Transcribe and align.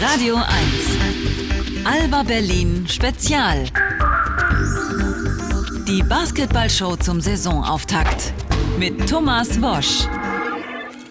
Radio 0.00 0.36
1. 0.36 0.44
Alba 1.84 2.22
Berlin 2.22 2.88
Spezial. 2.88 3.66
Die 5.86 6.02
Basketballshow 6.02 6.96
zum 6.96 7.20
Saisonauftakt. 7.20 8.32
Mit 8.78 9.06
Thomas 9.10 9.60
Wosch. 9.60 10.08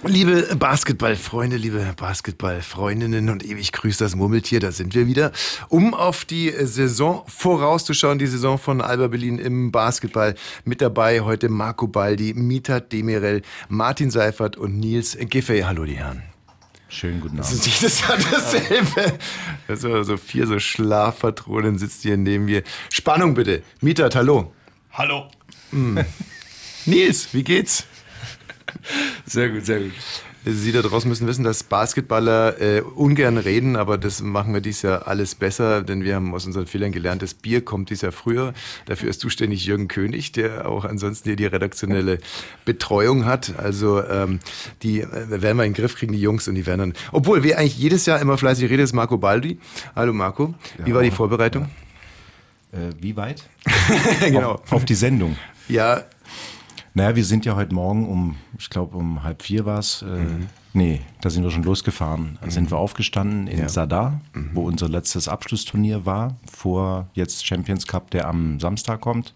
Liebe 0.05 0.55
Basketballfreunde, 0.55 1.57
liebe 1.57 1.85
Basketballfreundinnen 1.97 3.29
und 3.29 3.45
ewig 3.45 3.73
grüßt 3.73 4.01
das 4.01 4.15
Murmeltier, 4.15 4.59
da 4.59 4.71
sind 4.71 4.95
wir 4.95 5.05
wieder, 5.05 5.33
um 5.67 5.93
auf 5.93 6.25
die 6.25 6.49
Saison 6.49 7.23
vorauszuschauen, 7.27 8.17
die 8.17 8.25
Saison 8.25 8.57
von 8.57 8.81
Alba 8.81 9.09
Berlin 9.09 9.37
im 9.37 9.71
Basketball. 9.71 10.33
Mit 10.65 10.81
dabei 10.81 11.21
heute 11.21 11.49
Marco 11.49 11.87
Baldi, 11.87 12.33
Mitat 12.33 12.91
Demirel, 12.91 13.43
Martin 13.67 14.09
Seifert 14.09 14.57
und 14.57 14.79
Nils 14.79 15.15
Giffey. 15.19 15.61
Hallo 15.61 15.85
die 15.85 15.97
Herren. 15.97 16.23
Schönen 16.89 17.21
guten 17.21 17.37
Das 17.37 17.47
Abend. 17.51 17.67
ist 17.67 17.81
jedes 17.81 18.01
Jahr 18.01 18.17
dasselbe. 18.17 19.19
Also 19.67 20.03
so 20.03 20.17
vier 20.17 20.47
so 20.47 20.59
Schlafpatronen 20.59 21.77
sitzt 21.77 22.01
hier 22.01 22.17
neben 22.17 22.45
mir. 22.45 22.63
Spannung 22.91 23.35
bitte. 23.35 23.61
Mitat, 23.81 24.15
hallo. 24.15 24.51
Hallo. 24.91 25.29
Nils, 26.85 27.33
wie 27.33 27.43
geht's? 27.43 27.85
Sehr 29.25 29.49
gut, 29.49 29.65
sehr 29.65 29.79
gut. 29.81 29.93
Sie 30.45 30.71
da 30.71 30.81
draußen 30.81 31.09
müssen 31.09 31.27
wissen, 31.27 31.43
dass 31.43 31.63
Basketballer 31.63 32.61
äh, 32.61 32.81
ungern 32.81 33.37
reden, 33.37 33.75
aber 33.75 33.97
das 33.97 34.21
machen 34.21 34.53
wir 34.53 34.61
dieses 34.61 34.83
Jahr 34.83 35.05
alles 35.05 35.35
besser, 35.35 35.81
denn 35.81 36.03
wir 36.03 36.15
haben 36.15 36.33
aus 36.33 36.45
unseren 36.45 36.65
Fehlern 36.65 36.93
gelernt, 36.93 37.21
das 37.21 37.33
Bier 37.33 37.63
kommt 37.63 37.89
dieses 37.89 38.03
Jahr 38.03 38.11
früher. 38.13 38.53
Dafür 38.85 39.09
ist 39.09 39.19
zuständig 39.19 39.65
Jürgen 39.65 39.89
König, 39.89 40.31
der 40.31 40.69
auch 40.69 40.85
ansonsten 40.85 41.27
hier 41.27 41.35
die 41.35 41.45
redaktionelle 41.45 42.19
Betreuung 42.63 43.25
hat. 43.25 43.53
Also 43.57 44.01
ähm, 44.01 44.39
die 44.81 45.01
äh, 45.01 45.07
werden 45.29 45.57
wir 45.57 45.65
in 45.65 45.73
den 45.73 45.73
Griff 45.73 45.95
kriegen, 45.95 46.13
die 46.13 46.21
Jungs, 46.21 46.47
und 46.47 46.55
die 46.55 46.65
werden 46.65 46.79
dann. 46.79 46.93
Obwohl, 47.11 47.43
wer 47.43 47.57
eigentlich 47.57 47.77
jedes 47.77 48.05
Jahr 48.05 48.21
immer 48.21 48.37
fleißig 48.37 48.69
redet, 48.69 48.85
ist 48.85 48.93
Marco 48.93 49.17
Baldi. 49.17 49.59
Hallo 49.93 50.13
Marco, 50.13 50.53
wie 50.85 50.93
war 50.93 51.03
die 51.03 51.11
Vorbereitung? 51.11 51.69
Äh, 52.71 52.93
wie 53.01 53.17
weit? 53.17 53.43
genau. 54.21 54.53
Auf, 54.53 54.71
auf 54.71 54.85
die 54.85 54.95
Sendung. 54.95 55.35
Ja, 55.67 56.05
Naja, 56.99 57.15
wir 57.15 57.23
sind 57.23 57.45
ja 57.45 57.55
heute 57.55 57.73
Morgen 57.73 58.09
um, 58.09 58.35
ich 58.57 58.69
glaube 58.69 58.97
um 58.97 59.23
halb 59.23 59.41
vier 59.41 59.63
war 59.65 59.79
es. 59.79 60.01
Äh, 60.01 60.05
Mhm. 60.05 60.47
Nee, 60.73 60.99
da 61.21 61.29
sind 61.29 61.43
wir 61.43 61.49
schon 61.49 61.63
losgefahren. 61.63 62.37
Da 62.41 62.51
sind 62.51 62.69
wir 62.71 62.77
aufgestanden 62.77 63.47
in 63.47 63.69
Sadar, 63.69 64.19
Mhm. 64.33 64.49
wo 64.53 64.63
unser 64.67 64.89
letztes 64.89 65.29
Abschlussturnier 65.29 66.05
war, 66.05 66.35
vor 66.51 67.07
jetzt 67.13 67.47
Champions 67.47 67.87
Cup, 67.87 68.11
der 68.11 68.27
am 68.27 68.59
Samstag 68.59 68.99
kommt. 68.99 69.33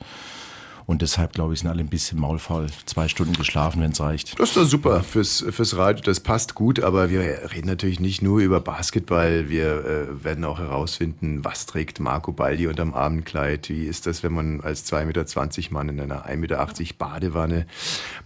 Und 0.86 1.02
deshalb, 1.02 1.34
glaube 1.34 1.54
ich, 1.54 1.62
sind 1.62 1.70
alle 1.70 1.82
ein 1.82 1.88
bisschen 1.88 2.20
maulfaul. 2.20 2.68
Zwei 2.86 3.08
Stunden 3.08 3.34
geschlafen, 3.34 3.82
wenn 3.82 3.92
es 3.92 4.02
reicht. 4.02 4.40
Das 4.40 4.50
ist 4.50 4.58
doch 4.58 4.66
super 4.66 5.04
fürs, 5.04 5.46
fürs 5.50 5.78
Radio, 5.78 6.04
das 6.04 6.20
passt 6.20 6.56
gut, 6.56 6.82
aber 6.82 7.10
wir 7.10 7.22
reden 7.54 7.68
natürlich 7.68 8.00
nicht 8.00 8.22
nur 8.22 8.40
über 8.40 8.60
Basketball, 8.60 9.50
wir 9.50 9.86
äh, 9.86 10.24
werden 10.24 10.44
auch 10.46 10.60
herausfinden, 10.60 11.44
was 11.44 11.66
trägt 11.66 12.00
Marco 12.00 12.32
Baldi 12.32 12.68
unterm 12.68 12.94
Abendkleid, 12.94 13.70
wie 13.70 13.86
ist 13.86 14.08
das, 14.08 14.24
wenn 14.24 14.34
man 14.34 14.62
als 14.62 14.92
2,20 14.92 15.06
Meter 15.06 15.74
Mann 15.74 15.90
in 15.90 16.00
einer 16.00 16.28
1,80 16.28 16.38
Meter 16.38 16.68
Badewanne 16.98 17.66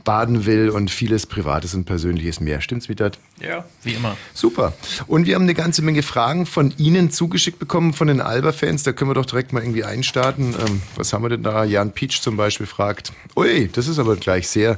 baden 0.04 0.46
will 0.46 0.70
und 0.70 0.90
vieles 0.90 1.26
Privates 1.26 1.74
und 1.76 1.86
Persönliches 1.86 2.40
mehr. 2.40 2.62
Stimmt's, 2.62 2.90
Mitat? 2.90 3.20
Ja, 3.40 3.66
wie 3.84 3.94
immer. 3.94 4.18
Super. 4.34 4.74
Und 5.06 5.28
wir 5.28 5.36
haben 5.36 5.44
eine 5.44 5.54
ganze 5.54 5.84
Menge 5.84 6.02
Fragen 6.02 6.48
von 6.48 6.74
Ihnen 6.78 7.12
zugeschickt 7.12 7.60
bekommen, 7.60 7.94
von 7.94 8.08
den 8.08 8.20
Alba-Fans. 8.20 8.82
Da 8.82 8.94
können 8.94 9.12
wir 9.12 9.16
doch 9.16 9.28
direkt 9.28 9.54
mal 9.54 9.62
irgendwie 9.62 9.84
einstarten. 9.84 10.56
Ähm, 10.60 10.82
was 10.96 11.14
haben 11.14 11.24
wir 11.24 11.30
denn 11.30 11.44
da? 11.44 11.64
Jan 11.64 11.92
Pietsch 11.92 12.22
zum 12.22 12.36
Beispiel 12.36 12.66
fragt. 12.66 13.14
Ui, 13.36 13.70
das 13.72 13.88
ist 13.88 14.00
aber 14.00 14.16
gleich 14.16 14.48
sehr, 14.48 14.78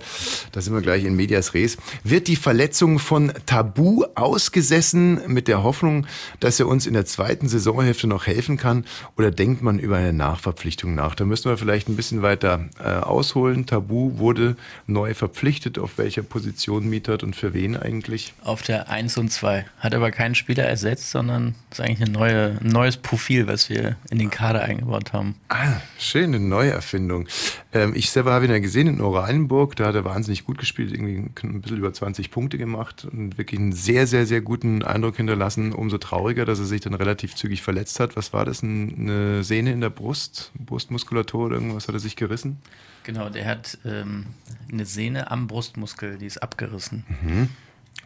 da 0.51 0.59
sind 0.59 0.73
wir 0.73 0.81
gleich 0.81 1.05
in 1.05 1.15
Medias 1.15 1.53
Res. 1.53 1.77
Wird 2.03 2.27
die 2.27 2.35
Verletzung 2.35 2.99
von 2.99 3.31
Tabu 3.45 4.03
ausgesessen 4.15 5.21
mit 5.27 5.47
der 5.47 5.63
Hoffnung, 5.63 6.05
dass 6.41 6.59
er 6.59 6.67
uns 6.67 6.85
in 6.85 6.93
der 6.93 7.05
zweiten 7.05 7.47
Saisonhälfte 7.47 8.07
noch 8.07 8.27
helfen 8.27 8.57
kann? 8.57 8.83
Oder 9.17 9.31
denkt 9.31 9.61
man 9.61 9.79
über 9.79 9.95
eine 9.95 10.11
Nachverpflichtung 10.11 10.95
nach? 10.95 11.15
Da 11.15 11.23
müssen 11.23 11.49
wir 11.49 11.57
vielleicht 11.57 11.87
ein 11.87 11.95
bisschen 11.95 12.23
weiter 12.23 12.67
äh, 12.83 12.89
ausholen. 12.89 13.65
Tabu 13.65 14.17
wurde 14.17 14.57
neu 14.85 15.13
verpflichtet. 15.13 15.79
Auf 15.79 15.97
welcher 15.97 16.23
Position 16.23 16.89
mietert 16.89 17.23
und 17.23 17.37
für 17.37 17.53
wen 17.53 17.77
eigentlich? 17.77 18.33
Auf 18.49 18.63
der 18.63 18.89
1 18.89 19.17
und 19.19 19.31
2. 19.31 19.63
Hat 19.77 19.93
aber 19.93 20.09
keinen 20.09 20.33
Spieler 20.33 20.63
ersetzt, 20.63 21.11
sondern 21.11 21.53
ist 21.69 21.79
eigentlich 21.79 22.01
eine 22.01 22.11
neue, 22.11 22.57
ein 22.59 22.67
neues 22.67 22.97
Profil, 22.97 23.45
was 23.45 23.69
wir 23.69 23.95
in 24.09 24.17
den 24.17 24.31
Kader 24.31 24.63
eingebaut 24.63 25.13
haben. 25.13 25.35
Ah, 25.49 25.79
schöne 25.99 26.39
Neuerfindung. 26.39 27.27
Ähm, 27.73 27.93
ich 27.95 28.09
selber 28.09 28.33
habe 28.33 28.45
ihn 28.45 28.51
ja 28.51 28.57
gesehen 28.57 28.87
in 28.87 29.01
Oranienburg, 29.01 29.75
da 29.75 29.85
hat 29.85 29.93
er 29.95 30.03
wahnsinnig 30.03 30.45
gut 30.45 30.57
gespielt, 30.57 30.91
irgendwie 30.91 31.29
ein 31.43 31.61
bisschen 31.61 31.77
über 31.77 31.93
20 31.93 32.31
Punkte 32.31 32.57
gemacht 32.57 33.05
und 33.05 33.37
wirklich 33.37 33.59
einen 33.59 33.71
sehr, 33.71 34.07
sehr, 34.07 34.25
sehr 34.25 34.41
guten 34.41 34.81
Eindruck 34.83 35.17
hinterlassen. 35.17 35.71
Umso 35.71 35.99
trauriger, 35.99 36.45
dass 36.45 36.57
er 36.57 36.65
sich 36.65 36.81
dann 36.81 36.95
relativ 36.95 37.35
zügig 37.35 37.61
verletzt 37.61 37.99
hat. 37.99 38.15
Was 38.17 38.33
war 38.33 38.45
das? 38.45 38.63
Ein- 38.63 38.95
Eine 38.99 39.43
Sehne 39.43 39.71
in 39.71 39.81
der 39.81 39.91
Brust? 39.91 40.51
Brustmuskulatur 40.57 41.45
oder 41.45 41.55
irgendwas 41.57 41.87
hat 41.87 41.93
er 41.93 41.99
sich 41.99 42.15
gerissen? 42.15 42.57
Genau, 43.03 43.29
der 43.29 43.45
hat 43.45 43.77
ähm, 43.85 44.25
eine 44.71 44.85
Sehne 44.85 45.29
am 45.31 45.47
Brustmuskel, 45.47 46.17
die 46.17 46.25
ist 46.25 46.41
abgerissen. 46.43 47.05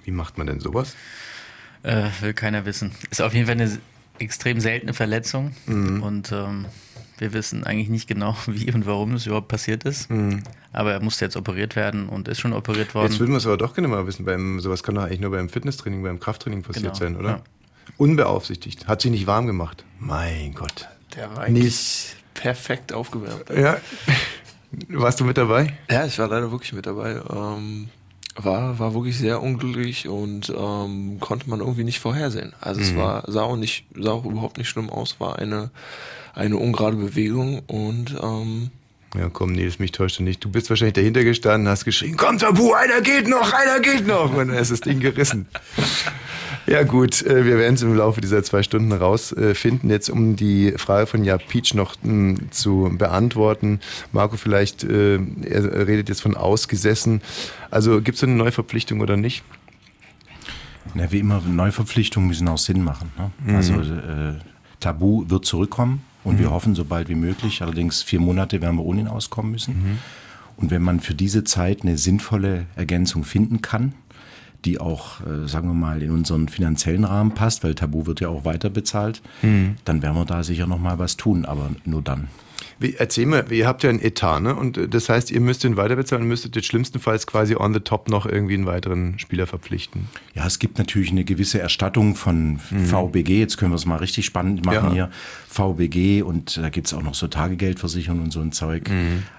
Wie 0.03 0.11
macht 0.11 0.37
man 0.37 0.47
denn 0.47 0.59
sowas? 0.59 0.95
Äh, 1.83 2.09
will 2.21 2.33
keiner 2.33 2.65
wissen. 2.65 2.91
Ist 3.09 3.21
auf 3.21 3.33
jeden 3.33 3.45
Fall 3.47 3.55
eine 3.59 3.77
extrem 4.19 4.59
seltene 4.59 4.93
Verletzung 4.93 5.53
und 5.67 6.31
ähm, 6.31 6.65
wir 7.17 7.33
wissen 7.33 7.63
eigentlich 7.63 7.89
nicht 7.89 8.07
genau, 8.07 8.37
wie 8.47 8.71
und 8.71 8.85
warum 8.85 9.13
es 9.15 9.25
überhaupt 9.25 9.47
passiert 9.47 9.83
ist. 9.85 10.07
Aber 10.71 10.93
er 10.93 11.01
musste 11.01 11.25
jetzt 11.25 11.35
operiert 11.35 11.75
werden 11.75 12.07
und 12.09 12.27
ist 12.27 12.39
schon 12.39 12.53
operiert 12.53 12.93
worden. 12.95 13.09
Jetzt 13.11 13.19
würden 13.19 13.31
wir 13.31 13.37
es 13.37 13.45
aber 13.45 13.57
doch 13.57 13.73
gerne 13.73 13.87
mal 13.87 14.05
wissen. 14.07 14.23
Beim, 14.25 14.59
sowas 14.59 14.83
kann 14.83 14.95
doch 14.95 15.03
eigentlich 15.03 15.19
nur 15.19 15.31
beim 15.31 15.49
Fitnesstraining, 15.49 16.03
beim 16.03 16.19
Krafttraining 16.19 16.61
passiert 16.63 16.85
Genau, 16.85 16.95
sein, 16.95 17.15
oder? 17.17 17.29
ja. 17.29 17.41
Unbeaufsichtigt. 17.97 18.87
Hat 18.87 19.01
sich 19.01 19.11
nicht 19.11 19.27
warm 19.27 19.45
gemacht. 19.45 19.83
Mein 19.99 20.53
Gott. 20.53 20.87
Der 21.15 21.29
war 21.35 21.43
eigentlich 21.43 22.15
perfekt 22.33 22.93
aufgewärmt. 22.93 23.43
Ja. 23.55 23.77
Warst 24.89 25.19
du 25.19 25.25
mit 25.25 25.37
dabei? 25.37 25.73
Ja, 25.89 26.05
ich 26.05 26.17
war 26.17 26.27
leider 26.27 26.49
wirklich 26.51 26.73
mit 26.73 26.85
dabei. 26.85 27.21
Ähm, 27.29 27.89
war, 28.35 28.79
war 28.79 28.93
wirklich 28.93 29.17
sehr 29.17 29.41
unglücklich 29.41 30.07
und 30.07 30.51
ähm, 30.57 31.17
konnte 31.19 31.49
man 31.49 31.59
irgendwie 31.59 31.83
nicht 31.83 31.99
vorhersehen. 31.99 32.53
Also 32.59 32.81
es 32.81 32.95
war, 32.95 33.23
sah 33.27 33.43
auch 33.43 33.55
nicht, 33.55 33.85
sah 33.95 34.11
auch 34.11 34.25
überhaupt 34.25 34.57
nicht 34.57 34.69
schlimm 34.69 34.89
aus, 34.89 35.19
war 35.19 35.39
eine, 35.39 35.69
eine 36.33 36.57
ungerade 36.57 36.97
Bewegung 36.97 37.61
und 37.67 38.15
ähm, 38.21 38.71
Ja, 39.15 39.29
komm, 39.29 39.51
Nils, 39.51 39.77
mich 39.77 39.91
täuscht 39.91 40.19
du 40.19 40.23
nicht. 40.23 40.43
Du 40.43 40.49
bist 40.49 40.69
wahrscheinlich 40.69 40.95
dahinter 40.95 41.23
gestanden, 41.23 41.69
hast 41.69 41.85
geschrien, 41.85 42.17
komm 42.17 42.39
Tabu, 42.39 42.73
einer 42.73 43.01
geht 43.01 43.27
noch, 43.27 43.53
einer 43.53 43.79
geht 43.79 44.07
noch. 44.07 44.33
Und 44.33 44.47
dann 44.49 44.57
ist 44.57 44.71
das 44.71 44.81
Ding 44.81 44.99
gerissen. 44.99 45.47
Ja 46.65 46.83
gut, 46.83 47.21
äh, 47.23 47.45
wir 47.45 47.57
werden 47.57 47.75
es 47.75 47.81
im 47.81 47.95
Laufe 47.95 48.21
dieser 48.21 48.41
zwei 48.43 48.63
Stunden 48.63 48.91
rausfinden. 48.91 49.89
Jetzt 49.89 50.09
um 50.09 50.35
die 50.35 50.71
Frage 50.77 51.07
von 51.07 51.23
Ja 51.23 51.37
Peach 51.37 51.73
noch 51.73 51.95
mh, 52.01 52.51
zu 52.51 52.93
beantworten. 52.97 53.79
Marco, 54.11 54.37
vielleicht, 54.37 54.83
äh, 54.83 55.15
er 55.15 55.87
redet 55.87 56.09
jetzt 56.09 56.21
von 56.21 56.35
ausgesessen. 56.35 57.21
Also 57.69 58.01
gibt 58.01 58.17
es 58.17 58.23
eine 58.23 58.33
Neuverpflichtung 58.33 59.01
oder 59.01 59.17
nicht? 59.17 59.43
Na, 60.93 61.11
wie 61.11 61.19
immer, 61.19 61.41
Neuverpflichtungen 61.41 62.29
müssen 62.29 62.47
auch 62.47 62.57
Sinn 62.57 62.83
machen. 62.83 63.11
Ne? 63.17 63.55
Also 63.55 63.73
äh, 63.81 64.35
Tabu 64.79 65.29
wird 65.29 65.45
zurückkommen 65.45 66.01
und 66.23 66.39
wir 66.39 66.51
hoffen 66.51 66.75
so 66.75 66.85
bald 66.85 67.09
wie 67.09 67.15
möglich. 67.15 67.61
Allerdings 67.61 68.03
vier 68.03 68.19
Monate 68.19 68.61
werden 68.61 68.77
wir 68.77 68.85
ohne 68.85 69.01
ihn 69.01 69.07
auskommen 69.07 69.51
müssen. 69.51 69.99
Und 70.55 70.71
wenn 70.71 70.81
man 70.81 70.99
für 70.99 71.15
diese 71.15 71.43
Zeit 71.43 71.81
eine 71.81 71.97
sinnvolle 71.97 72.67
Ergänzung 72.75 73.23
finden 73.23 73.61
kann, 73.61 73.93
die 74.65 74.79
auch, 74.79 75.21
äh, 75.21 75.47
sagen 75.47 75.67
wir 75.67 75.73
mal, 75.73 76.01
in 76.01 76.11
unseren 76.11 76.47
finanziellen 76.47 77.03
Rahmen 77.03 77.31
passt, 77.31 77.63
weil 77.63 77.75
Tabu 77.75 78.05
wird 78.05 78.21
ja 78.21 78.29
auch 78.29 78.45
weiter 78.45 78.69
bezahlt, 78.69 79.21
dann 79.85 80.01
werden 80.01 80.15
wir 80.15 80.25
da 80.25 80.43
sicher 80.43 80.67
noch 80.67 80.79
mal 80.79 80.99
was 80.99 81.17
tun, 81.17 81.45
aber 81.45 81.69
nur 81.85 82.01
dann. 82.01 82.27
Wie, 82.79 82.95
erzähl 82.95 83.25
mal, 83.25 83.45
ihr 83.51 83.67
habt 83.67 83.83
ja 83.83 83.89
einen 83.89 84.01
Etat, 84.01 84.39
ne? 84.39 84.55
Und 84.55 84.77
äh, 84.77 84.87
das 84.87 85.09
heißt, 85.09 85.31
ihr 85.31 85.39
müsst 85.41 85.63
ihn 85.63 85.77
weiterbezahlen 85.77 86.23
und 86.23 86.29
müsstet 86.29 86.55
jetzt 86.55 86.65
schlimmstenfalls 86.67 87.27
quasi 87.27 87.55
on 87.55 87.73
the 87.73 87.79
top 87.79 88.09
noch 88.09 88.25
irgendwie 88.25 88.55
einen 88.55 88.65
weiteren 88.65 89.19
Spieler 89.19 89.47
verpflichten. 89.47 90.07
Ja, 90.33 90.45
es 90.47 90.59
gibt 90.59 90.77
natürlich 90.77 91.11
eine 91.11 91.23
gewisse 91.23 91.59
Erstattung 91.59 92.15
von 92.15 92.59
VBG. 92.59 93.39
Jetzt 93.39 93.57
können 93.57 93.71
wir 93.71 93.75
es 93.77 93.85
mal 93.85 93.97
richtig 93.97 94.25
spannend 94.25 94.65
machen 94.65 94.89
Ja. 94.89 94.93
hier. 94.93 95.11
VBG 95.49 96.23
und 96.23 96.57
da 96.57 96.69
gibt 96.69 96.87
es 96.87 96.93
auch 96.93 97.03
noch 97.03 97.13
so 97.13 97.27
Tagegeldversicherung 97.27 98.21
und 98.21 98.31
so 98.33 98.39
ein 98.41 98.51
Zeug. 98.51 98.89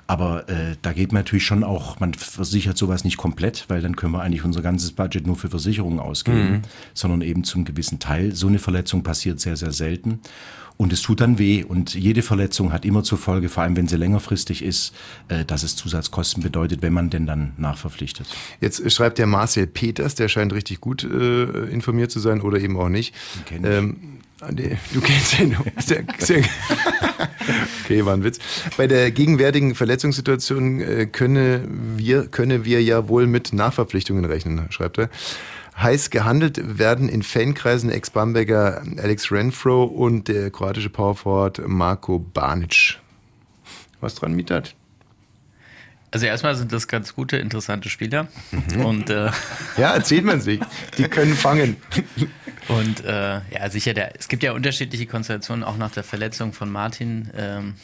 Aber 0.06 0.48
äh, 0.48 0.76
da 0.82 0.92
geht 0.92 1.12
man 1.12 1.20
natürlich 1.20 1.44
schon 1.44 1.64
auch, 1.64 1.98
man 1.98 2.14
versichert 2.14 2.76
sowas 2.78 3.04
nicht 3.04 3.16
komplett, 3.16 3.64
weil 3.68 3.80
dann 3.82 3.96
können 3.96 4.12
wir 4.12 4.22
eigentlich 4.22 4.44
unser 4.44 4.62
ganzes 4.62 4.92
Budget 4.92 5.26
nur 5.26 5.34
für 5.36 5.48
Versicherungen 5.48 5.98
ausgeben, 5.98 6.62
sondern 6.92 7.20
eben 7.22 7.42
zum 7.42 7.64
gewissen 7.64 7.98
Teil. 7.98 8.32
So 8.34 8.46
eine 8.46 8.58
Verletzung 8.58 9.02
passiert 9.02 9.40
sehr, 9.40 9.56
sehr 9.56 9.72
selten. 9.72 10.20
Und 10.76 10.92
es 10.92 11.02
tut 11.02 11.20
dann 11.20 11.38
weh. 11.38 11.62
Und 11.62 11.94
jede 11.94 12.22
Verletzung 12.22 12.72
hat 12.72 12.84
immer 12.84 13.04
zur 13.04 13.16
Folge, 13.18 13.48
vor 13.48 13.62
allem 13.62 13.76
wenn 13.76 13.86
sie 13.86 13.96
längerfristig 13.96 14.64
ist, 14.64 14.92
äh, 15.28 15.44
dass 15.44 15.62
es 15.62 15.76
Zusatzkosten 15.76 16.42
bedeutet, 16.42 16.82
wenn 16.82 16.92
man 16.92 17.10
denn 17.10 17.26
dann 17.26 17.52
nachverpflichtet. 17.56 18.26
Jetzt 18.60 18.90
schreibt 18.90 19.18
der 19.18 19.26
Marcel 19.26 19.66
Peters, 19.66 20.16
der 20.16 20.28
scheint 20.28 20.52
richtig 20.52 20.80
gut 20.80 21.04
äh, 21.04 21.44
informiert 21.66 22.10
zu 22.10 22.18
sein 22.18 22.40
oder 22.40 22.58
eben 22.58 22.76
auch 22.76 22.88
nicht. 22.88 23.14
Den. 23.50 23.64
Ähm, 23.64 23.96
ah, 24.40 24.50
nee, 24.52 24.76
du 24.92 25.00
kennst 25.00 25.38
ihn. 25.38 25.52
ja 25.52 25.58
sehr 25.78 26.04
okay, 27.84 28.04
war 28.04 28.14
ein 28.14 28.24
Witz. 28.24 28.38
Bei 28.76 28.86
der 28.86 29.10
gegenwärtigen 29.12 29.74
Verletzungssituation 29.74 30.80
äh, 30.80 31.06
könne 31.06 31.68
wir, 31.96 32.26
könne 32.26 32.64
wir 32.64 32.82
ja 32.82 33.08
wohl 33.08 33.26
mit 33.26 33.52
Nachverpflichtungen 33.52 34.24
rechnen, 34.24 34.66
schreibt 34.70 34.98
er. 34.98 35.08
Heiß 35.76 36.10
gehandelt 36.10 36.78
werden 36.78 37.08
in 37.08 37.22
Fankreisen 37.22 37.90
Ex-Bamberger 37.90 38.82
Alex 38.98 39.32
Renfro 39.32 39.84
und 39.84 40.28
der 40.28 40.50
kroatische 40.50 40.90
Powerforward 40.90 41.66
Marco 41.66 42.18
Banic. 42.18 42.98
Was 44.00 44.14
dran, 44.14 44.34
Mietat? 44.34 44.74
Also 46.14 46.26
erstmal 46.26 46.54
sind 46.54 46.72
das 46.72 46.86
ganz 46.86 47.14
gute, 47.16 47.38
interessante 47.38 47.88
Spieler. 47.88 48.28
Und, 48.84 49.10
äh, 49.10 49.30
Ja, 49.76 49.94
erzählt 49.94 50.24
man 50.24 50.40
sich. 50.40 50.60
Die 50.96 51.08
können 51.08 51.34
fangen. 51.34 51.76
und 52.68 53.04
äh, 53.04 53.40
ja, 53.50 53.68
sicher, 53.68 53.94
der, 53.94 54.16
es 54.16 54.28
gibt 54.28 54.44
ja 54.44 54.52
unterschiedliche 54.52 55.06
Konstellationen, 55.06 55.64
auch 55.64 55.76
nach 55.76 55.90
der 55.90 56.04
Verletzung 56.04 56.52
von 56.52 56.70
Martin. 56.70 57.30
Ähm, 57.36 57.74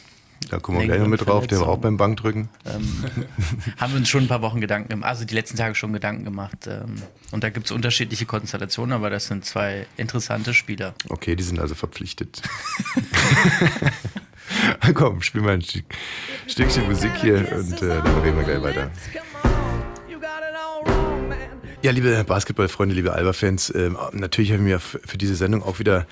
Da 0.49 0.59
kommen 0.59 0.81
wir 0.81 0.87
gleich 0.87 1.01
noch 1.01 1.07
mit 1.07 1.27
drauf, 1.27 1.47
der 1.47 1.61
war 1.61 1.69
auch 1.69 1.79
beim 1.79 1.97
Bankdrücken. 1.97 2.49
ähm, 2.67 3.05
haben 3.79 3.93
wir 3.93 3.99
uns 3.99 4.09
schon 4.09 4.25
ein 4.25 4.29
paar 4.29 4.43
Wochen 4.43 4.61
Gedanken 4.61 4.89
gemacht, 4.89 5.09
also 5.09 5.25
die 5.25 5.35
letzten 5.35 5.57
Tage 5.57 5.75
schon 5.75 5.93
Gedanken 5.93 6.25
gemacht. 6.25 6.67
Ähm, 6.67 6.97
und 7.31 7.45
da 7.45 7.51
gibt 7.51 7.67
es 7.67 7.73
unterschiedliche 7.73 8.27
Konstellationen, 8.27 8.93
aber 8.93 9.11
das 9.11 9.27
sind 9.27 9.45
zwei 9.45 9.87
interessante 9.97 10.55
Spieler. 10.55 10.95
Okay, 11.09 11.37
die 11.37 11.43
sind 11.43 11.61
also 11.61 11.75
verpflichtet. 11.75 12.43
Komm, 14.95 15.23
spiel 15.23 15.43
mal 15.43 15.55
ein 15.55 15.63
Stück, 15.63 15.85
Stückchen 16.49 16.87
Musik 16.87 17.13
hier 17.21 17.37
und 17.53 17.83
äh, 17.83 18.03
dann 18.03 18.21
reden 18.21 18.37
wir 18.37 18.45
gleich 18.45 18.63
weiter. 18.63 18.91
Ja, 21.83 21.93
liebe 21.93 22.23
Basketballfreunde, 22.25 22.95
liebe 22.95 23.15
Alba-Fans, 23.15 23.71
äh, 23.71 23.91
natürlich 24.13 24.51
habe 24.53 24.61
ich 24.63 24.69
mir 24.69 24.77
f- 24.77 24.99
für 25.03 25.17
diese 25.17 25.35
Sendung 25.35 25.63
auch 25.63 25.79
wieder 25.79 26.07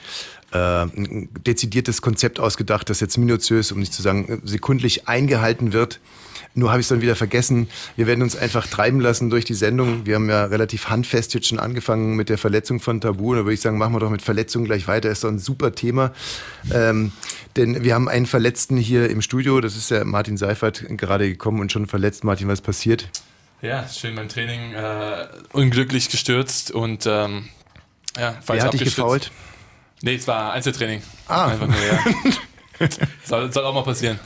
äh, 0.50 0.56
ein 0.56 1.28
dezidiertes 1.46 2.00
Konzept 2.00 2.40
ausgedacht, 2.40 2.88
das 2.88 3.00
jetzt 3.00 3.18
minutiös, 3.18 3.70
um 3.70 3.78
nicht 3.78 3.92
zu 3.92 4.00
sagen 4.00 4.40
sekundlich 4.44 5.08
eingehalten 5.08 5.74
wird. 5.74 6.00
Nur 6.54 6.70
habe 6.70 6.80
ich 6.80 6.84
es 6.84 6.88
dann 6.88 7.02
wieder 7.02 7.16
vergessen. 7.16 7.68
Wir 7.96 8.06
werden 8.06 8.22
uns 8.22 8.34
einfach 8.34 8.66
treiben 8.66 8.98
lassen 8.98 9.28
durch 9.28 9.44
die 9.44 9.52
Sendung. 9.52 10.06
Wir 10.06 10.14
haben 10.14 10.30
ja 10.30 10.46
relativ 10.46 10.88
handfest 10.88 11.34
jetzt 11.34 11.48
schon 11.48 11.58
angefangen 11.58 12.16
mit 12.16 12.30
der 12.30 12.38
Verletzung 12.38 12.80
von 12.80 13.02
Tabu. 13.02 13.34
Da 13.34 13.40
würde 13.40 13.52
ich 13.52 13.60
sagen, 13.60 13.76
machen 13.76 13.92
wir 13.92 14.00
doch 14.00 14.10
mit 14.10 14.22
Verletzung 14.22 14.64
gleich 14.64 14.88
weiter. 14.88 15.10
Ist 15.10 15.22
doch 15.22 15.28
ein 15.28 15.38
super 15.38 15.72
Thema. 15.72 16.12
Ähm, 16.72 17.12
denn 17.56 17.84
wir 17.84 17.94
haben 17.94 18.08
einen 18.08 18.24
Verletzten 18.24 18.78
hier 18.78 19.10
im 19.10 19.20
Studio. 19.20 19.60
Das 19.60 19.76
ist 19.76 19.90
ja 19.90 20.02
Martin 20.04 20.38
Seifert 20.38 20.84
gerade 20.96 21.28
gekommen 21.28 21.60
und 21.60 21.70
schon 21.70 21.86
verletzt. 21.86 22.24
Martin, 22.24 22.48
was 22.48 22.62
passiert? 22.62 23.10
Ja, 23.60 23.88
schön 23.88 24.14
beim 24.14 24.28
Training 24.28 24.72
äh, 24.74 25.26
unglücklich 25.52 26.10
gestürzt 26.10 26.70
und 26.70 27.06
ähm, 27.06 27.48
ja, 28.16 28.36
falsch 28.40 28.60
Wer 28.60 28.64
hat 28.64 28.72
dich 28.72 28.84
gefault? 28.84 29.32
Nee, 30.00 30.14
es 30.14 30.28
war 30.28 30.52
Einzeltraining. 30.52 31.02
Ah. 31.26 31.48
Einfach 31.48 31.66
nur, 31.66 31.76
ja. 31.76 32.88
soll, 33.24 33.52
soll 33.52 33.64
auch 33.64 33.74
mal 33.74 33.82
passieren. 33.82 34.20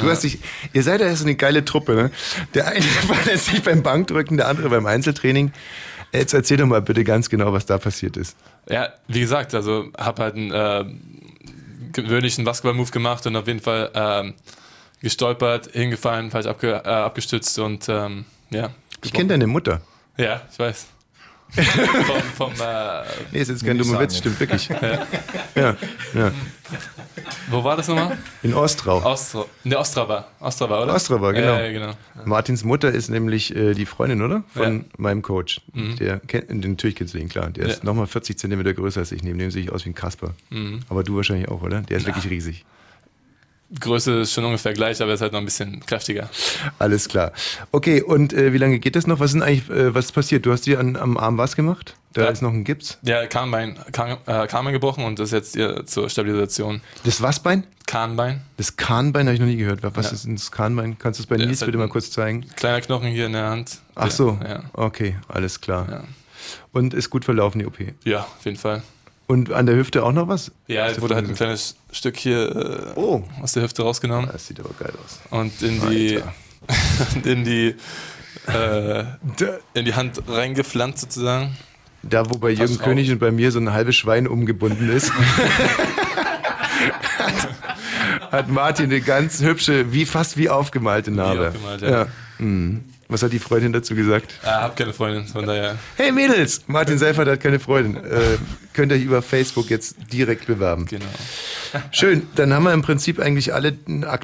Du 0.00 0.08
hast 0.08 0.22
dich, 0.22 0.38
ihr 0.72 0.84
seid 0.84 1.00
ja 1.00 1.14
so 1.16 1.24
eine 1.24 1.34
geile 1.34 1.64
Truppe, 1.64 1.94
ne? 1.94 2.10
Der 2.54 2.68
eine 2.68 2.82
verletzt 2.82 3.46
sich 3.46 3.62
beim 3.62 3.82
Bankdrücken, 3.82 4.36
der 4.36 4.46
andere 4.46 4.68
beim 4.68 4.86
Einzeltraining. 4.86 5.52
Jetzt 6.12 6.32
erzähl 6.32 6.58
doch 6.58 6.66
mal 6.66 6.82
bitte 6.82 7.02
ganz 7.02 7.30
genau, 7.30 7.52
was 7.52 7.66
da 7.66 7.78
passiert 7.78 8.16
ist. 8.16 8.36
Ja, 8.68 8.92
wie 9.08 9.20
gesagt, 9.20 9.54
also 9.54 9.86
habe 9.98 10.22
halt 10.22 10.36
einen 10.36 10.52
äh, 10.52 10.84
gewöhnlichen 11.92 12.44
Basketball-Move 12.44 12.90
gemacht 12.92 13.26
und 13.26 13.34
auf 13.34 13.48
jeden 13.48 13.60
Fall 13.60 13.90
ähm, 13.94 14.34
gestolpert, 15.00 15.70
hingefallen, 15.72 16.30
falsch 16.30 16.46
abge 16.46 16.82
äh, 16.84 16.88
abgestützt 16.88 17.58
und 17.58 17.88
ähm, 17.88 18.24
ja. 18.52 18.70
Ich 19.04 19.12
kenne 19.12 19.30
deine 19.30 19.46
Mutter. 19.46 19.80
Ja, 20.16 20.42
ich 20.50 20.58
weiß. 20.58 20.86
vom, 21.52 22.22
vom, 22.34 22.52
äh, 22.64 23.02
Nee, 23.30 23.40
ist 23.40 23.48
jetzt 23.50 23.62
kein 23.66 23.76
dummer 23.76 24.00
Witz, 24.00 24.16
stimmt 24.16 24.40
wirklich. 24.40 24.70
Ja, 25.54 25.76
ja. 26.14 26.32
wo 27.50 27.62
war 27.62 27.76
das 27.76 27.88
nochmal? 27.88 28.16
In 28.42 28.54
Ostrau. 28.54 29.02
Ostra, 29.04 29.44
ne, 29.64 29.78
Ostrava. 29.78 30.28
Ostrava, 30.40 30.82
oder? 30.82 30.94
Ostrava, 30.94 31.32
genau. 31.32 31.52
Ja, 31.54 31.60
ja, 31.66 31.72
genau. 31.72 31.92
Martins 32.24 32.64
Mutter 32.64 32.90
ist 32.90 33.10
nämlich 33.10 33.54
äh, 33.54 33.74
die 33.74 33.84
Freundin, 33.84 34.22
oder? 34.22 34.44
Von 34.54 34.62
Ja. 34.62 34.70
Mhm. 34.70 34.84
meinem 34.96 35.20
Coach. 35.22 35.60
Der 35.74 36.20
kennt, 36.20 36.48
den 36.48 36.60
natürlich 36.72 36.96
kennst 36.96 37.12
du 37.12 37.18
ihn, 37.18 37.28
klar. 37.28 37.50
Der 37.50 37.66
ist 37.66 37.78
Ja. 37.80 37.84
nochmal 37.84 38.06
40 38.06 38.38
Zentimeter 38.38 38.72
größer 38.72 39.00
als 39.00 39.12
ich. 39.12 39.22
Neben 39.22 39.38
dem 39.38 39.50
sehe 39.50 39.62
ich 39.62 39.70
aus 39.72 39.84
wie 39.84 39.90
ein 39.90 39.94
Kasper. 39.94 40.32
Mhm. 40.48 40.80
Aber 40.88 41.04
du 41.04 41.16
wahrscheinlich 41.16 41.48
auch, 41.48 41.60
oder? 41.60 41.82
Der 41.82 41.98
ist 41.98 42.06
wirklich 42.06 42.30
riesig. 42.30 42.64
Größe 43.80 44.20
ist 44.20 44.32
schon 44.32 44.44
ungefähr 44.44 44.72
gleich, 44.72 45.00
aber 45.00 45.10
er 45.12 45.14
ist 45.14 45.20
halt 45.22 45.32
noch 45.32 45.38
ein 45.40 45.44
bisschen 45.44 45.84
kräftiger. 45.86 46.28
Alles 46.78 47.08
klar. 47.08 47.32
Okay, 47.70 48.02
und 48.02 48.32
äh, 48.32 48.52
wie 48.52 48.58
lange 48.58 48.78
geht 48.78 48.96
das 48.96 49.06
noch? 49.06 49.18
Was 49.20 49.26
ist 49.30 49.34
denn 49.34 49.42
eigentlich, 49.42 49.70
äh, 49.70 49.94
was 49.94 50.06
ist 50.06 50.12
passiert? 50.12 50.44
Du 50.46 50.52
hast 50.52 50.66
dir 50.66 50.78
an, 50.78 50.96
am 50.96 51.16
Arm 51.16 51.38
was 51.38 51.56
gemacht? 51.56 51.94
Da 52.12 52.24
Ja. 52.24 52.28
ist 52.28 52.42
noch 52.42 52.52
ein 52.52 52.64
Gips. 52.64 52.98
Ja, 53.02 53.26
Kahnbein, 53.26 53.78
Kahn, 53.92 54.18
äh, 54.26 54.46
Kahnbein 54.46 54.74
gebrochen 54.74 55.04
und 55.04 55.18
das 55.18 55.28
ist 55.28 55.32
jetzt 55.32 55.54
hier 55.54 55.86
zur 55.86 56.10
Stabilisation. 56.10 56.82
Das 57.04 57.22
Wasbein? 57.22 57.64
Kahnbein, 57.86 58.42
Das 58.58 58.76
Kahnbein 58.76 59.26
habe 59.26 59.34
ich 59.34 59.40
noch 59.40 59.46
nie 59.46 59.56
gehört. 59.56 59.80
Was 59.82 60.06
Ja. 60.06 60.12
ist 60.12 60.24
denn 60.26 60.36
das 60.36 60.50
Kahnbein? 60.52 60.98
Kannst 60.98 61.18
du 61.18 61.22
es 61.22 61.26
bei 61.26 61.36
Ja, 61.36 61.44
Nils 61.46 61.56
ist 61.56 61.60
halt 61.62 61.68
bitte 61.68 61.78
mal 61.78 61.88
kurz 61.88 62.10
zeigen? 62.10 62.46
kleiner 62.56 62.80
Knochen 62.80 63.08
hier 63.08 63.26
in 63.26 63.32
der 63.32 63.48
Hand. 63.48 63.78
Ach 63.94 64.10
so, 64.10 64.38
Ja, 64.46 64.62
okay, 64.74 65.16
alles 65.28 65.60
klar. 65.60 66.04
Und 66.72 66.92
ist 66.94 67.08
gut 67.10 67.24
verlaufen, 67.24 67.58
die 67.60 67.66
OP. 67.66 67.78
ja 68.04 68.20
auf 68.20 68.44
jeden 68.44 68.56
Fall. 68.58 68.82
Und 69.26 69.52
an 69.52 69.66
der 69.66 69.76
Hüfte 69.76 70.02
auch 70.04 70.12
noch 70.12 70.28
was? 70.28 70.50
Ja, 70.66 70.86
es 70.88 71.00
wurde 71.00 71.14
halt 71.14 71.26
ein 71.28 71.34
kleines 71.34 71.76
Stück 71.90 72.16
hier 72.16 72.94
äh, 72.94 72.98
Oh, 72.98 73.22
aus 73.40 73.52
der 73.52 73.62
Hüfte 73.62 73.82
rausgenommen 73.82 74.28
das 74.32 74.46
sieht 74.46 74.60
aber 74.60 74.70
geil 74.78 74.92
aus. 75.04 75.20
und 75.30 75.62
in 75.62 75.80
die, 75.88 76.20
in 77.28 77.44
die, 77.44 77.74
äh, 78.52 79.04
in 79.74 79.84
die 79.84 79.94
Hand 79.94 80.20
reingepflanzt 80.28 80.98
sozusagen. 81.00 81.56
Da, 82.02 82.28
wo 82.28 82.36
bei 82.38 82.50
Jürgen 82.50 82.66
Fast 82.74 82.82
König 82.82 83.10
und 83.12 83.20
bei 83.20 83.30
mir 83.30 83.52
so 83.52 83.60
ein 83.60 83.72
halbes 83.72 83.94
Schwein 83.96 84.26
umgebunden 84.26 84.90
ist, 84.90 85.12
hat, 88.30 88.48
Martin 88.48 88.86
eine 88.86 89.00
ganz 89.00 89.40
hübsche, 89.40 89.92
wie 89.92 90.04
fast 90.04 90.36
wie 90.36 90.48
aufgemalte 90.48 91.10
Narbe. 91.10 91.48
aufgemalt, 91.48 91.82
ja. 91.82 92.06
Mhm. 92.38 92.84
Was 93.12 93.22
hat 93.22 93.32
die 93.32 93.38
Freundin 93.38 93.72
dazu 93.72 93.94
gesagt? 93.94 94.34
Äh, 94.42 94.46
hab 94.46 94.74
keine 94.74 94.92
Freundin, 94.94 95.26
von 95.26 95.46
daher. 95.46 95.78
Hey 95.96 96.12
Mädels, 96.12 96.62
Martin 96.66 96.96
Seifert 96.96 97.28
hat 97.28 97.40
keine 97.40 97.60
Freundin. 97.60 98.02
Äh, 98.02 98.38
könnt 98.72 98.90
ihr 98.90 98.96
euch 98.96 99.04
über 99.04 99.20
Facebook 99.20 99.68
jetzt 99.68 99.96
direkt 100.12 100.46
bewerben. 100.46 100.86
Genau. 100.86 101.04
Schön, 101.90 102.26
dann 102.36 102.52
haben 102.54 102.64
wir 102.64 102.72
im 102.72 102.82
Prinzip 102.82 103.20
eigentlich 103.20 103.52
alle 103.52 103.72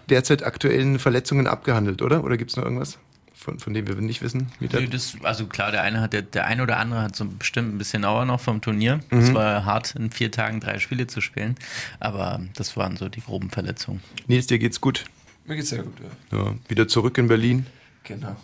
derzeit 0.08 0.43
aktuellen 0.43 0.99
Verletzungen 0.99 1.46
abgehandelt, 1.46 2.00
oder? 2.00 2.25
Oder 2.25 2.38
gibt 2.38 2.50
es 2.50 2.56
noch 2.56 2.64
irgendwas, 2.64 2.99
von, 3.35 3.58
von 3.58 3.75
dem 3.75 3.87
wir 3.87 3.94
nicht 3.96 4.23
wissen? 4.23 4.50
Nee, 4.58 4.69
das, 4.90 5.17
also 5.23 5.46
klar, 5.46 5.70
der 5.70 5.82
eine 5.82 6.00
hat, 6.00 6.14
der, 6.14 6.23
der 6.23 6.46
eine 6.46 6.62
oder 6.62 6.79
andere 6.79 7.02
hat 7.02 7.14
so 7.14 7.26
bestimmt 7.26 7.75
ein 7.75 7.79
bisschen 7.79 8.06
Auer 8.06 8.25
noch 8.25 8.40
vom 8.40 8.61
Turnier. 8.62 9.00
Mhm. 9.11 9.19
Es 9.19 9.35
war 9.35 9.67
hart, 9.67 9.94
in 9.96 10.11
vier 10.11 10.31
Tagen 10.31 10.61
drei 10.61 10.79
Spiele 10.79 11.06
zu 11.06 11.20
spielen. 11.20 11.56
Aber 12.00 12.40
das 12.56 12.76
waren 12.76 12.96
so 12.96 13.08
die 13.08 13.20
groben 13.20 13.50
Verletzungen. 13.50 14.00
Nils, 14.26 14.46
dir 14.46 14.58
geht's 14.58 14.81
gut. 14.81 15.05
Mir 15.46 15.56
geht's 15.56 15.70
sehr 15.70 15.82
gut, 15.82 15.94
ja. 16.32 16.38
Ja, 16.38 16.55
wieder 16.69 16.88
zurück 16.88 17.17
in 17.19 17.29
Berlin. 17.29 17.67
Genau. 18.08 18.37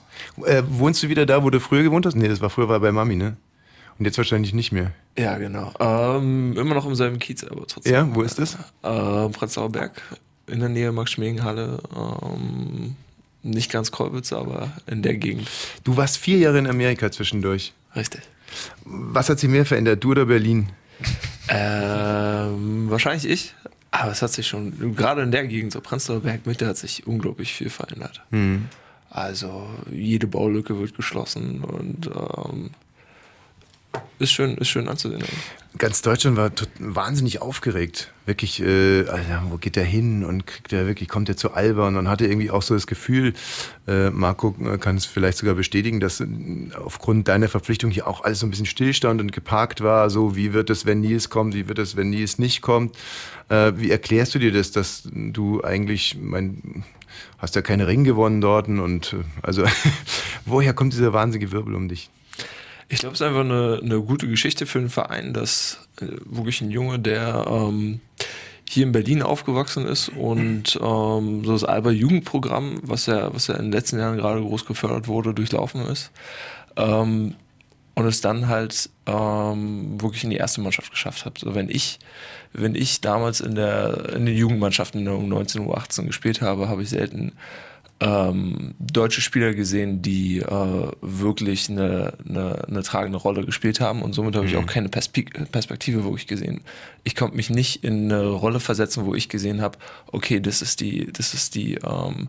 Äh, 0.45 0.63
wohnst 0.69 1.03
du 1.03 1.09
wieder 1.09 1.25
da, 1.27 1.43
wo 1.43 1.51
du 1.51 1.59
früher 1.59 1.83
gewohnt 1.83 2.05
hast? 2.07 2.15
Nee, 2.15 2.29
das 2.29 2.41
war 2.41 2.51
früher 2.51 2.69
war 2.69 2.79
bei 2.81 2.93
Mami, 2.93 3.17
ne? 3.17 3.37
Und 3.99 4.05
jetzt 4.05 4.19
wahrscheinlich 4.19 4.53
nicht 4.53 4.73
mehr. 4.73 4.93
Ja, 5.17 5.39
genau. 5.39 5.73
Ähm, 5.79 6.57
immer 6.57 6.75
noch 6.75 6.85
im 6.85 6.95
selben 6.95 7.19
Kiez, 7.19 7.45
aber 7.45 7.67
trotzdem. 7.67 7.93
Ja, 7.93 8.15
wo 8.15 8.23
ist 8.23 8.39
das? 8.39 8.55
Äh, 8.83 9.29
Prenzlauer 9.31 9.71
Berg, 9.71 10.03
in 10.49 10.61
der 10.61 10.69
Nähe 10.69 10.93
Max-Schmeling-Halle. 10.93 11.79
Ähm, 11.97 12.97
nicht 13.43 13.71
ganz 13.71 13.91
Kolwitz, 13.91 14.33
aber 14.33 14.73
in 14.87 15.03
der 15.03 15.17
Gegend. 15.17 15.49
Du 15.85 15.97
warst 15.97 16.19
vier 16.19 16.39
Jahre 16.39 16.59
in 16.59 16.67
Amerika 16.67 17.11
zwischendurch. 17.11 17.73
Richtig. 17.95 18.23
Was 18.85 19.29
hat 19.31 19.39
sich 19.39 19.49
mehr 19.49 19.65
verändert, 19.65 20.03
du 20.03 20.11
oder 20.11 20.27
Berlin? 20.27 20.71
Ähm, 21.49 22.91
wahrscheinlich 22.91 23.31
ich. 23.31 23.55
Aber 23.91 24.11
es 24.11 24.23
hat 24.23 24.33
sich 24.33 24.47
schon, 24.49 24.97
gerade 24.97 25.23
in 25.23 25.31
der 25.31 25.47
Gegend, 25.47 25.73
so 25.73 25.81
Prenzlauer 25.81 26.21
Berg 26.21 26.47
Mitte, 26.47 26.67
hat 26.67 26.77
sich 26.77 27.07
unglaublich 27.07 27.53
viel 27.53 27.71
verändert. 27.71 28.23
Also 29.15 29.69
jede 29.93 30.27
Baulücke 30.27 30.77
wird 30.81 30.97
geschlossen 30.97 31.63
und 31.63 32.09
ähm, 32.09 32.71
ist 34.19 34.33
schön, 34.33 34.57
ist 34.57 34.69
schön 34.69 34.89
anzusehen. 34.89 35.23
Ganz 35.79 36.03
Deutschland 36.03 36.37
war 36.37 36.51
wahnsinnig 36.81 37.41
aufgeregt. 37.41 38.13
Wirklich, 38.27 38.61
äh, 38.61 39.07
Alter, 39.07 39.45
wo 39.51 39.57
geht 39.57 39.77
der 39.77 39.85
hin 39.85 40.25
und 40.25 40.49
kriegt 40.49 40.73
der 40.73 40.89
wirklich, 40.89 41.09
kommt 41.09 41.29
der 41.29 41.37
zu 41.37 41.53
Alba? 41.53 41.87
Und 41.87 42.09
hatte 42.09 42.27
irgendwie 42.27 42.51
auch 42.51 42.63
so 42.63 42.75
das 42.75 42.89
Gefühl, 42.89 43.35
äh, 43.87 44.11
Marco 44.11 44.57
äh, 44.65 44.79
kann 44.79 44.97
es 44.97 45.07
vielleicht 45.07 45.39
sogar 45.39 45.55
bestätigen, 45.55 46.01
dass 46.01 46.19
äh, 46.21 46.27
aufgrund 46.83 47.29
deiner 47.29 47.49
Verpflichtung 47.49 47.93
hier 47.93 48.09
auch 48.09 48.25
alles 48.25 48.41
so 48.41 48.49
ein 48.49 48.51
bisschen 48.51 48.67
stillstand 48.67 49.21
und 49.21 49.31
geparkt 49.31 49.81
war. 49.81 50.11
So, 50.11 50.35
wie 50.35 50.53
wird 50.53 50.71
es, 50.71 50.87
wenn 50.87 51.03
Nils 51.03 51.31
kommt? 51.31 51.55
Wie 51.55 51.69
wird 51.69 51.79
es, 51.79 51.95
wenn 51.95 52.11
Nils 52.11 52.41
nicht 52.41 52.63
kommt? 52.63 52.97
Äh, 53.49 53.75
wie 53.77 53.93
erklärst 53.93 54.35
du 54.35 54.41
dir 54.41 54.51
das, 54.51 54.73
dass 54.73 55.09
du 55.13 55.63
eigentlich, 55.63 56.17
mein, 56.21 56.85
hast 57.45 57.55
ja 57.55 57.63
keine 57.63 57.87
Ring 57.87 58.05
gewonnen 58.05 58.41
dort 58.41 58.69
und 58.69 59.17
also, 59.43 59.65
woher 60.47 60.75
kommt 60.75 60.95
dieser 60.95 61.13
wahnsinnige 61.13 61.53
Wirbel 61.53 61.75
um 61.75 61.89
dich? 61.89 62.11
Ich 62.89 62.99
glaube, 62.99 63.15
es 63.15 63.21
ist 63.21 63.27
einfach 63.27 63.41
eine, 63.41 63.81
eine 63.83 64.01
gute 64.01 64.29
Geschichte 64.29 64.67
für 64.67 64.79
den 64.79 64.91
Verein, 64.91 65.33
dass 65.33 65.89
äh, 66.01 66.07
wirklich 66.25 66.61
ein 66.61 66.71
Junge, 66.71 66.99
der 66.99 67.45
ähm, 67.49 68.01
hier 68.69 68.85
in 68.85 68.93
Berlin 68.93 69.23
aufgewachsen 69.23 69.87
ist 69.87 70.09
und 70.09 70.79
ähm, 70.83 71.45
so 71.45 71.53
das 71.53 71.65
Alba 71.65 71.91
Jugendprogramm, 71.91 72.81
was 72.83 73.07
ja, 73.07 73.33
was 73.33 73.47
ja 73.47 73.55
in 73.55 73.67
den 73.67 73.73
letzten 73.73 73.99
Jahren 73.99 74.17
gerade 74.17 74.41
groß 74.41 74.65
gefördert 74.65 75.07
wurde, 75.07 75.35
durchlaufen 75.35 75.87
ist. 75.87 76.11
Ähm, 76.77 77.35
und 77.95 78.07
es 78.07 78.21
dann 78.21 78.49
halt 78.49 78.91
ähm, 79.07 80.01
wirklich 80.01 80.25
in 80.25 80.31
die 80.31 80.37
erste 80.37 80.61
Mannschaft 80.61 80.91
geschafft 80.91 81.25
hat. 81.25 81.39
So 81.39 81.55
wenn 81.55 81.69
ich, 81.69 81.99
wenn 82.55 82.75
ich 82.75 83.01
damals 83.01 83.41
in 83.41 83.55
der 83.55 84.15
in 84.15 84.27
den 84.27 84.37
Jugendmannschaften 84.37 85.01
in 85.01 85.05
der 85.07 85.15
U19, 85.15 85.67
U18 85.67 86.07
gespielt 86.07 86.41
habe, 86.41 86.69
habe 86.69 86.83
ich 86.83 86.89
selten 86.89 87.33
ähm, 88.01 88.75
deutsche 88.79 89.21
Spieler 89.21 89.55
gesehen, 89.55 90.03
die 90.03 90.39
äh, 90.39 90.93
wirklich 91.01 91.71
eine, 91.71 92.15
eine, 92.29 92.65
eine 92.67 92.83
tragende 92.83 93.19
Rolle 93.19 93.45
gespielt 93.45 93.81
haben 93.81 94.03
und 94.03 94.15
somit 94.15 94.37
habe 94.37 94.47
ich 94.47 94.57
auch 94.57 94.67
keine 94.67 94.89
Perspek 94.89 95.51
Perspektive 95.53 96.05
wirklich 96.05 96.27
gesehen. 96.27 96.61
Ich 97.05 97.15
konnte 97.15 97.37
mich 97.37 97.51
nicht 97.51 97.85
in 97.85 98.13
eine 98.13 98.27
Rolle 98.27 98.61
versetzen, 98.61 99.07
wo 99.07 99.15
ich 99.15 99.29
gesehen 99.29 99.61
habe, 99.61 99.79
okay, 100.13 100.41
das 100.41 100.61
ist 100.61 100.81
die, 100.81 101.13
das 101.13 101.35
ist 101.35 101.55
die, 101.55 101.75
ähm, 101.75 102.29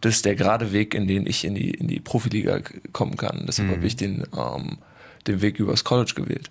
das 0.00 0.16
ist 0.16 0.24
der 0.24 0.34
gerade 0.34 0.72
Weg, 0.72 0.94
in 0.94 1.06
den 1.06 1.26
ich 1.26 1.44
in 1.44 1.54
die, 1.54 1.70
in 1.70 1.88
die 1.88 2.00
Profiliga 2.00 2.60
kommen 2.92 3.16
kann. 3.16 3.44
Deshalb 3.46 3.70
habe 3.70 3.86
ich 3.86 3.96
den, 3.96 4.24
ähm, 4.36 4.78
den 5.26 5.40
Weg 5.40 5.58
übers 5.58 5.84
College 5.84 6.12
gewählt. 6.16 6.50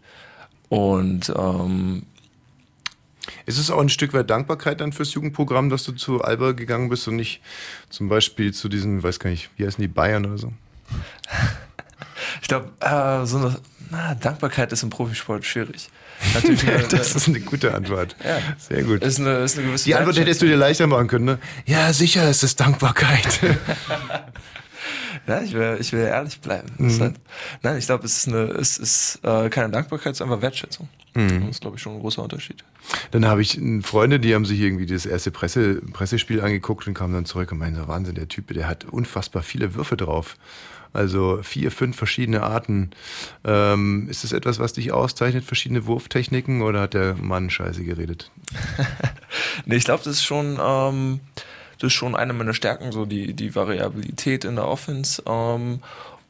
Und 0.70 1.31
ähm, 1.38 2.03
Ist 3.45 3.57
es 3.57 3.71
auch 3.71 3.79
ein 3.79 3.89
Stück 3.89 4.13
weit 4.13 4.29
Dankbarkeit 4.29 4.81
dann 4.81 4.93
fürs 4.93 5.13
Jugendprogramm, 5.13 5.69
dass 5.69 5.83
du 5.83 5.91
zu 5.91 6.21
Alba 6.21 6.51
gegangen 6.51 6.89
bist 6.89 7.07
und 7.07 7.15
nicht 7.15 7.41
zum 7.89 8.09
Beispiel 8.09 8.53
zu 8.53 8.69
diesen, 8.69 9.03
weiß 9.03 9.19
gar 9.19 9.29
nicht, 9.29 9.50
wie 9.57 9.65
heißen 9.65 9.81
die, 9.81 9.88
Bayern 9.88 10.25
oder 10.25 10.38
so? 10.38 10.53
ich 12.41 12.47
glaube, 12.47 12.71
äh, 12.79 13.25
so 13.25 13.38
eine 13.38 13.57
na, 13.91 14.15
Dankbarkeit 14.15 14.71
ist 14.71 14.83
im 14.83 14.89
Profisport 14.89 15.45
schwierig. 15.45 15.89
Natürlich 16.33 16.67
eine, 16.67 16.83
Das 16.89 17.13
ist 17.13 17.27
eine 17.27 17.41
gute 17.41 17.73
Antwort. 17.73 18.15
Ja. 18.23 18.39
Sehr 18.57 18.83
gut. 18.83 19.03
ist 19.03 19.19
eine, 19.19 19.39
ist 19.39 19.57
eine 19.57 19.67
gewisse 19.67 19.85
Die 19.85 19.95
Antwort 19.95 20.17
hättest 20.17 20.41
du 20.41 20.45
dir 20.45 20.55
leichter 20.55 20.88
machen 20.88 21.07
können, 21.07 21.25
ne? 21.25 21.39
Ja, 21.65 21.91
sicher, 21.91 22.29
es 22.29 22.41
ist 22.41 22.59
Dankbarkeit. 22.59 23.39
Ja, 25.27 25.41
ich 25.41 25.53
will, 25.53 25.77
ich 25.79 25.93
will 25.93 26.01
ehrlich 26.01 26.39
bleiben. 26.41 26.69
Ist 26.85 26.99
halt, 26.99 27.15
nein, 27.61 27.77
ich 27.77 27.85
glaube, 27.85 28.05
es 28.05 28.17
ist, 28.17 28.27
eine, 28.27 28.43
es 28.51 28.77
ist 28.77 29.19
äh, 29.23 29.49
keine 29.49 29.69
Dankbarkeit, 29.69 30.13
es 30.13 30.17
ist 30.17 30.21
einfach 30.21 30.41
Wertschätzung. 30.41 30.89
Das 31.13 31.49
ist, 31.49 31.61
glaube 31.61 31.75
ich, 31.75 31.81
schon 31.81 31.95
ein 31.95 31.99
großer 31.99 32.23
Unterschied. 32.23 32.63
Dann 33.11 33.25
habe 33.25 33.41
ich 33.41 33.59
Freunde, 33.81 34.19
die 34.19 34.33
haben 34.33 34.45
sich 34.45 34.59
irgendwie 34.61 34.85
das 34.85 35.05
erste 35.05 35.29
Presse, 35.29 35.81
Pressespiel 35.91 36.41
angeguckt 36.41 36.87
und 36.87 36.93
kamen 36.93 37.13
dann 37.13 37.25
zurück 37.25 37.51
und 37.51 37.57
meinten, 37.57 37.85
Wahnsinn, 37.87 38.15
der 38.15 38.29
Typ, 38.29 38.47
der 38.53 38.67
hat 38.67 38.85
unfassbar 38.85 39.43
viele 39.43 39.75
Würfe 39.75 39.97
drauf. 39.97 40.37
Also 40.93 41.39
vier, 41.41 41.71
fünf 41.71 41.95
verschiedene 41.95 42.43
Arten. 42.43 42.91
Ähm, 43.45 44.07
ist 44.09 44.23
das 44.23 44.33
etwas, 44.33 44.59
was 44.59 44.73
dich 44.73 44.91
auszeichnet, 44.91 45.45
verschiedene 45.45 45.85
Wurftechniken 45.85 46.61
oder 46.61 46.81
hat 46.81 46.93
der 46.93 47.15
Mann 47.15 47.49
scheiße 47.49 47.83
geredet? 47.83 48.31
Nee, 49.65 49.75
ich 49.75 49.85
glaube, 49.85 50.03
das 50.03 50.13
ist 50.15 50.23
schon, 50.23 50.57
ähm, 50.61 51.19
das 51.81 51.88
ist 51.88 51.93
schon 51.93 52.15
eine 52.15 52.33
meiner 52.33 52.53
Stärken, 52.53 52.91
so 52.91 53.05
die, 53.05 53.33
die 53.33 53.55
Variabilität 53.55 54.45
in 54.45 54.55
der 54.55 54.67
Offense 54.67 55.23
ähm, 55.25 55.79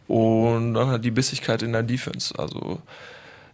und 0.07 0.73
dann 0.73 0.87
halt 0.87 1.03
die 1.03 1.11
Bissigkeit 1.11 1.61
in 1.61 1.73
der 1.73 1.83
Defense. 1.83 2.33
Also 2.39 2.81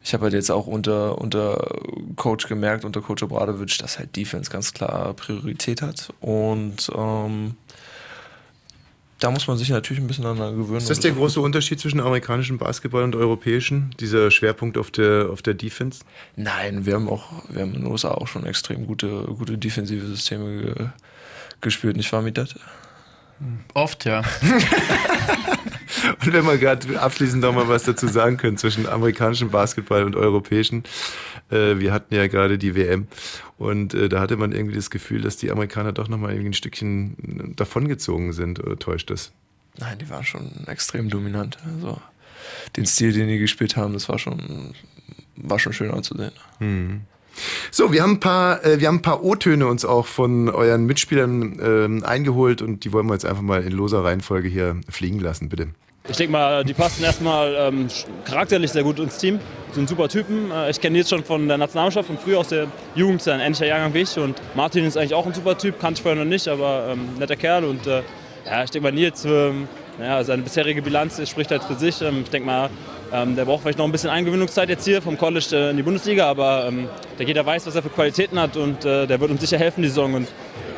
ich 0.03 0.13
habe 0.13 0.25
halt 0.25 0.33
jetzt 0.33 0.51
auch 0.51 0.67
unter, 0.67 1.17
unter 1.17 1.75
Coach 2.15 2.47
gemerkt, 2.47 2.85
unter 2.85 3.01
Coach 3.01 3.23
Obradovic, 3.23 3.79
dass 3.79 3.97
halt 3.97 4.15
Defense 4.15 4.51
ganz 4.51 4.73
klar 4.73 5.15
Priorität 5.15 5.81
hat 5.81 6.13
und 6.21 6.91
ähm, 6.95 7.55
da 9.19 9.31
muss 9.31 9.47
man 9.47 9.57
sich 9.57 9.69
natürlich 9.69 9.99
ein 9.99 10.05
bisschen 10.05 10.25
daran 10.25 10.55
gewöhnen. 10.55 10.77
Ist 10.77 10.91
das 10.91 10.99
der 10.99 11.13
große 11.13 11.41
Unterschied 11.41 11.79
zwischen 11.79 11.99
amerikanischem 11.99 12.59
Basketball 12.59 13.01
und 13.01 13.15
europäischen? 13.15 13.95
Dieser 13.99 14.29
Schwerpunkt 14.29 14.77
auf 14.77 14.91
der, 14.91 15.29
auf 15.31 15.41
der 15.41 15.55
Defense? 15.55 16.01
Nein, 16.35 16.85
wir 16.85 16.93
haben 16.93 17.09
auch, 17.09 17.31
wir 17.49 17.63
haben 17.63 17.73
in 17.73 17.81
den 17.81 17.91
USA 17.91 18.11
auch 18.11 18.27
schon 18.27 18.45
extrem 18.45 18.85
gute, 18.85 19.23
gute 19.23 19.57
defensive 19.57 20.05
Systeme 20.05 20.93
ge, 21.61 21.67
gespielt, 21.67 21.97
nicht 21.97 22.11
wahr, 22.11 22.21
Mitat? 22.21 22.55
Oft, 23.73 24.05
ja. 24.05 24.23
Und 26.25 26.33
wenn 26.33 26.45
wir 26.45 26.57
gerade 26.57 26.99
abschließend 26.99 27.41
noch 27.41 27.53
mal 27.53 27.67
was 27.67 27.83
dazu 27.83 28.07
sagen 28.07 28.37
können 28.37 28.57
zwischen 28.57 28.87
amerikanischem 28.87 29.49
Basketball 29.49 30.03
und 30.03 30.15
europäischen. 30.15 30.83
Äh, 31.49 31.79
wir 31.79 31.93
hatten 31.93 32.13
ja 32.13 32.27
gerade 32.27 32.57
die 32.57 32.75
WM 32.75 33.07
und 33.57 33.93
äh, 33.93 34.09
da 34.09 34.19
hatte 34.19 34.37
man 34.37 34.51
irgendwie 34.51 34.75
das 34.75 34.89
Gefühl, 34.89 35.21
dass 35.21 35.37
die 35.37 35.51
Amerikaner 35.51 35.93
doch 35.93 36.07
noch 36.07 36.17
mal 36.17 36.31
irgendwie 36.31 36.49
ein 36.49 36.53
Stückchen 36.53 37.53
davongezogen 37.55 38.33
sind. 38.33 38.59
Oder 38.59 38.77
täuscht 38.77 39.09
das? 39.09 39.31
Nein, 39.77 39.97
die 39.99 40.09
waren 40.09 40.23
schon 40.23 40.51
extrem 40.67 41.09
dominant. 41.09 41.57
Also 41.65 42.01
den 42.75 42.85
Stil, 42.85 43.13
den 43.13 43.27
die 43.27 43.39
gespielt 43.39 43.75
haben, 43.75 43.93
das 43.93 44.09
war 44.09 44.19
schon, 44.19 44.73
war 45.35 45.59
schon 45.59 45.73
schön 45.73 45.91
anzusehen. 45.91 46.33
So, 47.71 47.91
wir 47.91 48.01
haben 48.03 48.13
ein 48.13 48.19
paar, 48.19 48.63
äh, 48.65 48.79
wir 48.79 48.87
haben 48.87 48.97
ein 48.97 49.01
paar 49.01 49.23
O-Töne 49.23 49.67
uns 49.67 49.85
auch 49.85 50.07
von 50.07 50.49
euren 50.49 50.85
Mitspielern 50.85 51.59
ähm, 51.61 52.03
eingeholt 52.03 52.61
und 52.61 52.83
die 52.83 52.93
wollen 52.93 53.07
wir 53.07 53.13
jetzt 53.13 53.25
einfach 53.25 53.41
mal 53.41 53.63
in 53.63 53.71
loser 53.71 54.03
Reihenfolge 54.03 54.47
hier 54.47 54.77
fliegen 54.89 55.19
lassen, 55.19 55.49
bitte. 55.49 55.67
Ich 56.09 56.15
denke 56.15 56.31
mal, 56.31 56.63
die 56.63 56.73
passen 56.73 57.03
erstmal 57.03 57.53
ähm, 57.59 57.87
charakterlich 58.23 58.71
sehr 58.71 58.83
gut 58.83 58.97
ins 58.97 59.17
Team. 59.17 59.39
Sind 59.73 59.89
super 59.89 60.07
Typen. 60.07 60.51
Äh, 60.51 60.69
ich 60.69 60.79
kenne 60.79 60.93
die 60.93 60.99
jetzt 60.99 61.09
schon 61.09 61.23
von 61.23 61.47
der 61.47 61.57
Nationalmannschaft, 61.57 62.07
von 62.07 62.17
früher 62.17 62.39
aus 62.39 62.47
der 62.47 62.67
Jugend, 62.95 63.19
ist 63.19 63.27
ein 63.27 63.41
ähnlicher 63.41 63.65
Jahrgang 63.65 63.93
wie 63.93 63.99
ich. 63.99 64.17
Und 64.17 64.41
Martin 64.55 64.85
ist 64.85 64.95
eigentlich 64.95 65.13
auch 65.13 65.25
ein 65.25 65.33
super 65.33 65.57
Typ, 65.57 65.79
kannte 65.79 65.99
ich 65.99 66.03
vorher 66.03 66.23
noch 66.23 66.29
nicht, 66.29 66.47
aber 66.47 66.87
ähm, 66.91 67.19
netter 67.19 67.35
Kerl. 67.35 67.65
Und 67.65 67.85
äh, 67.87 68.03
ja, 68.45 68.63
ich 68.63 68.71
denke 68.71 68.87
mal, 68.87 68.93
Nils, 68.93 69.25
ja, 69.99 70.23
seine 70.23 70.43
bisherige 70.43 70.81
Bilanz 70.81 71.21
spricht 71.29 71.51
halt 71.51 71.63
für 71.63 71.75
sich. 71.75 72.01
Ähm, 72.01 72.21
ich 72.23 72.29
denke 72.29 72.45
mal, 72.45 72.69
ähm, 73.11 73.35
der 73.35 73.45
braucht 73.45 73.61
vielleicht 73.61 73.77
noch 73.77 73.85
ein 73.85 73.91
bisschen 73.91 74.09
Eingewöhnungszeit 74.09 74.69
jetzt 74.69 74.85
hier 74.85 75.01
vom 75.01 75.17
College 75.17 75.47
äh, 75.53 75.69
in 75.71 75.77
die 75.77 75.83
Bundesliga, 75.83 76.29
aber 76.29 76.67
ähm, 76.67 76.87
der 77.17 77.25
jeder 77.25 77.45
weiß, 77.45 77.65
was 77.65 77.75
er 77.75 77.83
für 77.83 77.89
Qualitäten 77.89 78.39
hat 78.39 78.57
und 78.57 78.85
äh, 78.85 79.07
der 79.07 79.19
wird 79.19 79.31
uns 79.31 79.41
sicher 79.41 79.57
helfen 79.57 79.81
die 79.81 79.87
Saison. 79.87 80.13
Und 80.13 80.27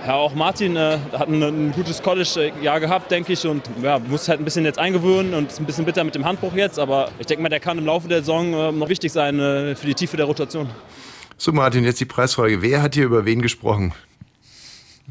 ja, 0.06 0.14
auch 0.14 0.34
Martin 0.34 0.76
äh, 0.76 0.98
hat 1.12 1.28
ein, 1.28 1.72
gutes 1.74 2.02
College-Jahr 2.02 2.80
gehabt, 2.80 3.12
denke 3.12 3.34
ich, 3.34 3.46
und 3.46 3.64
ja, 3.82 4.00
muss 4.00 4.30
halt 4.30 4.40
ein 4.40 4.46
bisschen 4.46 4.64
jetzt 4.64 4.80
eingewöhnen 4.80 5.34
und 5.34 5.52
ist 5.52 5.60
ein 5.60 5.66
bisschen 5.66 5.86
bitter 5.86 6.04
mit 6.04 6.16
dem 6.16 6.26
Handbruch 6.26 6.54
jetzt, 6.54 6.80
aber 6.80 7.10
ich 7.20 7.26
denke 7.26 7.44
mal, 7.44 7.50
der 7.50 7.60
kann 7.60 7.78
im 7.78 7.86
Laufe 7.86 8.08
der 8.08 8.20
Saison 8.20 8.78
noch 8.78 8.90
wichtig 8.90 9.12
sein 9.12 9.36
für 9.36 9.86
die 9.86 9.94
Tiefe 9.94 10.16
der 10.18 10.26
Rotation. 10.26 10.70
So, 11.38 11.52
Martin, 11.52 11.84
jetzt 11.84 12.00
die 12.00 12.06
Preisfrage. 12.06 12.62
Wer 12.62 12.82
hat 12.82 12.96
hier 12.96 13.06
über 13.06 13.26
wen 13.26 13.42
gesprochen? 13.42 13.94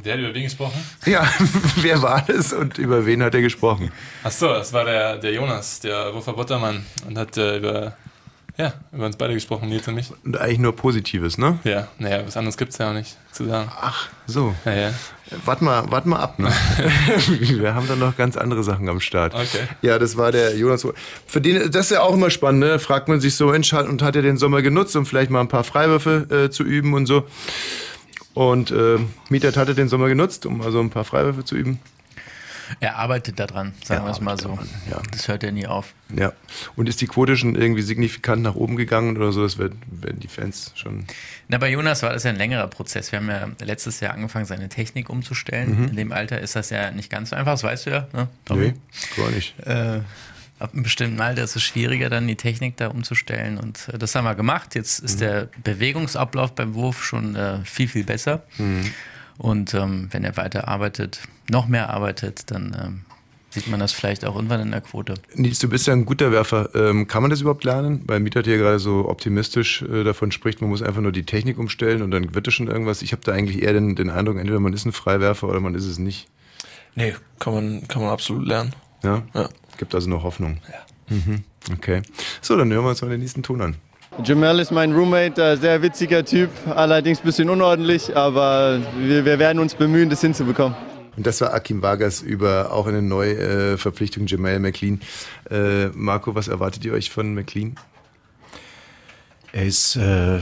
Wer 0.01 0.15
hat 0.15 0.21
über 0.21 0.35
wen 0.35 0.45
gesprochen? 0.45 0.81
Ja, 1.07 1.29
wer 1.77 2.03
war 2.03 2.23
das 2.27 2.53
und 2.53 2.79
über 2.79 3.05
wen 3.05 3.23
hat 3.23 3.35
er 3.35 3.43
gesprochen? 3.43 3.91
Achso, 4.23 4.49
das 4.49 4.73
war 4.73 4.85
der, 4.85 5.17
der 5.17 5.33
Jonas, 5.33 5.81
der 5.81 6.15
Wurfer 6.15 6.35
Buttermann. 6.35 6.87
Und 7.07 7.19
hat 7.19 7.37
äh, 7.37 7.57
über, 7.57 7.97
ja, 8.57 8.75
über 8.93 9.07
uns 9.07 9.17
beide 9.17 9.35
gesprochen, 9.35 9.69
Nils 9.69 9.89
und 9.89 9.97
mich. 9.97 10.13
Und 10.25 10.39
eigentlich 10.39 10.61
nur 10.61 10.77
Positives, 10.77 11.37
ne? 11.37 11.59
Ja, 11.65 11.89
naja, 11.99 12.23
was 12.25 12.37
anderes 12.37 12.57
gibt 12.57 12.73
es 12.73 12.79
ja 12.79 12.91
auch 12.91 12.95
nicht 12.95 13.17
zu 13.33 13.47
sagen. 13.47 13.73
Ach, 13.75 14.09
so. 14.27 14.55
Ja, 14.65 14.73
ja. 14.73 14.95
Warte 15.45 15.65
mal, 15.65 15.91
wart 15.91 16.07
mal 16.07 16.21
ab. 16.21 16.39
Ne? 16.39 16.49
Wir 17.41 17.75
haben 17.75 17.89
da 17.89 17.97
noch 17.97 18.17
ganz 18.17 18.37
andere 18.37 18.63
Sachen 18.63 18.89
am 18.89 19.01
Start. 19.01 19.35
Okay. 19.35 19.67
Ja, 19.83 19.99
das 19.99 20.17
war 20.17 20.31
der 20.31 20.57
Jonas. 20.57 20.87
Für 21.27 21.41
den, 21.41 21.73
das 21.73 21.87
ist 21.87 21.91
ja 21.91 22.03
auch 22.03 22.15
immer 22.15 22.31
spannend, 22.31 22.61
ne? 22.61 22.79
Fragt 22.79 23.09
man 23.09 23.21
sich 23.21 23.35
so, 23.35 23.49
und 23.49 24.03
hat 24.03 24.17
er 24.17 24.23
den 24.23 24.37
Sommer 24.37 24.63
genutzt, 24.63 24.95
um 24.95 25.05
vielleicht 25.05 25.31
mal 25.31 25.41
ein 25.41 25.49
paar 25.49 25.65
Freiwürfe 25.65 26.47
äh, 26.47 26.51
zu 26.51 26.63
üben 26.63 26.95
und 26.95 27.07
so. 27.07 27.27
Und 28.39 28.71
äh, 28.71 28.99
Mietat 29.31 29.57
hatte 29.57 29.75
den 29.75 29.89
Sommer 29.89 30.07
genutzt, 30.07 30.47
um 30.47 30.63
also 30.63 30.79
ein 30.79 30.91
paar 30.91 31.03
Freiwürfe 31.03 31.45
zu 31.45 31.57
üben. 31.57 31.81
Er 32.79 32.95
arbeitet 32.95 33.41
daran, 33.41 33.73
sagen 33.83 34.05
wir 34.05 34.13
es 34.13 34.21
mal 34.21 34.39
so. 34.39 34.51
daran, 34.51 34.69
ja. 34.89 35.03
Das 35.11 35.27
hört 35.27 35.43
ja 35.43 35.51
nie 35.51 35.67
auf. 35.67 35.93
Ja. 36.17 36.33
Und 36.77 36.89
ist 36.89 37.01
die 37.01 37.09
Quote 37.09 37.37
schon 37.37 37.57
irgendwie 37.57 37.83
signifikant 37.83 38.43
nach 38.43 38.55
oben 38.55 38.77
gegangen 38.77 39.17
oder 39.17 39.33
so? 39.33 39.43
Das 39.43 39.59
werden, 39.59 39.83
werden 39.91 40.21
die 40.21 40.29
Fans 40.29 40.71
schon. 40.77 41.05
Na, 41.49 41.59
bei 41.59 41.69
Jonas 41.69 42.05
war 42.05 42.13
das 42.13 42.23
ja 42.23 42.31
ein 42.31 42.37
längerer 42.37 42.69
Prozess. 42.69 43.11
Wir 43.11 43.19
haben 43.19 43.29
ja 43.29 43.49
letztes 43.67 43.99
Jahr 43.99 44.15
angefangen, 44.15 44.45
seine 44.45 44.69
Technik 44.69 45.11
umzustellen. 45.11 45.89
In 45.89 45.97
dem 45.97 46.13
Alter 46.13 46.41
ist 46.41 46.55
das 46.55 46.71
ja 46.71 46.93
nicht 46.93 47.11
ganz 47.11 47.31
so 47.31 47.37
einfach, 47.37 47.55
das 47.55 47.65
weißt 47.65 47.87
du 47.87 47.91
ja. 47.91 48.07
Ne? 48.13 48.29
Nee, 48.51 48.75
gar 49.17 49.31
nicht. 49.31 49.59
Äh, 49.67 50.03
ab 50.59 50.73
einem 50.73 50.83
bestimmten 50.83 51.21
Alter 51.21 51.45
ist 51.45 51.57
es 51.57 51.63
schwieriger, 51.63 52.11
dann 52.11 52.27
die 52.27 52.37
Technik 52.37 52.77
da 52.77 52.89
umzustellen. 52.89 53.59
Und 53.59 53.89
äh, 53.93 53.99
das 53.99 54.15
haben 54.15 54.25
wir 54.25 54.35
gemacht. 54.35 54.75
Jetzt 54.75 55.01
ist 55.01 55.21
der 55.21 55.49
Bewegungsablauf 55.63 56.55
beim 56.55 56.75
Wurf 56.75 57.05
schon 57.05 57.37
äh, 57.37 57.65
viel, 57.65 57.89
viel 57.89 58.05
besser. 58.05 58.45
Und 59.39 59.73
ähm, 59.75 60.09
wenn 60.11 60.25
er 60.25 60.37
weiter 60.37 60.69
arbeitet, 60.69 61.21
noch 61.49 61.69
mehr 61.69 61.91
arbeitet, 61.91 62.51
dann 62.51 62.77
ähm, 62.81 63.01
sieht 63.51 63.69
man 63.69 63.81
das 63.81 63.93
vielleicht 63.93 64.25
auch 64.25 64.35
irgendwann 64.35 64.61
in 64.61 64.71
der 64.73 64.81
Quote. 64.81 65.15
Nils, 65.35 65.61
du 65.61 65.69
bist 65.69 65.87
ja 65.87 65.93
ein 65.93 66.05
guter 66.05 66.33
Werfer. 66.33 66.71
Ähm, 66.75 67.07
kann 67.07 67.23
man 67.23 67.31
das 67.31 67.41
überhaupt 67.41 67.65
lernen? 67.65 68.03
Weil 68.07 68.21
Mietat 68.21 68.47
hier 68.47 68.59
gerade 68.59 68.79
so 68.79 69.09
optimistisch 69.09 69.83
äh, 69.83 70.05
davon 70.05 70.33
spricht, 70.33 70.61
man 70.61 70.71
muss 70.71 70.83
einfach 70.83 71.01
nur 71.01 71.13
die 71.13 71.25
Technik 71.25 71.59
umstellen 71.59 72.03
und 72.03 72.11
dann 72.11 72.35
wird 72.35 72.49
es 72.49 72.55
schon 72.55 72.67
irgendwas. 72.67 73.03
Ich 73.03 73.13
habe 73.13 73.23
da 73.25 73.33
eigentlich 73.33 73.63
eher 73.63 73.73
den, 73.73 73.95
den 73.95 74.11
Eindruck, 74.11 74.39
entweder 74.39 74.61
man 74.61 74.73
ist 74.73 74.85
ein 74.85 74.93
Freiwerfer 74.93 75.49
oder 75.49 75.61
man 75.61 75.75
ist 75.75 75.87
es 75.87 75.99
nicht. 75.99 76.29
Nee, 76.95 77.15
kann 77.39 77.55
man, 77.55 77.89
kann 77.89 78.03
man 78.03 78.11
absolut 78.11 78.47
lernen. 78.47 78.73
Ja? 79.05 79.23
Ja. 79.35 79.49
Gibt 79.79 79.95
also 79.95 80.11
noch 80.11 80.23
Hoffnung. 80.23 80.59
Ja. 80.71 81.17
Mhm. 81.17 81.45
Okay. 81.73 82.03
So, 82.43 82.57
dann 82.57 82.71
hören 82.71 82.85
wir 82.85 82.91
uns 82.91 83.01
mal 83.01 83.09
den 83.09 83.21
nächsten 83.21 83.43
Ton 83.43 83.63
an. 83.63 83.77
Jamel 84.25 84.59
ist 84.59 84.73
mein 84.73 84.93
Roommate, 84.93 85.41
äh, 85.41 85.57
sehr 85.57 85.81
witziger 85.81 86.25
Typ, 86.25 86.51
allerdings 86.67 87.21
ein 87.21 87.25
bisschen 87.25 87.49
unordentlich, 87.49 88.17
aber 88.17 88.81
wir, 88.99 89.25
wir 89.25 89.39
werden 89.39 89.61
uns 89.61 89.75
bemühen, 89.75 90.11
das 90.11 90.21
hinzubekommen. 90.21 90.77
Und 91.17 91.27
das 91.27 91.41
war 91.41 91.53
Akim 91.53 91.83
Vargas 91.83 92.21
über 92.23 92.73
auch 92.73 92.87
eine 92.87 93.03
Neuverpflichtung 93.03 94.27
Jamal 94.27 94.59
McLean. 94.61 95.01
Äh, 95.51 95.89
Marco, 95.89 96.35
was 96.35 96.49
erwartet 96.49 96.85
ihr 96.85 96.93
euch 96.93 97.11
von 97.11 97.35
McLean? 97.35 97.77
Er 99.53 99.65
ist 99.65 99.97
äh, 99.97 100.41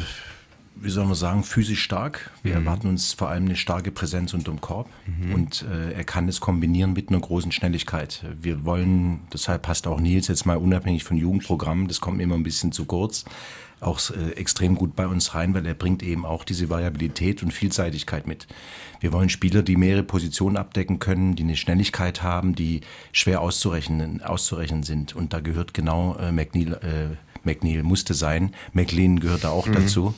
wie 0.86 0.90
soll 0.90 1.04
man 1.04 1.16
sagen, 1.16 1.42
physisch 1.42 1.82
stark. 1.82 2.30
Wir 2.44 2.52
mhm. 2.52 2.64
erwarten 2.64 2.88
uns 2.88 3.12
vor 3.12 3.28
allem 3.28 3.46
eine 3.46 3.56
starke 3.56 3.90
Präsenz 3.90 4.32
unterm 4.34 4.60
Korb 4.60 4.88
mhm. 5.06 5.34
und 5.34 5.64
äh, 5.68 5.92
er 5.92 6.04
kann 6.04 6.28
es 6.28 6.40
kombinieren 6.40 6.92
mit 6.92 7.08
einer 7.08 7.18
großen 7.18 7.50
Schnelligkeit. 7.50 8.24
Wir 8.40 8.64
wollen, 8.64 9.22
deshalb 9.32 9.62
passt 9.62 9.88
auch 9.88 9.98
Nils 9.98 10.28
jetzt 10.28 10.46
mal 10.46 10.56
unabhängig 10.56 11.02
von 11.02 11.16
Jugendprogrammen, 11.16 11.88
das 11.88 12.00
kommt 12.00 12.22
immer 12.22 12.36
ein 12.36 12.44
bisschen 12.44 12.70
zu 12.70 12.84
kurz, 12.84 13.24
auch 13.80 13.98
äh, 14.10 14.30
extrem 14.36 14.76
gut 14.76 14.94
bei 14.94 15.08
uns 15.08 15.34
rein, 15.34 15.54
weil 15.54 15.66
er 15.66 15.74
bringt 15.74 16.04
eben 16.04 16.24
auch 16.24 16.44
diese 16.44 16.70
Variabilität 16.70 17.42
und 17.42 17.50
Vielseitigkeit 17.50 18.28
mit. 18.28 18.46
Wir 19.00 19.12
wollen 19.12 19.28
Spieler, 19.28 19.64
die 19.64 19.76
mehrere 19.76 20.04
Positionen 20.04 20.56
abdecken 20.56 21.00
können, 21.00 21.34
die 21.34 21.42
eine 21.42 21.56
Schnelligkeit 21.56 22.22
haben, 22.22 22.54
die 22.54 22.82
schwer 23.10 23.40
auszurechnen, 23.40 24.22
auszurechnen 24.22 24.84
sind. 24.84 25.16
Und 25.16 25.32
da 25.32 25.40
gehört 25.40 25.74
genau 25.74 26.14
äh, 26.16 26.30
McNeil, 26.30 26.74
äh, 26.74 27.16
McNeil 27.42 27.82
musste 27.82 28.14
sein. 28.14 28.54
McLean 28.72 29.18
gehört 29.18 29.42
da 29.42 29.50
auch 29.50 29.66
mhm. 29.66 29.74
dazu. 29.74 30.14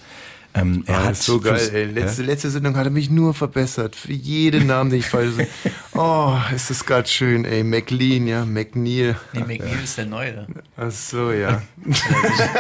Ähm, 0.55 0.83
er 0.87 0.99
ah, 0.99 1.05
hat 1.05 1.17
so 1.17 1.41
geil, 1.41 1.71
ey. 1.73 1.85
Letzte, 1.85 2.23
ja? 2.23 2.29
letzte 2.29 2.51
Sendung 2.51 2.77
hat 2.77 2.87
er 2.87 2.91
mich 2.91 3.11
nur 3.11 3.35
verbessert. 3.35 3.95
Für 3.95 4.13
jeden 4.13 4.67
Namen, 4.67 4.91
den 4.91 5.01
ich 5.01 5.07
falsch 5.07 5.35
sage. 5.35 5.49
Oh, 5.95 6.37
ist 6.55 6.71
das 6.71 6.87
gerade 6.87 7.09
schön, 7.09 7.45
ey. 7.45 7.65
McLean, 7.65 8.29
ja, 8.29 8.45
McNeil. 8.45 9.17
Nee, 9.33 9.41
McNeil 9.41 9.75
ja. 9.75 9.83
ist 9.83 9.99
der 9.99 10.07
Neue. 10.07 10.47
Ach 10.77 10.93
so, 10.93 11.33
ja. 11.33 11.61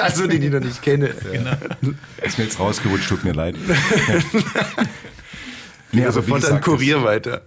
Achso, 0.03 0.27
den 0.29 0.43
ich 0.43 0.51
noch 0.51 0.61
nicht 0.61 0.83
kenne. 0.83 1.15
Genau. 1.33 1.53
Ist 2.23 2.37
mir 2.37 2.45
jetzt 2.45 2.59
rausgerutscht, 2.59 3.09
tut 3.09 3.23
mir 3.23 3.33
leid. 3.33 3.55
nee, 5.93 6.05
also 6.05 6.21
sofort 6.21 6.45
an 6.47 6.61
Kurier 6.61 7.05
weiter. 7.05 7.43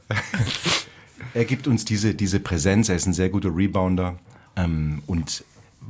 er 1.33 1.43
gibt 1.43 1.67
uns 1.67 1.83
diese, 1.83 2.15
diese 2.15 2.39
Präsenz, 2.39 2.88
er 2.88 2.95
ist 2.95 3.05
ein 3.05 3.13
sehr 3.13 3.29
guter 3.29 3.53
Rebounder. 3.53 4.17
Ähm, 4.55 5.03
und 5.07 5.43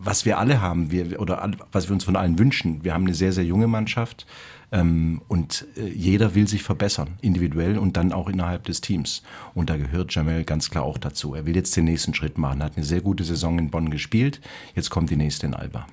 was 0.03 0.25
wir 0.25 0.38
alle 0.39 0.62
haben, 0.62 0.91
wir, 0.91 1.20
oder 1.20 1.51
was 1.72 1.88
wir 1.88 1.93
uns 1.93 2.03
von 2.03 2.15
allen 2.15 2.39
wünschen, 2.39 2.84
wir 2.84 2.93
haben 2.93 3.05
eine 3.05 3.13
sehr, 3.13 3.31
sehr 3.31 3.46
junge 3.46 3.67
Mannschaft 3.67 4.25
ähm, 4.72 5.22
und 5.27 5.67
äh, 5.77 5.88
jeder 5.88 6.34
will 6.36 6.48
sich 6.48 6.63
verbessern, 6.63 7.17
individuell 7.22 7.77
und 7.77 7.98
dann 7.98 8.13
auch 8.13 8.29
innerhalb 8.29 8.63
des 8.63 8.81
Teams. 8.81 9.24
Und 9.53 9.70
da 9.70 9.77
gehört 9.77 10.13
Jamel 10.13 10.43
ganz 10.43 10.70
klar 10.70 10.84
auch 10.84 10.98
dazu. 10.98 11.36
Er 11.36 11.46
will 11.46 11.55
jetzt 11.55 11.75
den 11.75 11.86
nächsten 11.86 12.13
Schritt 12.13 12.38
machen, 12.38 12.63
hat 12.63 12.77
eine 12.77 12.86
sehr 12.86 13.01
gute 13.01 13.24
Saison 13.24 13.60
in 13.60 13.70
Bonn 13.70 13.89
gespielt, 13.89 14.41
jetzt 14.75 14.89
kommt 14.89 15.10
die 15.10 15.17
nächste 15.17 15.46
in 15.46 15.53
Alba. 15.53 15.88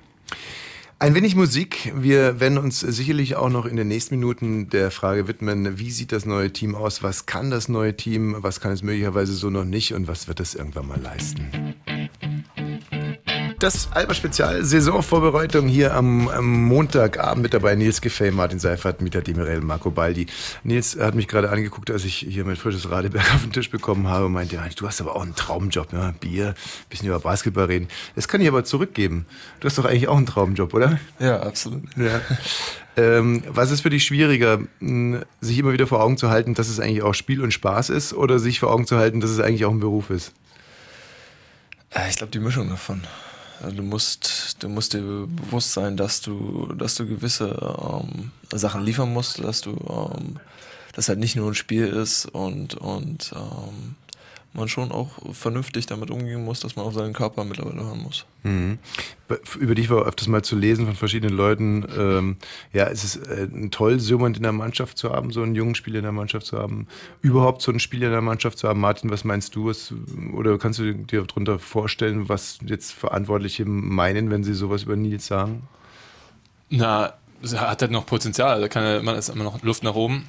Ein 1.01 1.15
wenig 1.15 1.33
Musik. 1.33 1.93
Wir 1.95 2.41
werden 2.41 2.57
uns 2.57 2.81
sicherlich 2.81 3.37
auch 3.37 3.47
noch 3.49 3.65
in 3.65 3.77
den 3.77 3.87
nächsten 3.87 4.15
Minuten 4.15 4.69
der 4.69 4.91
Frage 4.91 5.29
widmen, 5.29 5.79
wie 5.79 5.91
sieht 5.91 6.11
das 6.11 6.25
neue 6.25 6.51
Team 6.51 6.75
aus? 6.75 7.01
Was 7.01 7.25
kann 7.25 7.49
das 7.49 7.69
neue 7.69 7.95
Team? 7.95 8.35
Was 8.39 8.59
kann 8.59 8.73
es 8.73 8.83
möglicherweise 8.83 9.31
so 9.31 9.49
noch 9.49 9.63
nicht? 9.63 9.93
Und 9.93 10.09
was 10.09 10.27
wird 10.27 10.41
es 10.41 10.55
irgendwann 10.55 10.89
mal 10.89 10.99
leisten? 10.99 11.47
Das 13.59 13.91
Alba-Spezial 13.91 14.63
Saisonvorbereitung 14.63 15.67
hier 15.67 15.93
am, 15.93 16.29
am, 16.29 16.63
Montagabend 16.63 17.43
mit 17.43 17.53
dabei 17.53 17.75
Nils 17.75 17.99
Giffey, 17.99 18.31
Martin 18.31 18.57
Seifert, 18.57 19.01
Mieter 19.01 19.21
Demirel, 19.21 19.59
Marco 19.59 19.91
Baldi. 19.91 20.27
Nils 20.63 20.97
hat 20.97 21.13
mich 21.13 21.27
gerade 21.27 21.49
angeguckt, 21.49 21.91
als 21.91 22.05
ich 22.05 22.15
hier 22.15 22.45
mein 22.45 22.55
frisches 22.55 22.89
Radeberg 22.89 23.25
auf 23.35 23.41
den 23.41 23.51
Tisch 23.51 23.69
bekommen 23.69 24.07
habe 24.07 24.27
und 24.27 24.31
meinte, 24.31 24.57
du 24.77 24.87
hast 24.87 25.01
aber 25.01 25.13
auch 25.13 25.23
einen 25.23 25.35
Traumjob, 25.35 25.91
ja, 25.91 26.13
Bier, 26.21 26.55
bisschen 26.89 27.09
über 27.09 27.19
Basketball 27.19 27.65
reden. 27.65 27.89
Das 28.15 28.29
kann 28.29 28.39
ich 28.39 28.47
aber 28.47 28.63
zurückgeben. 28.63 29.25
Du 29.59 29.65
hast 29.65 29.77
doch 29.77 29.83
eigentlich 29.83 30.07
auch 30.07 30.15
einen 30.15 30.25
Traumjob, 30.25 30.73
oder? 30.73 30.97
Ja, 31.19 31.41
absolut. 31.41 31.83
Ja. 31.97 32.21
Ähm, 32.95 33.43
was 33.45 33.71
ist 33.71 33.81
für 33.81 33.89
dich 33.89 34.05
schwieriger, 34.05 34.59
sich 35.41 35.59
immer 35.59 35.73
wieder 35.73 35.85
vor 35.85 36.01
Augen 36.01 36.15
zu 36.15 36.29
halten, 36.29 36.53
dass 36.53 36.69
es 36.69 36.79
eigentlich 36.79 37.03
auch 37.03 37.13
Spiel 37.13 37.43
und 37.43 37.51
Spaß 37.51 37.89
ist 37.89 38.13
oder 38.13 38.39
sich 38.39 38.61
vor 38.61 38.71
Augen 38.71 38.87
zu 38.87 38.95
halten, 38.95 39.19
dass 39.19 39.31
es 39.31 39.41
eigentlich 39.41 39.65
auch 39.65 39.71
ein 39.71 39.81
Beruf 39.81 40.11
ist? 40.11 40.31
Äh, 41.89 42.09
ich 42.09 42.15
glaube, 42.15 42.31
die 42.31 42.39
Mischung 42.39 42.69
davon. 42.69 43.01
Also 43.61 43.75
du 43.75 43.83
musst, 43.83 44.57
du 44.63 44.69
musst 44.69 44.93
dir 44.93 45.01
bewusst 45.01 45.73
sein, 45.73 45.97
dass 45.97 46.21
du, 46.21 46.73
dass 46.77 46.95
du 46.95 47.05
gewisse 47.05 47.49
ähm, 47.81 48.31
Sachen 48.51 48.83
liefern 48.83 49.11
musst, 49.11 49.39
dass 49.43 49.61
du, 49.61 49.71
ähm, 49.71 50.37
dass 50.93 51.09
halt 51.09 51.19
nicht 51.19 51.35
nur 51.35 51.51
ein 51.51 51.55
Spiel 51.55 51.87
ist 51.87 52.25
und, 52.25 52.75
und 52.75 53.33
ähm, 53.35 53.95
man 54.53 54.67
schon 54.67 54.91
auch 54.91 55.09
vernünftig 55.33 55.85
damit 55.85 56.09
umgehen 56.09 56.43
muss, 56.43 56.59
dass 56.59 56.75
man 56.75 56.85
auf 56.85 56.93
seinen 56.93 57.13
Körper 57.13 57.43
mittlerweile 57.43 57.83
hören 57.83 58.01
muss. 58.01 58.25
Mhm. 58.43 58.79
Über 59.59 59.75
dich 59.75 59.89
war 59.89 60.05
öfters 60.05 60.27
mal 60.27 60.43
zu 60.43 60.55
lesen 60.55 60.85
von 60.85 60.95
verschiedenen 60.95 61.35
Leuten. 61.35 61.85
Ähm, 61.97 62.37
ja, 62.73 62.85
es 62.85 63.03
ist 63.03 63.17
äh, 63.27 63.47
toll, 63.69 63.99
so 63.99 64.15
jemand 64.15 64.37
in 64.37 64.43
der 64.43 64.51
Mannschaft 64.51 64.97
zu 64.97 65.11
haben, 65.11 65.31
so 65.31 65.43
einen 65.43 65.53
jungen 65.53 65.75
Spieler 65.75 65.99
in 65.99 66.03
der 66.03 66.11
Mannschaft 66.11 66.47
zu 66.47 66.57
haben, 66.57 66.87
überhaupt 67.21 67.61
so 67.61 67.71
einen 67.71 67.79
Spieler 67.79 68.07
in 68.07 68.13
der 68.13 68.21
Mannschaft 68.21 68.57
zu 68.57 68.67
haben. 68.67 68.79
Martin, 68.79 69.11
was 69.11 69.23
meinst 69.23 69.55
du? 69.55 69.67
Was, 69.67 69.93
oder 70.33 70.57
kannst 70.57 70.79
du 70.79 70.93
dir 70.93 71.23
darunter 71.23 71.59
vorstellen, 71.59 72.27
was 72.27 72.57
jetzt 72.65 72.91
Verantwortliche 72.93 73.65
meinen, 73.65 74.31
wenn 74.31 74.43
sie 74.43 74.53
sowas 74.53 74.83
über 74.83 74.95
Nils 74.95 75.27
sagen? 75.27 75.67
Na, 76.69 77.13
er 77.41 77.69
hat 77.69 77.81
halt 77.81 77.91
noch 77.91 78.05
Potenzial, 78.05 78.61
da 78.61 78.67
kann 78.67 79.03
man 79.05 79.15
ist 79.15 79.29
immer 79.29 79.43
noch 79.43 79.61
Luft 79.63 79.83
nach 79.83 79.95
oben. 79.95 80.27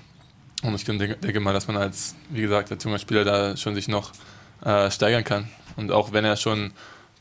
Und 0.63 0.75
ich 0.75 0.85
denke, 0.85 1.17
denke, 1.17 1.41
mal, 1.41 1.53
dass 1.53 1.67
man 1.69 1.77
als, 1.77 2.15
wie 2.29 2.43
gesagt, 2.43 2.71
als 2.71 2.85
junger 2.85 2.99
Spieler 2.99 3.25
da 3.25 3.57
schon 3.57 3.75
sich 3.75 3.89
noch 3.89 4.13
äh, 4.65 4.91
steigern 4.91 5.25
kann. 5.25 5.49
Und 5.77 5.91
auch 5.91 6.13
wenn 6.13 6.25
er 6.25 6.37
schon 6.37 6.73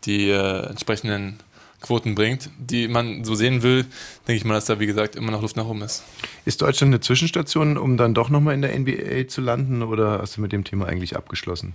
die 0.05 0.29
äh, 0.29 0.65
entsprechenden 0.67 1.39
Quoten 1.81 2.15
bringt, 2.15 2.49
die 2.57 2.87
man 2.87 3.23
so 3.23 3.35
sehen 3.35 3.63
will, 3.63 3.83
denke 4.27 4.33
ich 4.33 4.43
mal, 4.43 4.55
dass 4.55 4.65
da, 4.65 4.79
wie 4.79 4.85
gesagt, 4.85 5.15
immer 5.15 5.31
noch 5.31 5.41
Luft 5.41 5.55
nach 5.55 5.65
oben 5.65 5.81
ist. 5.81 6.03
Ist 6.43 6.61
Deutschland 6.61 6.93
eine 6.93 6.99
Zwischenstation, 6.99 7.77
um 7.77 7.95
dann 7.95 8.13
doch 8.13 8.29
nochmal 8.29 8.53
in 8.53 8.61
der 8.61 8.77
NBA 8.77 9.27
zu 9.29 9.39
landen 9.39 9.81
oder 9.81 10.19
hast 10.19 10.37
du 10.37 10.41
mit 10.41 10.51
dem 10.51 10.65
Thema 10.65 10.87
eigentlich 10.87 11.15
abgeschlossen? 11.15 11.73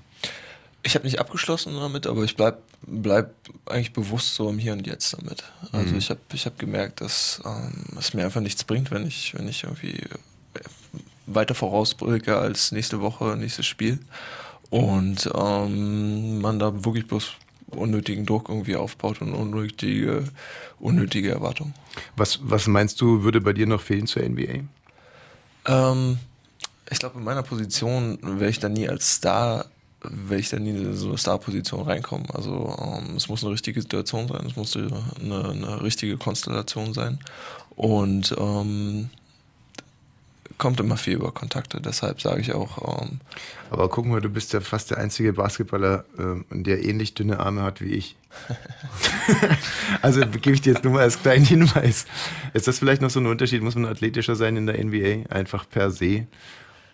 Ich 0.82 0.94
habe 0.94 1.06
nicht 1.06 1.18
abgeschlossen 1.18 1.74
damit, 1.74 2.06
aber 2.06 2.22
ich 2.24 2.36
bleib, 2.36 2.58
bleib 2.82 3.34
eigentlich 3.64 3.94
bewusst 3.94 4.34
so 4.34 4.50
im 4.50 4.58
Hier 4.58 4.74
und 4.74 4.86
Jetzt 4.86 5.14
damit. 5.14 5.44
Also 5.72 5.92
mhm. 5.92 5.98
ich 5.98 6.10
habe 6.10 6.20
ich 6.34 6.44
hab 6.44 6.58
gemerkt, 6.58 7.00
dass 7.00 7.40
ähm, 7.46 7.84
es 7.98 8.12
mir 8.12 8.24
einfach 8.24 8.42
nichts 8.42 8.64
bringt, 8.64 8.90
wenn 8.90 9.06
ich, 9.06 9.34
wenn 9.34 9.48
ich 9.48 9.64
irgendwie 9.64 9.98
weiter 11.26 11.54
vorausblicke 11.54 12.36
als 12.36 12.72
nächste 12.72 13.00
Woche, 13.00 13.36
nächstes 13.36 13.66
Spiel. 13.66 13.98
Und 14.70 15.30
ähm, 15.34 16.40
man 16.40 16.58
da 16.58 16.84
wirklich 16.84 17.06
bloß 17.06 17.32
unnötigen 17.70 18.26
Druck 18.26 18.48
irgendwie 18.48 18.76
aufbaut 18.76 19.20
und 19.20 19.34
unnötige, 19.34 20.24
unnötige 20.78 21.30
Erwartungen. 21.30 21.74
Was, 22.16 22.40
was 22.42 22.66
meinst 22.66 23.00
du, 23.00 23.22
würde 23.22 23.40
bei 23.40 23.52
dir 23.52 23.66
noch 23.66 23.80
fehlen 23.80 24.06
zur 24.06 24.22
NBA? 24.22 24.64
Ähm, 25.66 26.18
ich 26.90 26.98
glaube, 26.98 27.18
in 27.18 27.24
meiner 27.24 27.42
Position 27.42 28.18
wäre 28.22 28.50
ich 28.50 28.58
da 28.58 28.68
nie 28.68 28.88
als 28.88 29.14
Star, 29.14 29.66
werde 30.02 30.40
ich 30.40 30.50
da 30.50 30.58
nie 30.58 30.70
in 30.70 30.96
so 30.96 31.08
eine 31.08 31.18
Star-Position 31.18 31.82
reinkommen. 31.82 32.30
Also 32.30 32.76
ähm, 32.78 33.16
es 33.16 33.28
muss 33.28 33.42
eine 33.42 33.52
richtige 33.52 33.80
Situation 33.80 34.28
sein, 34.28 34.46
es 34.46 34.56
muss 34.56 34.76
eine, 34.76 35.50
eine 35.50 35.82
richtige 35.82 36.16
Konstellation 36.16 36.92
sein. 36.94 37.18
Und 37.76 38.34
ähm, 38.38 39.10
kommt 40.58 40.80
immer 40.80 40.96
viel 40.96 41.14
über 41.14 41.32
Kontakte, 41.32 41.80
deshalb 41.80 42.20
sage 42.20 42.40
ich 42.40 42.52
auch. 42.52 43.02
Ähm, 43.02 43.20
Aber 43.70 43.88
guck 43.88 44.06
mal, 44.06 44.20
du 44.20 44.28
bist 44.28 44.52
ja 44.52 44.60
fast 44.60 44.90
der 44.90 44.98
einzige 44.98 45.32
Basketballer, 45.32 46.04
ähm, 46.18 46.44
der 46.50 46.84
ähnlich 46.84 47.14
dünne 47.14 47.40
Arme 47.40 47.62
hat 47.62 47.80
wie 47.80 47.94
ich. 47.94 48.16
also 50.02 50.20
gebe 50.20 50.52
ich 50.52 50.60
dir 50.60 50.72
jetzt 50.72 50.84
nur 50.84 50.94
mal 50.94 51.02
als 51.02 51.20
kleinen 51.20 51.44
Hinweis. 51.44 52.06
Ist 52.52 52.66
das 52.68 52.78
vielleicht 52.78 53.02
noch 53.02 53.10
so 53.10 53.20
ein 53.20 53.26
Unterschied? 53.26 53.62
Muss 53.62 53.74
man 53.74 53.86
athletischer 53.86 54.36
sein 54.36 54.56
in 54.56 54.66
der 54.66 54.82
NBA? 54.82 55.30
Einfach 55.30 55.68
per 55.68 55.90
se, 55.90 56.26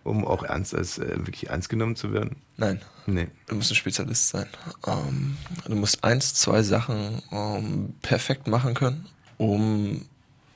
um 0.05 0.27
auch 0.27 0.43
ernst 0.43 0.75
als 0.75 0.99
äh, 0.99 1.17
wirklich 1.19 1.49
ernst 1.49 1.69
genommen 1.69 1.97
zu 1.97 2.13
werden? 2.13 2.37
Nein. 2.57 2.81
Nee. 3.07 3.29
Du 3.47 3.57
musst 3.57 3.73
ein 3.73 3.77
Spezialist 3.77 4.29
sein. 4.29 4.47
Ähm, 4.87 5.37
du 5.67 5.77
musst 5.77 6.05
eins, 6.05 6.35
zwei 6.35 6.63
Sachen 6.63 7.23
ähm, 7.33 7.95
perfekt 8.03 8.47
machen 8.47 8.75
können, 8.75 9.07
um 9.39 10.07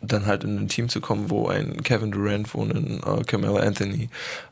dann 0.06 0.26
halt 0.26 0.44
in 0.44 0.58
ein 0.58 0.68
Team 0.68 0.88
zu 0.88 1.00
kommen, 1.00 1.30
wo 1.30 1.48
ein 1.48 1.82
Kevin 1.82 2.10
Durant, 2.10 2.54
wo 2.54 2.62
ein 2.62 3.00
äh, 3.04 3.24
Carmelo 3.24 3.56
Anthony 3.56 4.08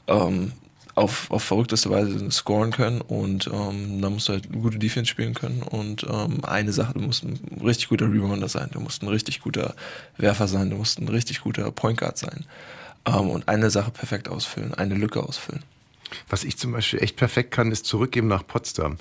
ähm, 0.07 0.53
auf, 0.95 1.31
auf 1.31 1.43
verrückteste 1.43 1.91
Weise 1.91 2.31
scoren 2.31 2.71
können 2.71 3.01
und 3.01 3.49
ähm, 3.53 4.03
da 4.03 4.11
musst 4.11 4.29
du 4.29 4.35
halt 4.35 4.53
gute 4.53 4.79
Defense 4.79 5.11
spielen 5.11 5.35
können 5.35 5.63
und 5.63 6.05
ähm, 6.05 6.45
eine 6.45 6.73
Sache, 6.73 6.95
du 6.95 7.01
musst 7.01 7.25
ein 7.25 7.39
richtig 7.65 7.89
guter 7.89 8.07
Rebounder 8.07 8.49
sein, 8.49 8.69
du 8.73 8.81
musst 8.81 9.03
ein 9.03 9.09
richtig 9.09 9.41
guter 9.41 9.75
Werfer 10.19 10.49
sein, 10.49 10.71
du 10.71 10.77
musst 10.77 10.99
ein 11.01 11.09
richtig 11.09 11.41
guter 11.41 11.71
Point 11.71 11.99
Guard 11.99 12.19
sein 12.19 12.45
ähm, 13.07 13.31
und 13.31 13.49
eine 13.49 13.71
Sache 13.71 13.91
perfekt 13.91 14.29
ausfüllen, 14.29 14.75
eine 14.75 14.95
Lücke 14.95 15.23
ausfüllen. 15.23 15.63
Was 16.29 16.45
ich 16.45 16.57
zum 16.57 16.73
Beispiel 16.73 17.03
echt 17.03 17.17
perfekt 17.17 17.51
kann, 17.51 17.73
ist 17.73 17.87
zurückgeben 17.87 18.29
nach 18.29 18.47
Potsdam. 18.47 18.97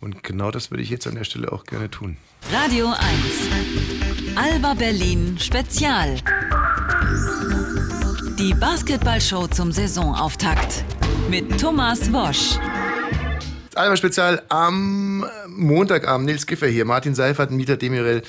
Und 0.00 0.22
genau 0.22 0.50
das 0.50 0.70
würde 0.70 0.82
ich 0.82 0.90
jetzt 0.90 1.06
an 1.06 1.14
der 1.14 1.24
Stelle 1.24 1.52
auch 1.52 1.64
gerne 1.64 1.90
tun. 1.90 2.16
Radio 2.52 2.88
1. 2.88 2.96
Alba 4.34 4.74
Berlin 4.74 5.38
Spezial. 5.38 6.16
Die 8.38 8.54
Basketballshow 8.54 9.46
zum 9.46 9.70
Saisonauftakt 9.70 10.84
mit 11.30 11.60
Thomas 11.60 12.12
Wosch. 12.12 12.58
Alba 13.74 13.96
Spezial 13.96 14.42
am 14.48 15.24
Montagabend. 15.48 16.26
Nils 16.26 16.46
Giffer 16.46 16.66
hier, 16.66 16.84
Martin 16.84 17.14
Seifert, 17.14 17.50
Mieter 17.50 17.76
Demirel 17.76 18.22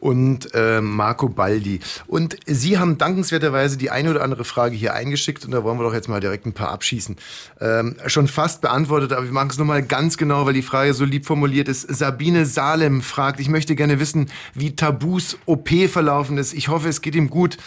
und 0.00 0.54
äh, 0.54 0.80
Marco 0.80 1.28
Baldi. 1.28 1.80
Und 2.06 2.36
Sie 2.46 2.78
haben 2.78 2.98
dankenswerterweise 2.98 3.76
die 3.76 3.90
eine 3.90 4.10
oder 4.10 4.22
andere 4.22 4.44
Frage 4.44 4.76
hier 4.76 4.94
eingeschickt 4.94 5.44
und 5.44 5.50
da 5.50 5.64
wollen 5.64 5.78
wir 5.78 5.84
doch 5.84 5.94
jetzt 5.94 6.08
mal 6.08 6.20
direkt 6.20 6.46
ein 6.46 6.52
paar 6.52 6.70
abschießen. 6.70 7.16
Ähm, 7.60 7.96
schon 8.06 8.28
fast 8.28 8.60
beantwortet, 8.60 9.12
aber 9.12 9.24
wir 9.24 9.32
machen 9.32 9.50
es 9.50 9.58
nochmal 9.58 9.82
ganz 9.82 10.16
genau, 10.16 10.46
weil 10.46 10.54
die 10.54 10.62
Frage 10.62 10.94
so 10.94 11.04
lieb 11.04 11.26
formuliert 11.26 11.68
ist. 11.68 11.82
Sabine 11.82 12.46
Salem 12.46 13.02
fragt, 13.02 13.40
ich 13.40 13.48
möchte 13.48 13.74
gerne 13.74 14.00
wissen, 14.00 14.30
wie 14.54 14.76
Tabus 14.76 15.38
OP 15.46 15.68
verlaufen 15.88 16.38
ist. 16.38 16.52
Ich 16.52 16.68
hoffe, 16.68 16.88
es 16.88 17.00
geht 17.00 17.14
ihm 17.14 17.30
gut. 17.30 17.58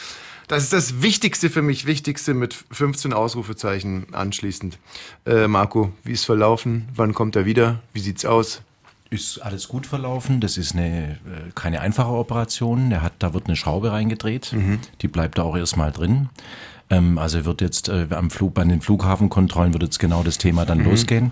Das 0.47 0.63
ist 0.63 0.73
das 0.73 1.01
Wichtigste 1.01 1.49
für 1.49 1.61
mich, 1.61 1.85
Wichtigste 1.85 2.33
mit 2.33 2.53
15 2.71 3.13
Ausrufezeichen 3.13 4.07
anschließend. 4.11 4.79
Äh, 5.25 5.47
Marco, 5.47 5.93
wie 6.03 6.11
ist 6.11 6.25
verlaufen? 6.25 6.89
Wann 6.93 7.13
kommt 7.13 7.37
er 7.37 7.45
wieder? 7.45 7.81
Wie 7.93 8.01
sieht's 8.01 8.25
aus? 8.25 8.61
Ist 9.11 9.39
alles 9.39 9.67
gut 9.67 9.85
verlaufen. 9.85 10.39
Das 10.39 10.57
ist 10.57 10.73
eine, 10.73 11.11
äh, 11.11 11.51
keine 11.53 11.81
einfache 11.81 12.11
Operation. 12.13 12.89
Der 12.89 13.01
hat, 13.01 13.13
da 13.19 13.33
wird 13.33 13.47
eine 13.47 13.55
Schraube 13.57 13.91
reingedreht. 13.91 14.53
Die 15.01 15.07
bleibt 15.09 15.37
da 15.37 15.43
auch 15.43 15.57
erstmal 15.57 15.91
drin. 15.91 16.29
Ähm, 16.91 17.17
also 17.17 17.45
wird 17.45 17.61
jetzt 17.61 17.89
äh, 17.89 18.07
am 18.11 18.29
Flug, 18.29 18.53
bei 18.53 18.63
den 18.63 18.81
Flughafenkontrollen 18.81 19.73
wird 19.73 19.83
jetzt 19.83 19.99
genau 19.99 20.21
das 20.23 20.37
Thema 20.37 20.65
dann 20.65 20.83
losgehen. 20.83 21.31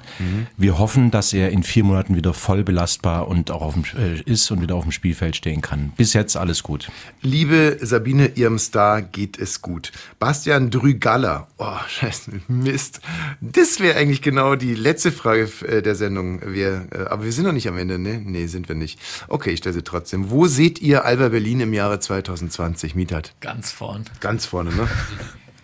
Wir 0.57 0.79
hoffen, 0.79 1.11
dass 1.11 1.33
er 1.33 1.51
in 1.51 1.63
vier 1.63 1.83
Monaten 1.83 2.15
wieder 2.15 2.33
voll 2.33 2.63
belastbar 2.63 3.27
und 3.27 3.51
auch 3.51 3.61
auf 3.61 3.73
dem, 3.73 3.83
äh, 3.97 4.21
ist 4.21 4.49
und 4.51 4.61
wieder 4.61 4.75
auf 4.75 4.83
dem 4.83 4.91
Spielfeld 4.91 5.35
stehen 5.35 5.61
kann. 5.61 5.91
Bis 5.97 6.13
jetzt 6.13 6.37
alles 6.37 6.63
gut. 6.63 6.89
Liebe 7.21 7.77
Sabine, 7.81 8.31
ihrem 8.35 8.57
Star 8.57 9.01
geht 9.01 9.37
es 9.37 9.61
gut. 9.61 9.91
Bastian 10.17 10.71
Drügaller, 10.71 11.47
oh, 11.57 11.77
scheiße, 11.87 12.31
Mist. 12.47 13.01
Das 13.41 13.81
wäre 13.81 13.97
eigentlich 13.97 14.21
genau 14.21 14.55
die 14.55 14.75
letzte 14.75 15.11
Frage 15.11 15.49
äh, 15.67 15.81
der 15.81 15.95
Sendung. 15.95 16.41
Wir, 16.53 16.87
äh, 16.91 16.99
aber 17.09 17.25
wir 17.25 17.33
sind 17.33 17.43
noch 17.43 17.51
nicht 17.51 17.67
am 17.67 17.77
Ende, 17.77 17.99
ne? 17.99 18.21
Nee, 18.23 18.47
sind 18.47 18.69
wir 18.69 18.75
nicht. 18.75 18.99
Okay, 19.27 19.51
ich 19.51 19.59
stelle 19.59 19.73
sie 19.73 19.83
trotzdem. 19.83 20.29
Wo 20.29 20.47
seht 20.47 20.79
ihr 20.79 21.03
Alba 21.03 21.29
Berlin 21.29 21.59
im 21.59 21.73
Jahre 21.73 21.99
2020, 21.99 22.95
Mietat? 22.95 23.33
Ganz 23.41 23.71
vorn. 23.71 24.05
Ganz 24.21 24.45
vorne, 24.45 24.73
ne? 24.73 24.87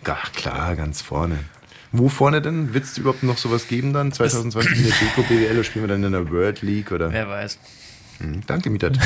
Ach, 0.08 0.32
klar, 0.32 0.76
ganz 0.76 1.02
vorne. 1.02 1.38
Wo 1.92 2.08
vorne 2.08 2.42
denn? 2.42 2.74
Wird 2.74 2.84
es 2.84 2.98
überhaupt 2.98 3.22
noch 3.22 3.38
sowas 3.38 3.68
geben 3.68 3.92
dann? 3.92 4.12
2020 4.12 4.76
in 4.76 4.84
der 4.84 4.92
Deko 4.92 5.22
BWL 5.22 5.52
oder 5.52 5.64
spielen 5.64 5.84
wir 5.84 5.88
dann 5.88 6.04
in 6.04 6.12
der 6.12 6.30
World 6.30 6.62
League 6.62 6.92
oder? 6.92 7.12
Wer 7.12 7.28
weiß. 7.28 7.58
Hm, 8.18 8.42
Danke, 8.46 8.70
Mietat. 8.70 8.98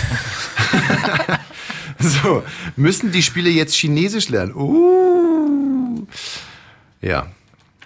so, 1.98 2.42
müssen 2.76 3.12
die 3.12 3.22
Spiele 3.22 3.50
jetzt 3.50 3.74
Chinesisch 3.74 4.28
lernen? 4.28 4.54
Uh. 4.54 6.06
Ja, 7.00 7.28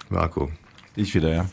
Marco. 0.09 0.51
Ich 0.97 1.15
wieder, 1.15 1.35
ja. 1.35 1.47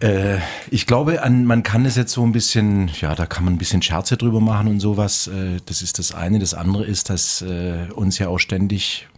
Äh, 0.00 0.38
ich 0.70 0.86
glaube, 0.86 1.22
an, 1.22 1.46
man 1.46 1.62
kann 1.62 1.86
es 1.86 1.96
jetzt 1.96 2.12
so 2.12 2.22
ein 2.24 2.32
bisschen, 2.32 2.90
ja, 3.00 3.14
da 3.14 3.26
kann 3.26 3.44
man 3.44 3.54
ein 3.54 3.58
bisschen 3.58 3.82
Scherze 3.82 4.16
drüber 4.16 4.40
machen 4.40 4.68
und 4.68 4.80
sowas. 4.80 5.26
Äh, 5.26 5.58
das 5.66 5.82
ist 5.82 5.98
das 5.98 6.14
eine. 6.14 6.38
Das 6.38 6.54
andere 6.54 6.84
ist, 6.84 7.10
dass 7.10 7.42
äh, 7.42 7.88
uns 7.94 8.18
ja 8.18 8.28
auch 8.28 8.38
ständig 8.38 9.08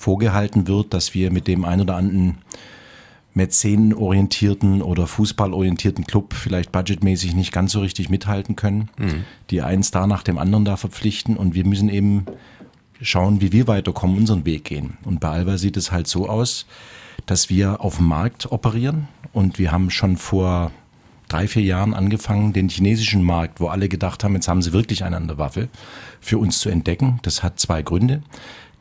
vorgehalten 0.00 0.66
wird, 0.66 0.94
dass 0.94 1.12
wir 1.12 1.30
mit 1.30 1.46
dem 1.46 1.66
ein 1.66 1.82
oder 1.82 1.96
anderen 1.96 2.38
mäzenenorientierten 3.34 4.80
oder 4.80 5.06
fußballorientierten 5.06 6.06
Club 6.06 6.32
vielleicht 6.32 6.72
budgetmäßig 6.72 7.34
nicht 7.34 7.52
ganz 7.52 7.72
so 7.72 7.80
richtig 7.80 8.08
mithalten 8.08 8.56
können, 8.56 8.88
die 9.50 9.60
einen 9.60 9.82
Star 9.82 10.06
nach 10.06 10.22
dem 10.22 10.38
anderen 10.38 10.64
da 10.64 10.78
verpflichten 10.78 11.36
und 11.36 11.54
wir 11.54 11.66
müssen 11.66 11.90
eben 11.90 12.24
schauen, 13.02 13.42
wie 13.42 13.52
wir 13.52 13.68
weiterkommen, 13.68 14.16
unseren 14.16 14.46
Weg 14.46 14.64
gehen. 14.64 14.96
Und 15.04 15.20
bei 15.20 15.28
Alba 15.28 15.58
sieht 15.58 15.76
es 15.76 15.92
halt 15.92 16.06
so 16.06 16.30
aus, 16.30 16.64
dass 17.26 17.50
wir 17.50 17.82
auf 17.82 17.98
dem 17.98 18.06
Markt 18.06 18.50
operieren 18.50 19.06
und 19.34 19.58
wir 19.58 19.70
haben 19.70 19.90
schon 19.90 20.16
vor 20.16 20.72
drei, 21.28 21.46
vier 21.46 21.62
Jahren 21.62 21.92
angefangen, 21.92 22.54
den 22.54 22.70
chinesischen 22.70 23.22
Markt, 23.22 23.60
wo 23.60 23.68
alle 23.68 23.90
gedacht 23.90 24.24
haben, 24.24 24.34
jetzt 24.34 24.48
haben 24.48 24.62
sie 24.62 24.72
wirklich 24.72 25.04
eine 25.04 25.18
an 25.18 25.28
der 25.28 25.36
Waffe, 25.36 25.68
für 26.20 26.38
uns 26.38 26.58
zu 26.58 26.70
entdecken. 26.70 27.20
Das 27.22 27.42
hat 27.42 27.60
zwei 27.60 27.82
Gründe. 27.82 28.22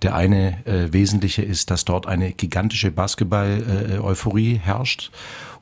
Der 0.01 0.15
eine 0.15 0.65
äh, 0.65 0.93
wesentliche 0.93 1.41
ist, 1.41 1.71
dass 1.71 1.85
dort 1.85 2.07
eine 2.07 2.31
gigantische 2.31 2.91
Basketball-Euphorie 2.91 4.59
herrscht. 4.63 5.11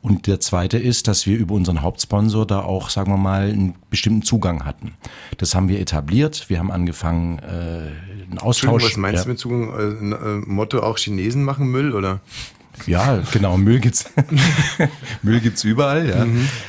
Und 0.02 0.28
der 0.28 0.40
zweite 0.40 0.78
ist, 0.78 1.08
dass 1.08 1.26
wir 1.26 1.38
über 1.38 1.56
unseren 1.56 1.82
Hauptsponsor 1.82 2.46
da 2.46 2.62
auch, 2.62 2.90
sagen 2.90 3.12
wir 3.12 3.18
mal, 3.18 3.50
einen 3.50 3.76
bestimmten 3.90 4.22
Zugang 4.22 4.64
hatten. 4.64 4.94
Das 5.38 5.56
haben 5.56 5.70
wir 5.70 5.80
etabliert. 5.80 6.46
Wir 6.50 6.60
haben 6.60 6.72
angefangen, 6.72 7.40
äh, 7.40 8.24
einen 8.30 8.40
Austausch. 8.40 8.84
was 8.84 8.98
meinst 8.98 9.20
ja. 9.20 9.24
du 9.24 9.30
mit 9.30 9.40
Zugang? 9.40 9.74
Äh, 9.74 10.16
äh, 10.16 10.44
Motto 10.46 10.82
auch 10.82 10.98
Chinesen 10.98 11.44
machen 11.44 11.68
Müll, 11.68 11.94
oder? 11.94 12.22
Ja, 12.86 13.20
genau, 13.32 13.58
Müll 13.58 13.80
gibt's. 13.80 14.06
Müll 15.24 15.40
gibt's 15.40 15.64
überall, 15.64 16.08
ja. 16.10 16.26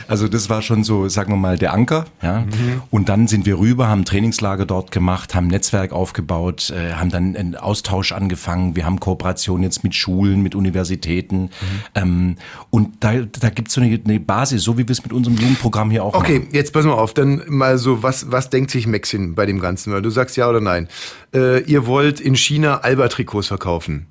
Also 0.08 0.26
das 0.28 0.48
war 0.50 0.62
schon 0.62 0.82
so, 0.84 1.08
sagen 1.08 1.32
wir 1.32 1.36
mal, 1.36 1.58
der 1.58 1.72
Anker, 1.72 2.06
ja. 2.22 2.44
Und 2.90 3.08
dann 3.08 3.28
sind 3.28 3.46
wir 3.46 3.58
rüber, 3.58 3.88
haben 3.88 4.04
Trainingslager 4.04 4.66
dort 4.66 4.90
gemacht, 4.90 5.34
haben 5.34 5.46
Netzwerk 5.48 5.92
aufgebaut, 5.92 6.70
äh, 6.70 6.94
haben 6.94 7.10
dann 7.10 7.36
einen 7.36 7.54
Austausch 7.56 8.12
angefangen. 8.12 8.74
Wir 8.74 8.84
haben 8.86 8.98
Kooperation 9.00 9.62
jetzt 9.62 9.84
mit 9.84 9.94
Schulen, 9.94 10.42
mit 10.42 10.54
Universitäten. 10.54 11.50
Ähm, 11.94 12.36
und 12.70 12.96
da, 13.00 13.12
da 13.38 13.50
gibt's 13.50 13.74
so 13.74 13.80
eine, 13.80 14.00
eine 14.04 14.20
Basis, 14.20 14.62
so 14.64 14.78
wie 14.78 14.88
wir 14.88 14.90
es 14.92 15.02
mit 15.02 15.12
unserem 15.12 15.36
Jugendprogramm 15.36 15.90
hier 15.90 16.04
auch 16.04 16.14
Okay, 16.14 16.40
machen. 16.40 16.48
jetzt 16.52 16.72
pass 16.72 16.84
mal 16.84 16.92
auf, 16.94 17.14
dann 17.14 17.42
mal 17.48 17.78
so, 17.78 18.02
was, 18.02 18.30
was 18.32 18.50
denkt 18.50 18.70
sich 18.70 18.86
Maxin 18.86 19.34
bei 19.34 19.46
dem 19.46 19.60
Ganzen? 19.60 19.92
Weil 19.92 20.02
Du 20.02 20.10
sagst 20.10 20.36
ja 20.36 20.48
oder 20.48 20.60
nein. 20.60 20.88
Äh, 21.34 21.62
ihr 21.64 21.86
wollt 21.86 22.20
in 22.20 22.34
China 22.34 22.78
Alba-Trikots 22.78 23.48
verkaufen. 23.48 24.06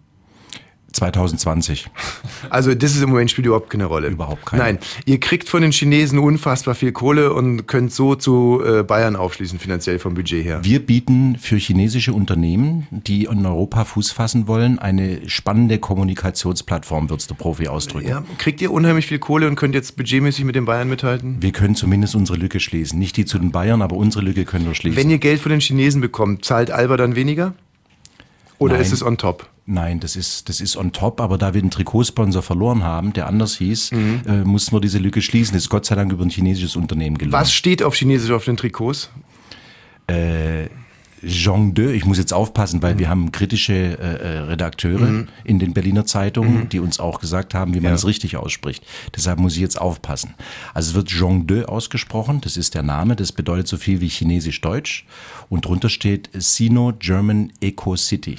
2020. 0.93 1.89
Also 2.49 2.73
das 2.73 2.95
ist 2.95 3.01
im 3.01 3.09
Moment 3.09 3.29
spielt 3.29 3.47
überhaupt 3.47 3.69
keine 3.69 3.85
Rolle. 3.85 4.07
Überhaupt 4.07 4.45
keine. 4.45 4.63
Nein, 4.63 4.79
ihr 5.05 5.19
kriegt 5.19 5.49
von 5.49 5.61
den 5.61 5.71
Chinesen 5.71 6.19
unfassbar 6.19 6.75
viel 6.75 6.91
Kohle 6.91 7.33
und 7.33 7.67
könnt 7.67 7.91
so 7.91 8.15
zu 8.15 8.61
äh, 8.65 8.83
Bayern 8.83 9.15
aufschließen, 9.15 9.59
finanziell 9.59 9.99
vom 9.99 10.13
Budget 10.13 10.43
her. 10.43 10.59
Wir 10.63 10.83
bieten 10.83 11.37
für 11.39 11.57
chinesische 11.57 12.13
Unternehmen, 12.13 12.87
die 12.91 13.25
in 13.25 13.45
Europa 13.45 13.85
Fuß 13.85 14.11
fassen 14.11 14.47
wollen, 14.47 14.79
eine 14.79 15.29
spannende 15.29 15.77
Kommunikationsplattform, 15.77 17.09
wird's 17.09 17.27
der 17.27 17.35
Profi 17.35 17.67
ausdrücken. 17.67 18.07
Ja, 18.07 18.23
kriegt 18.37 18.61
ihr 18.61 18.71
unheimlich 18.71 19.07
viel 19.07 19.19
Kohle 19.19 19.47
und 19.47 19.55
könnt 19.55 19.75
jetzt 19.75 19.97
budgetmäßig 19.97 20.45
mit 20.45 20.55
den 20.55 20.65
Bayern 20.65 20.89
mithalten? 20.89 21.37
Wir 21.41 21.51
können 21.51 21.75
zumindest 21.75 22.15
unsere 22.15 22.37
Lücke 22.37 22.59
schließen. 22.59 22.97
Nicht 22.97 23.17
die 23.17 23.25
zu 23.25 23.37
den 23.37 23.51
Bayern, 23.51 23.81
aber 23.81 23.95
unsere 23.95 24.23
Lücke 24.23 24.45
können 24.45 24.65
wir 24.65 24.75
schließen. 24.75 24.97
Wenn 24.97 25.09
ihr 25.09 25.19
Geld 25.19 25.41
von 25.41 25.51
den 25.51 25.59
Chinesen 25.59 26.01
bekommt, 26.01 26.45
zahlt 26.45 26.71
Alba 26.71 26.97
dann 26.97 27.15
weniger? 27.15 27.53
Oder 28.59 28.73
Nein. 28.73 28.81
ist 28.81 28.91
es 28.91 29.03
on 29.03 29.17
top? 29.17 29.47
Nein, 29.69 29.99
das 29.99 30.15
ist, 30.15 30.47
das 30.47 30.61
ist 30.61 30.77
on 30.77 30.93
top, 30.93 31.19
aber 31.19 31.37
da 31.37 31.53
wir 31.53 31.59
einen 31.61 31.71
Trikotsponsor 31.71 32.41
verloren 32.41 32.83
haben, 32.83 33.11
der 33.11 33.27
anders 33.27 33.57
hieß, 33.57 33.91
Mhm. 33.91 34.21
äh, 34.25 34.31
mussten 34.45 34.73
wir 34.73 34.79
diese 34.79 34.97
Lücke 34.97 35.21
schließen. 35.21 35.53
Das 35.55 35.63
ist 35.63 35.69
Gott 35.69 35.85
sei 35.85 35.95
Dank 35.95 36.11
über 36.13 36.23
ein 36.23 36.29
chinesisches 36.29 36.77
Unternehmen 36.77 37.17
gelungen. 37.17 37.33
Was 37.33 37.51
steht 37.51 37.83
auf 37.83 37.93
Chinesisch 37.93 38.31
auf 38.31 38.45
den 38.45 38.55
Trikots? 38.55 39.09
Jean 41.25 41.73
de, 41.73 41.93
ich 41.93 42.05
muss 42.05 42.19
jetzt 42.19 42.31
aufpassen, 42.31 42.77
Mhm. 42.77 42.83
weil 42.83 42.99
wir 42.99 43.09
haben 43.09 43.31
kritische 43.31 43.73
äh, 43.73 44.35
äh, 44.35 44.37
Redakteure 44.41 45.25
in 45.43 45.57
den 45.59 45.73
Berliner 45.73 46.05
Zeitungen, 46.05 46.69
die 46.69 46.79
uns 46.79 46.99
auch 46.99 47.19
gesagt 47.19 47.53
haben, 47.55 47.73
wie 47.73 47.77
man 47.79 47.85
Mhm. 47.85 47.89
Ja. 47.89 47.95
es 47.95 48.05
richtig 48.05 48.37
ausspricht. 48.37 48.85
Deshalb 49.15 49.39
muss 49.39 49.55
ich 49.55 49.59
jetzt 49.61 49.81
aufpassen. 49.81 50.35
Also 50.75 50.91
es 50.91 50.95
wird 50.95 51.07
Jean 51.09 51.47
de 51.47 51.65
ausgesprochen, 51.65 52.39
das 52.41 52.55
ist 52.55 52.75
der 52.75 52.83
Name, 52.83 53.15
das 53.15 53.31
bedeutet 53.31 53.67
so 53.67 53.77
viel 53.77 53.99
wie 53.99 54.07
Chinesisch-Deutsch 54.09 55.05
und 55.49 55.65
drunter 55.65 55.89
steht 55.89 56.29
Sino-German 56.33 57.51
Eco 57.61 57.95
City. 57.97 58.37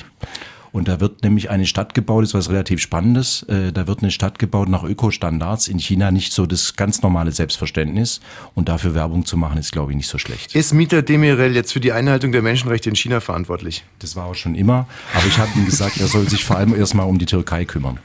Und 0.73 0.89
da 0.89 1.01
wird 1.01 1.23
nämlich 1.23 1.51
eine 1.51 1.67
Stadt 1.67 1.95
gebaut, 1.95 2.23
das 2.23 2.31
ist 2.31 2.35
was 2.35 2.51
relativ 2.51 2.81
Spannendes. 2.81 3.43
Äh, 3.45 3.73
Da 3.73 3.87
wird 3.87 4.03
eine 4.03 4.11
Stadt 4.11 4.39
gebaut 4.39 4.69
nach 4.69 4.85
Ökostandards. 4.85 5.69
In 5.69 5.79
China 5.79 6.11
nicht 6.11 6.33
so 6.33 6.47
das 6.47 6.75
ganz 6.77 7.03
normale 7.03 7.33
Selbstverständnis. 7.33 8.21
Und 8.55 8.69
dafür 8.69 8.95
Werbung 8.95 9.25
zu 9.25 9.37
machen, 9.37 9.59
ist, 9.59 9.73
glaube 9.73 9.93
ich, 9.93 9.97
nicht 9.97 10.09
so 10.09 10.19
schlecht. 10.19 10.55
Ist 10.55 10.75
Mieter 10.75 11.03
Demirel 11.03 11.55
jetzt 11.55 11.73
für 11.73 11.81
die 11.81 11.93
Einhaltung 11.93 12.33
der 12.33 12.43
Menschenrechte 12.43 12.89
in 12.89 12.97
China 12.97 13.21
verantwortlich? 13.21 13.85
Das 13.99 14.17
war 14.17 14.27
auch 14.27 14.35
schon 14.35 14.55
immer. 14.55 14.87
Aber 15.15 15.27
ich 15.27 15.39
habe 15.39 15.51
ihm 15.57 15.65
gesagt, 15.67 15.99
er 16.01 16.07
soll 16.07 16.29
sich 16.29 16.45
vor 16.45 16.57
allem 16.57 16.75
erstmal 16.75 17.07
um 17.07 17.19
die 17.19 17.27
Türkei 17.27 17.65
kümmern. 17.65 17.99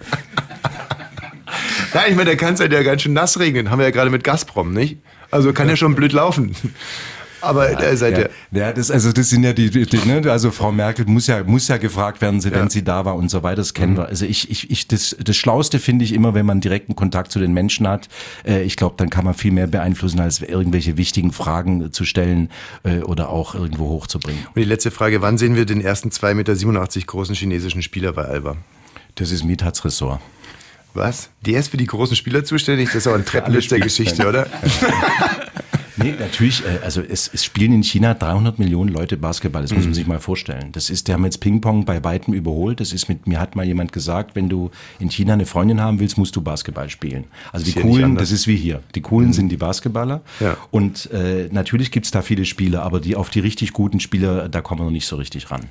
Nein, 1.94 2.06
ich 2.10 2.16
meine, 2.16 2.32
der 2.32 2.38
kann 2.38 2.56
es 2.56 2.60
ja 2.60 2.68
ganz 2.68 3.02
schön 3.04 3.14
nass 3.14 3.40
regnen. 3.40 3.70
Haben 3.70 3.80
wir 3.80 3.86
ja 3.86 3.92
gerade 3.92 4.10
mit 4.10 4.24
Gazprom, 4.24 4.74
nicht? 4.74 4.98
Also 5.30 5.54
kann 5.54 5.70
ja 5.70 5.76
schon 5.76 5.96
blöd 5.96 6.14
laufen. 6.14 6.56
Aber 7.44 7.68
da 7.76 7.96
seid 7.96 8.18
ihr. 8.18 8.30
Ja, 8.52 8.72
das, 8.72 8.90
also 8.90 9.12
das 9.12 9.30
sind 9.30 9.44
ja 9.44 9.54
die, 9.54 9.70
die, 9.70 9.98
ne, 10.08 10.22
also 10.32 10.50
Frau 10.52 10.72
Merkel 10.72 11.06
muss 11.06 11.28
ja, 11.28 11.44
muss 11.44 11.68
ja 11.68 11.78
gefragt 11.78 12.22
werden, 12.22 12.40
sie- 12.42 12.52
wenn 12.52 12.70
sie 12.70 12.84
da 12.84 13.04
war 13.06 13.16
und 13.16 13.30
so 13.30 13.44
weiter, 13.44 13.58
das 13.58 13.74
kennen 13.74 13.98
wir. 13.98 14.08
Also 14.08 14.26
ich, 14.26 14.50
ich, 14.50 14.72
ich, 14.72 14.88
das, 14.88 15.16
das 15.24 15.36
Schlauste 15.36 15.80
finde 15.80 16.06
ich 16.06 16.14
immer, 16.14 16.34
wenn 16.34 16.46
man 16.46 16.62
direkten 16.62 16.96
Kontakt 16.96 17.32
zu 17.32 17.40
den 17.40 17.54
Menschen 17.54 17.88
hat. 17.88 18.08
Äh, 18.46 18.64
ich 18.64 18.78
glaube, 18.78 18.96
dann 18.98 19.10
kann 19.10 19.26
man 19.26 19.34
viel 19.34 19.52
mehr 19.52 19.68
beeinflussen, 19.68 20.20
als 20.20 20.42
irgendwelche 20.42 20.98
wichtigen 20.98 21.32
Fragen 21.32 21.92
zu 21.92 22.06
stellen 22.06 22.50
äh, 22.84 23.00
oder 23.00 23.30
auch 23.30 23.56
irgendwo 23.56 23.90
hochzubringen. 23.90 24.46
Und 24.48 24.56
die 24.58 24.64
letzte 24.64 24.92
Frage, 24.92 25.22
wann 25.22 25.38
sehen 25.38 25.56
wir 25.56 25.66
den 25.66 25.82
ersten 25.82 26.10
2,87 26.10 26.34
Meter 26.36 27.06
großen 27.06 27.36
chinesischen 27.36 27.82
Spieler 27.82 28.14
bei 28.14 28.24
Alba? 28.26 28.56
Das 29.16 29.32
ist 29.32 29.44
Mithats 29.44 29.84
Ressort. 29.86 30.20
Was? 30.96 31.30
Der 31.42 31.60
ist 31.60 31.70
für 31.70 31.78
die 31.78 31.88
großen 31.88 32.16
Spieler 32.16 32.44
zuständig? 32.44 32.88
Das 32.90 32.98
ist 32.98 33.08
auch 33.08 33.16
ein 33.16 33.26
Treppenwitz 33.26 33.68
der 33.68 33.80
Geschichte, 33.80 34.28
oder? 34.28 34.48
Nee, 35.98 36.14
natürlich, 36.20 36.64
äh, 36.66 36.80
also 36.84 37.02
es, 37.02 37.30
es 37.34 37.44
spielen 37.46 37.74
in 37.74 37.84
China 37.84 38.14
300 38.14 38.58
Millionen 38.60 38.90
Leute 38.92 39.18
Basketball, 39.18 39.62
das 39.62 39.72
Mhm. 39.72 39.78
muss 39.78 39.86
man 39.86 39.94
sich 39.94 40.08
mal 40.08 40.20
vorstellen. 40.20 40.72
Das 40.72 40.90
ist, 40.90 41.08
die 41.08 41.14
haben 41.14 41.24
jetzt 41.24 41.40
Ping-Pong 41.40 41.86
bei 41.86 42.04
weitem 42.04 42.34
überholt. 42.34 42.80
Das 42.80 42.94
ist 42.94 43.10
mit, 43.10 43.28
mir 43.28 43.40
hat 43.40 43.56
mal 43.56 43.66
jemand 43.66 43.92
gesagt, 43.92 44.36
wenn 44.36 44.50
du 44.50 44.72
in 45.00 45.10
China 45.10 45.34
eine 45.34 45.46
Freundin 45.46 45.82
haben 45.82 46.00
willst, 46.00 46.18
musst 46.18 46.36
du 46.36 46.42
Basketball 46.42 46.90
spielen. 46.90 47.26
Also 47.52 47.66
die 47.66 47.74
Coolen. 47.74 48.12
Mhm. 48.14 48.18
das 48.18 48.32
ist 48.32 48.48
wie 48.48 48.56
hier. 48.56 48.82
Die 48.96 49.02
Coolen 49.02 49.34
sind 49.34 49.50
die 49.50 49.58
Basketballer. 49.58 50.22
Ja. 50.40 50.58
Und 50.72 51.12
äh, 51.12 51.50
natürlich 51.52 51.92
gibt's 51.92 52.12
da 52.12 52.22
viele 52.22 52.46
Spieler, 52.46 52.84
aber 52.84 53.00
die 53.00 53.16
auf 53.16 53.30
die 53.30 53.40
richtig 53.40 53.74
guten 53.74 54.00
Spieler, 54.00 54.50
da 54.50 54.62
kommen 54.62 54.82
wir 54.82 54.86
noch 54.86 54.92
nicht 54.92 55.08
so 55.08 55.16
richtig 55.18 55.52
ran. 55.52 55.62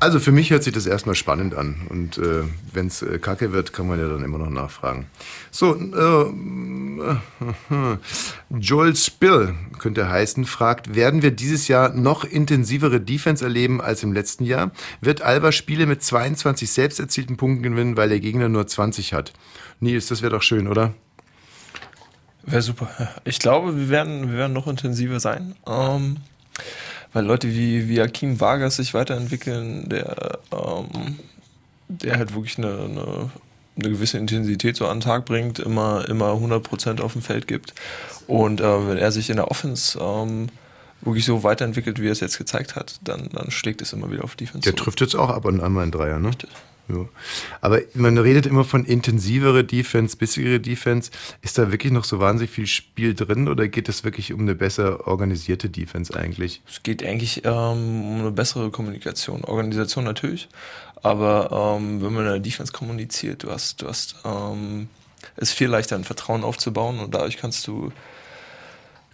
Also 0.00 0.18
für 0.18 0.32
mich 0.32 0.50
hört 0.50 0.64
sich 0.64 0.72
das 0.72 0.86
erstmal 0.86 1.14
spannend 1.14 1.54
an. 1.54 1.82
Und 1.88 2.18
äh, 2.18 2.42
wenn 2.72 2.88
es 2.88 3.02
äh, 3.02 3.18
kacke 3.18 3.52
wird, 3.52 3.72
kann 3.72 3.86
man 3.86 3.98
ja 4.00 4.08
dann 4.08 4.24
immer 4.24 4.38
noch 4.38 4.50
nachfragen. 4.50 5.06
So, 5.50 5.74
äh, 5.76 6.26
Joel 8.58 8.96
Spill 8.96 9.31
Phil, 9.32 9.54
könnte 9.78 10.10
heißen, 10.10 10.44
fragt, 10.44 10.94
werden 10.94 11.22
wir 11.22 11.30
dieses 11.30 11.66
Jahr 11.66 11.88
noch 11.94 12.24
intensivere 12.24 13.00
Defense 13.00 13.42
erleben 13.42 13.80
als 13.80 14.02
im 14.02 14.12
letzten 14.12 14.44
Jahr? 14.44 14.72
Wird 15.00 15.22
Alba 15.22 15.52
Spiele 15.52 15.86
mit 15.86 16.02
22 16.02 16.70
selbst 16.70 17.00
erzielten 17.00 17.36
Punkten 17.38 17.62
gewinnen, 17.62 17.96
weil 17.96 18.10
der 18.10 18.20
Gegner 18.20 18.48
nur 18.48 18.66
20 18.66 19.14
hat? 19.14 19.32
Nils, 19.80 20.08
das 20.08 20.20
wäre 20.20 20.32
doch 20.32 20.42
schön, 20.42 20.68
oder? 20.68 20.92
Wäre 22.44 22.62
super. 22.62 22.90
Ich 23.24 23.38
glaube, 23.38 23.76
wir 23.76 23.88
werden, 23.88 24.30
wir 24.30 24.36
werden 24.36 24.52
noch 24.52 24.66
intensiver 24.66 25.18
sein. 25.18 25.54
Ähm, 25.66 26.18
weil 27.12 27.24
Leute 27.24 27.48
wie, 27.48 27.88
wie 27.88 28.00
Akim 28.00 28.38
Vargas 28.38 28.76
sich 28.76 28.92
weiterentwickeln, 28.94 29.88
der, 29.88 30.40
ähm, 30.52 31.18
der 31.88 32.18
halt 32.18 32.34
wirklich 32.34 32.58
eine, 32.58 32.68
eine, 32.68 33.30
eine, 33.76 33.90
gewisse 33.90 34.18
Intensität 34.18 34.76
so 34.76 34.86
an 34.86 34.98
den 34.98 35.02
Tag 35.02 35.24
bringt, 35.24 35.58
immer, 35.58 36.08
immer 36.08 36.32
100% 36.32 37.00
auf 37.00 37.12
dem 37.12 37.22
Feld 37.22 37.46
gibt. 37.46 37.74
Und 38.26 38.60
äh, 38.60 38.88
wenn 38.88 38.98
er 38.98 39.12
sich 39.12 39.30
in 39.30 39.36
der 39.36 39.50
Offense 39.50 39.98
ähm, 40.00 40.48
wirklich 41.00 41.24
so 41.24 41.42
weiterentwickelt, 41.42 42.00
wie 42.00 42.08
er 42.08 42.12
es 42.12 42.20
jetzt 42.20 42.38
gezeigt 42.38 42.76
hat, 42.76 43.00
dann, 43.02 43.28
dann 43.32 43.50
schlägt 43.50 43.82
es 43.82 43.92
immer 43.92 44.10
wieder 44.10 44.24
auf 44.24 44.36
Defense. 44.36 44.60
Der 44.60 44.76
trifft 44.76 45.00
jetzt 45.00 45.14
auch 45.14 45.30
ab 45.30 45.44
und 45.44 45.60
an 45.60 45.72
mal 45.72 45.82
einen 45.82 45.90
Dreier, 45.90 46.18
ne? 46.18 46.28
Richtig. 46.28 46.50
Ja. 46.88 47.08
Aber 47.60 47.80
man 47.94 48.18
redet 48.18 48.46
immer 48.46 48.64
von 48.64 48.84
intensivere 48.84 49.64
Defense, 49.64 50.16
bissigere 50.16 50.60
Defense. 50.60 51.10
Ist 51.40 51.56
da 51.58 51.70
wirklich 51.70 51.92
noch 51.92 52.04
so 52.04 52.18
wahnsinnig 52.18 52.50
viel 52.50 52.66
Spiel 52.66 53.14
drin 53.14 53.48
oder 53.48 53.68
geht 53.68 53.88
es 53.88 54.04
wirklich 54.04 54.32
um 54.32 54.40
eine 54.40 54.54
besser 54.54 55.06
organisierte 55.06 55.70
Defense 55.70 56.14
eigentlich? 56.14 56.60
Es 56.68 56.82
geht 56.82 57.04
eigentlich 57.04 57.44
ähm, 57.44 58.04
um 58.04 58.20
eine 58.20 58.32
bessere 58.32 58.70
Kommunikation. 58.70 59.44
Organisation 59.44 60.04
natürlich, 60.04 60.48
aber 61.02 61.76
ähm, 61.78 62.02
wenn 62.02 62.12
man 62.12 62.26
in 62.26 62.32
der 62.32 62.40
Defense 62.40 62.72
kommuniziert, 62.72 63.42
du 63.42 63.50
hast, 63.50 63.82
du 63.82 63.88
hast, 63.88 64.16
ähm, 64.24 64.88
ist 65.36 65.52
viel 65.52 65.68
leichter 65.68 65.96
ein 65.96 66.04
Vertrauen 66.04 66.44
aufzubauen 66.44 67.00
und 67.00 67.14
dadurch 67.14 67.36
kannst 67.36 67.66
du 67.66 67.92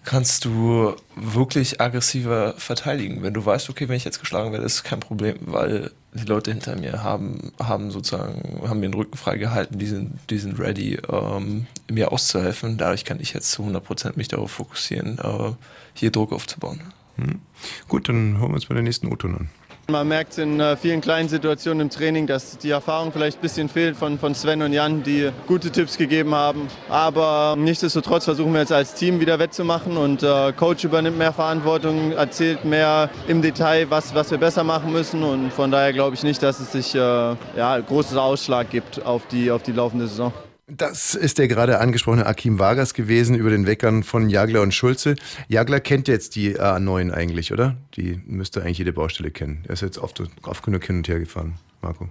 kannst 0.08 0.46
du 0.46 0.94
wirklich 1.16 1.82
aggressiver 1.82 2.54
verteidigen. 2.56 3.22
Wenn 3.22 3.34
du 3.34 3.44
weißt, 3.44 3.68
okay, 3.68 3.88
wenn 3.88 3.96
ich 3.96 4.06
jetzt 4.06 4.20
geschlagen 4.20 4.52
werde, 4.52 4.64
ist 4.64 4.82
kein 4.82 5.00
Problem, 5.00 5.36
weil 5.40 5.90
die 6.14 6.24
Leute 6.24 6.50
hinter 6.50 6.76
mir 6.76 7.02
haben, 7.02 7.52
haben 7.62 7.90
sozusagen, 7.90 8.62
haben 8.66 8.80
mir 8.80 8.88
den 8.88 8.94
Rücken 8.94 9.18
freigehalten, 9.18 9.78
die 9.78 9.86
sind, 9.86 10.18
die 10.30 10.38
sind 10.38 10.58
ready, 10.58 10.98
ähm, 11.12 11.66
mir 11.90 12.10
auszuhelfen. 12.10 12.78
Dadurch 12.78 13.04
kann 13.04 13.20
ich 13.20 13.34
jetzt 13.34 13.50
zu 13.50 13.62
100% 13.62 14.16
mich 14.16 14.28
darauf 14.28 14.50
fokussieren, 14.50 15.18
äh, 15.18 15.52
hier 15.92 16.10
Druck 16.10 16.32
aufzubauen. 16.32 16.80
Hm. 17.16 17.40
Gut, 17.88 18.08
dann 18.08 18.38
hören 18.38 18.50
wir 18.50 18.54
uns 18.54 18.64
bei 18.66 18.74
der 18.74 18.84
nächsten 18.84 19.08
O-Ton 19.08 19.34
an. 19.34 19.50
Man 19.90 20.06
merkt 20.06 20.36
in 20.36 20.60
äh, 20.60 20.76
vielen 20.76 21.00
kleinen 21.00 21.30
Situationen 21.30 21.80
im 21.80 21.88
Training, 21.88 22.26
dass 22.26 22.58
die 22.58 22.68
Erfahrung 22.68 23.10
vielleicht 23.10 23.38
ein 23.38 23.40
bisschen 23.40 23.70
fehlt 23.70 23.96
von, 23.96 24.18
von 24.18 24.34
Sven 24.34 24.60
und 24.60 24.74
Jan, 24.74 25.02
die 25.02 25.30
gute 25.46 25.70
Tipps 25.70 25.96
gegeben 25.96 26.34
haben. 26.34 26.68
Aber 26.90 27.56
nichtsdestotrotz 27.56 28.24
versuchen 28.24 28.52
wir 28.52 28.60
jetzt 28.60 28.72
als 28.72 28.92
Team 28.92 29.18
wieder 29.18 29.38
wettzumachen 29.38 29.96
und 29.96 30.22
äh, 30.22 30.52
Coach 30.52 30.84
übernimmt 30.84 31.16
mehr 31.16 31.32
Verantwortung, 31.32 32.12
erzählt 32.12 32.66
mehr 32.66 33.08
im 33.28 33.40
Detail, 33.40 33.88
was, 33.88 34.14
was 34.14 34.30
wir 34.30 34.36
besser 34.36 34.62
machen 34.62 34.92
müssen. 34.92 35.22
Und 35.22 35.54
von 35.54 35.70
daher 35.70 35.94
glaube 35.94 36.14
ich 36.16 36.22
nicht, 36.22 36.42
dass 36.42 36.60
es 36.60 36.70
sich 36.70 36.94
äh, 36.94 36.98
ja, 36.98 37.80
großes 37.80 38.18
Ausschlag 38.18 38.68
gibt 38.68 39.02
auf 39.06 39.26
die, 39.28 39.50
auf 39.50 39.62
die 39.62 39.72
laufende 39.72 40.06
Saison. 40.06 40.34
Das 40.70 41.14
ist 41.14 41.38
der 41.38 41.48
gerade 41.48 41.80
angesprochene 41.80 42.26
Akim 42.26 42.58
Vargas 42.58 42.92
gewesen 42.92 43.34
über 43.34 43.48
den 43.48 43.66
Weckern 43.66 44.02
von 44.02 44.28
Jagler 44.28 44.60
und 44.60 44.74
Schulze. 44.74 45.16
Jagler 45.48 45.80
kennt 45.80 46.08
jetzt 46.08 46.36
die 46.36 46.58
A9 46.58 47.10
eigentlich, 47.10 47.54
oder? 47.54 47.76
Die 47.96 48.20
müsste 48.26 48.60
eigentlich 48.60 48.76
jede 48.76 48.92
Baustelle 48.92 49.30
kennen. 49.30 49.64
Er 49.66 49.72
ist 49.72 49.80
jetzt 49.80 49.96
oft, 49.96 50.22
oft 50.42 50.62
genug 50.62 50.84
hin 50.84 50.98
und 50.98 51.08
her 51.08 51.20
gefahren, 51.20 51.54
Marco. 51.80 52.10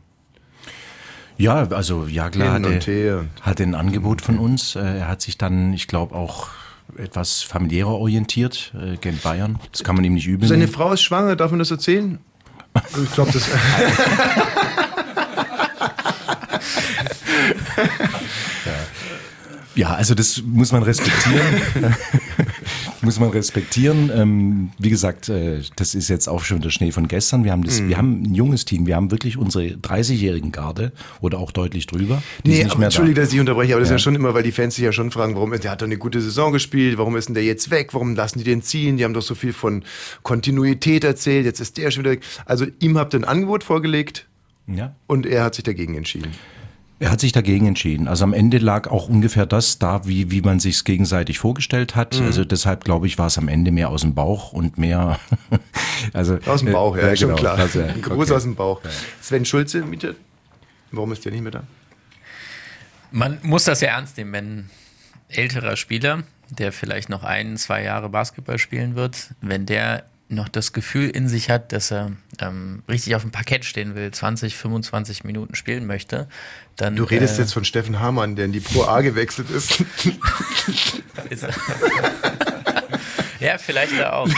Ja, 1.37 1.67
also 1.67 2.07
Jagler 2.07 2.53
hatte, 2.53 3.27
hatte 3.41 3.61
ein 3.61 3.75
Angebot 3.75 4.21
von 4.23 4.39
uns. 4.39 4.75
Äh, 4.75 4.79
er 4.79 5.07
hat 5.07 5.21
sich 5.21 5.37
dann, 5.37 5.71
ich 5.73 5.87
glaube, 5.87 6.15
auch 6.15 6.47
etwas 6.97 7.43
familiärer 7.43 7.91
orientiert 7.91 8.73
äh, 8.75 8.97
gegen 8.97 9.19
Bayern. 9.19 9.59
Das 9.71 9.83
kann 9.83 9.95
man 9.95 10.03
ihm 10.03 10.15
nicht 10.15 10.25
übel 10.25 10.49
Seine 10.49 10.67
Frau 10.67 10.93
ist 10.93 11.03
schwanger, 11.03 11.35
darf 11.35 11.51
man 11.51 11.59
das 11.59 11.69
erzählen? 11.69 12.17
Ich 13.03 13.11
glaube, 13.13 13.31
das. 13.31 13.49
Ja, 19.77 19.93
also 19.93 20.15
das 20.15 20.41
muss 20.43 20.71
man 20.71 20.81
respektieren. 20.81 21.45
muss 23.01 23.19
man 23.19 23.29
respektieren. 23.29 24.11
Ähm, 24.13 24.71
wie 24.79 24.89
gesagt, 24.89 25.29
äh, 25.29 25.61
das 25.75 25.93
ist 25.93 26.09
jetzt 26.09 26.27
auch 26.27 26.43
schon 26.43 26.61
der 26.61 26.71
Schnee 26.71 26.91
von 26.91 27.07
gestern. 27.07 27.43
Wir 27.43 27.51
haben, 27.51 27.63
das, 27.63 27.79
mhm. 27.79 27.89
wir 27.89 27.97
haben 27.97 28.23
ein 28.23 28.33
junges 28.33 28.65
Team. 28.65 28.87
Wir 28.87 28.95
haben 28.95 29.11
wirklich 29.11 29.37
unsere 29.37 29.65
30-jährigen 29.65 30.51
Garde 30.51 30.91
oder 31.21 31.37
auch 31.37 31.51
deutlich 31.51 31.85
drüber. 31.85 32.23
Nee, 32.43 32.65
aber, 32.65 32.83
Entschuldige, 32.83 33.15
da. 33.15 33.21
dass 33.21 33.33
ich 33.33 33.39
unterbreche, 33.39 33.73
aber 33.73 33.81
das 33.81 33.89
ja. 33.89 33.95
ist 33.95 34.01
ja 34.01 34.03
schon 34.03 34.15
immer, 34.15 34.33
weil 34.33 34.43
die 34.43 34.51
Fans 34.51 34.75
sich 34.75 34.83
ja 34.83 34.91
schon 34.91 35.11
fragen, 35.11 35.35
warum 35.35 35.51
der 35.51 35.71
hat 35.71 35.81
doch 35.81 35.85
eine 35.85 35.97
gute 35.97 36.21
Saison 36.21 36.51
gespielt, 36.51 36.97
warum 36.97 37.15
ist 37.15 37.27
denn 37.27 37.35
der 37.35 37.43
jetzt 37.43 37.69
weg, 37.69 37.93
warum 37.93 38.15
lassen 38.15 38.39
die 38.39 38.45
den 38.45 38.63
ziehen? 38.63 38.97
Die 38.97 39.03
haben 39.03 39.13
doch 39.13 39.21
so 39.21 39.35
viel 39.35 39.53
von 39.53 39.83
Kontinuität 40.23 41.03
erzählt, 41.03 41.45
jetzt 41.45 41.59
ist 41.59 41.77
der 41.77 41.91
schon 41.91 42.03
wieder 42.03 42.11
weg. 42.11 42.23
Also 42.45 42.65
ihm 42.79 42.97
habt 42.97 43.13
ihr 43.13 43.19
ein 43.19 43.25
Angebot 43.25 43.63
vorgelegt 43.63 44.25
ja. 44.65 44.95
und 45.05 45.27
er 45.27 45.43
hat 45.43 45.55
sich 45.55 45.63
dagegen 45.63 45.95
entschieden. 45.95 46.31
Er 46.99 47.12
hat 47.12 47.19
sich 47.19 47.31
dagegen 47.31 47.67
entschieden. 47.67 48.07
Also 48.07 48.23
am 48.23 48.33
Ende 48.33 48.57
lag 48.57 48.89
auch 48.89 49.07
ungefähr 49.07 49.45
das 49.45 49.77
da, 49.77 50.07
wie, 50.07 50.31
wie 50.31 50.41
man 50.41 50.60
sich 50.60 50.77
es 50.77 50.83
gegenseitig 50.83 51.38
vorgestellt 51.38 51.95
hat. 51.95 52.19
Mhm. 52.19 52.25
Also 52.25 52.43
deshalb 52.43 52.83
glaube 52.83 53.05
ich, 53.05 53.19
war 53.19 53.27
es 53.27 53.38
am 53.38 53.47
Ende 53.47 53.71
mehr 53.71 53.89
aus 53.89 54.01
dem 54.01 54.15
Bauch 54.15 54.51
und 54.51 54.79
mehr. 54.79 55.19
also 56.13 56.39
aus 56.47 56.62
dem 56.62 56.73
Bauch, 56.73 56.97
ja, 56.97 57.10
äh, 57.10 57.17
schon 57.17 57.29
genau. 57.29 57.39
klar. 57.39 57.60
Also, 57.60 57.81
Ein 57.81 58.01
Gruß 58.01 58.27
okay. 58.27 58.33
aus 58.33 58.43
dem 58.43 58.55
Bauch. 58.55 58.81
Sven 59.21 59.45
Schulze, 59.45 59.83
bitte. 59.83 60.15
Warum 60.91 61.12
ist 61.12 61.23
der 61.23 61.31
nicht 61.31 61.41
mehr 61.41 61.51
da? 61.51 61.63
Man 63.12 63.38
muss 63.43 63.65
das 63.65 63.81
ja 63.81 63.89
ernst 63.89 64.17
nehmen, 64.17 64.33
wenn 64.33 64.69
älterer 65.29 65.75
Spieler, 65.75 66.23
der 66.49 66.71
vielleicht 66.71 67.10
noch 67.10 67.23
ein, 67.23 67.57
zwei 67.57 67.83
Jahre 67.83 68.10
Basketball 68.10 68.57
spielen 68.57 68.95
wird, 68.95 69.36
wenn 69.41 69.65
der 69.65 70.05
noch 70.29 70.49
das 70.49 70.73
Gefühl 70.73 71.09
in 71.09 71.29
sich 71.29 71.49
hat, 71.49 71.71
dass 71.71 71.91
er 71.91 72.11
ähm, 72.39 72.83
richtig 72.89 73.15
auf 73.15 73.21
dem 73.21 73.31
Parkett 73.31 73.65
stehen 73.65 73.95
will, 73.95 74.11
20, 74.11 74.57
25 74.57 75.23
Minuten 75.23 75.55
spielen 75.55 75.85
möchte, 75.85 76.27
dann. 76.75 76.95
Du 76.95 77.03
redest 77.03 77.37
äh, 77.37 77.43
jetzt 77.43 77.53
von 77.53 77.63
Steffen 77.63 77.99
Hamann, 77.99 78.35
der 78.35 78.45
in 78.45 78.51
die 78.51 78.59
Pro 78.59 78.83
A 78.83 79.01
gewechselt 79.01 79.49
ist. 79.49 79.79
ja, 83.39 83.57
vielleicht 83.57 83.97
da 83.97 84.13
auch. 84.13 84.29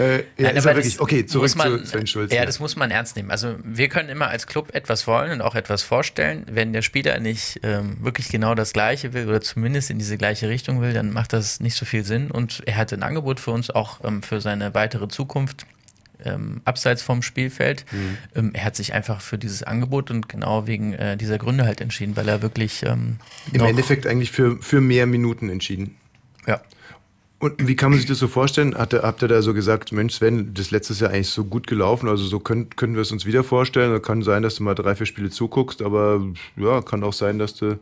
Äh, 0.00 0.24
ja, 0.38 0.52
Nein, 0.52 0.64
wirklich, 0.64 0.98
okay, 0.98 1.26
zurück 1.26 1.54
man, 1.56 1.80
zu 1.80 1.86
Sven 1.86 2.06
Schulz. 2.06 2.32
Ja, 2.32 2.38
ja, 2.38 2.46
das 2.46 2.58
muss 2.58 2.74
man 2.74 2.90
ernst 2.90 3.16
nehmen. 3.16 3.30
Also 3.30 3.56
wir 3.62 3.88
können 3.90 4.08
immer 4.08 4.28
als 4.28 4.46
Club 4.46 4.74
etwas 4.74 5.06
wollen 5.06 5.30
und 5.32 5.42
auch 5.42 5.54
etwas 5.54 5.82
vorstellen. 5.82 6.46
Wenn 6.50 6.72
der 6.72 6.80
Spieler 6.80 7.20
nicht 7.20 7.60
ähm, 7.62 7.98
wirklich 8.00 8.30
genau 8.30 8.54
das 8.54 8.72
Gleiche 8.72 9.12
will 9.12 9.28
oder 9.28 9.42
zumindest 9.42 9.90
in 9.90 9.98
diese 9.98 10.16
gleiche 10.16 10.48
Richtung 10.48 10.80
will, 10.80 10.94
dann 10.94 11.12
macht 11.12 11.34
das 11.34 11.60
nicht 11.60 11.74
so 11.74 11.84
viel 11.84 12.02
Sinn. 12.02 12.30
Und 12.30 12.62
er 12.64 12.78
hatte 12.78 12.94
ein 12.94 13.02
Angebot 13.02 13.40
für 13.40 13.50
uns 13.50 13.68
auch 13.68 14.02
ähm, 14.02 14.22
für 14.22 14.40
seine 14.40 14.72
weitere 14.74 15.08
Zukunft. 15.08 15.66
Ähm, 16.22 16.60
abseits 16.66 17.00
vom 17.00 17.22
Spielfeld. 17.22 17.86
Mhm. 17.92 18.18
Ähm, 18.34 18.50
er 18.52 18.64
hat 18.64 18.76
sich 18.76 18.92
einfach 18.92 19.22
für 19.22 19.38
dieses 19.38 19.62
Angebot 19.62 20.10
und 20.10 20.28
genau 20.28 20.66
wegen 20.66 20.92
äh, 20.92 21.16
dieser 21.16 21.38
Gründe 21.38 21.64
halt 21.64 21.80
entschieden, 21.80 22.14
weil 22.14 22.28
er 22.28 22.42
wirklich 22.42 22.82
ähm, 22.82 23.16
im 23.52 23.62
Endeffekt 23.62 24.06
eigentlich 24.06 24.30
für, 24.30 24.60
für 24.60 24.82
mehr 24.82 25.06
Minuten 25.06 25.48
entschieden. 25.48 25.96
Ja. 26.46 26.60
Und 27.40 27.66
wie 27.66 27.74
kann 27.74 27.90
man 27.90 27.98
sich 27.98 28.06
das 28.06 28.18
so 28.18 28.28
vorstellen? 28.28 28.74
Hat, 28.76 28.92
habt 28.92 29.22
ihr 29.22 29.28
da 29.28 29.40
so 29.40 29.54
gesagt, 29.54 29.92
Mensch 29.92 30.14
Sven, 30.14 30.52
das 30.52 30.70
letztes 30.70 31.00
Jahr 31.00 31.10
eigentlich 31.10 31.30
so 31.30 31.44
gut 31.44 31.66
gelaufen, 31.66 32.06
also 32.06 32.22
so 32.26 32.38
können, 32.38 32.68
können 32.76 32.94
wir 32.94 33.00
es 33.00 33.12
uns 33.12 33.24
wieder 33.24 33.42
vorstellen. 33.42 33.90
Da 33.92 33.98
kann 33.98 34.22
sein, 34.22 34.42
dass 34.42 34.56
du 34.56 34.62
mal 34.62 34.74
drei, 34.74 34.94
vier 34.94 35.06
Spiele 35.06 35.30
zuguckst, 35.30 35.80
aber 35.80 36.22
ja, 36.56 36.82
kann 36.82 37.02
auch 37.02 37.14
sein, 37.14 37.38
dass 37.38 37.54
du 37.54 37.78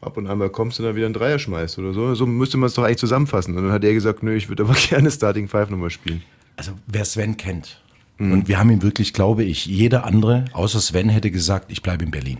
ab 0.00 0.16
und 0.16 0.26
an 0.26 0.38
mal 0.38 0.48
kommst 0.48 0.80
und 0.80 0.86
dann 0.86 0.96
wieder 0.96 1.04
einen 1.04 1.12
Dreier 1.12 1.38
schmeißt 1.38 1.78
oder 1.78 1.92
so. 1.92 2.14
So 2.14 2.24
müsste 2.24 2.56
man 2.56 2.68
es 2.68 2.74
doch 2.74 2.84
eigentlich 2.84 2.96
zusammenfassen. 2.96 3.54
Und 3.54 3.64
dann 3.64 3.72
hat 3.72 3.84
er 3.84 3.92
gesagt, 3.92 4.22
nö, 4.22 4.34
ich 4.34 4.48
würde 4.48 4.62
aber 4.62 4.74
gerne 4.88 5.10
Starting 5.10 5.46
Five 5.46 5.68
nochmal 5.68 5.90
spielen. 5.90 6.22
Also 6.56 6.72
wer 6.86 7.04
Sven 7.04 7.36
kennt, 7.36 7.78
mhm. 8.16 8.32
und 8.32 8.48
wir 8.48 8.58
haben 8.58 8.70
ihn 8.70 8.82
wirklich, 8.82 9.12
glaube 9.12 9.44
ich, 9.44 9.66
jeder 9.66 10.04
andere, 10.04 10.46
außer 10.54 10.80
Sven, 10.80 11.10
hätte 11.10 11.30
gesagt, 11.30 11.70
ich 11.70 11.82
bleibe 11.82 12.04
in 12.04 12.10
Berlin. 12.10 12.38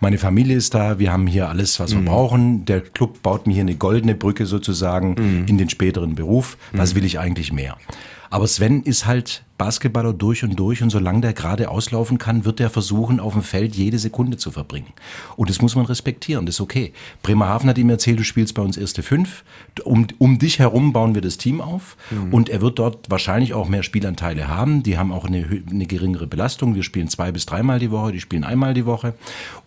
Meine 0.00 0.16
Familie 0.16 0.56
ist 0.56 0.74
da, 0.74 0.98
wir 0.98 1.12
haben 1.12 1.26
hier 1.26 1.48
alles, 1.48 1.78
was 1.78 1.92
wir 1.92 2.00
mhm. 2.00 2.06
brauchen. 2.06 2.64
Der 2.64 2.80
Club 2.80 3.22
baut 3.22 3.46
mir 3.46 3.52
hier 3.52 3.62
eine 3.62 3.76
goldene 3.76 4.14
Brücke 4.14 4.46
sozusagen 4.46 5.14
mhm. 5.18 5.44
in 5.46 5.58
den 5.58 5.68
späteren 5.68 6.14
Beruf. 6.14 6.56
Was 6.72 6.92
mhm. 6.92 6.98
will 6.98 7.04
ich 7.04 7.18
eigentlich 7.18 7.52
mehr? 7.52 7.76
Aber 8.30 8.46
Sven 8.46 8.82
ist 8.82 9.06
halt 9.06 9.44
Basketballer 9.60 10.14
durch 10.14 10.42
und 10.42 10.58
durch 10.58 10.82
und 10.82 10.88
solange 10.88 11.20
der 11.20 11.34
gerade 11.34 11.68
auslaufen 11.68 12.16
kann, 12.16 12.46
wird 12.46 12.60
er 12.60 12.70
versuchen, 12.70 13.20
auf 13.20 13.34
dem 13.34 13.42
Feld 13.42 13.74
jede 13.74 13.98
Sekunde 13.98 14.38
zu 14.38 14.50
verbringen. 14.50 14.86
Und 15.36 15.50
das 15.50 15.60
muss 15.60 15.76
man 15.76 15.84
respektieren, 15.84 16.46
das 16.46 16.54
ist 16.54 16.60
okay. 16.62 16.94
Bremerhaven 17.22 17.68
hat 17.68 17.76
ihm 17.76 17.90
erzählt, 17.90 18.18
du 18.18 18.24
spielst 18.24 18.54
bei 18.54 18.62
uns 18.62 18.78
erste 18.78 19.02
fünf. 19.02 19.44
Um, 19.84 20.06
um 20.16 20.38
dich 20.38 20.60
herum 20.60 20.94
bauen 20.94 21.14
wir 21.14 21.20
das 21.20 21.36
Team 21.36 21.60
auf 21.60 21.98
mhm. 22.10 22.32
und 22.32 22.48
er 22.48 22.62
wird 22.62 22.78
dort 22.78 23.10
wahrscheinlich 23.10 23.52
auch 23.52 23.68
mehr 23.68 23.82
Spielanteile 23.82 24.48
haben. 24.48 24.82
Die 24.82 24.96
haben 24.96 25.12
auch 25.12 25.26
eine, 25.26 25.62
eine 25.70 25.84
geringere 25.84 26.26
Belastung. 26.26 26.74
Wir 26.74 26.82
spielen 26.82 27.08
zwei 27.08 27.30
bis 27.30 27.44
dreimal 27.44 27.78
die 27.78 27.90
Woche, 27.90 28.12
die 28.12 28.20
spielen 28.20 28.44
einmal 28.44 28.72
die 28.72 28.86
Woche. 28.86 29.12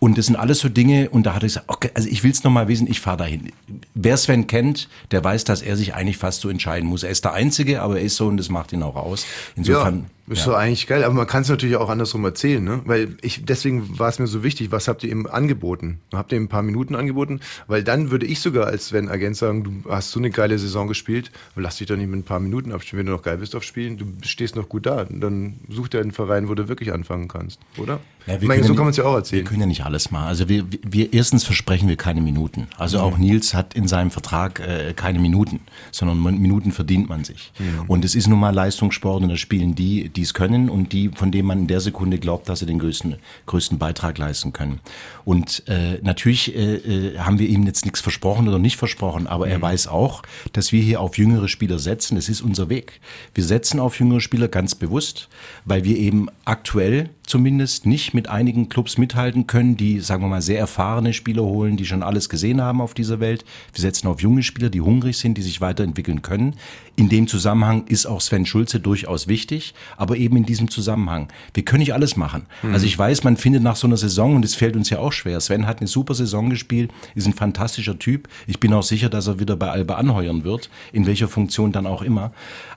Und 0.00 0.18
das 0.18 0.26
sind 0.26 0.34
alles 0.34 0.58
so 0.58 0.68
Dinge 0.68 1.08
und 1.10 1.24
da 1.24 1.34
hat 1.34 1.44
er 1.44 1.46
gesagt, 1.46 1.68
okay, 1.68 1.90
also 1.94 2.08
ich 2.08 2.24
will 2.24 2.32
es 2.32 2.42
nochmal 2.42 2.66
wissen, 2.66 2.88
ich 2.88 2.98
fahre 2.98 3.18
dahin. 3.18 3.52
Wer 3.94 4.16
Sven 4.16 4.48
kennt, 4.48 4.88
der 5.12 5.22
weiß, 5.22 5.44
dass 5.44 5.62
er 5.62 5.76
sich 5.76 5.94
eigentlich 5.94 6.18
fast 6.18 6.40
so 6.40 6.48
entscheiden 6.48 6.88
muss. 6.88 7.04
Er 7.04 7.10
ist 7.10 7.24
der 7.24 7.34
Einzige, 7.34 7.80
aber 7.80 7.98
er 8.00 8.04
ist 8.04 8.16
so 8.16 8.26
und 8.26 8.38
das 8.38 8.48
macht 8.48 8.72
ihn 8.72 8.82
auch 8.82 8.96
aus. 8.96 9.24
Insofern 9.54 9.83
ja. 9.84 9.92
Ist 10.26 10.46
Ja. 10.46 10.52
doch 10.52 10.58
eigentlich 10.58 10.86
geil, 10.86 11.04
aber 11.04 11.12
man 11.12 11.26
kann 11.26 11.42
es 11.42 11.50
natürlich 11.50 11.76
auch 11.76 11.90
andersrum 11.90 12.24
erzählen, 12.24 12.64
ne? 12.64 12.80
Weil 12.86 13.16
ich, 13.20 13.44
deswegen 13.44 13.98
war 13.98 14.08
es 14.08 14.18
mir 14.18 14.26
so 14.26 14.42
wichtig, 14.42 14.72
was 14.72 14.88
habt 14.88 15.04
ihr 15.04 15.10
ihm 15.10 15.26
angeboten? 15.26 15.98
Habt 16.14 16.32
ihr 16.32 16.38
ihm 16.38 16.44
ein 16.44 16.48
paar 16.48 16.62
Minuten 16.62 16.94
angeboten? 16.94 17.40
Weil 17.66 17.84
dann 17.84 18.10
würde 18.10 18.24
ich 18.24 18.40
sogar 18.40 18.66
als 18.66 18.86
Sven 18.86 19.10
Agent 19.10 19.36
sagen, 19.36 19.64
du 19.64 19.90
hast 19.90 20.12
so 20.12 20.18
eine 20.18 20.30
geile 20.30 20.58
Saison 20.58 20.88
gespielt, 20.88 21.30
lass 21.56 21.76
dich 21.76 21.88
doch 21.88 21.96
nicht 21.96 22.08
mit 22.08 22.20
ein 22.20 22.22
paar 22.22 22.40
Minuten 22.40 22.72
abspielen, 22.72 23.00
wenn 23.00 23.06
du 23.06 23.12
noch 23.12 23.22
geil 23.22 23.36
bist 23.36 23.54
auf 23.54 23.64
Spielen, 23.64 23.98
du 23.98 24.06
stehst 24.22 24.56
noch 24.56 24.68
gut 24.70 24.86
da. 24.86 25.04
Dann 25.04 25.56
such 25.68 25.88
dir 25.88 26.00
einen 26.00 26.12
Verein, 26.12 26.48
wo 26.48 26.54
du 26.54 26.68
wirklich 26.68 26.92
anfangen 26.94 27.28
kannst, 27.28 27.60
oder? 27.76 28.00
Ja, 28.26 28.36
ich 28.40 28.48
meine, 28.48 28.64
so 28.64 28.74
kann 28.74 28.84
man 28.84 28.92
es 28.92 28.96
ja 28.96 29.04
auch 29.04 29.12
Wir 29.12 29.18
erzählen. 29.18 29.44
können 29.44 29.60
ja 29.60 29.66
nicht 29.66 29.84
alles 29.84 30.10
machen. 30.10 30.28
Also 30.28 30.48
wir, 30.48 30.72
wir- 30.72 30.78
wir 30.88 31.12
erstens 31.12 31.44
versprechen 31.44 31.90
wir 31.90 31.96
keine 31.96 32.22
Minuten. 32.22 32.68
Also 32.78 33.00
auch 33.00 33.18
Nils 33.18 33.52
hat 33.52 33.74
in 33.74 33.86
seinem 33.86 34.10
Vertrag 34.10 34.60
äh, 34.60 34.94
keine 34.94 35.18
Minuten, 35.18 35.60
sondern 35.92 36.22
Minuten 36.40 36.72
verdient 36.72 37.10
man 37.10 37.24
sich. 37.24 37.52
Und 37.86 38.02
es 38.06 38.14
ist 38.14 38.26
nun 38.28 38.40
mal 38.40 38.54
Leistungssport 38.54 39.22
und 39.22 39.28
da 39.28 39.36
spielen 39.36 39.74
die, 39.74 40.08
die 40.16 40.22
es 40.22 40.34
können 40.34 40.68
und 40.68 40.92
die, 40.92 41.10
von 41.14 41.30
denen 41.30 41.48
man 41.48 41.60
in 41.60 41.66
der 41.66 41.80
Sekunde 41.80 42.18
glaubt, 42.18 42.48
dass 42.48 42.60
sie 42.60 42.66
den 42.66 42.78
größten, 42.78 43.16
größten 43.46 43.78
Beitrag 43.78 44.18
leisten 44.18 44.52
können. 44.52 44.80
Und 45.24 45.62
äh, 45.68 45.98
natürlich 46.02 46.54
äh, 46.54 46.74
äh, 46.76 47.18
haben 47.18 47.38
wir 47.38 47.48
ihm 47.48 47.64
jetzt 47.66 47.84
nichts 47.84 48.00
versprochen 48.00 48.48
oder 48.48 48.58
nicht 48.58 48.76
versprochen, 48.76 49.26
aber 49.26 49.48
er 49.48 49.60
weiß 49.60 49.88
auch, 49.88 50.22
dass 50.52 50.72
wir 50.72 50.82
hier 50.82 51.00
auf 51.00 51.18
jüngere 51.18 51.48
Spieler 51.48 51.78
setzen. 51.78 52.16
Das 52.16 52.28
ist 52.28 52.40
unser 52.40 52.68
Weg. 52.68 53.00
Wir 53.34 53.44
setzen 53.44 53.80
auf 53.80 53.98
jüngere 53.98 54.20
Spieler 54.20 54.48
ganz 54.48 54.74
bewusst, 54.74 55.28
weil 55.64 55.84
wir 55.84 55.96
eben 55.96 56.28
aktuell 56.44 57.10
zumindest 57.26 57.86
nicht 57.86 58.14
mit 58.14 58.28
einigen 58.28 58.68
Clubs 58.68 58.98
mithalten 58.98 59.46
können, 59.46 59.76
die, 59.76 60.00
sagen 60.00 60.22
wir 60.22 60.28
mal, 60.28 60.42
sehr 60.42 60.58
erfahrene 60.58 61.12
Spieler 61.12 61.42
holen, 61.42 61.76
die 61.76 61.86
schon 61.86 62.02
alles 62.02 62.28
gesehen 62.28 62.60
haben 62.60 62.80
auf 62.80 62.94
dieser 62.94 63.20
Welt. 63.20 63.44
Wir 63.72 63.80
setzen 63.80 64.08
auf 64.08 64.20
junge 64.20 64.42
Spieler, 64.42 64.68
die 64.68 64.80
hungrig 64.80 65.16
sind, 65.16 65.38
die 65.38 65.42
sich 65.42 65.60
weiterentwickeln 65.60 66.22
können. 66.22 66.56
In 66.96 67.08
dem 67.08 67.26
Zusammenhang 67.26 67.86
ist 67.86 68.06
auch 68.06 68.20
Sven 68.20 68.46
Schulze 68.46 68.78
durchaus 68.78 69.26
wichtig, 69.26 69.74
aber 69.96 70.16
eben 70.16 70.36
in 70.36 70.44
diesem 70.44 70.70
Zusammenhang. 70.70 71.28
Wir 71.52 71.64
können 71.64 71.80
nicht 71.80 71.94
alles 71.94 72.16
machen. 72.16 72.46
Also 72.72 72.86
ich 72.86 72.96
weiß, 72.96 73.24
man 73.24 73.36
findet 73.36 73.62
nach 73.62 73.76
so 73.76 73.86
einer 73.86 73.96
Saison, 73.96 74.36
und 74.36 74.44
es 74.44 74.54
fällt 74.54 74.76
uns 74.76 74.90
ja 74.90 74.98
auch 74.98 75.12
schwer, 75.12 75.40
Sven 75.40 75.66
hat 75.66 75.78
eine 75.78 75.88
super 75.88 76.14
Saison 76.14 76.50
gespielt, 76.50 76.92
ist 77.14 77.26
ein 77.26 77.32
fantastischer 77.32 77.98
Typ. 77.98 78.28
Ich 78.46 78.60
bin 78.60 78.72
auch 78.72 78.82
sicher, 78.82 79.08
dass 79.08 79.26
er 79.26 79.40
wieder 79.40 79.56
bei 79.56 79.70
Alba 79.70 79.94
anheuern 79.94 80.44
wird, 80.44 80.70
in 80.92 81.06
welcher 81.06 81.26
Funktion 81.26 81.72
dann 81.72 81.86
auch 81.86 82.02
immer. 82.02 82.32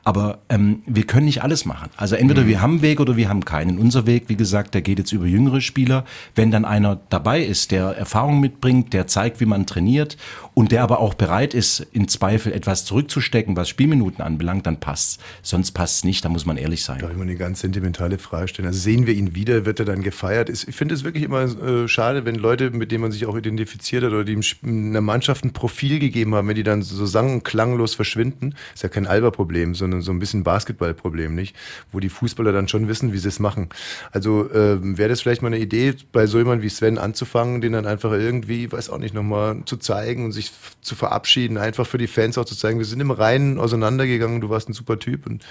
Aber 0.07 0.39
ähm, 0.47 0.83
wir 0.85 1.03
können 1.03 1.25
nicht 1.25 1.43
alles 1.43 1.65
machen. 1.65 1.89
Also 1.97 2.15
entweder 2.15 2.47
wir 2.47 2.61
haben 2.61 2.75
einen 2.75 2.81
Weg 2.81 3.01
oder 3.01 3.17
wir 3.17 3.27
haben 3.27 3.43
keinen. 3.43 3.77
Unser 3.77 4.05
Weg, 4.05 4.29
wie 4.29 4.37
gesagt, 4.37 4.73
der 4.73 4.81
geht 4.81 4.99
jetzt 4.99 5.11
über 5.11 5.25
jüngere 5.25 5.59
Spieler. 5.59 6.05
Wenn 6.33 6.49
dann 6.49 6.63
einer 6.63 6.97
dabei 7.09 7.43
ist, 7.43 7.71
der 7.71 7.87
Erfahrung 7.87 8.39
mitbringt, 8.39 8.93
der 8.93 9.07
zeigt, 9.07 9.41
wie 9.41 9.45
man 9.45 9.65
trainiert 9.65 10.15
und 10.57 10.71
der 10.71 10.81
aber 10.81 11.01
auch 11.01 11.13
bereit 11.13 11.53
ist, 11.53 11.85
in 11.91 12.07
Zweifel 12.07 12.51
etwas 12.51 12.83
zurückzustecken, 12.83 13.55
was 13.55 13.69
Spielminuten 13.69 14.23
anbelangt, 14.23 14.65
dann 14.65 14.79
passt's. 14.79 15.19
Sonst 15.43 15.73
passt's 15.73 16.03
nicht, 16.03 16.25
da 16.25 16.29
muss 16.29 16.47
man 16.47 16.57
ehrlich 16.57 16.83
sein. 16.83 16.97
Darf 16.97 17.11
ich 17.11 17.15
mal 17.15 17.21
eine 17.21 17.35
ganz 17.35 17.59
sentimentale 17.59 18.17
Frage 18.17 18.47
stellen? 18.47 18.67
Also 18.67 18.79
sehen 18.79 19.05
wir 19.05 19.13
ihn 19.13 19.35
wieder, 19.35 19.67
wird 19.67 19.77
er 19.77 19.85
dann 19.85 20.01
gefeiert? 20.01 20.49
Ich 20.49 20.75
finde 20.75 20.95
es 20.95 21.03
wirklich 21.03 21.23
immer 21.23 21.43
äh, 21.43 21.87
schade, 21.87 22.25
wenn 22.25 22.33
Leute, 22.33 22.71
mit 22.71 22.91
denen 22.91 23.03
man 23.03 23.11
sich 23.11 23.27
auch 23.27 23.37
identifiziert 23.37 24.03
hat 24.03 24.13
oder 24.13 24.23
die 24.23 24.41
einer 24.63 25.01
Mannschaft 25.01 25.45
ein 25.45 25.53
Profil 25.53 25.99
gegeben 25.99 26.33
haben, 26.33 26.47
wenn 26.47 26.55
die 26.55 26.63
dann 26.63 26.81
so 26.81 27.05
sang- 27.05 27.33
und 27.33 27.43
klanglos 27.43 27.93
verschwinden. 27.93 28.55
Ist 28.73 28.81
ja 28.81 28.89
kein 28.89 29.05
Alba-Problem, 29.05 29.75
sondern 29.75 30.01
so 30.01 30.11
ein 30.11 30.17
bisschen 30.17 30.43
Basketball-Problem, 30.43 31.35
nicht? 31.35 31.55
Wo 31.91 31.99
die 31.99 32.09
Fußballer 32.09 32.51
dann 32.51 32.67
schon 32.67 32.87
wissen, 32.87 33.13
wie 33.13 33.19
sie 33.19 33.27
es 33.27 33.37
machen. 33.37 33.69
Also 34.11 34.51
ähm, 34.51 34.97
wäre 34.97 35.09
das 35.09 35.21
vielleicht 35.21 35.43
mal 35.43 35.49
eine 35.49 35.59
Idee, 35.59 35.93
bei 36.11 36.25
so 36.25 36.39
jemandem 36.39 36.63
wie 36.63 36.69
Sven 36.69 36.97
anzufangen, 36.97 37.61
den 37.61 37.73
dann 37.73 37.85
einfach 37.85 38.11
irgendwie, 38.11 38.71
weiß 38.71 38.89
auch 38.89 38.97
nicht, 38.97 39.13
nochmal 39.13 39.61
zu 39.65 39.77
zeigen 39.77 40.25
und 40.25 40.31
sich 40.31 40.46
f- 40.51 40.75
zu 40.81 40.95
verabschieden, 40.95 41.57
einfach 41.57 41.86
für 41.88 41.97
die 41.97 42.07
Fans 42.07 42.38
auch 42.38 42.45
zu 42.45 42.55
zeigen, 42.55 42.79
wir 42.79 42.86
sind 42.86 42.99
im 42.99 43.12
Reinen 43.12 43.60
auseinandergegangen, 43.60 44.41
du 44.41 44.49
warst 44.49 44.69
ein 44.69 44.73
super 44.73 44.99
Typ 44.99 45.25
und 45.27 45.43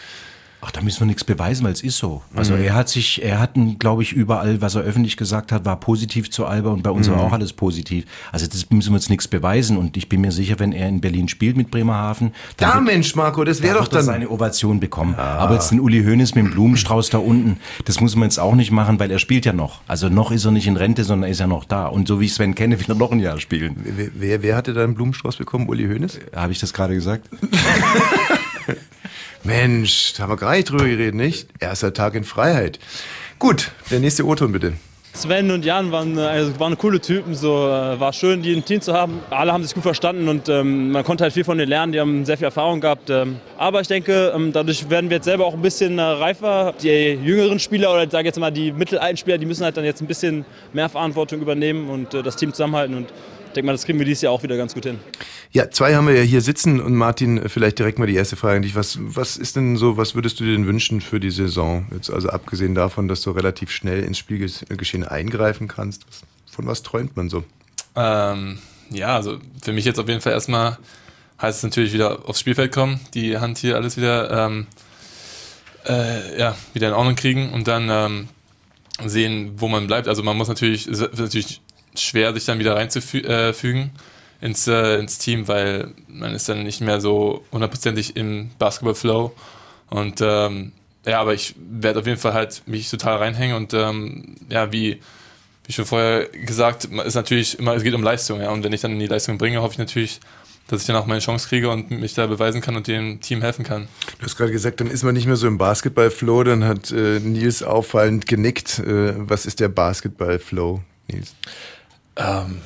Ach, 0.62 0.70
da 0.72 0.80
müssen 0.80 1.00
wir 1.00 1.06
nichts 1.06 1.22
beweisen, 1.22 1.64
weil 1.64 1.72
es 1.72 1.82
ist 1.82 1.98
so. 1.98 2.22
Also 2.34 2.54
er 2.54 2.74
hat 2.74 2.88
sich, 2.88 3.22
er 3.22 3.38
hat, 3.38 3.52
glaube 3.78 4.02
ich, 4.02 4.12
überall, 4.12 4.60
was 4.60 4.74
er 4.74 4.82
öffentlich 4.82 5.16
gesagt 5.16 5.52
hat, 5.52 5.64
war 5.64 5.78
positiv 5.78 6.30
zu 6.30 6.44
Alba 6.46 6.70
und 6.70 6.82
bei 6.82 6.90
uns 6.90 7.08
war 7.10 7.20
auch 7.20 7.32
alles 7.32 7.52
positiv. 7.52 8.04
Also 8.32 8.46
das 8.46 8.68
müssen 8.70 8.90
wir 8.90 8.96
uns 8.96 9.08
nichts 9.08 9.28
beweisen 9.28 9.76
und 9.76 9.96
ich 9.96 10.08
bin 10.08 10.22
mir 10.22 10.32
sicher, 10.32 10.58
wenn 10.58 10.72
er 10.72 10.88
in 10.88 11.00
Berlin 11.00 11.28
spielt 11.28 11.56
mit 11.56 11.70
Bremerhaven, 11.70 12.32
dann 12.56 12.68
Ja, 12.68 12.74
wird- 12.76 12.84
Mensch, 12.86 13.14
Marco, 13.14 13.44
das 13.44 13.62
wäre 13.62 13.74
da 13.74 13.80
doch 13.80 13.88
er 13.88 13.96
dann. 13.96 14.04
seine 14.04 14.28
Ovation 14.30 14.80
bekommen. 14.80 15.14
Aber 15.14 15.54
jetzt 15.54 15.70
den 15.70 15.78
Uli 15.78 16.02
Hoeneß 16.02 16.34
mit 16.34 16.46
dem 16.46 16.50
Blumenstrauß 16.50 17.10
da 17.10 17.18
unten, 17.18 17.58
das 17.84 18.00
muss 18.00 18.16
man 18.16 18.24
jetzt 18.24 18.38
auch 18.40 18.54
nicht 18.56 18.72
machen, 18.72 18.98
weil 18.98 19.10
er 19.10 19.18
spielt 19.20 19.44
ja 19.46 19.52
noch. 19.52 19.82
Also 19.86 20.08
noch 20.08 20.30
ist 20.32 20.44
er 20.46 20.50
nicht 20.50 20.66
in 20.66 20.76
Rente, 20.76 21.04
sondern 21.04 21.28
er 21.28 21.30
ist 21.32 21.38
ja 21.40 21.46
noch 21.46 21.64
da. 21.64 21.86
Und 21.86 22.08
so 22.08 22.18
wie 22.20 22.24
ich 22.24 22.34
Sven 22.34 22.54
kenne, 22.56 22.80
will 22.80 22.86
er 22.88 22.94
noch 22.96 23.12
ein 23.12 23.20
Jahr 23.20 23.38
spielen. 23.38 23.76
Wer, 23.84 24.08
wer, 24.14 24.42
wer 24.42 24.56
hatte 24.56 24.72
da 24.74 24.82
einen 24.82 24.94
Blumenstrauß 24.94 25.36
bekommen? 25.36 25.68
Uli 25.68 25.86
Hoeneß? 25.86 26.18
Habe 26.34 26.50
ich 26.52 26.58
das 26.58 26.72
gerade 26.72 26.94
gesagt? 26.94 27.28
Mensch, 29.46 30.14
da 30.14 30.24
haben 30.24 30.30
wir 30.30 30.36
gar 30.36 30.52
nicht 30.52 30.68
drüber 30.68 30.84
geredet, 30.84 31.14
nicht? 31.14 31.48
Erster 31.60 31.94
Tag 31.94 32.16
in 32.16 32.24
Freiheit. 32.24 32.80
Gut, 33.38 33.70
der 33.90 34.00
nächste 34.00 34.26
O-Ton 34.26 34.50
bitte. 34.50 34.72
Sven 35.14 35.50
und 35.50 35.64
Jan 35.64 35.92
waren, 35.92 36.18
äh, 36.18 36.22
also 36.22 36.58
waren 36.60 36.76
coole 36.76 37.00
Typen, 37.00 37.34
so 37.34 37.68
äh, 37.68 37.98
war 37.98 38.12
schön, 38.12 38.42
die 38.42 38.52
im 38.52 38.64
Team 38.64 38.80
zu 38.80 38.92
haben. 38.92 39.20
Alle 39.30 39.52
haben 39.52 39.62
sich 39.62 39.72
gut 39.72 39.84
verstanden 39.84 40.28
und 40.28 40.48
ähm, 40.48 40.90
man 40.90 41.04
konnte 41.04 41.24
halt 41.24 41.32
viel 41.32 41.44
von 41.44 41.56
denen 41.56 41.70
lernen. 41.70 41.92
Die 41.92 42.00
haben 42.00 42.24
sehr 42.24 42.36
viel 42.36 42.44
Erfahrung 42.46 42.80
gehabt. 42.80 43.08
Ähm, 43.08 43.36
aber 43.56 43.80
ich 43.80 43.88
denke, 43.88 44.32
ähm, 44.34 44.52
dadurch 44.52 44.90
werden 44.90 45.08
wir 45.08 45.18
jetzt 45.18 45.24
selber 45.24 45.46
auch 45.46 45.54
ein 45.54 45.62
bisschen 45.62 45.98
äh, 45.98 46.02
reifer. 46.02 46.74
Die 46.82 46.88
jüngeren 46.88 47.58
Spieler 47.58 47.92
oder 47.92 48.10
sage 48.10 48.26
jetzt 48.26 48.38
mal 48.38 48.50
die 48.50 48.72
mittelalten 48.72 49.16
Spieler, 49.16 49.38
die 49.38 49.46
müssen 49.46 49.64
halt 49.64 49.76
dann 49.76 49.84
jetzt 49.84 50.02
ein 50.02 50.06
bisschen 50.06 50.44
mehr 50.72 50.88
Verantwortung 50.88 51.40
übernehmen 51.40 51.88
und 51.88 52.12
äh, 52.12 52.22
das 52.22 52.36
Team 52.36 52.52
zusammenhalten. 52.52 52.96
Und 52.96 53.08
ich 53.10 53.35
denke 53.56 53.66
mal, 53.66 53.72
das 53.72 53.84
kriegen 53.84 53.98
wir 53.98 54.06
dieses 54.06 54.22
Jahr 54.22 54.32
auch 54.32 54.42
wieder 54.42 54.56
ganz 54.56 54.74
gut 54.74 54.84
hin. 54.84 54.98
Ja, 55.50 55.70
zwei 55.70 55.94
haben 55.94 56.06
wir 56.06 56.14
ja 56.14 56.22
hier 56.22 56.40
sitzen 56.40 56.80
und 56.80 56.94
Martin, 56.94 57.48
vielleicht 57.48 57.78
direkt 57.78 57.98
mal 57.98 58.06
die 58.06 58.14
erste 58.14 58.36
Frage 58.36 58.56
an 58.56 58.62
dich. 58.62 58.74
Was, 58.74 58.98
was 59.00 59.36
ist 59.36 59.56
denn 59.56 59.76
so, 59.76 59.96
was 59.96 60.14
würdest 60.14 60.38
du 60.38 60.44
dir 60.44 60.52
denn 60.52 60.66
wünschen 60.66 61.00
für 61.00 61.18
die 61.18 61.30
Saison? 61.30 61.86
Jetzt 61.92 62.10
also 62.10 62.28
abgesehen 62.28 62.74
davon, 62.74 63.08
dass 63.08 63.22
du 63.22 63.30
relativ 63.30 63.70
schnell 63.70 64.02
ins 64.04 64.18
Spielgeschehen 64.18 65.04
eingreifen 65.04 65.68
kannst. 65.68 66.04
Von 66.50 66.66
was 66.66 66.82
träumt 66.82 67.16
man 67.16 67.28
so? 67.28 67.44
Ähm, 67.96 68.58
ja, 68.90 69.16
also 69.16 69.38
für 69.62 69.72
mich 69.72 69.84
jetzt 69.84 69.98
auf 69.98 70.08
jeden 70.08 70.20
Fall 70.20 70.32
erstmal 70.32 70.78
heißt 71.40 71.58
es 71.58 71.62
natürlich 71.64 71.92
wieder 71.92 72.28
aufs 72.28 72.40
Spielfeld 72.40 72.72
kommen, 72.72 73.00
die 73.14 73.38
Hand 73.38 73.58
hier 73.58 73.76
alles 73.76 73.96
wieder, 73.96 74.46
ähm, 74.46 74.66
äh, 75.86 76.38
ja, 76.38 76.56
wieder 76.72 76.88
in 76.88 76.94
Ordnung 76.94 77.16
kriegen 77.16 77.52
und 77.52 77.68
dann 77.68 77.88
ähm, 77.90 78.28
sehen, 79.04 79.52
wo 79.56 79.68
man 79.68 79.86
bleibt. 79.86 80.08
Also 80.08 80.22
man 80.22 80.36
muss 80.36 80.48
natürlich, 80.48 80.86
wird 80.86 81.18
natürlich 81.18 81.60
schwer, 82.00 82.32
sich 82.34 82.44
dann 82.44 82.58
wieder 82.58 82.76
reinzufügen 82.76 83.90
äh, 84.40 84.44
ins, 84.44 84.66
äh, 84.66 84.98
ins 84.98 85.18
Team, 85.18 85.48
weil 85.48 85.92
man 86.08 86.34
ist 86.34 86.48
dann 86.48 86.62
nicht 86.62 86.80
mehr 86.80 87.00
so 87.00 87.44
hundertprozentig 87.52 88.16
im 88.16 88.50
Basketball-Flow. 88.58 89.34
Und 89.90 90.20
ähm, 90.20 90.72
ja, 91.06 91.20
aber 91.20 91.34
ich 91.34 91.54
werde 91.58 92.00
auf 92.00 92.06
jeden 92.06 92.18
Fall 92.18 92.34
halt 92.34 92.62
mich 92.66 92.90
total 92.90 93.18
reinhängen 93.18 93.56
und 93.56 93.72
ähm, 93.74 94.36
ja, 94.48 94.72
wie 94.72 95.00
wie 95.66 95.72
schon 95.72 95.84
vorher 95.84 96.26
gesagt, 96.26 96.84
ist 96.84 97.14
natürlich 97.14 97.58
immer, 97.58 97.74
es 97.74 97.82
geht 97.82 97.94
um 97.94 98.02
Leistung, 98.02 98.40
ja. 98.40 98.50
Und 98.50 98.62
wenn 98.62 98.72
ich 98.72 98.80
dann 98.80 98.98
die 98.98 99.06
Leistung 99.06 99.36
bringe, 99.36 99.60
hoffe 99.62 99.72
ich 99.72 99.78
natürlich, 99.78 100.20
dass 100.68 100.80
ich 100.80 100.86
dann 100.86 100.96
auch 100.96 101.06
meine 101.06 101.20
Chance 101.20 101.48
kriege 101.48 101.70
und 101.70 101.90
mich 101.90 102.14
da 102.14 102.26
beweisen 102.26 102.60
kann 102.60 102.76
und 102.76 102.86
dem 102.86 103.20
Team 103.20 103.42
helfen 103.42 103.64
kann. 103.64 103.88
Du 104.18 104.24
hast 104.24 104.36
gerade 104.36 104.52
gesagt, 104.52 104.80
dann 104.80 104.88
ist 104.88 105.02
man 105.02 105.14
nicht 105.14 105.26
mehr 105.26 105.36
so 105.36 105.46
im 105.46 105.58
Basketball-Flow. 105.58 106.44
Dann 106.44 106.64
hat 106.64 106.90
äh, 106.92 107.20
Nils 107.20 107.62
auffallend 107.62 108.26
genickt. 108.26 108.78
Äh, 108.78 109.14
was 109.16 109.46
ist 109.46 109.60
der 109.60 109.68
Basketball-Flow, 109.68 110.82
Nils? 111.08 111.34
Ähm, 112.16 112.60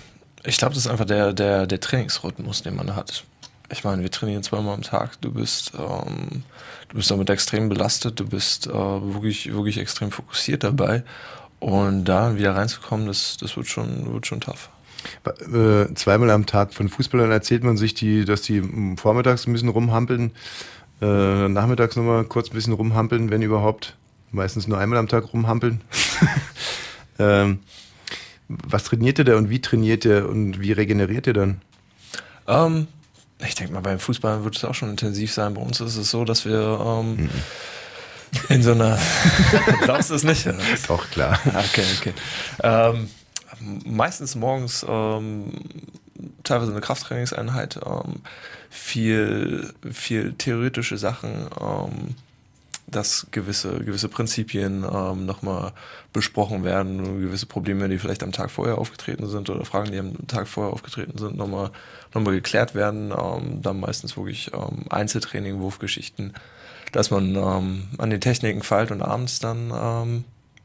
ich 0.44 0.56
glaube, 0.56 0.74
das 0.74 0.84
ist 0.84 0.90
einfach 0.90 1.04
der, 1.04 1.32
der, 1.32 1.66
der 1.66 1.80
Trainingsrhythmus, 1.80 2.62
den 2.62 2.76
man 2.76 2.94
hat. 2.96 3.24
Ich 3.70 3.84
meine, 3.84 4.02
wir 4.02 4.10
trainieren 4.10 4.42
zweimal 4.42 4.74
am 4.74 4.82
Tag. 4.82 5.20
Du 5.20 5.32
bist, 5.32 5.72
ähm, 5.78 6.42
du 6.88 6.96
bist 6.96 7.10
damit 7.10 7.30
extrem 7.30 7.68
belastet. 7.68 8.18
Du 8.18 8.26
bist 8.26 8.66
äh, 8.66 8.72
wirklich, 8.72 9.52
wirklich 9.52 9.78
extrem 9.78 10.10
fokussiert 10.10 10.64
dabei. 10.64 11.04
Und 11.60 12.06
da 12.06 12.36
wieder 12.36 12.56
reinzukommen, 12.56 13.06
das, 13.06 13.36
das 13.38 13.56
wird 13.56 13.68
schon, 13.68 14.12
wird 14.12 14.26
schon 14.26 14.40
tough. 14.40 14.70
Äh, 15.24 15.94
zweimal 15.94 16.30
am 16.30 16.46
Tag 16.46 16.74
von 16.74 16.88
Fußballern 16.88 17.30
erzählt 17.30 17.64
man 17.64 17.76
sich, 17.76 17.94
die, 17.94 18.24
dass 18.24 18.42
die 18.42 18.62
vormittags 18.96 19.46
ein 19.46 19.52
bisschen 19.52 19.68
rumhampeln, 19.68 20.32
äh, 21.00 21.48
nachmittags 21.48 21.96
nochmal 21.96 22.24
kurz 22.24 22.50
ein 22.50 22.54
bisschen 22.54 22.72
rumhampeln, 22.72 23.30
wenn 23.30 23.42
überhaupt. 23.42 23.96
Meistens 24.32 24.68
nur 24.68 24.78
einmal 24.78 24.98
am 24.98 25.08
Tag 25.08 25.32
rumhampeln. 25.32 25.80
ähm, 27.18 27.60
was 28.66 28.84
trainiert 28.84 29.18
ihr 29.18 29.24
da 29.24 29.36
und 29.36 29.50
wie 29.50 29.60
trainiert 29.60 30.04
ihr 30.04 30.28
und 30.28 30.60
wie 30.60 30.72
regeneriert 30.72 31.26
ihr 31.26 31.32
dann? 31.34 31.60
Ähm, 32.48 32.88
ich 33.46 33.54
denke 33.54 33.72
mal, 33.72 33.80
beim 33.80 33.98
Fußball 33.98 34.44
wird 34.44 34.56
es 34.56 34.64
auch 34.64 34.74
schon 34.74 34.90
intensiv 34.90 35.32
sein. 35.32 35.54
Bei 35.54 35.62
uns 35.62 35.80
ist 35.80 35.96
es 35.96 36.10
so, 36.10 36.24
dass 36.24 36.44
wir 36.44 36.80
ähm, 36.84 37.30
in 38.48 38.62
so 38.62 38.72
einer. 38.72 38.98
Glaubst 39.82 40.10
du 40.10 40.14
es 40.14 40.24
nicht? 40.24 40.46
Doch, 40.88 41.10
klar. 41.10 41.38
Okay, 41.46 41.84
okay. 41.98 42.12
Ähm, 42.62 43.08
meistens 43.84 44.34
morgens 44.34 44.84
ähm, 44.88 45.52
teilweise 46.42 46.72
eine 46.72 46.80
Krafttrainingseinheit, 46.80 47.78
ähm, 47.84 48.16
viel, 48.68 49.72
viel 49.90 50.34
theoretische 50.34 50.98
Sachen, 50.98 51.48
ähm, 51.60 52.14
dass 52.90 53.26
gewisse, 53.30 53.78
gewisse 53.80 54.08
Prinzipien 54.08 54.84
ähm, 54.84 55.26
nochmal 55.26 55.72
besprochen 56.12 56.64
werden, 56.64 57.20
gewisse 57.20 57.46
Probleme, 57.46 57.88
die 57.88 57.98
vielleicht 57.98 58.22
am 58.22 58.32
Tag 58.32 58.50
vorher 58.50 58.78
aufgetreten 58.78 59.28
sind 59.28 59.50
oder 59.50 59.64
Fragen, 59.64 59.92
die 59.92 59.98
am 59.98 60.26
Tag 60.26 60.48
vorher 60.48 60.72
aufgetreten 60.72 61.18
sind, 61.18 61.36
nochmal 61.36 61.70
noch 62.14 62.22
mal 62.22 62.32
geklärt 62.32 62.74
werden. 62.74 63.12
Ähm, 63.12 63.62
dann 63.62 63.80
meistens 63.80 64.16
wirklich 64.16 64.50
ähm, 64.52 64.84
Einzeltraining, 64.90 65.60
Wurfgeschichten, 65.60 66.34
dass 66.92 67.10
man 67.10 67.36
ähm, 67.36 67.88
an 67.98 68.10
den 68.10 68.20
Techniken 68.20 68.62
feilt 68.62 68.90
und 68.90 69.02
abends 69.02 69.38
dann 69.38 69.72
ähm, 69.74 70.24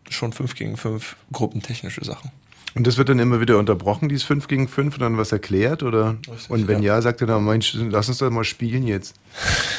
schon 0.09 0.34
fünf 0.34 0.55
gegen 0.55 0.78
fünf 0.78 1.15
gruppentechnische 1.32 2.03
Sachen. 2.03 2.32
Und 2.76 2.86
das 2.86 2.97
wird 2.97 3.07
dann 3.07 3.19
immer 3.19 3.39
wieder 3.39 3.57
unterbrochen, 3.57 4.09
dieses 4.09 4.26
5 4.26 4.49
gegen 4.49 4.67
5 4.67 4.95
und 4.95 4.99
dann 4.99 5.17
was 5.17 5.32
erklärt? 5.32 5.82
Oder? 5.82 6.17
Richtig, 6.30 6.49
und 6.49 6.67
wenn 6.67 6.84
ja, 6.84 6.95
ja. 6.95 7.01
sagt 7.01 7.21
er 7.21 7.28
dann, 7.28 7.45
Mensch, 7.45 7.73
lass 7.73 8.09
uns 8.09 8.17
doch 8.17 8.30
mal 8.30 8.43
spielen 8.43 8.86
jetzt. 8.86 9.15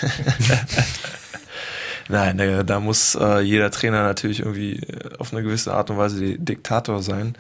Nein, 2.09 2.39
da, 2.39 2.63
da 2.63 2.81
muss 2.81 3.15
äh, 3.17 3.41
jeder 3.41 3.71
Trainer 3.71 4.03
natürlich 4.05 4.41
irgendwie 4.41 4.77
äh, 4.77 5.17
auf 5.19 5.33
eine 5.33 5.43
gewisse 5.43 5.75
Art 5.75 5.91
und 5.91 5.99
Weise 5.99 6.39
Diktator 6.39 7.03
sein, 7.03 7.35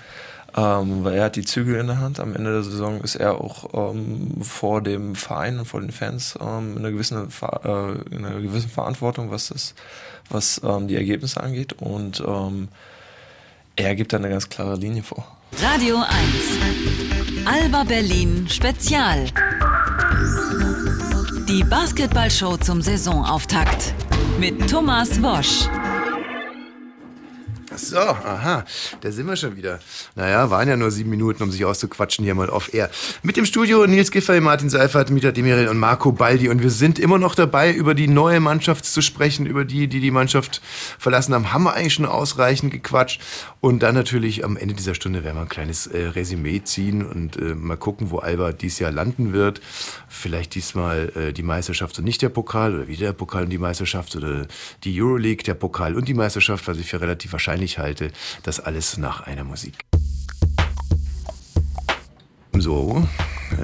ähm, 0.56 1.04
weil 1.04 1.14
er 1.14 1.24
hat 1.26 1.36
die 1.36 1.44
Zügel 1.44 1.76
in 1.76 1.86
der 1.86 2.00
Hand. 2.00 2.18
Am 2.18 2.34
Ende 2.34 2.52
der 2.52 2.62
Saison 2.62 3.00
ist 3.00 3.14
er 3.16 3.40
auch 3.40 3.92
ähm, 3.92 4.42
vor 4.42 4.82
dem 4.82 5.14
Verein 5.14 5.58
und 5.58 5.66
vor 5.66 5.80
den 5.80 5.92
Fans 5.92 6.36
ähm, 6.40 6.72
in, 6.72 6.78
einer 6.78 6.90
gewissen, 6.90 7.16
äh, 7.18 8.14
in 8.14 8.24
einer 8.24 8.40
gewissen 8.40 8.70
Verantwortung, 8.70 9.30
was, 9.30 9.48
das, 9.48 9.74
was 10.30 10.60
ähm, 10.64 10.88
die 10.88 10.96
Ergebnisse 10.96 11.40
angeht. 11.40 11.74
Und 11.74 12.22
ähm, 12.26 12.68
er 13.76 13.94
gibt 13.94 14.12
da 14.12 14.16
eine 14.16 14.30
ganz 14.30 14.48
klare 14.48 14.76
Linie 14.76 15.02
vor. 15.02 15.36
Radio 15.62 15.96
1. 15.98 17.46
Alba 17.46 17.84
Berlin 17.84 18.46
Spezial. 18.48 19.26
Die 21.48 21.62
Basketballshow 21.62 22.56
zum 22.56 22.82
Saisonauftakt. 22.82 23.94
Mit 24.40 24.68
Thomas 24.68 25.22
Wosch. 25.22 25.68
So, 27.76 27.98
aha, 27.98 28.64
da 29.02 29.12
sind 29.12 29.26
wir 29.26 29.36
schon 29.36 29.54
wieder. 29.54 29.80
Naja, 30.14 30.48
waren 30.50 30.66
ja 30.66 30.76
nur 30.76 30.90
sieben 30.90 31.10
Minuten, 31.10 31.42
um 31.42 31.50
sich 31.50 31.64
auszuquatschen 31.64 32.24
hier 32.24 32.34
mal 32.34 32.48
off 32.48 32.72
air. 32.72 32.90
Mit 33.22 33.36
dem 33.36 33.44
Studio 33.44 33.86
Nils 33.86 34.10
Giffey, 34.10 34.40
Martin 34.40 34.70
Seifert, 34.70 35.10
Mieter 35.10 35.30
Demirel 35.30 35.68
und 35.68 35.78
Marco 35.78 36.10
Baldi. 36.10 36.48
Und 36.48 36.62
wir 36.62 36.70
sind 36.70 36.98
immer 36.98 37.18
noch 37.18 37.34
dabei, 37.34 37.72
über 37.72 37.94
die 37.94 38.08
neue 38.08 38.40
Mannschaft 38.40 38.86
zu 38.86 39.02
sprechen, 39.02 39.44
über 39.44 39.66
die, 39.66 39.88
die 39.88 40.00
die 40.00 40.10
Mannschaft 40.10 40.62
verlassen 40.98 41.34
haben. 41.34 41.52
Haben 41.52 41.64
wir 41.64 41.74
eigentlich 41.74 41.94
schon 41.94 42.06
ausreichend 42.06 42.72
gequatscht. 42.72 43.20
Und 43.60 43.82
dann 43.82 43.94
natürlich 43.94 44.44
am 44.44 44.56
Ende 44.56 44.74
dieser 44.74 44.94
Stunde 44.94 45.22
werden 45.22 45.36
wir 45.36 45.42
ein 45.42 45.48
kleines 45.48 45.86
äh, 45.86 46.06
Resümee 46.06 46.62
ziehen 46.64 47.04
und 47.04 47.36
äh, 47.36 47.54
mal 47.54 47.76
gucken, 47.76 48.10
wo 48.10 48.18
Alba 48.18 48.52
dieses 48.52 48.78
Jahr 48.78 48.92
landen 48.92 49.32
wird. 49.32 49.60
Vielleicht 50.08 50.54
diesmal 50.54 51.12
äh, 51.14 51.32
die 51.32 51.42
Meisterschaft 51.42 51.98
und 51.98 52.04
nicht 52.04 52.22
der 52.22 52.28
Pokal 52.30 52.74
oder 52.74 52.88
wieder 52.88 53.06
der 53.06 53.12
Pokal 53.12 53.44
und 53.44 53.50
die 53.50 53.58
Meisterschaft 53.58 54.16
oder 54.16 54.46
die 54.84 55.02
Euroleague, 55.02 55.42
der 55.44 55.54
Pokal 55.54 55.94
und 55.94 56.08
die 56.08 56.14
Meisterschaft, 56.14 56.66
was 56.68 56.78
ich 56.78 56.86
für 56.86 57.00
relativ 57.00 57.32
wahrscheinlich 57.32 57.65
halte. 57.74 58.12
Das 58.42 58.60
alles 58.60 58.96
nach 58.96 59.20
einer 59.22 59.44
Musik. 59.44 59.84
So, 62.58 63.06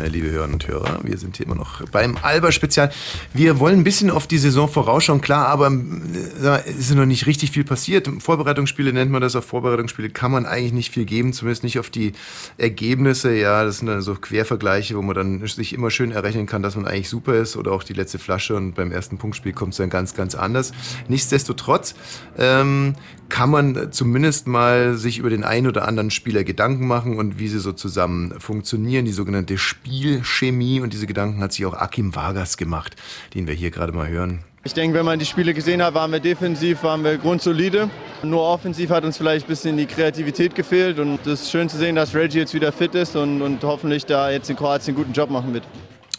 liebe 0.08 0.30
Hörerinnen 0.30 0.54
und 0.54 0.68
Hörer, 0.68 1.00
wir 1.02 1.18
sind 1.18 1.36
hier 1.36 1.46
immer 1.46 1.54
noch 1.54 1.86
beim 1.90 2.16
Alba-Spezial. 2.20 2.90
Wir 3.32 3.58
wollen 3.58 3.80
ein 3.80 3.84
bisschen 3.84 4.10
auf 4.10 4.26
die 4.26 4.38
Saison 4.38 4.68
vorausschauen, 4.68 5.20
klar, 5.20 5.48
aber 5.48 5.68
äh, 5.70 6.60
es 6.68 6.90
ist 6.90 6.94
noch 6.94 7.06
nicht 7.06 7.26
richtig 7.26 7.50
viel 7.50 7.64
passiert. 7.64 8.08
Vorbereitungsspiele 8.18 8.92
nennt 8.92 9.10
man 9.10 9.20
das, 9.20 9.36
auf 9.36 9.44
Vorbereitungsspiele 9.44 10.10
kann 10.10 10.32
man 10.32 10.46
eigentlich 10.46 10.72
nicht 10.72 10.92
viel 10.92 11.04
geben, 11.04 11.32
zumindest 11.32 11.64
nicht 11.64 11.78
auf 11.78 11.90
die 11.90 12.12
Ergebnisse. 12.58 13.34
Ja, 13.34 13.64
das 13.64 13.78
sind 13.78 13.88
dann 13.88 14.02
so 14.02 14.14
Quervergleiche, 14.14 14.96
wo 14.96 15.02
man 15.02 15.14
dann 15.14 15.46
sich 15.46 15.72
immer 15.72 15.90
schön 15.90 16.12
errechnen 16.12 16.46
kann, 16.46 16.62
dass 16.62 16.76
man 16.76 16.86
eigentlich 16.86 17.08
super 17.08 17.34
ist 17.34 17.56
oder 17.56 17.72
auch 17.72 17.82
die 17.82 17.94
letzte 17.94 18.18
Flasche 18.18 18.56
und 18.56 18.74
beim 18.74 18.92
ersten 18.92 19.18
Punktspiel 19.18 19.52
kommt 19.52 19.72
es 19.72 19.78
dann 19.78 19.90
ganz, 19.90 20.14
ganz 20.14 20.34
anders. 20.34 20.72
Nichtsdestotrotz 21.08 21.94
ähm, 22.38 22.94
kann 23.32 23.48
man 23.48 23.92
zumindest 23.92 24.46
mal 24.46 24.94
sich 24.96 25.16
über 25.16 25.30
den 25.30 25.42
einen 25.42 25.66
oder 25.66 25.88
anderen 25.88 26.10
Spieler 26.10 26.44
Gedanken 26.44 26.86
machen 26.86 27.16
und 27.16 27.38
wie 27.38 27.48
sie 27.48 27.60
so 27.60 27.72
zusammen 27.72 28.38
funktionieren, 28.38 29.06
die 29.06 29.12
sogenannte 29.12 29.56
Spielchemie. 29.82 30.80
Und 30.80 30.92
diese 30.92 31.06
Gedanken 31.06 31.40
hat 31.42 31.52
sich 31.52 31.66
auch 31.66 31.74
Akim 31.74 32.14
Vargas 32.14 32.56
gemacht, 32.56 32.96
den 33.34 33.46
wir 33.46 33.54
hier 33.54 33.70
gerade 33.70 33.92
mal 33.92 34.08
hören. 34.08 34.44
Ich 34.64 34.74
denke, 34.74 34.96
wenn 34.96 35.04
man 35.04 35.18
die 35.18 35.26
Spiele 35.26 35.54
gesehen 35.54 35.82
hat, 35.82 35.94
waren 35.94 36.12
wir 36.12 36.20
defensiv, 36.20 36.84
waren 36.84 37.02
wir 37.02 37.18
grundsolide. 37.18 37.90
Nur 38.22 38.42
offensiv 38.42 38.90
hat 38.90 39.04
uns 39.04 39.16
vielleicht 39.16 39.46
ein 39.46 39.48
bisschen 39.48 39.76
die 39.76 39.86
Kreativität 39.86 40.54
gefehlt. 40.54 41.00
Und 41.00 41.26
es 41.26 41.42
ist 41.42 41.50
schön 41.50 41.68
zu 41.68 41.76
sehen, 41.76 41.96
dass 41.96 42.14
Reggie 42.14 42.38
jetzt 42.38 42.54
wieder 42.54 42.70
fit 42.70 42.94
ist 42.94 43.16
und, 43.16 43.42
und 43.42 43.64
hoffentlich 43.64 44.06
da 44.06 44.30
jetzt 44.30 44.48
in 44.50 44.56
Kroatien 44.56 44.94
einen 44.94 45.04
guten 45.04 45.12
Job 45.12 45.30
machen 45.30 45.52
wird. 45.52 45.64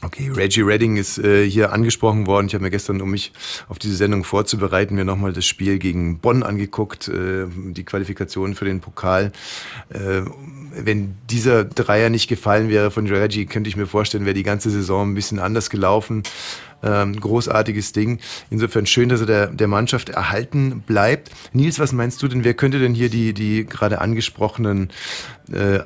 Okay, 0.04 0.30
Reggie 0.30 0.62
Redding 0.62 0.98
ist 0.98 1.18
äh, 1.18 1.50
hier 1.50 1.72
angesprochen 1.72 2.28
worden. 2.28 2.48
Ich 2.48 2.54
habe 2.54 2.64
mir 2.64 2.72
gestern, 2.72 3.02
um 3.02 3.12
mich 3.12 3.32
auf 3.70 3.80
diese 3.80 3.96
Sendung 3.96 4.26
vorzubereiten, 4.26 4.96
mir 4.96 5.06
nochmal 5.06 5.32
das 5.32 5.46
Spiel 5.46 5.80
gegen 5.80 6.20
Bonn 6.20 6.44
angeguckt, 6.44 7.08
äh, 7.08 7.46
die 7.48 7.86
Qualifikation 7.86 8.56
für 8.56 8.66
den 8.66 8.82
Pokal. 8.82 9.32
Äh, 9.90 10.24
wenn 10.76 11.16
dieser 11.30 11.66
Dreier 11.66 12.10
nicht 12.10 12.28
gefallen 12.28 12.70
wäre 12.70 12.92
von 12.92 13.08
Reggie, 13.08 13.46
könnte 13.46 13.70
ich 13.70 13.76
mir 13.76 13.88
vorstellen, 13.88 14.26
wäre 14.26 14.34
die 14.34 14.44
ganze 14.44 14.70
Saison 14.70 15.12
ein 15.12 15.16
bisschen 15.16 15.40
anders 15.40 15.70
gelaufen. 15.70 16.24
Ähm, 16.82 17.18
großartiges 17.18 17.94
Ding. 17.94 18.20
Insofern 18.50 18.86
schön, 18.86 19.08
dass 19.08 19.22
er 19.22 19.26
der, 19.26 19.48
der 19.48 19.68
Mannschaft 19.70 20.10
erhalten 20.10 20.84
bleibt. 20.86 21.32
Nils, 21.54 21.80
was 21.80 21.94
meinst 21.94 22.22
du 22.22 22.28
denn, 22.28 22.44
wer 22.44 22.54
könnte 22.56 22.80
denn 22.80 22.94
hier 22.94 23.10
die, 23.10 23.34
die 23.34 23.66
gerade 23.66 24.02
angesprochenen, 24.02 24.90
äh, 25.50 25.80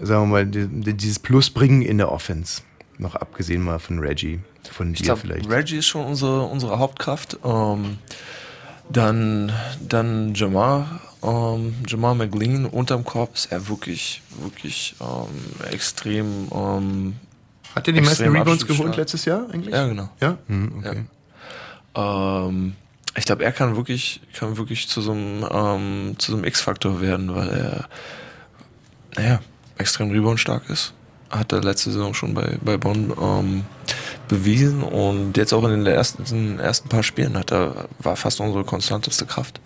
sagen 0.00 0.22
wir 0.22 0.26
mal, 0.26 0.46
die, 0.46 0.66
die, 0.66 0.94
dieses 0.94 1.18
Plus 1.18 1.50
bringen 1.50 1.82
in 1.82 1.98
der 1.98 2.10
Offense? 2.10 2.62
Noch 2.96 3.16
abgesehen 3.16 3.62
mal 3.62 3.78
von 3.78 3.98
Reggie, 3.98 4.40
von 4.70 4.92
Ich 4.92 5.00
dir 5.00 5.04
glaube, 5.06 5.20
vielleicht. 5.20 5.50
Reggie 5.50 5.78
ist 5.78 5.88
schon 5.88 6.06
unsere, 6.06 6.42
unsere 6.42 6.78
Hauptkraft. 6.78 7.38
Ähm, 7.44 7.98
dann, 8.90 9.52
dann 9.86 10.34
Jamar, 10.34 11.00
ähm, 11.22 11.74
Jamar 11.86 12.14
McLean 12.14 12.66
unterm 12.66 13.04
Korb 13.04 13.34
ist 13.34 13.52
er 13.52 13.68
wirklich, 13.68 14.22
wirklich 14.40 14.94
ähm, 15.00 15.70
extrem. 15.70 16.48
Ähm, 16.52 17.16
Hat 17.74 17.86
er 17.88 17.94
die 17.94 18.00
meisten 18.00 18.28
Rebounds 18.28 18.66
geholt 18.66 18.96
letztes 18.96 19.24
Jahr 19.24 19.46
eigentlich? 19.52 19.74
Ja, 19.74 19.86
genau. 19.86 20.08
Ja? 20.20 20.38
Hm, 20.46 20.72
okay. 20.78 21.04
Ähm, 21.94 22.74
ich 23.16 23.24
glaube, 23.24 23.44
er 23.44 23.52
kann 23.52 23.76
wirklich, 23.76 24.20
kann 24.34 24.56
wirklich 24.56 24.88
zu 24.88 25.00
so 25.00 25.12
einem, 25.12 25.44
ähm, 25.50 26.14
zu 26.18 26.32
so 26.32 26.36
einem 26.36 26.46
X-Faktor 26.46 27.00
werden, 27.00 27.34
weil 27.34 27.48
er, 27.48 27.88
naja, 29.16 29.40
extrem 29.78 30.10
reboundstark 30.10 30.68
ist. 30.70 30.94
Hat 31.28 31.52
er 31.52 31.62
letzte 31.62 31.90
Saison 31.90 32.14
schon 32.14 32.34
bei, 32.34 32.58
bei 32.62 32.76
Bonn 32.76 33.12
ähm, 33.20 33.64
bewiesen 34.30 34.82
und 34.82 35.36
jetzt 35.36 35.52
auch 35.52 35.64
in 35.64 35.70
den 35.70 35.86
ersten, 35.86 36.58
ersten 36.60 36.88
paar 36.88 37.02
Spielen 37.02 37.36
hat 37.36 37.50
er, 37.52 37.88
war 37.98 38.14
fast 38.16 38.40
unsere 38.40 38.64
konstanteste 38.64 39.26
Kraft. 39.26 39.60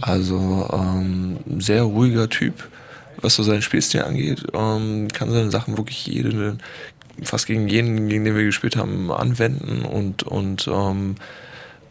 Also 0.00 0.70
ähm, 0.72 1.38
sehr 1.58 1.82
ruhiger 1.82 2.28
Typ, 2.28 2.68
was 3.20 3.34
so 3.34 3.42
seinen 3.42 3.62
Spielstil 3.62 4.02
angeht, 4.02 4.44
ähm, 4.54 5.08
kann 5.08 5.30
seine 5.30 5.50
Sachen 5.50 5.76
wirklich 5.76 6.06
jeden, 6.06 6.60
fast 7.22 7.46
gegen 7.46 7.68
jeden, 7.68 8.08
gegen 8.08 8.24
den 8.24 8.36
wir 8.36 8.44
gespielt 8.44 8.76
haben, 8.76 9.10
anwenden 9.10 9.84
und, 9.84 10.22
und 10.22 10.68
ähm, 10.68 11.16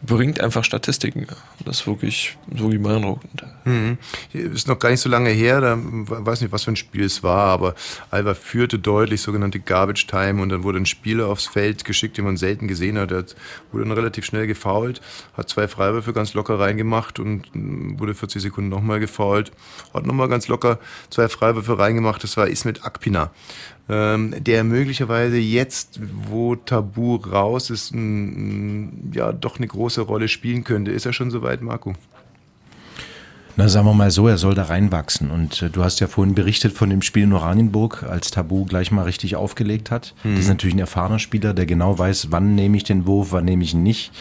bringt 0.06 0.42
einfach 0.42 0.64
Statistiken. 0.64 1.28
Das 1.66 1.82
ist 1.82 1.88
wirklich, 1.88 2.38
wirklich 2.48 2.82
beeindruckend. 2.82 3.44
Mhm. 3.66 3.98
Ist 4.34 4.68
noch 4.68 4.78
gar 4.80 4.90
nicht 4.90 5.00
so 5.00 5.08
lange 5.10 5.30
her, 5.30 5.62
da 5.62 5.78
weiß 5.80 6.42
nicht, 6.42 6.52
was 6.52 6.64
für 6.66 6.72
ein 6.72 6.76
Spiel 6.76 7.04
es 7.06 7.24
war, 7.24 7.48
aber 7.48 7.76
Alba 8.12 8.34
führte 8.34 8.80
deutlich, 8.80 9.22
sogenannte 9.22 9.60
Garbage 9.62 10.06
Time, 10.08 10.42
und 10.42 10.50
dann 10.50 10.64
wurde 10.64 10.80
ein 10.80 10.86
Spieler 10.86 11.28
aufs 11.28 11.48
Feld 11.48 11.86
geschickt, 11.86 12.18
den 12.18 12.26
man 12.26 12.36
selten 12.38 12.68
gesehen 12.68 12.98
hat. 12.98 13.12
Hat- 13.12 13.36
wurde 13.72 13.86
dann 13.86 13.94
relativ 13.94 14.26
schnell 14.26 14.46
gefoult, 14.48 15.02
hat 15.38 15.48
zwei 15.50 15.68
Freiwürfe 15.70 16.12
ganz 16.14 16.34
locker 16.34 16.60
reingemacht 16.60 17.20
und 17.20 17.44
wurde 17.54 18.14
40 18.14 18.42
Sekunden 18.42 18.70
nochmal 18.70 19.00
gefoult, 19.00 19.52
hat 19.94 20.06
nochmal 20.06 20.28
ganz 20.28 20.48
locker 20.50 20.80
zwei 21.10 21.30
Freiwürfe 21.30 21.80
reingemacht. 21.80 22.24
Das 22.24 22.36
war 22.36 22.48
Ismet 22.48 22.84
Akpina. 22.86 23.32
Ähm, 23.90 24.34
der 24.42 24.64
möglicherweise 24.64 25.38
jetzt, 25.38 26.00
wo 26.30 26.56
Tabu 26.56 27.16
raus 27.18 27.70
ist, 27.70 27.94
n- 27.94 28.00
n- 28.34 29.12
ja 29.14 29.34
doch 29.34 29.58
eine 29.58 29.68
große 29.68 30.02
Rolle 30.02 30.30
spielen 30.30 30.64
könnte. 30.64 30.92
Ist 30.92 31.06
er 31.06 31.12
schon 31.12 31.32
soweit, 31.32 31.62
Marco? 31.62 31.94
Na, 33.56 33.70
sagen 33.70 33.86
wir 33.86 33.94
mal 33.94 34.10
so, 34.10 34.28
er 34.28 34.40
soll 34.40 34.56
da 34.56 34.64
reinwachsen. 34.64 35.30
Und 35.30 35.62
äh, 35.62 35.70
du 35.70 35.84
hast 35.84 36.00
ja 36.00 36.08
vorhin 36.08 36.34
berichtet 36.34 36.74
von 36.74 36.90
dem 36.90 37.04
Spiel 37.04 37.22
in 37.24 37.34
Oranienburg, 37.34 38.02
als 38.02 38.32
Tabu 38.32 38.66
gleich 38.66 38.90
mal 38.90 39.04
richtig 39.04 39.36
aufgelegt 39.36 39.92
hat. 39.92 40.16
Das 40.24 40.40
ist 40.40 40.48
natürlich 40.48 40.76
ein 40.76 40.80
erfahrener 40.80 41.20
Spieler, 41.20 41.54
der 41.54 41.68
genau 41.68 42.00
weiß, 42.00 42.30
wann 42.32 42.56
nehme 42.56 42.78
ich 42.78 42.84
den 42.84 43.06
Wurf, 43.06 43.32
wann 43.32 43.46
nehme 43.46 43.64
ich 43.64 43.76
ihn 43.76 43.84
nicht. 43.84 44.12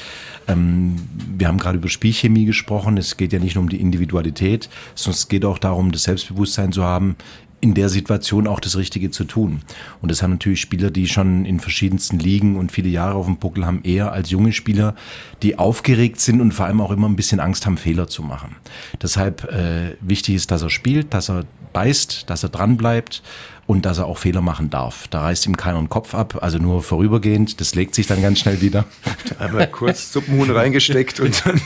Ähm, 0.48 0.96
wir 1.38 1.48
haben 1.48 1.58
gerade 1.58 1.78
über 1.78 1.88
Spielchemie 1.88 2.44
gesprochen. 2.44 2.98
Es 2.98 3.16
geht 3.16 3.32
ja 3.32 3.38
nicht 3.38 3.54
nur 3.54 3.62
um 3.62 3.70
die 3.70 3.80
Individualität, 3.80 4.68
sondern 4.94 5.16
es 5.16 5.28
geht 5.28 5.46
auch 5.46 5.58
darum, 5.58 5.92
das 5.92 6.02
Selbstbewusstsein 6.02 6.72
zu 6.72 6.84
haben, 6.84 7.16
in 7.62 7.74
der 7.74 7.88
Situation 7.88 8.48
auch 8.48 8.58
das 8.60 8.76
Richtige 8.76 9.12
zu 9.12 9.24
tun. 9.24 9.62
Und 10.02 10.10
das 10.10 10.22
haben 10.22 10.32
natürlich 10.32 10.60
Spieler, 10.60 10.90
die 10.90 11.06
schon 11.06 11.44
in 11.46 11.60
verschiedensten 11.60 12.18
Ligen 12.18 12.56
und 12.56 12.72
viele 12.72 12.88
Jahre 12.88 13.14
auf 13.14 13.26
dem 13.26 13.36
Buckel 13.36 13.64
haben, 13.64 13.82
eher 13.84 14.12
als 14.12 14.30
junge 14.30 14.52
Spieler, 14.52 14.96
die 15.42 15.58
aufgeregt 15.58 16.20
sind 16.20 16.40
und 16.40 16.52
vor 16.52 16.66
allem 16.66 16.80
auch 16.80 16.90
immer 16.90 17.08
ein 17.08 17.14
bisschen 17.14 17.38
Angst 17.38 17.64
haben, 17.64 17.78
Fehler 17.78 18.08
zu 18.08 18.24
machen. 18.24 18.56
Deshalb 19.00 19.44
äh, 19.44 19.96
wichtig 20.00 20.34
ist, 20.34 20.50
dass 20.50 20.62
er 20.62 20.70
spielt, 20.70 21.14
dass 21.14 21.30
er 21.30 21.44
beißt, 21.72 22.28
dass 22.28 22.42
er 22.42 22.48
dran 22.48 22.76
bleibt 22.76 23.22
und 23.66 23.86
dass 23.86 23.98
er 23.98 24.06
auch 24.06 24.18
Fehler 24.18 24.40
machen 24.40 24.70
darf. 24.70 25.06
Da 25.08 25.22
reißt 25.22 25.46
ihm 25.46 25.56
keiner 25.56 25.78
den 25.78 25.88
Kopf 25.88 26.14
ab, 26.14 26.38
also 26.40 26.58
nur 26.58 26.82
vorübergehend. 26.82 27.60
Das 27.60 27.74
legt 27.74 27.94
sich 27.94 28.06
dann 28.06 28.20
ganz 28.20 28.40
schnell 28.40 28.60
wieder. 28.60 28.84
Einmal 29.38 29.68
kurz 29.68 30.12
Suppenhuhn 30.12 30.50
reingesteckt 30.50 31.20
und 31.20 31.46
dann 31.46 31.60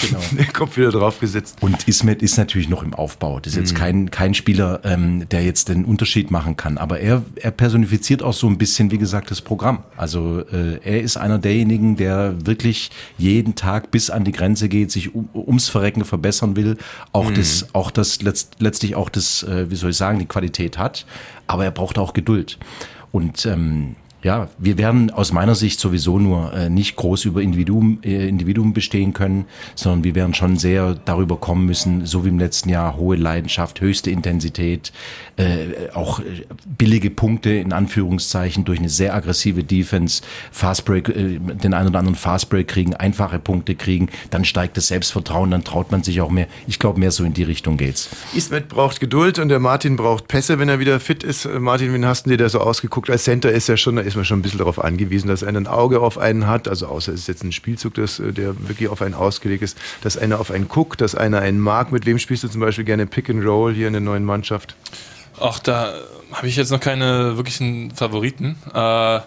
genau. 0.00 0.20
den 0.32 0.52
Kopf 0.52 0.76
wieder 0.76 0.90
draufgesetzt. 0.90 1.58
Und 1.60 1.86
Ismet 1.86 2.22
ist 2.22 2.36
natürlich 2.36 2.68
noch 2.68 2.82
im 2.82 2.94
Aufbau. 2.94 3.38
Das 3.38 3.52
ist 3.52 3.58
jetzt 3.58 3.74
kein, 3.74 4.10
kein 4.10 4.34
Spieler, 4.34 4.80
ähm, 4.84 5.28
der 5.28 5.44
jetzt 5.44 5.68
den 5.68 5.84
Unterschied 5.84 6.30
machen 6.30 6.56
kann. 6.56 6.78
Aber 6.78 6.98
er, 7.00 7.22
er 7.36 7.52
personifiziert 7.52 8.22
auch 8.22 8.32
so 8.32 8.48
ein 8.48 8.58
bisschen, 8.58 8.90
wie 8.90 8.98
gesagt, 8.98 9.30
das 9.30 9.40
Programm. 9.40 9.84
Also 9.96 10.40
äh, 10.52 10.80
er 10.82 11.00
ist 11.00 11.16
einer 11.16 11.38
derjenigen, 11.38 11.96
der 11.96 12.34
wirklich 12.44 12.90
jeden 13.18 13.54
Tag 13.54 13.92
bis 13.92 14.10
an 14.10 14.24
die 14.24 14.32
Grenze 14.32 14.68
geht, 14.68 14.90
sich 14.90 15.14
um, 15.14 15.28
ums 15.32 15.68
Verrecken 15.68 16.04
verbessern 16.04 16.56
will. 16.56 16.76
Auch 17.12 17.30
das, 17.30 17.68
auch 17.72 17.92
das 17.92 18.20
letzt, 18.22 18.56
letztlich 18.58 18.96
auch 18.96 19.08
das, 19.08 19.44
äh, 19.44 19.70
wie 19.70 19.76
soll 19.76 19.90
ich 19.90 19.96
sagen, 19.96 20.18
die 20.18 20.26
Qualität 20.26 20.76
hat 20.76 21.06
aber 21.46 21.64
er 21.64 21.70
braucht 21.70 21.98
auch 21.98 22.12
Geduld. 22.12 22.58
Und 23.12 23.46
ähm, 23.46 23.96
ja, 24.22 24.48
wir 24.58 24.78
werden 24.78 25.10
aus 25.10 25.32
meiner 25.32 25.54
Sicht 25.54 25.78
sowieso 25.78 26.18
nur 26.18 26.52
äh, 26.52 26.68
nicht 26.68 26.96
groß 26.96 27.26
über 27.26 27.42
Individuum, 27.42 27.98
äh, 28.02 28.28
Individuum 28.28 28.72
bestehen 28.72 29.12
können, 29.12 29.44
sondern 29.74 30.04
wir 30.04 30.14
werden 30.14 30.34
schon 30.34 30.56
sehr 30.56 30.96
darüber 31.04 31.36
kommen 31.36 31.66
müssen, 31.66 32.06
so 32.06 32.24
wie 32.24 32.30
im 32.30 32.38
letzten 32.38 32.70
Jahr, 32.70 32.96
hohe 32.96 33.16
Leidenschaft, 33.16 33.80
höchste 33.80 34.10
Intensität, 34.10 34.92
äh, 35.36 35.90
auch 35.94 36.20
äh, 36.20 36.44
billige 36.78 37.10
Punkte 37.10 37.50
in 37.50 37.72
Anführungszeichen 37.72 38.64
durch 38.64 38.78
eine 38.78 38.88
sehr 38.88 39.14
aggressive 39.14 39.62
Defense, 39.62 40.22
Fastbreak, 40.50 41.08
äh, 41.08 41.38
den 41.38 41.74
einen 41.74 41.88
oder 41.88 41.98
anderen 41.98 42.16
Fastbreak 42.16 42.68
kriegen, 42.68 42.94
einfache 42.94 43.38
Punkte 43.38 43.74
kriegen, 43.74 44.08
dann 44.30 44.44
steigt 44.44 44.76
das 44.76 44.88
Selbstvertrauen, 44.88 45.50
dann 45.50 45.62
traut 45.62 45.92
man 45.92 46.02
sich 46.02 46.20
auch 46.20 46.30
mehr. 46.30 46.48
Ich 46.66 46.78
glaube, 46.78 46.98
mehr 46.98 47.10
so 47.10 47.22
in 47.22 47.34
die 47.34 47.42
Richtung 47.42 47.76
geht's. 47.76 48.08
Ismet 48.34 48.68
braucht 48.68 48.98
Geduld 48.98 49.38
und 49.38 49.50
der 49.50 49.60
Martin 49.60 49.96
braucht 49.96 50.26
Pässe, 50.26 50.58
wenn 50.58 50.68
er 50.68 50.80
wieder 50.80 50.98
fit 51.00 51.22
ist. 51.22 51.44
Äh, 51.44 51.60
Martin, 51.60 51.92
wen 51.92 52.06
hast 52.06 52.26
du 52.26 52.30
dir 52.30 52.38
da 52.38 52.48
so 52.48 52.60
ausgeguckt? 52.60 53.10
Als 53.10 53.24
Center 53.24 53.52
ist 53.52 53.68
er 53.68 53.76
schon, 53.76 53.98
ist 54.06 54.16
man 54.16 54.24
schon 54.24 54.38
ein 54.38 54.42
bisschen 54.42 54.58
darauf 54.58 54.82
angewiesen, 54.82 55.28
dass 55.28 55.42
einer 55.42 55.58
ein 55.58 55.66
Auge 55.66 56.00
auf 56.00 56.18
einen 56.18 56.46
hat, 56.46 56.68
also 56.68 56.86
außer 56.86 57.12
es 57.12 57.20
ist 57.20 57.28
jetzt 57.28 57.44
ein 57.44 57.52
Spielzug, 57.52 57.94
das, 57.94 58.18
äh, 58.18 58.32
der 58.32 58.68
wirklich 58.68 58.88
auf 58.88 59.02
einen 59.02 59.14
ausgelegt 59.14 59.62
ist, 59.62 59.76
dass 60.02 60.16
einer 60.16 60.40
auf 60.40 60.50
einen 60.50 60.68
guckt, 60.68 61.00
dass 61.00 61.14
einer 61.14 61.40
einen 61.40 61.60
mag. 61.60 61.92
Mit 61.92 62.06
wem 62.06 62.18
spielst 62.18 62.44
du 62.44 62.48
zum 62.48 62.60
Beispiel 62.60 62.84
gerne 62.84 63.06
Pick 63.06 63.28
and 63.30 63.44
Roll 63.44 63.74
hier 63.74 63.86
in 63.86 63.92
der 63.92 64.02
neuen 64.02 64.24
Mannschaft? 64.24 64.76
Ach, 65.40 65.58
da 65.58 65.94
habe 66.32 66.48
ich 66.48 66.56
jetzt 66.56 66.70
noch 66.70 66.80
keine 66.80 67.36
wirklichen 67.36 67.90
Favoriten. 67.90 68.56
Äh, 68.74 69.18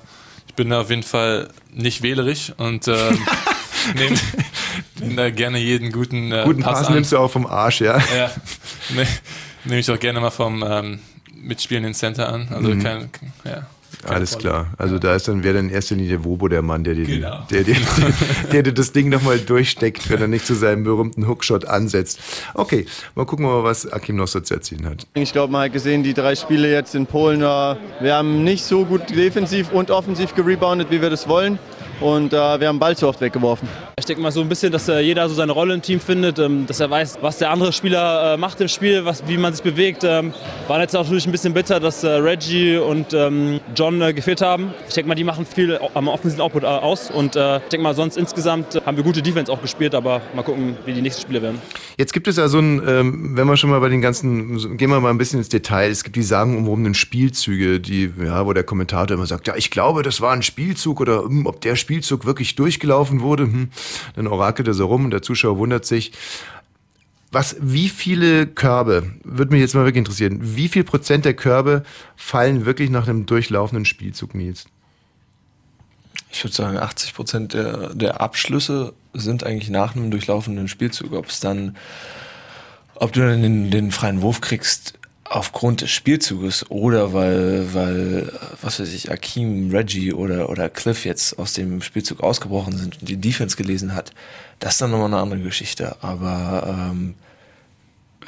ich 0.47 0.55
bin 0.55 0.69
da 0.69 0.81
auf 0.81 0.89
jeden 0.89 1.03
Fall 1.03 1.49
nicht 1.71 2.01
wählerisch 2.01 2.53
und 2.57 2.87
äh, 2.87 2.95
nehme 3.95 4.17
nehm 4.99 5.15
da 5.15 5.29
gerne 5.29 5.59
jeden 5.59 5.91
guten, 5.91 6.31
äh, 6.31 6.43
Guten 6.45 6.63
Pass, 6.63 6.79
Pass 6.79 6.89
nimmst 6.89 7.11
du 7.11 7.17
auch 7.17 7.31
vom 7.31 7.45
Arsch, 7.45 7.81
ja? 7.81 7.97
Ja, 8.15 8.31
ne, 8.95 9.07
nehme 9.65 9.79
ich 9.79 9.89
auch 9.91 9.99
gerne 9.99 10.19
mal 10.19 10.31
vom 10.31 10.63
ähm, 10.67 10.99
mitspielenden 11.41 11.93
Center 11.93 12.31
an. 12.31 12.47
Also 12.51 12.69
kein, 12.77 13.09
ja. 13.45 13.67
Alles 14.05 14.37
klar. 14.37 14.67
Also 14.77 14.97
da 14.97 15.15
ist 15.15 15.27
dann, 15.27 15.43
wäre 15.43 15.55
dann 15.55 15.67
in 15.67 15.73
erster 15.73 15.95
Linie 15.95 16.11
der 16.11 16.23
Wobo 16.23 16.47
der 16.47 16.61
Mann, 16.61 16.83
der 16.83 16.95
dir, 16.95 17.05
Genau. 17.05 17.45
der, 17.51 17.63
der, 17.63 17.75
der, 18.51 18.63
dir 18.63 18.73
das 18.73 18.91
Ding 18.93 19.09
nochmal 19.09 19.39
durchsteckt, 19.39 20.09
wenn 20.09 20.21
er 20.21 20.27
nicht 20.27 20.45
zu 20.45 20.53
seinem 20.55 20.83
berühmten 20.83 21.27
Hookshot 21.27 21.65
ansetzt. 21.65 22.19
Okay, 22.53 22.85
mal 23.15 23.25
gucken 23.25 23.45
wir 23.45 23.55
mal, 23.55 23.63
was 23.63 23.91
Akim 23.91 24.15
noch 24.15 24.27
so 24.27 24.39
zu 24.39 24.53
erzählen 24.53 24.85
hat. 24.85 25.05
Ich 25.15 25.33
glaube, 25.33 25.51
man 25.51 25.65
hat 25.65 25.73
gesehen, 25.73 26.03
die 26.03 26.13
drei 26.13 26.35
Spiele 26.35 26.71
jetzt 26.71 26.95
in 26.95 27.05
Polen, 27.07 27.41
äh, 27.41 27.45
wir 27.99 28.15
haben 28.15 28.43
nicht 28.43 28.63
so 28.63 28.85
gut 28.85 29.09
defensiv 29.09 29.71
und 29.71 29.91
offensiv 29.91 30.33
gereboundet, 30.33 30.89
wie 30.91 31.01
wir 31.01 31.09
das 31.09 31.27
wollen. 31.27 31.59
Und 31.99 32.31
äh, 32.31 32.37
wir 32.37 32.67
haben 32.67 32.75
den 32.75 32.79
Ball 32.79 32.95
zu 32.95 33.07
oft 33.07 33.19
weggeworfen. 33.19 33.67
Ich 33.99 34.05
denke 34.05 34.21
mal 34.21 34.31
so 34.31 34.39
ein 34.39 34.47
bisschen, 34.47 34.71
dass 34.71 34.87
äh, 34.87 35.01
jeder 35.01 35.27
so 35.27 35.35
seine 35.35 35.51
Rolle 35.51 35.73
im 35.73 35.81
Team 35.81 35.99
findet, 35.99 36.39
ähm, 36.39 36.65
dass 36.65 36.79
er 36.79 36.89
weiß, 36.89 37.17
was 37.21 37.37
der 37.37 37.51
andere 37.51 37.73
Spieler 37.73 38.35
äh, 38.35 38.37
macht 38.37 38.61
im 38.61 38.69
Spiel, 38.69 39.03
was, 39.03 39.27
wie 39.27 39.37
man 39.37 39.53
sich 39.53 39.61
bewegt. 39.61 40.05
Ähm, 40.05 40.33
war 40.69 40.79
jetzt 40.79 40.93
natürlich 40.93 41.25
ein 41.25 41.33
bisschen 41.33 41.53
bitter, 41.53 41.81
dass 41.81 42.03
äh, 42.05 42.07
Reggie 42.07 42.77
und 42.77 43.13
ähm, 43.13 43.59
John 43.75 44.01
äh, 44.01 44.13
gefehlt 44.13 44.41
haben. 44.41 44.73
Ich 44.87 44.93
denke 44.93 45.09
mal, 45.09 45.15
die 45.15 45.25
machen 45.25 45.45
viel 45.45 45.77
am 45.93 46.07
offensiven 46.07 46.41
Output 46.41 46.63
äh, 46.63 46.67
aus 46.67 47.11
und 47.11 47.35
äh, 47.35 47.57
ich 47.57 47.63
denke 47.65 47.83
mal, 47.83 47.93
sonst 47.93 48.15
insgesamt 48.15 48.81
haben 48.85 48.95
wir 48.95 49.03
gute 49.03 49.21
Defense 49.21 49.51
auch 49.51 49.61
gespielt, 49.61 49.93
aber 49.93 50.21
mal 50.33 50.43
gucken, 50.43 50.77
wie 50.85 50.93
die 50.93 51.01
nächsten 51.01 51.23
Spiele 51.23 51.41
werden. 51.41 51.61
Jetzt 51.97 52.13
gibt 52.13 52.29
es 52.29 52.37
ja 52.37 52.47
so 52.47 52.59
ein, 52.59 52.81
ähm, 52.87 53.31
wenn 53.35 53.47
wir 53.47 53.57
schon 53.57 53.69
mal 53.69 53.81
bei 53.81 53.89
den 53.89 54.01
ganzen, 54.01 54.77
gehen 54.77 54.89
wir 54.89 55.01
mal 55.01 55.09
ein 55.09 55.17
bisschen 55.17 55.39
ins 55.39 55.49
Detail. 55.49 55.91
Es 55.91 56.05
gibt 56.05 56.15
die 56.15 56.23
sagenumwobenen 56.23 56.93
Spielzüge, 56.93 57.81
die, 57.81 58.13
ja, 58.23 58.45
wo 58.45 58.53
der 58.53 58.63
Kommentator 58.63 59.17
immer 59.17 59.25
sagt, 59.25 59.47
ja, 59.47 59.55
ich 59.57 59.71
glaube, 59.71 60.01
das 60.01 60.21
war 60.21 60.31
ein 60.31 60.41
Spielzug 60.41 61.01
oder 61.01 61.23
hm, 61.23 61.45
ob 61.45 61.59
der 61.59 61.75
Spielzug 61.75 61.88
wirklich 61.89 62.55
durchgelaufen 62.55 63.21
wurde. 63.21 63.43
Hm. 63.43 63.69
Dann 64.15 64.27
orakelt 64.27 64.67
er 64.67 64.73
so 64.73 64.85
rum 64.85 65.05
und 65.05 65.11
der 65.11 65.21
Zuschauer 65.21 65.57
wundert 65.57 65.85
sich. 65.85 66.11
Was, 67.31 67.57
wie 67.59 67.89
viele 67.89 68.47
Körbe, 68.47 69.11
würde 69.23 69.51
mich 69.51 69.61
jetzt 69.61 69.75
mal 69.75 69.85
wirklich 69.85 69.99
interessieren, 69.99 70.39
wie 70.41 70.67
viel 70.67 70.83
Prozent 70.83 71.25
der 71.25 71.35
Körbe 71.35 71.83
fallen 72.15 72.65
wirklich 72.65 72.89
nach 72.89 73.07
einem 73.07 73.27
durchlaufenden 73.27 73.85
Spielzug, 73.85 74.33
Nils? 74.33 74.65
Ich 76.31 76.43
würde 76.43 76.55
sagen, 76.55 76.77
80 76.77 77.13
Prozent 77.13 77.53
der, 77.53 77.93
der 77.93 78.21
Abschlüsse 78.21 78.93
sind 79.13 79.43
eigentlich 79.43 79.69
nach 79.69 79.95
einem 79.95 80.09
durchlaufenden 80.11 80.67
Spielzug. 80.67 81.13
Ob 81.13 81.27
es 81.27 81.39
dann, 81.39 81.75
ob 82.95 83.13
du 83.13 83.19
dann 83.19 83.41
den, 83.41 83.71
den 83.71 83.91
freien 83.91 84.21
Wurf 84.21 84.41
kriegst 84.41 84.98
aufgrund 85.29 85.81
des 85.81 85.91
Spielzuges 85.91 86.69
oder 86.71 87.13
weil, 87.13 87.73
weil, 87.73 88.33
was 88.61 88.79
weiß 88.79 88.91
ich, 88.93 89.11
Akeem, 89.11 89.69
Reggie 89.69 90.11
oder, 90.11 90.49
oder 90.49 90.69
Cliff 90.69 91.05
jetzt 91.05 91.37
aus 91.37 91.53
dem 91.53 91.81
Spielzug 91.83 92.21
ausgebrochen 92.21 92.75
sind 92.75 92.99
und 92.99 93.07
die 93.07 93.17
Defense 93.17 93.55
gelesen 93.55 93.93
hat, 93.93 94.11
das 94.57 94.73
ist 94.73 94.81
dann 94.81 94.91
nochmal 94.91 95.07
eine 95.07 95.21
andere 95.21 95.41
Geschichte. 95.41 96.01
Aber 96.01 96.91
ähm, 96.91 97.13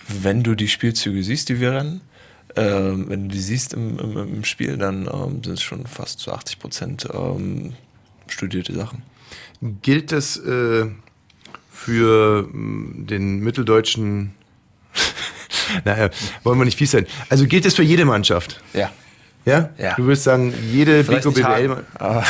wenn 0.07 0.43
du 0.43 0.53
die 0.53 0.67
Spielzüge 0.67 1.23
siehst, 1.23 1.49
die 1.49 1.59
wir 1.59 1.73
rennen, 1.73 2.01
ähm, 2.55 3.09
wenn 3.09 3.27
du 3.27 3.33
die 3.33 3.41
siehst 3.41 3.73
im, 3.73 3.97
im, 3.97 4.17
im 4.17 4.43
Spiel, 4.43 4.77
dann 4.77 5.07
ähm, 5.11 5.43
sind 5.43 5.53
es 5.53 5.61
schon 5.63 5.87
fast 5.87 6.19
zu 6.19 6.31
80 6.31 6.59
Prozent 6.59 7.07
ähm, 7.11 7.73
studierte 8.27 8.73
Sachen. 8.75 9.01
Gilt 9.81 10.11
das 10.11 10.37
äh, 10.37 10.85
für 11.71 12.47
mh, 12.51 13.07
den 13.07 13.39
mitteldeutschen, 13.39 14.35
naja, 15.85 16.09
wollen 16.43 16.59
wir 16.59 16.65
nicht 16.65 16.77
fies 16.77 16.91
sein, 16.91 17.05
also 17.29 17.45
gilt 17.45 17.65
das 17.65 17.75
für 17.75 17.83
jede 17.83 18.05
Mannschaft? 18.05 18.61
Ja. 18.73 18.91
Ja? 19.45 19.69
Ja. 19.77 19.95
Du 19.95 20.03
würdest 20.03 20.23
sagen, 20.23 20.53
jede 20.71 21.03
Biko 21.03 21.31
BWL. 21.31 21.83
Aber 21.95 22.23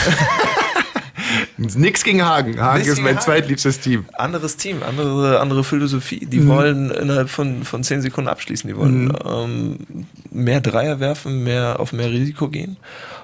Nix 1.58 2.04
gegen 2.04 2.24
Hagen. 2.24 2.60
Hagen 2.60 2.80
Nix 2.80 2.90
ist 2.94 3.02
mein 3.02 3.16
Hagen. 3.16 3.24
zweitliebstes 3.24 3.80
Team. 3.80 4.06
anderes 4.14 4.58
Team, 4.58 4.82
andere, 4.84 5.40
andere 5.40 5.64
Philosophie. 5.64 6.26
Die 6.26 6.48
wollen 6.48 6.90
innerhalb 6.90 7.30
von, 7.30 7.64
von 7.64 7.84
10 7.84 8.02
Sekunden 8.02 8.30
abschließen. 8.30 8.68
Die 8.68 8.76
wollen 8.76 9.14
ähm, 9.26 9.78
mehr 10.32 10.62
Dreier 10.62 11.00
werfen, 11.00 11.44
mehr 11.44 11.80
auf 11.80 11.94
mehr 11.94 12.10
Risiko 12.10 12.48
gehen 12.48 12.78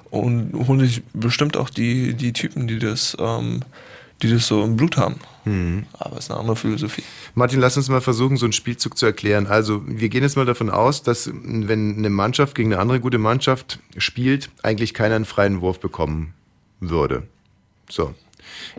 und 0.09 0.53
holen 0.68 0.80
sich 0.80 1.03
bestimmt 1.13 1.57
auch 1.57 1.70
die, 1.70 2.13
die 2.13 2.34
Typen, 2.34 2.68
die 2.68 2.80
das, 2.80 3.18
ähm, 3.20 3.61
die 4.22 4.32
das 4.32 4.47
so 4.47 4.63
im 4.63 4.78
Blut 4.78 4.97
haben. 4.97 5.15
Aber 5.93 6.18
es 6.18 6.26
ist 6.26 6.32
eine 6.32 6.39
andere 6.39 6.56
Philosophie. 6.56 7.04
Martin, 7.36 7.60
lass 7.60 7.78
uns 7.78 7.89
mal 7.89 8.02
versuchen, 8.02 8.38
so 8.38 8.45
einen 8.45 8.54
Spielzug 8.54 8.98
zu 8.98 9.06
erklären. 9.06 9.48
Also, 9.48 9.82
wir 9.86 10.10
gehen 10.10 10.24
jetzt 10.24 10.36
mal 10.36 10.45
davon 10.45 10.70
aus, 10.70 11.04
dass 11.04 11.30
wenn 11.34 11.98
eine 11.98 12.10
Mannschaft 12.10 12.56
gegen 12.56 12.74
eine 12.74 12.82
andere 12.82 13.00
gute 13.00 13.18
Mannschaft 13.18 13.80
spielt, 13.98 14.50
eigentlich 14.64 14.93
keiner 14.93 15.16
einen 15.16 15.26
freien 15.26 15.62
Wurf 15.62 15.80
bekommen 15.80 16.34
würde. 16.80 17.24
So. 17.89 18.14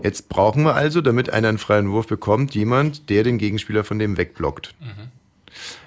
Jetzt 0.03 0.29
brauchen 0.29 0.62
wir 0.64 0.75
also, 0.75 1.01
damit 1.01 1.31
einer 1.31 1.49
einen 1.49 1.59
freien 1.59 1.91
Wurf 1.91 2.07
bekommt, 2.07 2.55
jemand, 2.55 3.11
der 3.11 3.23
den 3.23 3.39
Gegenspieler 3.39 3.85
von 3.85 3.99
dem 3.99 4.16
wegblockt. 4.16 4.75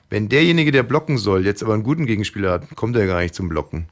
Wenn 0.10 0.30
derjenige, 0.30 0.72
der 0.72 0.84
blocken 0.84 1.18
soll, 1.18 1.46
jetzt 1.46 1.64
aber 1.64 1.74
einen 1.74 1.84
guten 1.84 2.06
Gegenspieler 2.06 2.52
hat, 2.52 2.76
kommt 2.76 2.96
er 2.96 3.08
gar 3.08 3.22
nicht 3.22 3.34
zum 3.34 3.48
Blocken. 3.50 3.88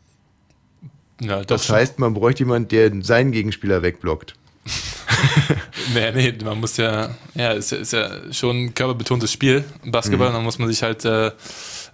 Ja, 1.21 1.43
Das 1.43 1.67
doch 1.67 1.75
heißt, 1.75 1.99
man 1.99 2.13
bräuchte 2.13 2.43
jemanden, 2.43 2.69
der 2.69 2.91
seinen 3.03 3.31
Gegenspieler 3.31 3.81
wegblockt. 3.81 4.35
Nee, 5.93 6.11
nee, 6.11 6.33
man 6.43 6.59
muss 6.59 6.77
ja, 6.77 7.09
ja, 7.35 7.51
ist 7.51 7.71
ja, 7.71 7.77
ist 7.77 7.93
ja 7.93 8.09
schon 8.31 8.65
ein 8.65 8.73
körperbetontes 8.73 9.31
Spiel, 9.31 9.63
Basketball, 9.85 10.31
dann 10.31 10.43
muss 10.43 10.59
man 10.59 10.67
sich 10.67 10.83
halt, 10.83 11.05
äh, 11.05 11.31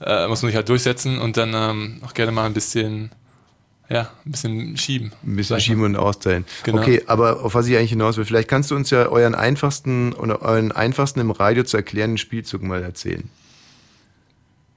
äh, 0.02 0.28
muss 0.28 0.42
man 0.42 0.50
sich 0.50 0.56
halt 0.56 0.70
durchsetzen 0.70 1.20
und 1.20 1.38
dann 1.38 1.54
ähm, 1.54 2.02
auch 2.04 2.14
gerne 2.14 2.32
mal 2.32 2.46
ein 2.46 2.54
bisschen, 2.54 3.12
ja, 3.90 4.12
ein 4.26 4.32
bisschen 4.32 4.78
schieben. 4.78 5.12
Ein 5.24 5.36
bisschen 5.36 5.60
schieben 5.62 5.84
und 5.84 5.96
austeilen. 5.96 6.46
Genau. 6.64 6.82
Okay, 6.82 7.04
aber 7.08 7.44
auf 7.44 7.56
was 7.56 7.68
ich 7.68 7.78
eigentlich 7.78 7.92
hinaus 7.92 8.18
will, 8.18 8.26
vielleicht 8.26 8.50
kannst 8.50 8.72
du 8.72 8.76
uns 8.76 8.90
ja 8.90 9.08
euren 9.08 9.36
einfachsten 9.36 10.14
oder 10.14 10.42
euren 10.42 10.72
einfachsten 10.72 11.20
im 11.20 11.32
Radio 11.32 11.64
zu 11.64 11.78
erklärenden 11.78 12.18
Spielzug 12.18 12.64
mal 12.64 12.84
erzählen. 12.84 13.30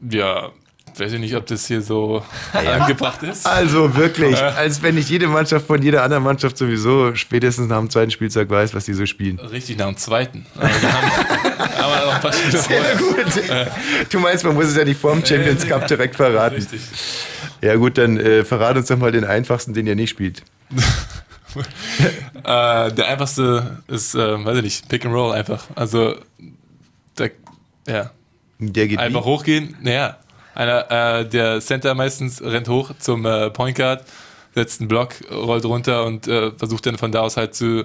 Ja, 0.08 0.52
weiß 0.98 1.12
ich 1.12 1.20
nicht, 1.20 1.34
ob 1.34 1.46
das 1.46 1.66
hier 1.66 1.82
so 1.82 2.22
angebracht 2.52 3.22
ist. 3.22 3.46
Also 3.46 3.94
wirklich, 3.96 4.36
als 4.42 4.82
wenn 4.82 4.94
nicht 4.94 5.08
jede 5.08 5.26
Mannschaft 5.28 5.66
von 5.66 5.82
jeder 5.82 6.02
anderen 6.02 6.22
Mannschaft 6.24 6.56
sowieso 6.58 7.14
spätestens 7.14 7.68
nach 7.68 7.78
dem 7.78 7.90
zweiten 7.90 8.10
Spieltag 8.10 8.48
weiß, 8.50 8.74
was 8.74 8.84
die 8.84 8.94
so 8.94 9.06
spielen. 9.06 9.38
Richtig 9.38 9.78
nach 9.78 9.86
dem 9.86 9.96
zweiten. 9.96 10.46
Wir 10.54 10.92
haben, 10.92 12.32
Spiele 12.32 12.58
vorher. 12.58 12.96
Gut. 12.96 13.68
Du 14.10 14.18
meinst, 14.18 14.44
man 14.44 14.54
muss 14.54 14.66
es 14.66 14.76
ja 14.76 14.84
nicht 14.84 15.00
vor 15.00 15.12
dem 15.12 15.24
Champions 15.24 15.66
Cup 15.66 15.86
direkt 15.86 16.16
verraten. 16.16 16.56
Richtig. 16.56 16.80
Ja 17.62 17.74
gut, 17.76 17.98
dann 17.98 18.18
äh, 18.18 18.44
verrat 18.44 18.76
uns 18.76 18.86
doch 18.86 18.96
mal 18.98 19.12
den 19.12 19.24
einfachsten, 19.24 19.74
den 19.74 19.86
ihr 19.86 19.94
nicht 19.96 20.10
spielt. 20.10 20.42
Äh, 22.44 22.92
der 22.92 23.08
einfachste 23.08 23.78
ist, 23.88 24.14
äh, 24.14 24.44
weiß 24.44 24.58
ich 24.58 24.62
nicht, 24.62 24.88
Pick 24.88 25.04
and 25.04 25.14
Roll 25.14 25.32
einfach. 25.34 25.64
Also, 25.74 26.16
der, 27.18 27.30
ja, 27.86 28.10
Der 28.58 28.86
geht 28.86 28.98
einfach 28.98 29.22
wie? 29.22 29.28
hochgehen, 29.28 29.76
naja, 29.80 30.18
einer, 30.58 31.20
äh, 31.20 31.28
der 31.28 31.60
Center 31.60 31.94
meistens 31.94 32.42
rennt 32.42 32.68
hoch 32.68 32.90
zum 32.98 33.24
äh, 33.24 33.50
Point 33.50 33.76
Guard, 33.76 34.04
setzt 34.54 34.80
einen 34.80 34.88
Block, 34.88 35.14
rollt 35.30 35.64
runter 35.64 36.04
und 36.04 36.26
äh, 36.26 36.50
versucht 36.50 36.86
dann 36.86 36.98
von 36.98 37.12
da 37.12 37.20
aus 37.20 37.36
halt 37.36 37.54
zu 37.54 37.84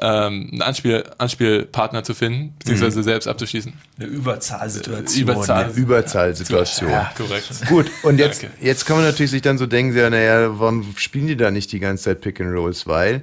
ähm, 0.00 0.48
einen 0.52 0.62
Anspiel, 0.62 1.04
Anspielpartner 1.18 2.02
zu 2.04 2.14
finden, 2.14 2.54
beziehungsweise 2.58 3.02
selbst 3.02 3.26
abzuschießen. 3.26 3.72
Eine 3.98 4.08
Überzahlsituation. 4.08 5.22
Überzahl. 5.22 5.70
Überzahlsituation. 5.74 6.90
Ja, 6.90 7.12
korrekt. 7.16 7.48
Gut, 7.68 7.90
und 8.02 8.18
jetzt, 8.18 8.42
Danke. 8.42 8.56
jetzt 8.60 8.86
kann 8.86 8.96
man 8.96 9.06
natürlich 9.06 9.30
sich 9.30 9.42
dann 9.42 9.58
so 9.58 9.66
denken, 9.66 9.96
ja, 9.96 10.08
naja, 10.10 10.58
warum 10.58 10.94
spielen 10.96 11.26
die 11.26 11.36
da 11.36 11.50
nicht 11.50 11.72
die 11.72 11.80
ganze 11.80 12.04
Zeit 12.04 12.20
Pick 12.20 12.40
and 12.40 12.52
Rolls? 12.52 12.86
Weil 12.86 13.22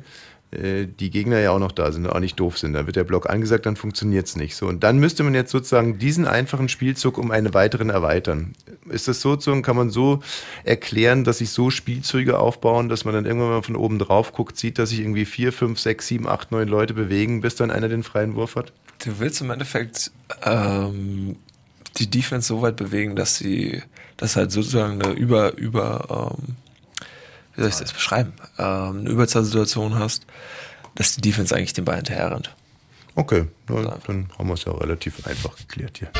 die 0.53 1.09
Gegner 1.09 1.39
ja 1.39 1.51
auch 1.51 1.59
noch 1.59 1.73
da 1.73 1.91
sind 1.91 2.05
und 2.05 2.13
auch 2.13 2.21
nicht 2.21 2.39
doof 2.39 2.57
sind. 2.57 2.71
Da 2.71 2.85
wird 2.85 2.95
der 2.95 3.03
Block 3.03 3.29
angesagt, 3.29 3.65
dann 3.65 3.75
funktioniert 3.75 4.27
es 4.27 4.37
nicht. 4.37 4.55
So, 4.55 4.67
und 4.67 4.81
dann 4.81 4.97
müsste 4.97 5.23
man 5.23 5.33
jetzt 5.33 5.51
sozusagen 5.51 5.97
diesen 5.97 6.25
einfachen 6.25 6.69
Spielzug 6.69 7.17
um 7.17 7.31
einen 7.31 7.53
weiteren 7.53 7.89
erweitern. 7.89 8.53
Ist 8.89 9.09
das 9.09 9.19
sozusagen, 9.19 9.61
kann 9.61 9.75
man 9.75 9.89
so 9.89 10.21
erklären, 10.63 11.25
dass 11.25 11.39
sich 11.39 11.49
so 11.49 11.69
Spielzüge 11.69 12.39
aufbauen, 12.39 12.87
dass 12.87 13.03
man 13.03 13.13
dann 13.13 13.25
irgendwann 13.25 13.49
mal 13.49 13.61
von 13.61 13.75
oben 13.75 13.99
drauf 13.99 14.31
guckt, 14.31 14.57
sieht, 14.57 14.79
dass 14.79 14.89
sich 14.89 15.01
irgendwie 15.01 15.25
vier, 15.25 15.51
fünf, 15.51 15.79
sechs, 15.79 16.07
sieben, 16.07 16.27
acht, 16.27 16.51
neun 16.51 16.69
Leute 16.69 16.93
bewegen, 16.93 17.41
bis 17.41 17.55
dann 17.55 17.69
einer 17.69 17.89
den 17.89 18.03
freien 18.03 18.35
Wurf 18.35 18.55
hat? 18.55 18.71
Du 19.03 19.19
willst 19.19 19.41
im 19.41 19.49
Endeffekt 19.49 20.11
ähm, 20.43 21.35
die 21.97 22.09
Defense 22.09 22.47
so 22.47 22.61
weit 22.61 22.77
bewegen, 22.77 23.17
dass 23.17 23.35
sie, 23.35 23.83
dass 24.15 24.37
halt 24.37 24.51
sozusagen 24.51 25.01
eine 25.01 25.13
über, 25.13 25.57
über, 25.57 26.33
ähm, 26.39 26.55
wie 27.57 27.61
soll 27.61 27.69
ich 27.69 27.75
das 27.75 27.91
beschreiben, 27.91 28.33
ähm, 28.59 28.99
eine 28.99 29.09
Überzahlsituation 29.09 29.97
hast, 29.97 30.25
dass 30.95 31.15
die 31.15 31.21
Defense 31.21 31.55
eigentlich 31.55 31.73
den 31.73 31.85
Ball 31.85 31.97
hinterher 31.97 32.31
rennt. 32.31 32.55
Okay, 33.15 33.45
dann, 33.65 33.91
dann 34.05 34.29
haben 34.37 34.47
wir 34.47 34.53
es 34.53 34.63
ja 34.63 34.71
relativ 34.73 35.25
einfach 35.25 35.57
geklärt 35.57 35.97
hier. 35.97 36.11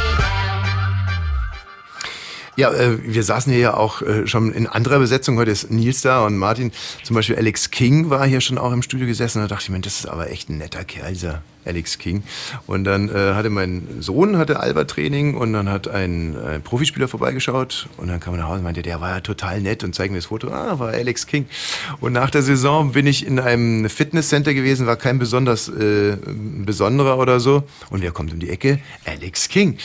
Ja, 2.55 2.73
äh, 2.73 2.97
wir 3.03 3.23
saßen 3.23 3.53
hier 3.53 3.61
ja 3.61 3.73
auch 3.75 4.01
äh, 4.01 4.25
schon 4.25 4.51
in 4.51 4.65
anderer 4.65 4.97
Besetzung. 4.97 5.37
Heute 5.37 5.51
ist 5.51 5.69
Nils 5.69 6.01
da 6.01 6.25
und 6.25 6.37
Martin. 6.37 6.71
Zum 7.03 7.15
Beispiel 7.15 7.35
Alex 7.35 7.69
King 7.69 8.09
war 8.09 8.25
hier 8.25 8.41
schon 8.41 8.57
auch 8.57 8.71
im 8.71 8.81
Studio 8.81 9.05
gesessen. 9.05 9.39
Da 9.43 9.47
dachte 9.47 9.65
ich 9.65 9.69
mir, 9.69 9.79
das 9.79 9.99
ist 9.99 10.07
aber 10.07 10.31
echt 10.31 10.49
ein 10.49 10.57
netter 10.57 10.83
Kerl, 10.83 11.13
dieser 11.13 11.43
Alex 11.67 11.97
King. 11.97 12.23
Und 12.65 12.83
dann 12.83 13.09
äh, 13.09 13.33
hatte 13.33 13.49
mein 13.49 13.87
Sohn 13.99 14.37
hatte 14.37 14.59
Alba-Training 14.59 15.35
und 15.35 15.53
dann 15.53 15.69
hat 15.69 15.87
ein, 15.87 16.35
ein 16.37 16.61
Profispieler 16.61 17.07
vorbeigeschaut 17.07 17.87
und 17.97 18.07
dann 18.07 18.19
kam 18.19 18.33
er 18.33 18.41
nach 18.41 18.47
Hause 18.47 18.59
und 18.59 18.63
meinte, 18.63 18.81
der 18.81 19.01
war 19.01 19.15
ja 19.15 19.19
total 19.21 19.61
nett 19.61 19.83
und 19.83 19.93
zeigte 19.93 20.11
mir 20.11 20.19
das 20.19 20.27
Foto. 20.27 20.49
Ah, 20.49 20.79
war 20.79 20.89
Alex 20.89 21.27
King. 21.27 21.47
Und 21.99 22.13
nach 22.13 22.29
der 22.29 22.41
Saison 22.41 22.91
bin 22.91 23.07
ich 23.07 23.25
in 23.25 23.39
einem 23.39 23.89
Fitnesscenter 23.89 24.53
gewesen, 24.53 24.87
war 24.87 24.95
kein 24.95 25.19
besonders 25.19 25.67
äh, 25.69 26.17
besonderer 26.25 27.17
oder 27.17 27.39
so. 27.39 27.63
Und 27.89 28.01
wer 28.01 28.11
kommt 28.11 28.33
um 28.33 28.39
die 28.39 28.49
Ecke? 28.49 28.79
Alex 29.05 29.49
King 29.49 29.77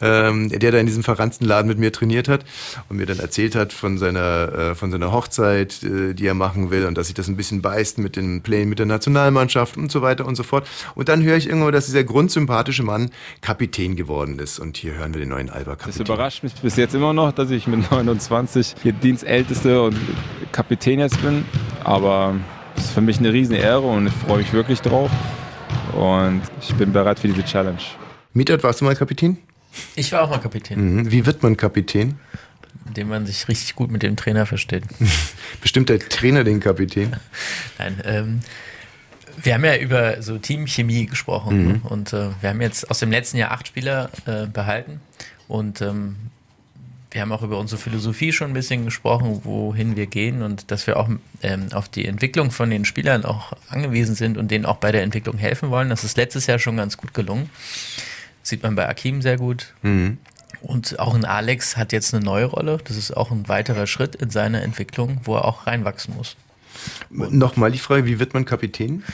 ähm, 0.00 0.48
der 0.50 0.72
da 0.72 0.78
in 0.78 0.86
diesem 0.86 1.02
verranzten 1.02 1.46
Laden 1.46 1.68
mit 1.68 1.78
mir 1.78 1.92
trainiert 1.92 2.28
hat 2.28 2.44
und 2.88 2.96
mir 2.96 3.06
dann 3.06 3.18
erzählt 3.18 3.54
hat 3.54 3.72
von 3.72 3.98
seiner, 3.98 4.52
äh, 4.52 4.74
von 4.74 4.90
seiner 4.90 5.12
Hochzeit, 5.12 5.82
äh, 5.82 6.14
die 6.14 6.26
er 6.26 6.34
machen 6.34 6.70
will 6.70 6.86
und 6.86 6.96
dass 6.98 7.06
sich 7.06 7.14
das 7.14 7.28
ein 7.28 7.36
bisschen 7.36 7.62
beißt 7.62 7.98
mit 7.98 8.16
den 8.16 8.42
Plänen 8.42 8.68
mit 8.68 8.78
der 8.78 8.86
Nationalmannschaft 8.86 9.76
und 9.76 9.90
so 9.90 10.02
weiter 10.02 10.26
und 10.26 10.36
so 10.36 10.42
fort. 10.42 10.68
Und 10.94 11.08
dann 11.08 11.22
höre 11.22 11.36
ich 11.36 11.48
irgendwann, 11.48 11.72
dass 11.72 11.86
dieser 11.86 12.04
grundsympathische 12.04 12.82
Mann 12.82 13.10
Kapitän 13.40 13.96
geworden 13.96 14.38
ist. 14.38 14.58
Und 14.58 14.76
hier 14.76 14.94
hören 14.94 15.14
wir 15.14 15.20
den 15.20 15.30
neuen 15.30 15.46
Das 15.46 15.56
Alba-Kapitän. 15.56 16.02
überrascht 16.04 16.42
mich 16.42 16.54
bis 16.54 16.76
jetzt 16.76 16.94
immer 16.94 17.12
noch, 17.12 17.32
dass 17.32 17.50
ich 17.50 17.66
mit 17.66 17.90
29 17.90 18.74
hier 18.82 18.92
Dienstälteste 18.92 19.82
und 19.82 19.96
Kapitän 20.52 21.00
jetzt 21.00 21.20
bin. 21.22 21.44
Aber 21.84 22.34
es 22.76 22.84
ist 22.84 22.90
für 22.92 23.00
mich 23.00 23.18
eine 23.18 23.32
riesen 23.32 23.54
Ehre 23.54 23.80
und 23.86 24.06
ich 24.08 24.12
freue 24.12 24.38
mich 24.38 24.52
wirklich 24.52 24.80
drauf. 24.80 25.10
Und 25.94 26.42
ich 26.60 26.74
bin 26.74 26.92
bereit 26.92 27.18
für 27.18 27.28
diese 27.28 27.44
Challenge. 27.44 27.78
Mietat, 28.34 28.62
warst 28.62 28.80
du 28.80 28.84
mal 28.84 28.94
Kapitän? 28.94 29.38
Ich 29.94 30.12
war 30.12 30.22
auch 30.22 30.30
mal 30.30 30.38
Kapitän, 30.38 30.96
Mhm. 30.96 31.10
Wie 31.10 31.26
wird 31.26 31.42
man 31.42 31.56
Kapitän? 31.56 32.18
indem 32.86 33.08
man 33.08 33.26
sich 33.26 33.48
richtig 33.48 33.74
gut 33.74 33.90
mit 33.90 34.02
dem 34.02 34.14
Trainer 34.16 34.46
versteht. 34.46 34.84
Bestimmt 35.60 35.88
der 35.88 35.98
Trainer 35.98 36.44
den 36.44 36.60
Kapitän. 36.60 37.16
Nein, 37.78 38.00
ähm, 38.04 38.40
wir 39.42 39.54
haben 39.54 39.64
ja 39.64 39.76
über 39.76 40.22
so 40.22 40.38
Teamchemie 40.38 41.06
gesprochen 41.06 41.66
ne? 41.66 41.80
und 41.84 42.12
äh, 42.12 42.28
wir 42.40 42.50
haben 42.50 42.60
jetzt 42.60 42.88
aus 42.90 43.00
dem 43.00 43.10
letzten 43.10 43.38
Jahr 43.38 43.50
acht 43.50 43.66
Spieler 43.68 44.10
äh, 44.26 44.46
behalten 44.46 45.00
und 45.48 45.80
ähm, 45.80 46.16
wir 47.10 47.22
haben 47.22 47.32
auch 47.32 47.42
über 47.42 47.58
unsere 47.58 47.80
Philosophie 47.80 48.32
schon 48.32 48.50
ein 48.50 48.54
bisschen 48.54 48.84
gesprochen, 48.84 49.40
wohin 49.44 49.96
wir 49.96 50.06
gehen 50.06 50.42
und 50.42 50.70
dass 50.70 50.86
wir 50.86 50.98
auch 50.98 51.08
ähm, 51.42 51.66
auf 51.72 51.88
die 51.88 52.06
Entwicklung 52.06 52.50
von 52.50 52.70
den 52.70 52.84
Spielern 52.84 53.24
auch 53.24 53.52
angewiesen 53.68 54.14
sind 54.14 54.36
und 54.38 54.50
denen 54.50 54.66
auch 54.66 54.76
bei 54.76 54.92
der 54.92 55.02
Entwicklung 55.02 55.38
helfen 55.38 55.70
wollen. 55.70 55.88
Das 55.88 56.04
ist 56.04 56.16
letztes 56.16 56.46
Jahr 56.46 56.58
schon 56.58 56.76
ganz 56.76 56.96
gut 56.96 57.14
gelungen. 57.14 57.48
Sieht 58.46 58.62
man 58.62 58.76
bei 58.76 58.88
Akim 58.88 59.22
sehr 59.22 59.38
gut. 59.38 59.74
Und 60.62 60.98
auch 61.00 61.14
ein 61.16 61.24
Alex 61.24 61.76
hat 61.76 61.92
jetzt 61.92 62.14
eine 62.14 62.24
neue 62.24 62.44
Rolle. 62.44 62.78
Das 62.84 62.96
ist 62.96 63.10
auch 63.16 63.32
ein 63.32 63.48
weiterer 63.48 63.88
Schritt 63.88 64.14
in 64.14 64.30
seiner 64.30 64.62
Entwicklung, 64.62 65.20
wo 65.24 65.34
er 65.34 65.44
auch 65.44 65.66
reinwachsen 65.66 66.14
muss. 66.14 66.36
Nochmal 67.10 67.72
die 67.72 67.78
Frage, 67.80 68.06
wie 68.06 68.20
wird 68.20 68.34
man 68.34 68.44
Kapitän? 68.44 69.02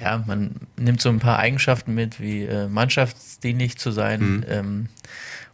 Ja, 0.00 0.22
man 0.24 0.54
nimmt 0.76 1.00
so 1.02 1.08
ein 1.08 1.18
paar 1.18 1.40
Eigenschaften 1.40 1.92
mit, 1.92 2.20
wie 2.20 2.44
äh, 2.44 2.68
mannschaftsdienlich 2.68 3.76
zu 3.76 3.90
sein 3.90 4.20
Mhm. 4.20 4.44
ähm, 4.48 4.88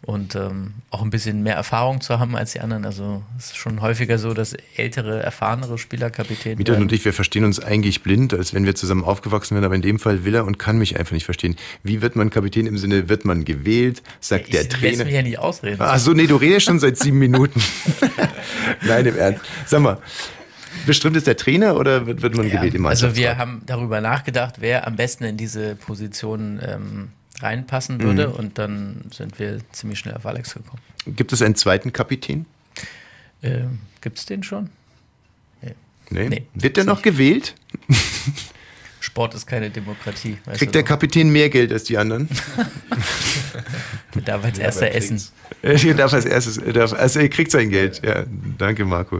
und 0.07 0.35
ähm, 0.35 0.75
auch 0.91 1.03
ein 1.03 1.11
bisschen 1.11 1.43
mehr 1.43 1.55
Erfahrung 1.55 2.01
zu 2.01 2.19
haben 2.19 2.37
als 2.37 2.53
die 2.53 2.61
anderen. 2.61 2.85
Also 2.85 3.23
es 3.39 3.47
ist 3.47 3.57
schon 3.57 3.81
häufiger 3.81 4.19
so, 4.19 4.35
dass 4.35 4.55
ältere, 4.77 5.23
erfahrenere 5.23 5.79
Spieler 5.79 6.11
Kapitän 6.11 6.59
Mietat 6.59 6.75
werden. 6.75 6.83
und 6.83 6.93
ich, 6.93 7.05
wir 7.05 7.13
verstehen 7.13 7.45
uns 7.45 7.59
eigentlich 7.61 8.03
blind, 8.03 8.35
als 8.35 8.53
wenn 8.53 8.67
wir 8.67 8.75
zusammen 8.75 9.05
aufgewachsen 9.05 9.55
wären, 9.55 9.65
aber 9.65 9.75
in 9.75 9.83
dem 9.83 9.99
Fall 9.99 10.25
will 10.25 10.35
er 10.35 10.45
und 10.45 10.59
kann 10.59 10.79
mich 10.79 10.99
einfach 10.99 11.13
nicht 11.13 11.25
verstehen. 11.25 11.57
Wie 11.83 12.03
wird 12.03 12.17
man 12.17 12.31
Kapitän 12.31 12.67
im 12.67 12.77
Sinne, 12.77 13.09
wird 13.09 13.25
man 13.25 13.45
gewählt? 13.45 14.03
Sagt 14.21 14.53
der 14.53 14.63
ich 14.63 14.69
lässt 14.69 14.81
Trainer. 14.81 15.05
mich 15.05 15.15
ja 15.15 15.23
nicht 15.23 15.39
ausreden. 15.39 15.77
Ach 15.81 15.99
so, 15.99 16.13
nee, 16.13 16.27
du 16.27 16.37
redest 16.37 16.67
schon 16.67 16.79
seit 16.79 16.99
sieben 16.99 17.19
Minuten. 17.19 17.63
Nein, 18.83 19.07
im 19.07 19.17
Ernst. 19.17 19.41
Sag 19.67 19.81
mal, 19.81 19.99
bestimmt 20.87 21.17
ist 21.17 21.27
der 21.27 21.37
Trainer 21.37 21.77
oder 21.77 22.07
wird, 22.07 22.23
wird 22.23 22.37
man 22.37 22.49
Ja, 22.49 22.57
gewählt 22.57 22.75
im 22.75 22.85
also 22.87 23.17
wir 23.17 23.39
haben 23.39 23.63
darüber 23.67 24.01
nachgedacht, 24.01 24.57
wer 24.61 24.87
am 24.87 24.97
besten 24.97 25.25
in 25.25 25.37
diese 25.37 25.77
Position 25.77 26.61
ähm, 26.67 27.09
reinpassen 27.41 28.01
würde 28.03 28.29
Mhm. 28.29 28.35
und 28.35 28.59
dann 28.59 29.11
sind 29.13 29.39
wir 29.39 29.59
ziemlich 29.73 29.99
schnell 29.99 30.15
auf 30.15 30.27
Alex 30.27 30.55
gekommen. 30.55 30.81
Gibt 31.07 31.33
es 31.33 31.43
einen 31.43 31.55
zweiten 31.57 31.93
Kapitän? 31.93 32.47
Ähm, 33.43 33.81
Gibt 34.01 34.19
es 34.19 34.27
den 34.27 34.43
schon? 34.43 34.71
Nee. 36.11 36.29
Nee, 36.29 36.47
wird 36.55 36.77
der 36.77 36.85
noch 36.85 37.01
gewählt? 37.03 37.55
Sport 39.05 39.35
ist 39.35 39.47
keine 39.47 39.69
Demokratie. 39.69 40.39
weißt 40.47 40.59
Kriegt 40.59 40.71
du 40.71 40.79
der 40.79 40.83
doch. 40.83 40.89
Kapitän 40.89 41.29
mehr 41.31 41.51
Geld 41.51 41.71
als 41.73 41.85
die 41.85 41.99
anderen? 41.99 42.27
Der 44.15 44.23
darf 44.23 44.45
als 44.45 44.59
erster 44.59 44.93
essen. 44.93 45.21
Er 45.63 45.95
darf 45.95 46.13
als 46.15 46.25
erstes, 46.25 46.57
er 46.59 46.73
darf, 46.73 46.93
also 46.93 47.19
er 47.21 47.29
kriegt 47.29 47.51
sein 47.51 47.69
Geld. 47.71 48.01
Ja, 48.05 48.25
danke, 48.59 48.85
Marco. 48.85 49.19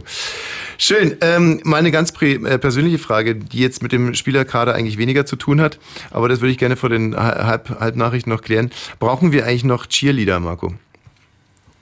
Schön. 0.77 1.17
Ähm, 1.21 1.59
mal 1.63 1.77
eine 1.77 1.91
ganz 1.91 2.13
äh, 2.21 2.57
persönliche 2.57 2.97
Frage, 2.97 3.35
die 3.35 3.59
jetzt 3.59 3.83
mit 3.83 3.91
dem 3.91 4.13
Spielerkader 4.15 4.73
eigentlich 4.73 4.97
weniger 4.97 5.25
zu 5.25 5.35
tun 5.35 5.59
hat, 5.61 5.79
aber 6.11 6.29
das 6.29 6.39
würde 6.41 6.51
ich 6.51 6.57
gerne 6.57 6.77
vor 6.77 6.89
den 6.89 7.15
Ha- 7.15 7.45
Halb 7.45 7.79
Halbnachrichten 7.79 8.31
noch 8.31 8.41
klären. 8.41 8.71
Brauchen 8.99 9.31
wir 9.33 9.45
eigentlich 9.45 9.65
noch 9.65 9.85
Cheerleader, 9.87 10.39
Marco? 10.39 10.73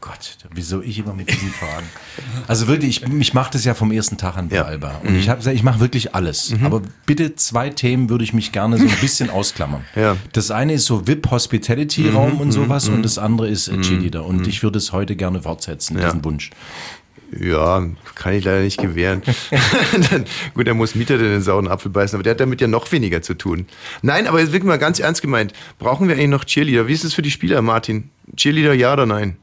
Gott, 0.06 0.36
wieso 0.54 0.82
ich 0.82 1.00
immer 1.00 1.14
mit 1.14 1.30
diesen 1.32 1.48
Fragen? 1.50 1.86
Also 2.50 2.68
wirklich, 2.68 3.04
ich, 3.04 3.08
mich 3.08 3.34
macht 3.34 3.56
es 3.56 3.64
ja 3.64 3.74
vom 3.74 3.90
ersten 3.90 4.18
Tag 4.18 4.36
an 4.36 4.50
bei 4.50 4.58
Ja. 4.58 4.64
Alba. 4.64 5.00
Und 5.02 5.16
ich 5.16 5.30
habe 5.30 5.38
gesagt, 5.38 5.56
ich 5.56 5.64
mache 5.64 5.80
wirklich 5.80 6.14
alles. 6.14 6.54
Aber 6.62 6.82
bitte 7.06 7.38
zwei 7.38 7.70
Themen 7.70 8.10
würde 8.10 8.26
ich 8.26 8.34
mich 8.34 8.52
gerne 8.52 8.78
so 8.78 8.84
ein 8.84 8.90
bisschen 9.00 9.30
ausklammern. 9.30 9.86
Ja. 9.96 10.18
Das 10.34 10.52
eine 10.52 10.74
ist 10.74 10.86
so 10.88 11.08
VIP-Hospitality-Raum 11.08 12.42
und 12.42 12.52
sowas 12.52 12.90
und 12.90 13.04
das 13.04 13.18
andere 13.18 13.48
ist 13.48 13.70
äh, 13.70 13.80
Cheerleader. 13.80 14.26
Und 14.26 14.46
ich 14.46 14.62
würde 14.62 14.78
es 14.78 14.92
heute 14.92 15.16
gerne 15.16 15.42
fortsetzen, 15.44 15.98
Ja. 15.98 16.08
diesen 16.08 16.26
Wunsch. 16.26 16.50
Ja, 17.40 17.82
kann 18.16 18.34
ich 18.34 18.44
leider 18.44 18.60
nicht 18.62 18.80
gewähren. 18.80 19.22
Dann, 20.12 20.26
gut, 20.54 20.68
er 20.68 20.74
muss 20.74 20.96
Mieter 20.96 21.18
den 21.18 21.42
sauren 21.42 21.70
Apfel 21.70 21.90
beißen, 21.92 22.16
aber 22.18 22.24
der 22.24 22.32
hat 22.32 22.40
damit 22.42 22.60
ja 22.62 22.68
noch 22.68 22.92
weniger 22.92 23.22
zu 23.22 23.34
tun. 23.36 23.68
Nein, 24.02 24.28
aber 24.28 24.40
jetzt 24.42 24.52
wirklich 24.52 24.68
mal 24.68 24.78
ganz 24.78 25.00
ernst 25.00 25.22
gemeint. 25.22 25.54
Brauchen 25.80 26.08
wir 26.10 26.16
eigentlich 26.16 26.28
noch 26.28 26.44
Cheerleader? 26.44 26.88
Wie 26.88 26.94
ist 26.94 27.06
es 27.06 27.14
für 27.14 27.22
die 27.24 27.32
Spieler, 27.32 27.62
Martin? 27.64 28.10
Cheerleader 28.36 28.74
ja 28.74 28.94
oder 28.94 29.06
nein? 29.08 29.38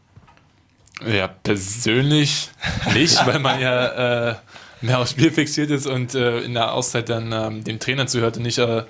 Ja, 1.06 1.28
persönlich 1.28 2.50
nicht, 2.94 3.16
weil 3.26 3.38
man 3.38 3.60
ja 3.60 4.30
äh, 4.30 4.34
mehr 4.80 4.98
aufs 4.98 5.12
Spiel 5.12 5.30
fixiert 5.30 5.70
ist 5.70 5.86
und 5.86 6.14
äh, 6.14 6.40
in 6.40 6.54
der 6.54 6.72
Auszeit 6.72 7.08
dann 7.08 7.32
ähm, 7.32 7.64
dem 7.64 7.78
Trainer 7.78 8.06
zuhört 8.06 8.36
und 8.36 8.42
nicht 8.42 8.58
äh, 8.58 8.84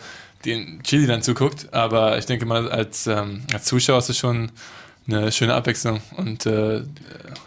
den 0.45 0.83
Chili 0.83 1.07
dann 1.07 1.23
zuguckt. 1.23 1.73
Aber 1.73 2.19
ich 2.19 2.27
denke 2.27 2.47
mal, 2.47 2.71
als, 2.71 3.07
ähm, 3.07 3.43
als 3.53 3.65
Zuschauer 3.65 3.99
ist 3.99 4.11
es 4.11 4.19
schon 4.19 4.51
eine 5.07 5.33
schöne 5.33 5.55
Abwechslung 5.55 6.01
und 6.17 6.47
äh, 6.47 6.79
äh, 6.79 6.83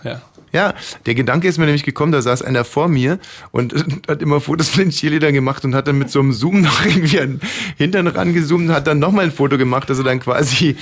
ja. 0.04 0.22
Ja, 0.52 0.76
der 1.08 1.16
Gedanke 1.16 1.48
ist 1.48 1.58
mir 1.58 1.66
nämlich 1.66 1.84
gekommen, 1.84 2.12
da 2.12 2.22
saß 2.22 2.44
einer 2.44 2.64
vor 2.64 2.88
mir 2.88 3.18
und 3.52 3.74
hat 4.08 4.22
immer 4.22 4.40
Fotos 4.40 4.70
von 4.70 4.84
den 4.84 4.92
Cheerleadern 4.92 5.34
gemacht 5.34 5.66
und 5.66 5.74
hat 5.74 5.88
dann 5.88 5.98
mit 5.98 6.12
so 6.12 6.20
einem 6.20 6.32
Zoom 6.32 6.62
noch 6.62 6.86
irgendwie 6.86 7.20
an 7.20 7.42
Hintern 7.78 8.08
rangezoomt 8.08 8.70
und 8.70 8.76
hat 8.76 8.86
dann 8.86 9.00
nochmal 9.00 9.26
ein 9.26 9.32
Foto 9.32 9.58
gemacht, 9.58 9.90
dass 9.90 9.98
er 9.98 10.04
dann 10.04 10.20
quasi, 10.20 10.76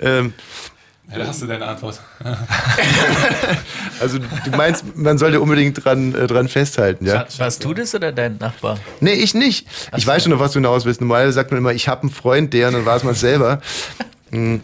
ähm, 0.00 0.32
ja 1.10 1.18
da 1.18 1.26
hast 1.26 1.42
du 1.42 1.46
deine 1.46 1.66
Antwort. 1.66 2.00
also 4.00 4.18
du 4.18 4.50
meinst, 4.56 4.96
man 4.96 5.18
sollte 5.18 5.40
unbedingt 5.40 5.84
dran, 5.84 6.14
äh, 6.14 6.26
dran 6.26 6.48
festhalten, 6.48 7.06
ja? 7.06 7.26
Warst 7.38 7.64
du 7.64 7.74
das 7.74 7.94
oder 7.94 8.12
dein 8.12 8.38
Nachbar? 8.38 8.78
Nee, 9.00 9.12
ich 9.12 9.34
nicht. 9.34 9.66
Ich 9.96 10.06
weiß 10.06 10.22
schon, 10.24 10.32
auf 10.32 10.40
was 10.40 10.52
du 10.52 10.58
hinaus 10.58 10.84
willst. 10.84 11.00
Normalerweise 11.00 11.32
sagt 11.32 11.50
man 11.50 11.58
immer, 11.58 11.72
ich 11.72 11.88
habe 11.88 12.02
einen 12.02 12.10
Freund, 12.10 12.52
der, 12.54 12.68
und 12.68 12.74
dann 12.74 12.86
war 12.86 12.96
es 12.96 13.04
mal 13.04 13.14
selber. 13.14 13.60
Hm. 14.32 14.60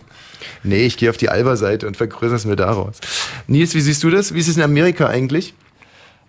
Nee, 0.62 0.86
ich 0.86 0.96
gehe 0.96 1.10
auf 1.10 1.16
die 1.16 1.28
Alba-Seite 1.28 1.88
und 1.88 1.96
vergrößere 1.96 2.36
es 2.36 2.44
mir 2.44 2.54
daraus. 2.54 3.00
Nils, 3.48 3.74
wie 3.74 3.80
siehst 3.80 4.00
du 4.04 4.10
das? 4.10 4.32
Wie 4.32 4.38
ist 4.38 4.46
es 4.46 4.56
in 4.56 4.62
Amerika 4.62 5.08
eigentlich? 5.08 5.54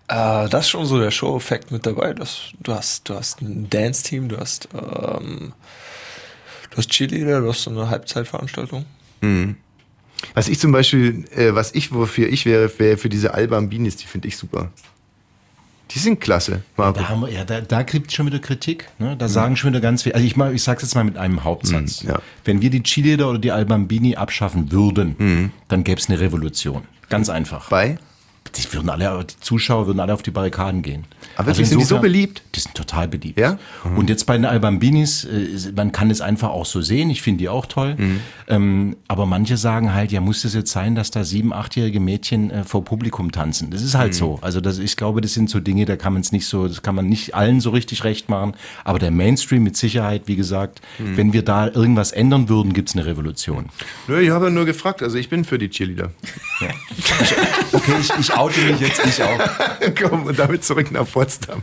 Äh, 0.07 0.47
das 0.49 0.65
ist 0.65 0.70
schon 0.70 0.86
so 0.86 0.99
der 0.99 1.11
Show-Effekt 1.11 1.72
mit 1.72 1.86
dabei. 1.86 2.13
Das, 2.13 2.51
du, 2.59 2.74
hast, 2.74 3.09
du 3.09 3.15
hast 3.15 3.41
ein 3.41 3.70
Dance-Team, 3.70 4.30
du 4.30 4.38
hast, 4.38 4.70
ähm, 4.74 5.53
du 6.72 6.78
hast 6.78 6.89
Cheerleader, 6.89 7.41
du 7.41 7.49
hast 7.49 7.63
so 7.63 7.70
eine 7.70 7.89
Halbzeitveranstaltung. 7.89 8.86
Mhm. 9.22 9.57
Was 10.34 10.47
ich 10.47 10.59
zum 10.59 10.72
Beispiel, 10.72 11.26
äh, 11.36 11.53
was 11.53 11.74
ich, 11.74 11.91
wofür 11.91 12.28
ich 12.30 12.45
wäre, 12.45 12.72
wäre 12.80 12.97
für 12.97 13.09
diese 13.09 13.34
Alba-Ambinis, 13.34 13.97
die 13.97 14.07
finde 14.07 14.28
ich 14.28 14.38
super. 14.38 14.72
Die 15.91 15.99
sind 15.99 16.20
klasse, 16.20 16.63
Marco. 16.76 16.99
Da, 16.99 17.09
haben 17.09 17.22
wir, 17.22 17.32
ja, 17.32 17.45
da, 17.45 17.61
da 17.61 17.84
kriegt 17.84 18.11
schon 18.11 18.26
wieder 18.26 18.39
Kritik. 18.39 18.89
Ne? 18.99 19.15
Da 19.18 19.30
sagen 19.30 19.55
schon 19.55 19.72
wieder 19.72 19.80
ganz 19.80 20.03
viel. 20.03 20.11
Also 20.11 20.26
ich, 20.26 20.36
mal, 20.36 20.53
ich 20.53 20.61
sage 20.61 20.78
es 20.78 20.84
jetzt 20.84 20.95
mal 20.95 21.05
mit 21.05 21.18
einem 21.18 21.43
Hauptsatz. 21.45 22.03
Mhm, 22.03 22.09
ja. 22.09 22.22
Wenn 22.43 22.61
wir 22.61 22.70
die 22.70 22.84
Cheerleader 22.84 23.30
oder 23.30 23.39
die 23.39 23.51
Albambini 23.51 24.15
abschaffen 24.15 24.72
würden, 24.72 25.51
dann 25.70 25.84
gäbe 25.86 25.99
es 25.99 26.09
eine 26.09 26.20
Revolution. 26.20 26.84
Ganz 27.09 27.30
einfach. 27.30 27.70
Bei? 27.70 27.97
Die, 28.55 28.74
würden 28.74 28.89
alle, 28.89 29.24
die 29.24 29.39
Zuschauer 29.39 29.88
würden 29.88 29.99
alle 29.99 30.13
auf 30.13 30.24
die 30.24 30.32
Barrikaden 30.32 30.82
gehen. 30.82 31.05
Aber 31.38 31.48
wirklich, 31.48 31.70
sind 31.70 31.80
die 31.80 31.86
so 31.86 32.00
beliebt? 32.00 32.42
Die 32.56 32.60
sind 32.60 32.74
total 32.74 33.08
beliebt. 33.08 33.40
Ja? 33.40 33.60
Und 33.96 34.10
jetzt 34.10 34.26
bei 34.26 34.36
den 34.36 34.46
Albambinis, 34.46 35.24
äh, 35.26 35.72
man 35.76 35.92
kann 35.92 36.10
es 36.10 36.20
einfach 36.20 36.50
auch 36.50 36.66
so 36.66 36.82
sehen, 36.82 37.12
ich 37.12 37.22
finde 37.22 37.40
die 37.40 37.50
auch 37.50 37.68
toll. 37.68 37.96
Ähm, 38.48 38.98
aber 39.08 39.28
manche 39.28 39.56
sagen 39.56 39.94
halt, 39.94 40.12
ja, 40.12 40.20
muss 40.20 40.42
das 40.42 40.56
jetzt 40.56 40.72
sein, 40.72 40.96
dass 40.96 41.12
da 41.12 41.24
sieben, 41.24 41.54
achtjährige 41.54 42.00
Mädchen 42.00 42.50
äh, 42.50 42.64
vor 42.64 42.84
Publikum 42.84 43.32
tanzen? 43.32 43.70
Das 43.70 43.84
ist 43.84 43.94
halt 43.94 44.16
so. 44.16 44.40
Also 44.42 44.62
das, 44.62 44.80
ich 44.80 44.98
glaube, 44.98 45.22
das 45.22 45.34
sind 45.34 45.50
so 45.50 45.60
Dinge, 45.60 45.86
da 45.86 45.96
kann 45.96 46.14
man 46.14 46.24
es 46.24 46.32
nicht 46.32 46.48
so, 46.48 46.68
das 46.68 46.82
kann 46.82 46.96
man 46.96 47.08
nicht 47.08 47.36
allen 47.36 47.62
so 47.62 47.70
richtig 47.70 48.04
recht 48.04 48.30
machen. 48.30 48.54
Aber 48.84 48.98
der 48.98 49.12
Mainstream 49.12 49.64
mit 49.64 49.78
Sicherheit, 49.78 50.24
wie 50.26 50.36
gesagt, 50.36 50.82
wenn 50.98 51.34
wir 51.34 51.44
da 51.44 51.68
irgendwas 51.68 52.12
ändern 52.12 52.50
würden, 52.50 52.74
gibt 52.74 52.90
es 52.90 52.96
eine 52.96 53.06
Revolution. 53.06 53.66
Nö, 54.08 54.20
ich 54.20 54.32
habe 54.32 54.50
nur 54.50 54.66
gefragt. 54.66 55.04
Also 55.04 55.18
ich 55.18 55.30
bin 55.30 55.46
für 55.46 55.58
die 55.58 55.70
Cheerleader. 55.70 56.12
Okay, 57.72 57.94
ich, 58.00 58.12
ich 58.20 58.34
oute 58.36 58.60
mich 58.62 58.80
jetzt 58.80 59.06
nicht 59.06 59.22
auch. 59.22 59.40
Komm, 60.02 60.24
und 60.24 60.40
damit 60.40 60.64
zurück 60.64 60.92
nach 60.92 61.08
Potsdam. 61.28 61.61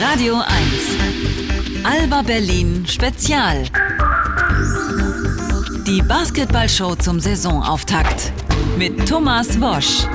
Radio 0.00 0.34
1. 0.34 0.44
Alba 1.84 2.22
Berlin 2.22 2.84
Spezial. 2.88 3.62
Die 5.86 6.02
Basketballshow 6.02 6.96
zum 6.96 7.20
Saisonauftakt 7.20 8.32
mit 8.76 9.08
Thomas 9.08 9.60
Wosch. 9.60 10.08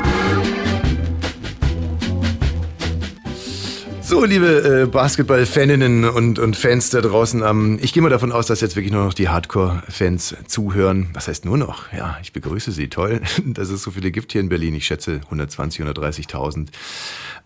So, 4.07 4.23
liebe 4.23 4.83
äh, 4.83 4.85
Basketball-Faninnen 4.85 6.07
und, 6.07 6.37
und 6.37 6.55
Fans 6.55 6.91
da 6.91 7.01
draußen, 7.01 7.41
ähm, 7.41 7.79
ich 7.81 7.91
gehe 7.91 8.03
mal 8.03 8.09
davon 8.09 8.31
aus, 8.31 8.45
dass 8.45 8.61
jetzt 8.61 8.75
wirklich 8.75 8.93
nur 8.93 9.03
noch 9.03 9.15
die 9.15 9.29
Hardcore-Fans 9.29 10.35
zuhören. 10.45 11.09
Was 11.13 11.27
heißt 11.27 11.43
nur 11.43 11.57
noch? 11.57 11.91
Ja, 11.91 12.15
ich 12.21 12.31
begrüße 12.31 12.71
Sie. 12.71 12.87
Toll, 12.87 13.21
dass 13.45 13.69
es 13.69 13.81
so 13.81 13.89
viele 13.89 14.11
gibt 14.11 14.31
hier 14.31 14.41
in 14.41 14.49
Berlin. 14.49 14.75
Ich 14.75 14.85
schätze 14.85 15.21
120, 15.25 15.83
130.000. 15.83 16.67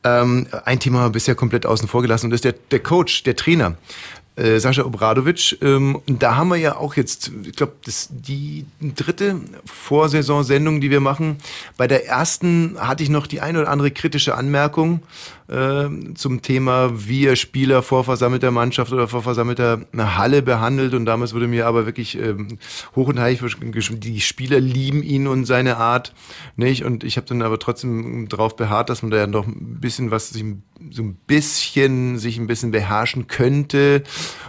Ähm, 0.04 0.48
ein 0.66 0.82
Thema 0.82 1.10
bisher 1.10 1.34
komplett 1.34 1.66
außen 1.66 1.88
vor 1.88 2.02
gelassen 2.02 2.26
und 2.26 2.32
das 2.32 2.40
ist 2.40 2.46
der, 2.46 2.56
der 2.72 2.82
Coach, 2.82 3.24
der 3.24 3.38
Trainer. 3.38 3.78
Äh, 4.36 4.60
Sascha 4.60 4.84
Obradovic, 4.84 5.58
ähm, 5.62 6.02
da 6.08 6.36
haben 6.36 6.50
wir 6.50 6.58
ja 6.58 6.76
auch 6.76 6.96
jetzt, 6.96 7.32
ich 7.46 7.56
glaube, 7.56 7.74
das 7.86 8.10
die 8.12 8.66
dritte 8.82 9.38
Vorsaisonsendung, 9.66 10.82
die 10.82 10.92
wir 10.92 11.00
machen. 11.00 11.38
Bei 11.78 11.88
der 11.88 12.06
ersten 12.06 12.76
hatte 12.80 13.02
ich 13.04 13.10
noch 13.10 13.28
die 13.28 13.40
eine 13.40 13.62
oder 13.62 13.70
andere 13.70 13.92
kritische 13.92 14.36
Anmerkung 14.36 15.02
äh, 15.50 15.90
zum 16.14 16.42
Thema, 16.42 16.92
wie 16.94 17.26
er 17.26 17.36
Spieler 17.36 17.82
vor 17.82 18.04
versammelter 18.04 18.52
Mannschaft 18.52 18.94
oder 18.94 19.08
vor 19.08 19.24
versammelter 19.24 19.82
Halle 19.98 20.42
behandelt. 20.42 20.94
Und 20.94 21.06
damals 21.06 21.34
wurde 21.34 21.48
mir 21.48 21.68
aber 21.68 21.86
wirklich 21.86 22.18
ähm, 22.18 22.60
hoch 22.96 23.08
und 23.08 23.20
heilig 23.20 23.40
die 24.00 24.22
Spieler 24.22 24.60
lieben 24.60 25.04
ihn 25.04 25.28
und 25.28 25.46
seine 25.46 25.78
Art. 25.78 26.14
Nicht? 26.56 26.84
Und 26.84 27.04
ich 27.04 27.18
habe 27.18 27.28
dann 27.28 27.42
aber 27.42 27.60
trotzdem 27.60 28.28
darauf 28.30 28.56
beharrt, 28.56 28.90
dass 28.90 29.02
man 29.02 29.12
da 29.12 29.18
ja 29.18 29.28
noch 29.28 29.48
ein 29.48 29.80
bisschen 29.80 30.12
was, 30.12 30.30
sich 30.30 30.44
so 30.92 31.04
ein 31.04 31.16
bisschen, 31.28 32.18
sich 32.18 32.38
ein 32.38 32.48
bisschen 32.48 32.72
beherrschen 32.72 33.28
könnte 33.28 34.04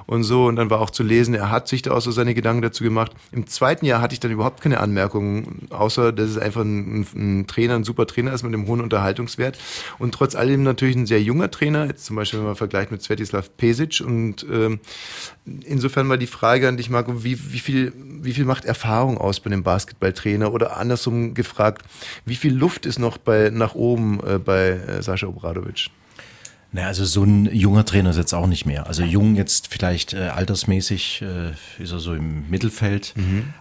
und 0.06 0.22
so. 0.22 0.46
Und 0.46 0.56
dann 0.56 0.70
war 0.70 0.80
auch 0.80 0.90
zu 0.90 1.02
lesen, 1.02 1.34
er 1.34 1.50
hat 1.50 1.68
sich 1.68 1.82
da 1.82 1.92
auch 1.92 2.00
so 2.00 2.10
seine 2.10 2.34
Gedanken 2.34 2.62
dazu 2.62 2.84
gemacht. 2.84 3.12
Im 3.32 3.46
zweiten 3.46 3.84
Jahr 3.84 4.00
hatte 4.00 4.14
ich 4.14 4.20
dann 4.20 4.30
überhaupt 4.30 4.60
keine 4.60 4.80
Anmerkungen, 4.80 5.66
außer 5.70 6.12
dass 6.12 6.30
es 6.30 6.38
einfach 6.38 6.62
ein, 6.62 7.06
ein 7.14 7.46
Trainer, 7.46 7.74
ein 7.74 7.84
super 7.84 8.06
Trainer 8.06 8.32
ist 8.32 8.42
mit 8.42 8.54
einem 8.54 8.66
hohen 8.66 8.80
Unterhaltungswert. 8.80 9.58
Und 9.98 10.14
trotz 10.14 10.34
allem 10.34 10.62
natürlich 10.62 10.89
ein 10.96 11.06
sehr 11.06 11.22
junger 11.22 11.50
Trainer, 11.50 11.86
jetzt 11.86 12.04
zum 12.04 12.16
Beispiel, 12.16 12.40
wenn 12.40 12.46
man 12.46 12.56
vergleicht 12.56 12.90
mit 12.90 13.02
Svetislav 13.02 13.56
Pesic. 13.56 14.00
Und 14.00 14.44
ähm, 14.50 14.80
insofern 15.64 16.06
mal 16.06 16.18
die 16.18 16.26
Frage 16.26 16.68
an 16.68 16.76
dich, 16.76 16.90
Marco, 16.90 17.24
wie, 17.24 17.52
wie, 17.52 17.58
viel, 17.58 17.92
wie 17.96 18.32
viel 18.32 18.44
macht 18.44 18.64
Erfahrung 18.64 19.18
aus 19.18 19.40
bei 19.40 19.46
einem 19.46 19.62
Basketballtrainer? 19.62 20.52
Oder 20.52 20.76
andersrum 20.76 21.34
gefragt, 21.34 21.82
wie 22.24 22.36
viel 22.36 22.54
Luft 22.54 22.86
ist 22.86 22.98
noch 22.98 23.18
bei, 23.18 23.50
nach 23.50 23.74
oben 23.74 24.20
äh, 24.26 24.38
bei 24.38 24.70
äh, 24.70 25.02
Sascha 25.02 25.26
Obradovic? 25.26 25.90
Naja, 26.72 26.86
also 26.86 27.04
so 27.04 27.24
ein 27.24 27.46
junger 27.52 27.84
Trainer 27.84 28.10
ist 28.10 28.16
jetzt 28.16 28.32
auch 28.32 28.46
nicht 28.46 28.64
mehr. 28.64 28.86
Also 28.86 29.02
jung 29.02 29.34
jetzt 29.34 29.66
vielleicht 29.66 30.14
äh, 30.14 30.28
altersmäßig 30.28 31.22
äh, 31.22 31.82
ist 31.82 31.90
er 31.90 31.98
so 31.98 32.14
im 32.14 32.48
Mittelfeld. 32.48 33.12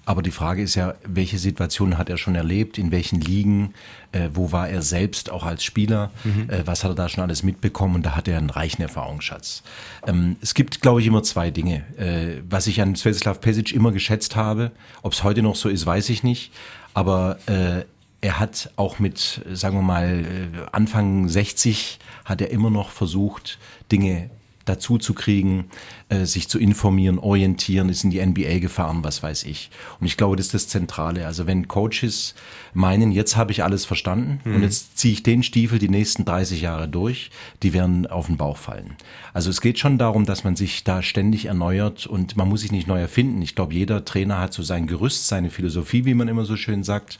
Aber 0.05 0.21
die 0.21 0.31
Frage 0.31 0.61
ist 0.61 0.75
ja, 0.75 0.93
welche 1.05 1.39
Situationen 1.39 1.97
hat 1.97 2.09
er 2.09 2.17
schon 2.17 2.35
erlebt, 2.35 2.77
in 2.77 2.91
welchen 2.91 3.19
Ligen, 3.19 3.73
äh, 4.11 4.29
wo 4.33 4.51
war 4.51 4.69
er 4.69 4.83
selbst 4.83 5.31
auch 5.31 5.43
als 5.43 5.63
Spieler, 5.63 6.11
äh, 6.49 6.61
was 6.65 6.83
hat 6.83 6.91
er 6.91 6.95
da 6.95 7.09
schon 7.09 7.23
alles 7.23 7.41
mitbekommen 7.41 7.95
und 7.95 8.05
da 8.05 8.15
hat 8.15 8.27
er 8.27 8.37
einen 8.37 8.51
reichen 8.51 8.83
Erfahrungsschatz. 8.83 9.63
Ähm, 10.05 10.35
es 10.41 10.53
gibt, 10.53 10.81
glaube 10.81 11.01
ich, 11.01 11.07
immer 11.07 11.23
zwei 11.23 11.49
Dinge. 11.49 11.83
Äh, 11.97 12.43
was 12.47 12.67
ich 12.67 12.79
an 12.79 12.95
Svetislav 12.95 13.41
Pesic 13.41 13.73
immer 13.73 13.91
geschätzt 13.91 14.35
habe, 14.35 14.71
ob 15.01 15.13
es 15.13 15.23
heute 15.23 15.41
noch 15.41 15.55
so 15.55 15.69
ist, 15.69 15.85
weiß 15.85 16.09
ich 16.09 16.21
nicht. 16.23 16.51
Aber 16.93 17.39
äh, 17.47 17.85
er 18.21 18.39
hat 18.39 18.71
auch 18.75 18.99
mit, 18.99 19.41
sagen 19.51 19.77
wir 19.77 19.81
mal, 19.81 20.25
äh, 20.25 20.65
Anfang 20.71 21.27
60 21.27 21.99
hat 22.25 22.41
er 22.41 22.51
immer 22.51 22.69
noch 22.69 22.89
versucht, 22.89 23.59
Dinge 23.91 24.29
dazu 24.65 24.99
zu 24.99 25.13
kriegen, 25.13 25.65
äh, 26.09 26.25
sich 26.25 26.47
zu 26.47 26.59
informieren, 26.59 27.17
orientieren, 27.17 27.89
ist 27.89 28.03
in 28.03 28.11
die 28.11 28.19
NBA 28.19 28.59
gefahren, 28.59 29.03
was 29.03 29.23
weiß 29.23 29.43
ich. 29.45 29.71
Und 29.99 30.05
ich 30.05 30.15
glaube, 30.15 30.35
das 30.35 30.47
ist 30.47 30.53
das 30.53 30.67
Zentrale. 30.67 31.25
Also 31.25 31.47
wenn 31.47 31.67
Coaches 31.67 32.35
meinen, 32.73 33.11
jetzt 33.11 33.35
habe 33.35 33.51
ich 33.51 33.63
alles 33.63 33.85
verstanden 33.85 34.39
und 34.45 34.61
jetzt 34.61 34.97
ziehe 34.97 35.13
ich 35.13 35.23
den 35.23 35.41
Stiefel 35.41 35.79
die 35.79 35.89
nächsten 35.89 36.23
30 36.23 36.61
Jahre 36.61 36.87
durch, 36.87 37.31
die 37.63 37.73
werden 37.73 38.05
auf 38.05 38.27
den 38.27 38.37
Bauch 38.37 38.57
fallen. 38.57 38.95
Also 39.33 39.49
es 39.49 39.59
geht 39.59 39.79
schon 39.79 39.97
darum, 39.97 40.25
dass 40.25 40.43
man 40.43 40.55
sich 40.55 40.83
da 40.83 41.01
ständig 41.01 41.45
erneuert 41.45 42.05
und 42.05 42.37
man 42.37 42.47
muss 42.47 42.61
sich 42.61 42.71
nicht 42.71 42.87
neu 42.87 42.99
erfinden. 42.99 43.41
Ich 43.41 43.55
glaube, 43.55 43.73
jeder 43.73 44.05
Trainer 44.05 44.37
hat 44.37 44.53
so 44.53 44.61
sein 44.61 44.85
Gerüst, 44.85 45.27
seine 45.27 45.49
Philosophie, 45.49 46.05
wie 46.05 46.13
man 46.13 46.27
immer 46.27 46.45
so 46.45 46.55
schön 46.55 46.83
sagt 46.83 47.17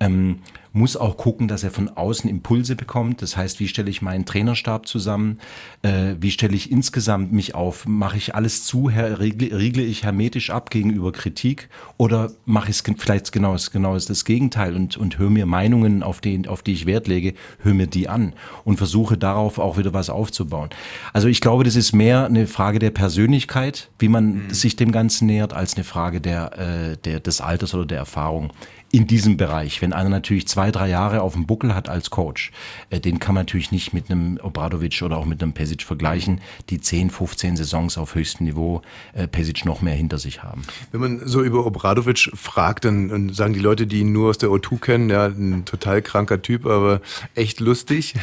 ähm, 0.00 0.40
muss 0.74 0.96
auch 0.96 1.16
gucken, 1.16 1.46
dass 1.46 1.62
er 1.62 1.70
von 1.70 1.88
außen 1.88 2.28
Impulse 2.28 2.74
bekommt. 2.74 3.22
Das 3.22 3.36
heißt, 3.36 3.60
wie 3.60 3.68
stelle 3.68 3.88
ich 3.88 4.02
meinen 4.02 4.26
Trainerstab 4.26 4.88
zusammen? 4.88 5.38
Äh, 5.82 6.16
wie 6.18 6.32
stelle 6.32 6.56
ich 6.56 6.70
insgesamt 6.70 7.32
mich 7.32 7.54
auf? 7.54 7.86
Mache 7.86 8.16
ich 8.16 8.34
alles 8.34 8.64
zu, 8.64 8.90
her, 8.90 9.20
regle, 9.20 9.56
regle 9.56 9.84
ich 9.84 10.02
hermetisch 10.02 10.50
ab 10.50 10.70
gegenüber 10.70 11.12
Kritik 11.12 11.68
oder 11.96 12.32
mache 12.44 12.70
ich 12.70 12.76
es 12.76 12.94
vielleicht 12.98 13.30
genau, 13.30 13.56
genau 13.72 13.94
das 13.94 14.24
Gegenteil 14.24 14.74
und, 14.74 14.96
und 14.96 15.16
höre 15.16 15.30
mir 15.30 15.46
Meinungen, 15.46 16.02
auf 16.02 16.20
die, 16.20 16.48
auf 16.48 16.62
die 16.62 16.72
ich 16.72 16.86
Wert 16.86 17.06
lege, 17.06 17.34
höre 17.62 17.74
mir 17.74 17.86
die 17.86 18.08
an 18.08 18.32
und 18.64 18.76
versuche 18.76 19.16
darauf 19.16 19.60
auch 19.60 19.78
wieder 19.78 19.94
was 19.94 20.10
aufzubauen. 20.10 20.70
Also 21.12 21.28
ich 21.28 21.40
glaube, 21.40 21.62
das 21.62 21.76
ist 21.76 21.92
mehr 21.92 22.26
eine 22.26 22.48
Frage 22.48 22.80
der 22.80 22.90
Persönlichkeit, 22.90 23.90
wie 24.00 24.08
man 24.08 24.50
sich 24.50 24.74
dem 24.74 24.90
Ganzen 24.90 25.26
nähert, 25.26 25.52
als 25.52 25.76
eine 25.76 25.84
Frage 25.84 26.20
der, 26.20 26.58
äh, 26.58 26.96
der, 26.96 27.20
des 27.20 27.40
Alters 27.40 27.74
oder 27.74 27.86
der 27.86 27.98
Erfahrung 27.98 28.52
in 28.94 29.08
diesem 29.08 29.36
Bereich. 29.36 29.82
Wenn 29.82 29.92
einer 29.92 30.08
natürlich 30.08 30.46
zwei, 30.46 30.70
drei 30.70 30.88
Jahre 30.88 31.22
auf 31.22 31.32
dem 31.32 31.46
Buckel 31.46 31.74
hat 31.74 31.88
als 31.88 32.10
Coach, 32.10 32.52
äh, 32.90 33.00
den 33.00 33.18
kann 33.18 33.34
man 33.34 33.40
natürlich 33.40 33.72
nicht 33.72 33.92
mit 33.92 34.08
einem 34.08 34.38
Obradovic 34.40 35.02
oder 35.02 35.16
auch 35.16 35.24
mit 35.24 35.42
einem 35.42 35.52
Pesic 35.52 35.82
vergleichen, 35.82 36.40
die 36.70 36.80
10, 36.80 37.10
15 37.10 37.56
Saisons 37.56 37.98
auf 37.98 38.14
höchstem 38.14 38.46
Niveau 38.46 38.82
äh, 39.12 39.26
Pesic 39.26 39.64
noch 39.64 39.82
mehr 39.82 39.94
hinter 39.94 40.18
sich 40.18 40.44
haben. 40.44 40.62
Wenn 40.92 41.00
man 41.00 41.26
so 41.26 41.42
über 41.42 41.66
Obradovic 41.66 42.30
fragt, 42.34 42.84
dann, 42.84 43.08
dann 43.08 43.32
sagen 43.32 43.52
die 43.52 43.58
Leute, 43.58 43.88
die 43.88 43.98
ihn 43.98 44.12
nur 44.12 44.30
aus 44.30 44.38
der 44.38 44.50
O2 44.50 44.78
kennen, 44.78 45.10
ja, 45.10 45.26
ein 45.26 45.64
total 45.64 46.00
kranker 46.00 46.40
Typ, 46.40 46.64
aber 46.64 47.00
echt 47.34 47.58
lustig. 47.58 48.14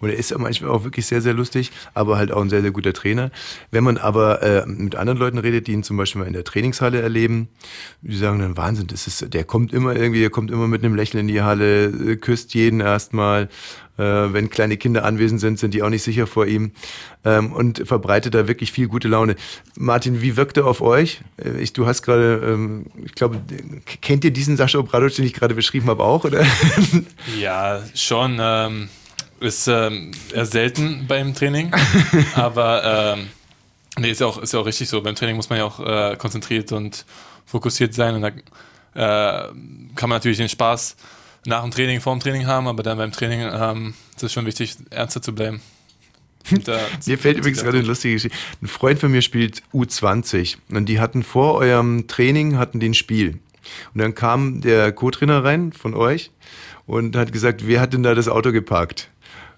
Und 0.00 0.10
er 0.10 0.16
ist 0.16 0.32
ja 0.32 0.38
manchmal 0.38 0.70
auch 0.70 0.84
wirklich 0.84 1.06
sehr, 1.06 1.22
sehr 1.22 1.32
lustig, 1.32 1.70
aber 1.94 2.18
halt 2.18 2.30
auch 2.30 2.42
ein 2.42 2.50
sehr, 2.50 2.60
sehr 2.60 2.72
guter 2.72 2.92
Trainer. 2.92 3.30
Wenn 3.70 3.84
man 3.84 3.96
aber 3.96 4.42
äh, 4.42 4.66
mit 4.66 4.96
anderen 4.96 5.18
Leuten 5.18 5.38
redet, 5.38 5.66
die 5.66 5.72
ihn 5.72 5.82
zum 5.82 5.96
Beispiel 5.96 6.20
mal 6.20 6.26
in 6.26 6.34
der 6.34 6.44
Trainingshalle 6.44 7.00
erleben, 7.00 7.48
die 8.02 8.16
sagen 8.16 8.38
dann, 8.40 8.58
Wahnsinn, 8.58 8.86
das 8.86 9.06
ist, 9.06 9.32
der 9.32 9.44
kommt 9.44 9.72
immer 9.72 9.96
irgendwie, 9.96 10.09
der 10.18 10.30
kommt 10.30 10.50
immer 10.50 10.66
mit 10.66 10.84
einem 10.84 10.94
Lächeln 10.94 11.20
in 11.20 11.28
die 11.28 11.42
Halle, 11.42 11.84
äh, 11.86 12.16
küsst 12.16 12.54
jeden 12.54 12.80
erstmal. 12.80 13.48
Äh, 13.98 14.32
wenn 14.32 14.48
kleine 14.48 14.78
Kinder 14.78 15.04
anwesend 15.04 15.40
sind, 15.40 15.58
sind 15.58 15.74
die 15.74 15.82
auch 15.82 15.90
nicht 15.90 16.02
sicher 16.02 16.26
vor 16.26 16.46
ihm 16.46 16.72
ähm, 17.24 17.52
und 17.52 17.86
verbreitet 17.86 18.34
da 18.34 18.48
wirklich 18.48 18.72
viel 18.72 18.88
gute 18.88 19.08
Laune. 19.08 19.36
Martin, 19.76 20.22
wie 20.22 20.38
wirkt 20.38 20.56
er 20.56 20.66
auf 20.66 20.80
euch? 20.80 21.20
Äh, 21.36 21.60
Ich, 21.60 21.74
du 21.74 21.86
hast 21.86 22.00
gerade, 22.02 22.40
ähm, 22.42 22.86
ich 23.04 23.14
glaube, 23.14 23.42
kennt 24.00 24.24
ihr 24.24 24.30
diesen 24.30 24.56
Sascha 24.56 24.78
Obradovic, 24.78 25.16
den 25.16 25.26
ich 25.26 25.34
gerade 25.34 25.54
beschrieben 25.54 25.88
habe, 25.88 26.02
auch? 26.02 26.24
Oder? 26.24 26.46
Ja, 27.38 27.82
schon. 27.94 28.38
Ähm, 28.40 28.88
ist 29.40 29.68
ähm, 29.68 30.12
eher 30.32 30.46
selten 30.46 31.06
beim 31.06 31.34
Training. 31.34 31.70
aber 32.34 33.16
ähm, 33.18 33.28
nee, 33.98 34.10
ist 34.10 34.20
ja 34.20 34.26
auch, 34.26 34.38
ist 34.38 34.52
ja 34.52 34.60
auch 34.60 34.66
richtig 34.66 34.88
so. 34.88 35.02
Beim 35.02 35.14
Training 35.14 35.36
muss 35.36 35.50
man 35.50 35.58
ja 35.58 35.64
auch 35.64 35.80
äh, 35.80 36.16
konzentriert 36.16 36.72
und 36.72 37.04
fokussiert 37.44 37.92
sein 37.94 38.14
und 38.14 38.22
da 38.22 38.30
äh, 38.94 39.48
kann 40.00 40.08
man 40.08 40.16
natürlich 40.16 40.38
den 40.38 40.48
Spaß 40.48 40.96
nach 41.44 41.62
dem 41.62 41.70
Training, 41.70 42.00
vor 42.00 42.14
dem 42.14 42.20
Training 42.20 42.46
haben, 42.46 42.66
aber 42.68 42.82
dann 42.82 42.96
beim 42.96 43.12
Training 43.12 43.42
ähm, 43.52 43.94
ist 44.16 44.22
es 44.22 44.32
schon 44.32 44.46
wichtig, 44.46 44.76
ernster 44.88 45.20
zu 45.20 45.34
bleiben. 45.34 45.60
Äh, 46.50 46.56
mir 47.06 47.18
fällt 47.18 47.36
übrigens 47.36 47.62
gerade 47.62 47.78
eine 47.78 47.86
lustige 47.86 48.14
Geschichte. 48.14 48.36
Ein 48.62 48.66
Freund 48.66 48.98
von 48.98 49.12
mir 49.12 49.20
spielt 49.20 49.62
U20 49.74 50.56
und 50.70 50.86
die 50.86 51.00
hatten 51.00 51.22
vor 51.22 51.56
eurem 51.56 52.06
Training 52.06 52.56
hatten 52.56 52.80
den 52.80 52.94
Spiel. 52.94 53.40
Und 53.92 54.00
dann 54.00 54.14
kam 54.14 54.62
der 54.62 54.90
Co-Trainer 54.92 55.44
rein 55.44 55.74
von 55.74 55.94
euch 55.94 56.30
und 56.86 57.14
hat 57.14 57.30
gesagt, 57.30 57.66
wer 57.66 57.82
hat 57.82 57.92
denn 57.92 58.02
da 58.02 58.14
das 58.14 58.26
Auto 58.26 58.52
geparkt? 58.52 59.10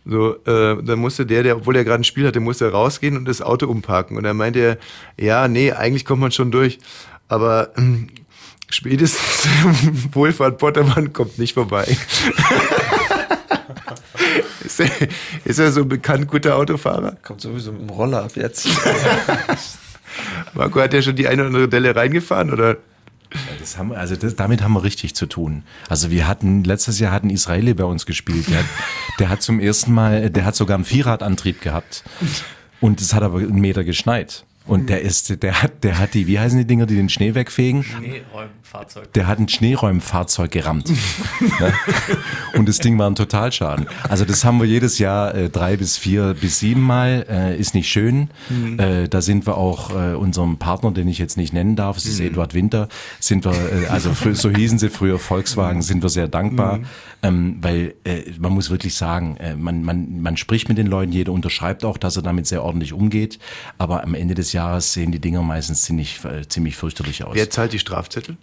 So, 0.05 0.35
äh, 0.45 0.83
dann 0.83 0.99
musste 0.99 1.25
der, 1.25 1.45
der, 1.45 1.57
obwohl 1.59 1.77
er 1.77 1.85
gerade 1.85 2.01
ein 2.01 2.05
Spiel 2.05 2.27
hatte, 2.27 2.41
musste 2.41 2.69
rausgehen 2.69 3.17
und 3.17 3.27
das 3.27 3.41
Auto 3.41 3.69
umparken. 3.69 4.17
Und 4.17 4.25
dann 4.25 4.37
meinte 4.37 4.59
er, 4.59 4.79
ja, 5.17 5.47
nee, 5.47 5.71
eigentlich 5.71 6.05
kommt 6.05 6.21
man 6.21 6.33
schon 6.33 6.51
durch. 6.51 6.81
Aber 7.29 7.71
äh, 7.79 8.07
spätestens 8.73 9.49
Wohlfahrt 10.13 10.59
Pottermann 10.59 11.13
kommt 11.13 11.39
nicht 11.39 11.55
vorbei. 11.55 11.85
ist, 14.65 14.81
er, 14.81 14.91
ist 15.45 15.59
er 15.59 15.73
so 15.73 15.83
ein 15.83 15.89
bekannt 15.89 16.29
guter 16.29 16.57
Autofahrer? 16.57 17.17
Kommt 17.23 17.41
sowieso 17.41 17.73
mit 17.73 17.83
dem 17.83 17.91
Roller 17.91 18.25
ab 18.25 18.33
jetzt. 18.35 18.69
Marco 20.55 20.81
hat 20.81 20.95
ja 20.95 21.03
schon 21.03 21.17
die 21.17 21.29
eine 21.29 21.43
oder 21.43 21.49
andere 21.49 21.69
Delle 21.69 21.95
reingefahren, 21.95 22.53
oder? 22.53 22.77
Das 23.59 23.79
haben, 23.79 23.93
also 23.93 24.15
das, 24.15 24.37
damit 24.37 24.63
haben 24.63 24.75
wir 24.75 24.85
richtig 24.85 25.15
zu 25.15 25.25
tun. 25.27 25.63
Also 25.89 26.11
wir 26.11 26.29
hatten, 26.29 26.65
letztes 26.65 26.99
Jahr 26.99 27.13
hatten 27.13 27.31
Israeli 27.31 27.73
bei 27.73 27.85
uns 27.85 28.05
gespielt. 28.05 28.47
Der, 28.51 28.63
der 29.19 29.29
hat 29.31 29.41
zum 29.41 29.59
ersten 29.59 29.93
Mal, 29.93 30.29
der 30.29 30.45
hat 30.45 30.55
sogar 30.55 30.75
einen 30.75 30.85
Vierradantrieb 30.85 31.63
gehabt. 31.63 32.05
Und 32.81 33.01
es 33.01 33.15
hat 33.15 33.23
aber 33.23 33.39
einen 33.39 33.61
Meter 33.61 33.85
geschneit. 33.85 34.45
Und 34.67 34.89
der 34.89 35.03
ist, 35.03 35.43
der 35.43 35.63
hat, 35.63 35.83
der 35.83 35.99
hat 35.99 36.15
die, 36.15 36.27
wie 36.27 36.39
heißen 36.39 36.59
die 36.59 36.65
Dinger, 36.65 36.87
die 36.87 36.95
den 36.95 37.09
Schnee 37.09 37.35
wegfegen? 37.35 37.85
Schneeräumfahrzeug. 38.63 39.13
Der 39.13 39.27
hat 39.27 39.39
ein 39.39 39.49
Schneeräumfahrzeug 39.49 40.51
gerammt. 40.51 40.89
ja? 41.61 41.73
Und 42.59 42.69
das 42.69 42.79
Ding 42.79 42.99
war 42.99 43.09
ein 43.09 43.15
Totalschaden. 43.15 43.87
Also 44.09 44.25
das 44.25 44.45
haben 44.45 44.61
wir 44.61 44.67
jedes 44.67 44.99
Jahr 44.99 45.35
äh, 45.35 45.51
drei 45.51 45.77
bis 45.77 45.99
vier 45.99 46.35
bis 46.35 46.59
sieben 46.59 46.83
Mal. 46.83 47.27
Äh, 47.29 47.59
ist 47.59 47.75
nicht 47.75 47.89
schön. 47.89 48.31
Mhm. 48.49 48.79
Äh, 48.79 49.09
da 49.09 49.21
sind 49.21 49.47
wir 49.47 49.57
auch 49.57 49.91
äh, 49.91 50.15
unserem 50.15 50.59
Partner, 50.59 50.91
den 50.93 51.09
ich 51.09 51.19
jetzt 51.19 51.37
nicht 51.37 51.53
nennen 51.53 51.77
darf, 51.77 51.97
es 51.97 52.07
ist 52.07 52.21
mhm. 52.21 52.27
Eduard 52.27 52.55
Winter, 52.55 52.89
sind 53.21 53.45
wir, 53.45 53.53
äh, 53.53 53.87
also 53.87 54.13
so 54.33 54.51
hießen 54.51 54.79
sie 54.79 54.91
früher 54.91 55.19
Volkswagen, 55.19 55.79
mhm. 55.79 55.83
sind 55.83 56.03
wir 56.03 56.09
sehr 56.09 56.29
dankbar. 56.29 56.79
Mhm. 56.79 56.85
Ähm, 57.25 57.59
weil 57.61 57.95
äh, 58.05 58.23
man 58.39 58.53
muss 58.53 58.71
wirklich 58.71 58.95
sagen, 58.95 59.37
äh, 59.37 59.55
man, 59.55 59.85
man, 59.85 60.23
man 60.23 60.37
spricht 60.37 60.69
mit 60.69 60.79
den 60.79 60.87
Leuten, 60.87 61.13
jeder 61.13 61.33
unterschreibt 61.33 61.85
auch, 61.85 61.97
dass 61.97 62.17
er 62.17 62.23
damit 62.23 62.47
sehr 62.47 62.65
ordentlich 62.65 62.93
umgeht. 62.93 63.39
Aber 63.79 64.03
am 64.03 64.15
Ende 64.15 64.35
des 64.35 64.53
Jahres 64.53 64.93
sehen 64.93 65.13
die 65.13 65.21
Dinger 65.21 65.43
meistens 65.43 65.83
ziemlich, 65.83 66.25
äh, 66.25 66.49
ziemlich 66.49 66.77
fürchterlich 66.77 67.25
aus. 67.25 67.35
Wer 67.35 67.49
zahlt 67.51 67.73
die 67.73 67.79
Strafzettel? 67.79 68.37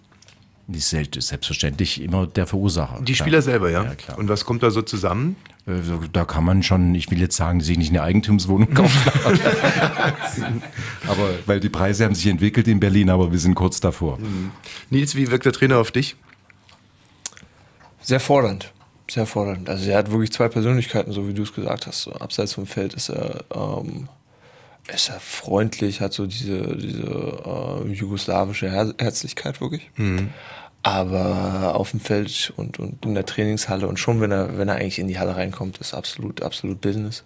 Die 0.72 0.78
ist 0.78 0.90
selbstverständlich 0.90 2.00
immer 2.00 2.26
der 2.26 2.46
Verursacher. 2.46 3.00
Die 3.02 3.16
Spieler 3.16 3.42
selber, 3.42 3.70
ja? 3.70 3.84
ja 3.84 3.94
klar. 3.96 4.18
Und 4.18 4.28
was 4.28 4.44
kommt 4.44 4.62
da 4.62 4.70
so 4.70 4.82
zusammen? 4.82 5.36
Äh, 5.66 5.72
da 6.12 6.24
kann 6.24 6.44
man 6.44 6.62
schon, 6.62 6.94
ich 6.94 7.10
will 7.10 7.20
jetzt 7.20 7.36
sagen, 7.36 7.60
sich 7.60 7.76
nicht 7.76 7.90
eine 7.90 8.02
Eigentumswohnung 8.02 8.72
kaufen. 8.72 9.10
aber 11.08 11.30
weil 11.46 11.58
die 11.58 11.68
Preise 11.68 12.04
haben 12.04 12.14
sich 12.14 12.28
entwickelt 12.28 12.68
in 12.68 12.78
Berlin, 12.78 13.10
aber 13.10 13.32
wir 13.32 13.38
sind 13.38 13.54
kurz 13.54 13.80
davor. 13.80 14.18
Mhm. 14.18 14.52
Nils, 14.90 15.16
wie 15.16 15.30
wirkt 15.30 15.44
der 15.44 15.52
Trainer 15.52 15.78
auf 15.78 15.90
dich? 15.90 16.16
Sehr 18.00 18.20
fordernd. 18.20 18.72
Sehr 19.10 19.26
fordernd. 19.26 19.68
Also 19.68 19.90
er 19.90 19.98
hat 19.98 20.10
wirklich 20.10 20.32
zwei 20.32 20.48
Persönlichkeiten, 20.48 21.12
so 21.12 21.26
wie 21.26 21.34
du 21.34 21.42
es 21.42 21.52
gesagt 21.52 21.86
hast. 21.86 22.02
So, 22.02 22.12
abseits 22.12 22.54
vom 22.54 22.66
Feld 22.66 22.94
ist 22.94 23.08
er, 23.08 23.44
ähm, 23.52 24.08
ist 24.92 25.08
er 25.08 25.18
freundlich, 25.20 26.00
hat 26.00 26.12
so 26.12 26.26
diese, 26.26 26.76
diese 26.76 27.02
äh, 27.02 27.92
jugoslawische 27.92 28.70
Her 28.70 28.94
Herzlichkeit 28.98 29.60
wirklich. 29.60 29.90
Mhm. 29.96 30.30
Aber 30.82 31.74
auf 31.74 31.90
dem 31.90 32.00
Feld 32.00 32.52
und, 32.56 32.78
und 32.78 33.04
in 33.04 33.14
der 33.14 33.26
Trainingshalle 33.26 33.86
und 33.86 33.98
schon, 33.98 34.20
wenn 34.20 34.32
er, 34.32 34.56
wenn 34.56 34.68
er 34.68 34.76
eigentlich 34.76 34.98
in 34.98 35.08
die 35.08 35.18
Halle 35.18 35.36
reinkommt, 35.36 35.78
ist 35.78 35.92
absolut, 35.92 36.42
absolut 36.42 36.80
Business. 36.80 37.22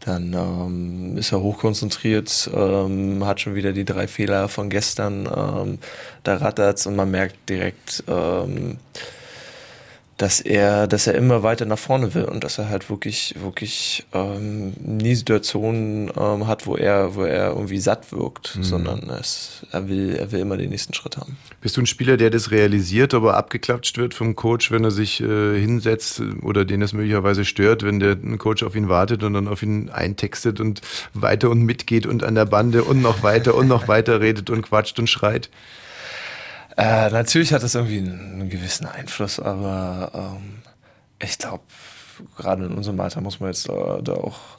Dann 0.00 0.32
ähm, 0.32 1.16
ist 1.16 1.30
er 1.30 1.40
hochkonzentriert, 1.40 2.50
ähm, 2.52 3.24
hat 3.24 3.40
schon 3.40 3.54
wieder 3.54 3.72
die 3.72 3.84
drei 3.84 4.08
Fehler 4.08 4.48
von 4.48 4.68
gestern, 4.68 5.26
ähm, 5.26 5.78
da 6.24 6.36
rattert's 6.36 6.86
und 6.86 6.96
man 6.96 7.12
merkt 7.12 7.48
direkt, 7.48 8.02
ähm, 8.08 8.78
dass 10.22 10.40
er, 10.40 10.86
dass 10.86 11.08
er 11.08 11.14
immer 11.16 11.42
weiter 11.42 11.64
nach 11.64 11.78
vorne 11.78 12.14
will 12.14 12.26
und 12.26 12.44
dass 12.44 12.56
er 12.56 12.68
halt 12.68 12.88
wirklich, 12.88 13.34
wirklich 13.40 14.04
ähm, 14.12 14.72
nie 14.78 15.16
Situationen 15.16 16.12
ähm, 16.16 16.46
hat, 16.46 16.64
wo 16.64 16.76
er, 16.76 17.16
wo 17.16 17.24
er 17.24 17.48
irgendwie 17.48 17.80
satt 17.80 18.12
wirkt, 18.12 18.54
mhm. 18.54 18.62
sondern 18.62 19.10
es, 19.10 19.66
er 19.72 19.88
will, 19.88 20.14
er 20.14 20.30
will 20.30 20.38
immer 20.38 20.56
den 20.56 20.70
nächsten 20.70 20.94
Schritt 20.94 21.16
haben. 21.16 21.36
Bist 21.60 21.76
du 21.76 21.80
ein 21.80 21.86
Spieler, 21.86 22.16
der 22.16 22.30
das 22.30 22.52
realisiert, 22.52 23.14
aber 23.14 23.36
abgeklatscht 23.36 23.98
wird 23.98 24.14
vom 24.14 24.36
Coach, 24.36 24.70
wenn 24.70 24.84
er 24.84 24.92
sich 24.92 25.20
äh, 25.20 25.58
hinsetzt 25.58 26.22
oder 26.42 26.64
den 26.64 26.82
es 26.82 26.92
möglicherweise 26.92 27.44
stört, 27.44 27.82
wenn 27.82 27.98
der 27.98 28.14
Coach 28.38 28.62
auf 28.62 28.76
ihn 28.76 28.88
wartet 28.88 29.24
und 29.24 29.34
dann 29.34 29.48
auf 29.48 29.64
ihn 29.64 29.90
eintextet 29.90 30.60
und 30.60 30.82
weiter 31.14 31.50
und 31.50 31.62
mitgeht 31.62 32.06
und 32.06 32.22
an 32.22 32.36
der 32.36 32.46
Bande 32.46 32.84
und 32.84 33.02
noch 33.02 33.24
weiter 33.24 33.56
und 33.56 33.66
noch 33.66 33.88
weiter 33.88 34.20
redet 34.20 34.50
und 34.50 34.62
quatscht 34.62 35.00
und 35.00 35.10
schreit? 35.10 35.50
Äh, 36.76 37.10
natürlich 37.10 37.52
hat 37.52 37.62
das 37.62 37.74
irgendwie 37.74 37.98
einen, 37.98 38.48
gewissen 38.48 38.86
Einfluss, 38.86 39.38
aber 39.38 40.10
ähm, 40.14 40.62
ich 41.22 41.38
glaube, 41.38 41.64
gerade 42.36 42.64
in 42.64 42.74
unserem 42.74 43.00
Alter 43.00 43.20
muss 43.20 43.40
man 43.40 43.50
jetzt 43.50 43.68
da, 43.68 44.00
da, 44.02 44.14
auch 44.14 44.58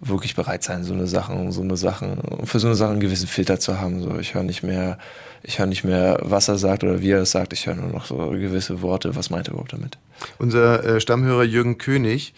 wirklich 0.00 0.36
bereit 0.36 0.62
sein, 0.62 0.84
so 0.84 0.92
eine 0.92 1.06
Sachen, 1.06 1.50
so 1.50 1.62
eine 1.62 1.76
Sachen, 1.76 2.20
für 2.44 2.60
so 2.60 2.68
eine 2.68 2.76
Sache 2.76 2.92
einen 2.92 3.00
gewissen 3.00 3.26
Filter 3.26 3.58
zu 3.58 3.80
haben. 3.80 4.00
So, 4.00 4.18
ich 4.18 4.34
höre 4.34 4.44
nicht 4.44 4.62
mehr, 4.62 4.98
ich 5.42 5.58
höre 5.58 5.66
nicht 5.66 5.84
mehr, 5.84 6.18
was 6.22 6.48
er 6.48 6.56
sagt 6.56 6.84
oder 6.84 7.00
wie 7.00 7.10
er 7.10 7.22
es 7.22 7.32
sagt, 7.32 7.52
ich 7.52 7.66
höre 7.66 7.74
nur 7.74 7.90
noch 7.90 8.06
so 8.06 8.16
gewisse 8.16 8.80
Worte. 8.80 9.16
Was 9.16 9.30
meint 9.30 9.48
er 9.48 9.52
überhaupt 9.52 9.72
damit? 9.72 9.98
Unser 10.38 10.84
äh, 10.84 11.00
Stammhörer 11.00 11.44
Jürgen 11.44 11.78
König, 11.78 12.34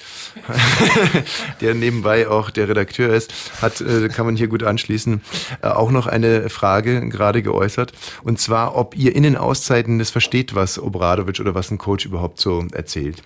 der 1.61 1.75
nebenbei 1.75 2.29
auch 2.29 2.51
der 2.51 2.69
Redakteur 2.69 3.13
ist, 3.13 3.33
hat, 3.61 3.81
äh, 3.81 4.09
kann 4.09 4.27
man 4.27 4.37
hier 4.37 4.49
gut 4.49 4.63
anschließen, 4.63 5.21
äh, 5.63 5.69
auch 5.69 5.91
noch 5.91 6.07
eine 6.07 6.49
Frage 6.49 7.09
gerade 7.09 7.43
geäußert. 7.43 7.93
Und 8.23 8.39
zwar, 8.39 8.77
ob 8.77 8.97
ihr 8.97 9.15
in 9.15 9.23
den 9.23 9.37
Auszeiten 9.37 9.99
das 9.99 10.11
versteht, 10.11 10.55
was 10.55 10.79
Obradovic 10.79 11.41
oder 11.41 11.55
was 11.55 11.71
ein 11.71 11.79
Coach 11.79 12.07
überhaupt 12.07 12.41
so 12.41 12.67
erzählt. 12.73 13.23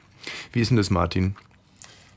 Wie 0.52 0.60
ist 0.60 0.70
denn 0.70 0.76
das, 0.76 0.90
Martin? 0.90 1.36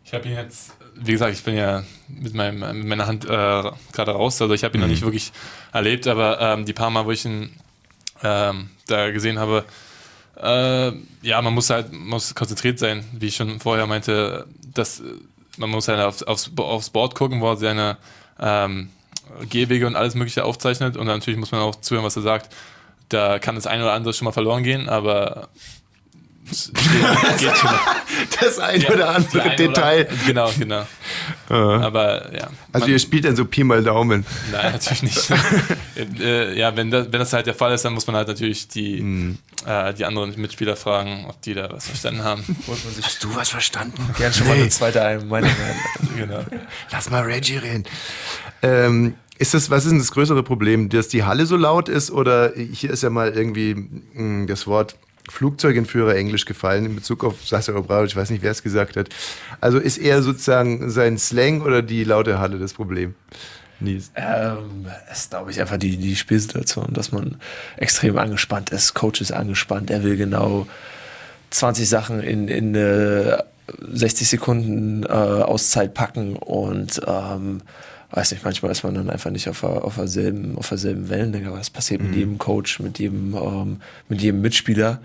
Ich 0.05 0.13
habe 0.13 0.29
ihn 0.29 0.35
jetzt, 0.35 0.76
wie 0.99 1.11
gesagt, 1.11 1.33
ich 1.33 1.43
bin 1.43 1.55
ja 1.55 1.83
mit, 2.07 2.33
meinem, 2.33 2.59
mit 2.79 2.87
meiner 2.87 3.07
Hand 3.07 3.25
äh, 3.25 3.27
gerade 3.27 4.11
raus, 4.11 4.41
also 4.41 4.53
ich 4.53 4.63
habe 4.63 4.77
ihn 4.77 4.81
mhm. 4.81 4.87
noch 4.87 4.91
nicht 4.91 5.03
wirklich 5.03 5.31
erlebt, 5.73 6.07
aber 6.07 6.39
ähm, 6.41 6.65
die 6.65 6.73
paar 6.73 6.89
Mal, 6.89 7.05
wo 7.05 7.11
ich 7.11 7.25
ihn 7.25 7.51
ähm, 8.23 8.69
da 8.87 9.11
gesehen 9.11 9.39
habe, 9.39 9.65
äh, 10.41 10.91
ja, 11.21 11.41
man 11.41 11.53
muss 11.53 11.69
halt 11.69 11.91
muss 11.93 12.35
konzentriert 12.35 12.79
sein, 12.79 13.03
wie 13.13 13.27
ich 13.27 13.35
schon 13.35 13.59
vorher 13.59 13.87
meinte, 13.87 14.45
dass 14.73 15.01
man 15.57 15.69
muss 15.69 15.87
halt 15.87 15.99
aufs, 15.99 16.23
aufs, 16.23 16.51
aufs 16.55 16.89
Board 16.89 17.15
gucken, 17.15 17.41
wo 17.41 17.49
er 17.49 17.57
seine 17.57 17.97
ähm, 18.39 18.89
Gehwege 19.49 19.87
und 19.87 19.95
alles 19.95 20.15
Mögliche 20.15 20.45
aufzeichnet 20.45 20.97
und 20.97 21.07
natürlich 21.07 21.39
muss 21.39 21.51
man 21.51 21.61
auch 21.61 21.75
zuhören, 21.75 22.05
was 22.05 22.15
er 22.15 22.21
sagt. 22.21 22.53
Da 23.09 23.39
kann 23.39 23.55
das 23.55 23.67
eine 23.67 23.83
oder 23.83 23.93
andere 23.93 24.13
schon 24.13 24.25
mal 24.25 24.31
verloren 24.31 24.63
gehen, 24.63 24.89
aber 24.89 25.47
geht 26.49 27.57
schon. 27.57 27.69
Das 28.39 28.59
ein 28.59 28.81
ja, 28.81 28.91
oder 28.91 29.15
andere 29.15 29.41
ein 29.41 29.57
Detail. 29.57 30.07
Oder, 30.07 30.25
genau, 30.25 30.51
genau. 30.57 30.81
Uh. 31.49 31.53
Aber 31.53 32.33
ja. 32.33 32.49
Also 32.71 32.85
man, 32.85 32.89
ihr 32.89 32.99
spielt 32.99 33.25
dann 33.25 33.35
so 33.35 33.45
Pi 33.45 33.63
mal 33.63 33.83
Daumen. 33.83 34.25
Nein, 34.51 34.73
natürlich 34.73 35.03
nicht. 35.03 35.31
äh, 36.19 36.57
ja, 36.57 36.75
wenn 36.75 36.91
das, 36.91 37.07
wenn 37.11 37.19
das 37.19 37.33
halt 37.33 37.47
der 37.47 37.53
Fall 37.53 37.73
ist, 37.73 37.85
dann 37.85 37.93
muss 37.93 38.07
man 38.07 38.15
halt 38.15 38.27
natürlich 38.27 38.67
die, 38.67 39.01
mm. 39.01 39.37
äh, 39.65 39.93
die 39.93 40.05
anderen 40.05 40.39
Mitspieler 40.39 40.75
fragen, 40.75 41.25
ob 41.27 41.41
die 41.41 41.53
da 41.53 41.71
was 41.71 41.87
verstanden 41.87 42.23
haben. 42.23 42.43
Hast 43.01 43.23
du 43.23 43.35
was 43.35 43.49
verstanden? 43.49 44.09
Gern 44.17 44.33
schon 44.33 44.47
nee. 44.47 44.53
mal 44.53 44.59
eine 44.59 44.69
zweite 44.69 45.25
Meinung. 45.25 45.51
genau. 46.17 46.43
Lass 46.91 47.09
mal 47.09 47.23
Reggie 47.23 47.57
reden. 47.57 47.85
Ähm, 48.61 49.15
ist 49.39 49.53
das, 49.53 49.69
was 49.69 49.85
ist 49.85 49.91
denn 49.91 49.99
das 49.99 50.11
größere 50.11 50.43
Problem? 50.43 50.89
Dass 50.89 51.09
die 51.09 51.23
Halle 51.23 51.45
so 51.45 51.57
laut 51.57 51.89
ist 51.89 52.09
oder 52.11 52.53
hier 52.55 52.89
ist 52.89 53.03
ja 53.03 53.09
mal 53.09 53.31
irgendwie 53.31 53.75
mh, 53.75 54.01
hm, 54.13 54.47
das 54.47 54.65
Wort 54.65 54.95
Flugzeugentführer 55.29 56.15
Englisch 56.15 56.45
gefallen 56.45 56.85
in 56.85 56.95
Bezug 56.95 57.23
auf 57.23 57.45
Sascha 57.45 57.73
Obradovic, 57.73 58.11
ich 58.11 58.15
weiß 58.15 58.29
nicht, 58.29 58.43
wer 58.43 58.51
es 58.51 58.63
gesagt 58.63 58.95
hat. 58.95 59.09
Also 59.61 59.77
ist 59.79 59.97
eher 59.97 60.21
sozusagen 60.21 60.89
sein 60.89 61.17
Slang 61.17 61.61
oder 61.61 61.81
die 61.81 62.03
laute 62.03 62.39
Halle 62.39 62.59
das 62.59 62.73
Problem? 62.73 63.15
Nies. 63.79 64.11
Ähm, 64.15 64.87
ist, 65.11 65.29
glaube 65.29 65.51
ich, 65.51 65.61
einfach 65.61 65.77
die, 65.77 65.97
die 65.97 66.15
Spielsituation, 66.15 66.87
dass 66.93 67.11
man 67.11 67.37
extrem 67.75 68.17
angespannt 68.17 68.71
ist. 68.71 68.93
Coach 68.93 69.21
ist 69.21 69.31
angespannt, 69.31 69.91
er 69.91 70.03
will 70.03 70.17
genau 70.17 70.65
20 71.51 71.87
Sachen 71.87 72.21
in, 72.21 72.47
in 72.47 72.73
äh, 72.75 73.37
60 73.79 74.27
Sekunden 74.27 75.03
äh, 75.03 75.07
Auszeit 75.07 75.93
packen 75.93 76.35
und 76.35 77.01
ähm, 77.05 77.61
weiß 78.11 78.31
nicht, 78.31 78.43
manchmal 78.43 78.71
ist 78.71 78.83
man 78.83 78.95
dann 78.95 79.09
einfach 79.09 79.31
nicht 79.31 79.49
auf, 79.49 79.61
der, 79.61 79.83
auf, 79.83 79.95
derselben, 79.95 80.57
auf 80.57 80.69
derselben 80.69 81.09
Wellenlänge. 81.09 81.49
Aber 81.49 81.61
passiert 81.73 82.01
mhm. 82.01 82.07
mit 82.07 82.17
jedem 82.17 82.37
Coach, 82.37 82.79
mit 82.79 82.99
jedem, 82.99 83.35
ähm, 83.35 83.81
mit 84.09 84.21
jedem 84.21 84.41
Mitspieler. 84.41 84.99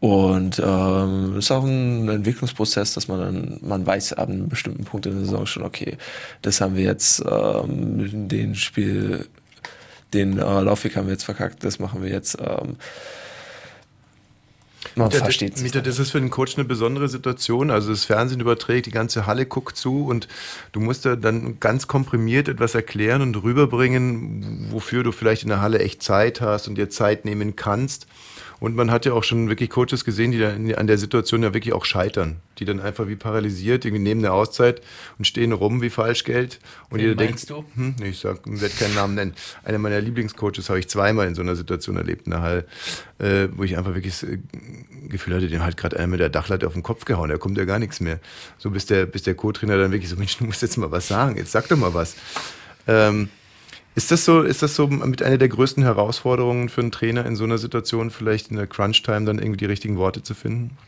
Und 0.00 0.62
ähm, 0.64 1.36
ist 1.38 1.50
auch 1.50 1.64
ein 1.64 2.08
Entwicklungsprozess, 2.08 2.94
dass 2.94 3.08
man 3.08 3.18
dann, 3.18 3.58
man 3.62 3.84
weiß 3.84 4.12
ab 4.12 4.28
einem 4.28 4.48
bestimmten 4.48 4.84
Punkt 4.84 5.06
in 5.06 5.12
der 5.12 5.24
Saison 5.24 5.44
schon, 5.44 5.64
okay, 5.64 5.96
das 6.42 6.60
haben 6.60 6.76
wir 6.76 6.84
jetzt 6.84 7.24
ähm, 7.28 8.28
den 8.28 8.54
Spiel 8.54 9.26
den 10.14 10.38
äh, 10.38 10.60
Laufweg 10.60 10.96
haben 10.96 11.06
wir 11.06 11.12
jetzt 11.12 11.24
verkackt, 11.24 11.64
das 11.64 11.78
machen 11.78 12.02
wir 12.02 12.10
jetzt. 12.10 12.38
Ähm, 12.40 12.76
man 14.98 15.08
Mieter, 15.08 15.20
versteht. 15.20 15.60
Mieter, 15.60 15.80
das 15.80 15.98
ist 15.98 16.10
für 16.10 16.20
den 16.20 16.30
Coach 16.30 16.56
eine 16.56 16.64
besondere 16.64 17.08
Situation. 17.08 17.70
Also 17.70 17.90
das 17.90 18.04
Fernsehen 18.04 18.40
überträgt, 18.40 18.86
die 18.86 18.90
ganze 18.90 19.26
Halle 19.26 19.46
guckt 19.46 19.76
zu 19.76 20.04
und 20.04 20.28
du 20.72 20.80
musst 20.80 21.04
da 21.04 21.16
dann 21.16 21.60
ganz 21.60 21.86
komprimiert 21.86 22.48
etwas 22.48 22.74
erklären 22.74 23.22
und 23.22 23.42
rüberbringen, 23.42 24.68
wofür 24.70 25.02
du 25.02 25.12
vielleicht 25.12 25.42
in 25.42 25.48
der 25.48 25.60
Halle 25.60 25.78
echt 25.78 26.02
Zeit 26.02 26.40
hast 26.40 26.68
und 26.68 26.76
dir 26.76 26.90
Zeit 26.90 27.24
nehmen 27.24 27.56
kannst. 27.56 28.06
Und 28.60 28.74
man 28.74 28.90
hat 28.90 29.06
ja 29.06 29.12
auch 29.12 29.22
schon 29.22 29.48
wirklich 29.48 29.70
Coaches 29.70 30.04
gesehen, 30.04 30.32
die 30.32 30.38
dann 30.38 30.72
an 30.74 30.86
der 30.86 30.98
Situation 30.98 31.42
ja 31.42 31.54
wirklich 31.54 31.74
auch 31.74 31.84
scheitern. 31.84 32.36
Die 32.58 32.64
dann 32.64 32.80
einfach 32.80 33.06
wie 33.06 33.14
paralysiert, 33.14 33.84
irgendwie 33.84 34.02
nehmen 34.02 34.24
eine 34.24 34.32
Auszeit 34.32 34.82
und 35.16 35.26
stehen 35.26 35.52
rum 35.52 35.80
wie 35.80 35.90
Falschgeld. 35.90 36.58
Und 36.90 37.00
meinst 37.00 37.20
denkt, 37.20 37.50
du? 37.50 37.64
hm, 37.74 37.94
ich 38.02 38.18
sag, 38.18 38.40
werde 38.44 38.74
keinen 38.74 38.94
Namen 38.94 39.14
nennen. 39.14 39.34
Einer 39.62 39.78
meiner 39.78 40.00
Lieblingscoaches 40.00 40.68
habe 40.70 40.80
ich 40.80 40.88
zweimal 40.88 41.28
in 41.28 41.34
so 41.34 41.42
einer 41.42 41.54
Situation 41.54 41.96
erlebt 41.96 42.26
in 42.26 42.32
der 42.32 42.42
Halle, 42.42 42.66
äh, 43.18 43.48
wo 43.54 43.62
ich 43.62 43.76
einfach 43.78 43.94
wirklich 43.94 44.18
das 44.20 44.28
äh, 44.28 44.38
Gefühl 45.08 45.36
hatte, 45.36 45.48
dem 45.48 45.64
hat 45.64 45.76
gerade 45.76 45.96
einer 45.96 46.08
mit 46.08 46.20
der 46.20 46.28
Dachlatte 46.28 46.66
auf 46.66 46.72
den 46.72 46.82
Kopf 46.82 47.04
gehauen, 47.04 47.30
da 47.30 47.38
kommt 47.38 47.56
ja 47.58 47.64
gar 47.64 47.78
nichts 47.78 48.00
mehr. 48.00 48.18
So 48.58 48.70
bis 48.70 48.86
der, 48.86 49.06
bis 49.06 49.22
der 49.22 49.34
Co-Trainer 49.34 49.78
dann 49.78 49.92
wirklich 49.92 50.10
so, 50.10 50.16
Mensch, 50.18 50.36
du 50.36 50.44
musst 50.44 50.62
jetzt 50.62 50.76
mal 50.78 50.90
was 50.90 51.08
sagen, 51.08 51.36
jetzt 51.36 51.52
sag 51.52 51.68
doch 51.68 51.76
mal 51.76 51.94
was. 51.94 52.16
Ähm, 52.88 53.28
ist 53.98 54.12
das 54.12 54.24
so, 54.24 54.42
ist 54.42 54.62
das 54.62 54.76
so 54.76 54.86
mit 54.86 55.22
einer 55.22 55.38
der 55.38 55.48
größten 55.48 55.82
Herausforderungen 55.82 56.68
für 56.68 56.82
einen 56.82 56.92
Trainer 56.92 57.26
in 57.26 57.34
so 57.34 57.42
einer 57.42 57.58
Situation, 57.58 58.12
vielleicht 58.12 58.48
in 58.48 58.56
der 58.56 58.68
Crunch-Time 58.68 59.24
dann 59.24 59.40
irgendwie 59.40 59.56
die 59.56 59.64
richtigen 59.64 59.96
Worte 59.96 60.22
zu 60.22 60.34
finden? 60.34 60.78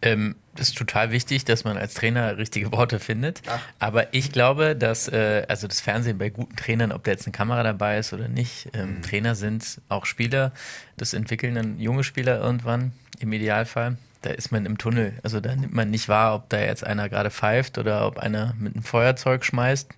Ähm, 0.00 0.36
das 0.54 0.68
ist 0.68 0.78
total 0.78 1.10
wichtig, 1.10 1.44
dass 1.44 1.64
man 1.64 1.76
als 1.76 1.92
Trainer 1.92 2.38
richtige 2.38 2.72
Worte 2.72 2.98
findet. 2.98 3.42
Aber 3.78 4.14
ich 4.14 4.32
glaube, 4.32 4.74
dass 4.74 5.06
äh, 5.06 5.44
also 5.48 5.68
das 5.68 5.82
Fernsehen 5.82 6.16
bei 6.16 6.30
guten 6.30 6.56
Trainern, 6.56 6.92
ob 6.92 7.04
da 7.04 7.10
jetzt 7.10 7.26
eine 7.26 7.32
Kamera 7.32 7.62
dabei 7.62 7.98
ist 7.98 8.14
oder 8.14 8.28
nicht, 8.28 8.70
ähm, 8.72 9.02
Trainer 9.02 9.34
sind 9.34 9.82
auch 9.90 10.06
Spieler. 10.06 10.52
Das 10.96 11.12
entwickeln 11.12 11.56
dann 11.56 11.78
junge 11.78 12.04
Spieler 12.04 12.40
irgendwann 12.40 12.92
im 13.20 13.34
Idealfall. 13.34 13.98
Da 14.22 14.30
ist 14.30 14.50
man 14.50 14.64
im 14.64 14.78
Tunnel. 14.78 15.12
Also 15.22 15.40
da 15.40 15.54
nimmt 15.54 15.74
man 15.74 15.90
nicht 15.90 16.08
wahr, 16.08 16.34
ob 16.34 16.48
da 16.48 16.58
jetzt 16.58 16.84
einer 16.84 17.10
gerade 17.10 17.30
pfeift 17.30 17.76
oder 17.76 18.06
ob 18.06 18.16
einer 18.16 18.54
mit 18.58 18.74
einem 18.74 18.82
Feuerzeug 18.82 19.44
schmeißt 19.44 19.90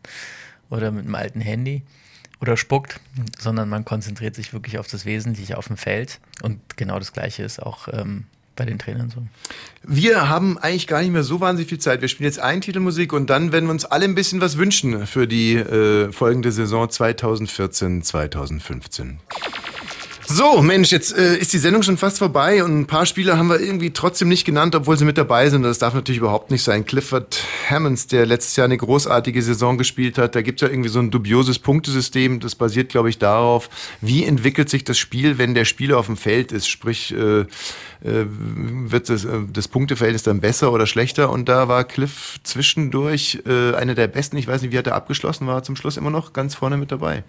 oder 0.70 0.90
mit 0.90 1.04
einem 1.04 1.14
alten 1.14 1.40
Handy 1.40 1.84
oder 2.40 2.56
spuckt, 2.56 3.00
sondern 3.38 3.68
man 3.68 3.84
konzentriert 3.84 4.34
sich 4.34 4.52
wirklich 4.52 4.78
auf 4.78 4.86
das 4.86 5.04
Wesentliche 5.04 5.58
auf 5.58 5.66
dem 5.66 5.76
Feld. 5.76 6.20
Und 6.42 6.60
genau 6.76 6.98
das 6.98 7.12
Gleiche 7.12 7.42
ist 7.42 7.60
auch 7.60 7.88
ähm, 7.92 8.26
bei 8.58 8.64
den 8.64 8.78
Trainern 8.78 9.10
so. 9.10 9.22
Wir 9.82 10.28
haben 10.28 10.58
eigentlich 10.58 10.86
gar 10.86 11.00
nicht 11.00 11.12
mehr 11.12 11.22
so 11.22 11.40
wahnsinnig 11.40 11.68
viel 11.68 11.78
Zeit. 11.78 12.00
Wir 12.00 12.08
spielen 12.08 12.26
jetzt 12.26 12.40
einen 12.40 12.60
Titel 12.60 12.80
Musik 12.80 13.12
und 13.12 13.30
dann 13.30 13.52
werden 13.52 13.66
wir 13.66 13.70
uns 13.70 13.84
alle 13.84 14.04
ein 14.04 14.14
bisschen 14.14 14.40
was 14.40 14.58
wünschen 14.58 15.06
für 15.06 15.26
die 15.26 15.54
äh, 15.54 16.12
folgende 16.12 16.52
Saison 16.52 16.90
2014, 16.90 18.02
2015. 18.02 19.20
So, 20.30 20.60
Mensch, 20.60 20.92
jetzt 20.92 21.16
äh, 21.16 21.38
ist 21.38 21.54
die 21.54 21.58
Sendung 21.58 21.82
schon 21.82 21.96
fast 21.96 22.18
vorbei 22.18 22.62
und 22.62 22.80
ein 22.80 22.86
paar 22.86 23.06
Spieler 23.06 23.38
haben 23.38 23.48
wir 23.48 23.60
irgendwie 23.60 23.94
trotzdem 23.94 24.28
nicht 24.28 24.44
genannt, 24.44 24.74
obwohl 24.74 24.98
sie 24.98 25.06
mit 25.06 25.16
dabei 25.16 25.48
sind. 25.48 25.62
Das 25.62 25.78
darf 25.78 25.94
natürlich 25.94 26.18
überhaupt 26.18 26.50
nicht 26.50 26.62
sein. 26.62 26.84
Clifford 26.84 27.42
Hammonds, 27.70 28.08
der 28.08 28.26
letztes 28.26 28.54
Jahr 28.54 28.66
eine 28.66 28.76
großartige 28.76 29.40
Saison 29.40 29.78
gespielt 29.78 30.18
hat, 30.18 30.34
da 30.34 30.42
gibt 30.42 30.60
es 30.60 30.68
ja 30.68 30.70
irgendwie 30.70 30.90
so 30.90 30.98
ein 30.98 31.10
dubioses 31.10 31.58
Punktesystem. 31.58 32.40
Das 32.40 32.56
basiert, 32.56 32.90
glaube 32.90 33.08
ich, 33.08 33.16
darauf, 33.16 33.70
wie 34.02 34.22
entwickelt 34.26 34.68
sich 34.68 34.84
das 34.84 34.98
Spiel, 34.98 35.38
wenn 35.38 35.54
der 35.54 35.64
Spieler 35.64 35.96
auf 35.96 36.06
dem 36.06 36.18
Feld 36.18 36.52
ist. 36.52 36.68
Sprich, 36.68 37.14
äh, 37.14 37.40
äh, 37.40 37.46
wird 38.02 39.08
das, 39.08 39.24
äh, 39.24 39.30
das 39.50 39.66
Punkteverhältnis 39.66 40.24
dann 40.24 40.42
besser 40.42 40.74
oder 40.74 40.86
schlechter? 40.86 41.30
Und 41.30 41.48
da 41.48 41.68
war 41.68 41.84
Cliff 41.84 42.38
zwischendurch 42.42 43.38
äh, 43.46 43.74
einer 43.74 43.94
der 43.94 44.08
besten. 44.08 44.36
Ich 44.36 44.46
weiß 44.46 44.60
nicht, 44.60 44.72
wie 44.72 44.78
hat 44.78 44.88
er 44.88 44.94
abgeschlossen, 44.94 45.46
war 45.46 45.62
zum 45.62 45.74
Schluss 45.74 45.96
immer 45.96 46.10
noch 46.10 46.34
ganz 46.34 46.54
vorne 46.54 46.76
mit 46.76 46.92
dabei. 46.92 47.24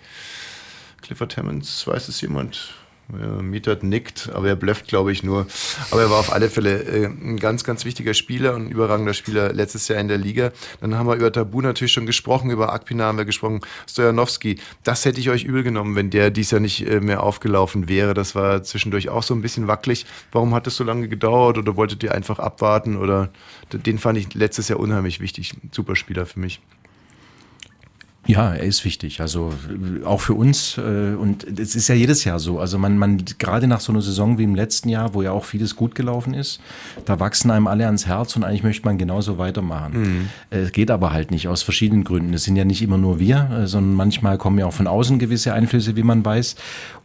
Clifford 1.02 1.38
Hammonds, 1.38 1.88
weiß 1.88 2.10
es 2.10 2.20
jemand? 2.20 2.76
Mietert 3.12 3.84
nickt, 3.84 4.30
aber 4.34 4.49
er 4.49 4.55
blufft, 4.55 4.88
glaube 4.88 5.12
ich, 5.12 5.24
nur. 5.24 5.47
Aber 5.91 6.01
er 6.01 6.10
war 6.12 6.20
auf 6.20 6.32
alle 6.32 6.49
Fälle 6.49 6.84
äh, 6.84 7.05
ein 7.05 7.38
ganz, 7.38 7.64
ganz 7.64 7.84
wichtiger 7.84 8.14
Spieler 8.14 8.55
und 8.55 8.68
ein 8.68 8.72
überragender 8.72 9.14
Spieler 9.14 9.51
letztes 9.51 9.88
Jahr 9.88 9.99
in 9.99 10.07
der 10.07 10.18
Liga. 10.18 10.51
Dann 10.80 10.95
haben 10.95 11.07
wir 11.07 11.16
über 11.16 11.32
Tabu 11.32 11.62
natürlich 11.62 11.91
schon 11.91 12.05
gesprochen, 12.05 12.51
über 12.51 12.72
Akpina 12.72 13.05
haben 13.05 13.18
wir 13.18 13.26
gesprochen, 13.26 13.62
Stojanowski. 13.89 14.60
Das 14.84 15.05
hätte 15.05 15.20
ich 15.20 15.30
euch 15.30 15.43
übel 15.43 15.64
genommen, 15.64 15.95
wenn 15.95 16.10
der 16.12 16.30
dies 16.30 16.51
Jahr 16.51 16.62
nicht 16.62 16.88
äh, 16.88 16.99
mehr 16.99 17.24
aufgelaufen 17.24 17.89
wäre. 17.89 18.14
Das 18.14 18.36
war 18.36 18.62
zwischendurch 18.64 19.10
auch 19.10 19.24
so 19.24 19.34
ein 19.34 19.41
bisschen 19.41 19.68
wackelig. 19.68 20.05
Warum 20.32 20.53
hat 20.53 20.68
es 20.68 20.76
so 20.76 20.84
lange 20.84 21.07
gedauert 21.07 21.57
oder 21.57 21.76
wolltet 21.76 22.03
ihr 22.03 22.14
einfach 22.14 22.38
abwarten? 22.38 22.95
Oder 22.95 23.30
den 23.74 23.97
fand 23.97 24.20
ich 24.20 24.34
letztes 24.36 24.70
Jahr 24.70 24.80
unheimlich 24.80 25.20
wichtig. 25.20 25.53
Super 25.72 25.95
Spieler 25.95 26.26
für 26.26 26.39
mich. 26.39 26.62
Ja, 28.30 28.53
er 28.53 28.63
ist 28.63 28.86
wichtig. 28.86 29.21
Also 29.21 29.51
äh, 29.67 30.05
auch 30.05 30.21
für 30.21 30.36
uns 30.36 30.77
äh, 30.77 31.15
und 31.15 31.59
es 31.59 31.75
ist 31.75 31.88
ja 31.88 31.95
jedes 31.95 32.25
Jahr 32.25 32.38
so. 32.38 32.59
Also 32.59 32.77
man, 32.77 32.95
man 32.99 33.23
gerade 33.39 33.65
nach 33.65 33.80
so 33.80 33.91
einer 33.91 34.03
Saison 34.03 34.38
wie 34.38 34.43
im 34.43 34.53
letzten 34.53 34.88
Jahr, 34.88 35.15
wo 35.15 35.23
ja 35.23 35.32
auch 35.32 35.45
vieles 35.45 35.75
gut 35.75 35.95
gelaufen 35.95 36.36
ist, 36.36 36.61
da 37.05 37.19
wachsen 37.19 37.49
einem 37.49 37.65
alle 37.65 37.88
ans 37.88 38.05
Herz 38.05 38.36
und 38.36 38.43
eigentlich 38.43 38.61
möchte 38.61 38.86
man 38.86 38.99
genauso 38.99 39.39
weitermachen. 39.39 40.30
Es 40.51 40.67
mhm. 40.67 40.71
geht 40.73 40.91
aber 40.91 41.11
halt 41.11 41.32
nicht 41.32 41.47
aus 41.47 41.63
verschiedenen 41.63 42.03
Gründen. 42.03 42.32
Es 42.36 42.43
sind 42.43 42.55
ja 42.55 42.65
nicht 42.65 42.84
immer 42.84 42.99
nur 42.99 43.19
wir, 43.19 43.49
äh, 43.49 43.65
sondern 43.65 43.95
manchmal 43.95 44.38
kommen 44.38 44.59
ja 44.59 44.67
auch 44.67 44.73
von 44.73 44.86
außen 44.86 45.17
gewisse 45.17 45.53
Einflüsse, 45.53 45.95
wie 45.95 46.03
man 46.03 46.23
weiß. 46.23 46.55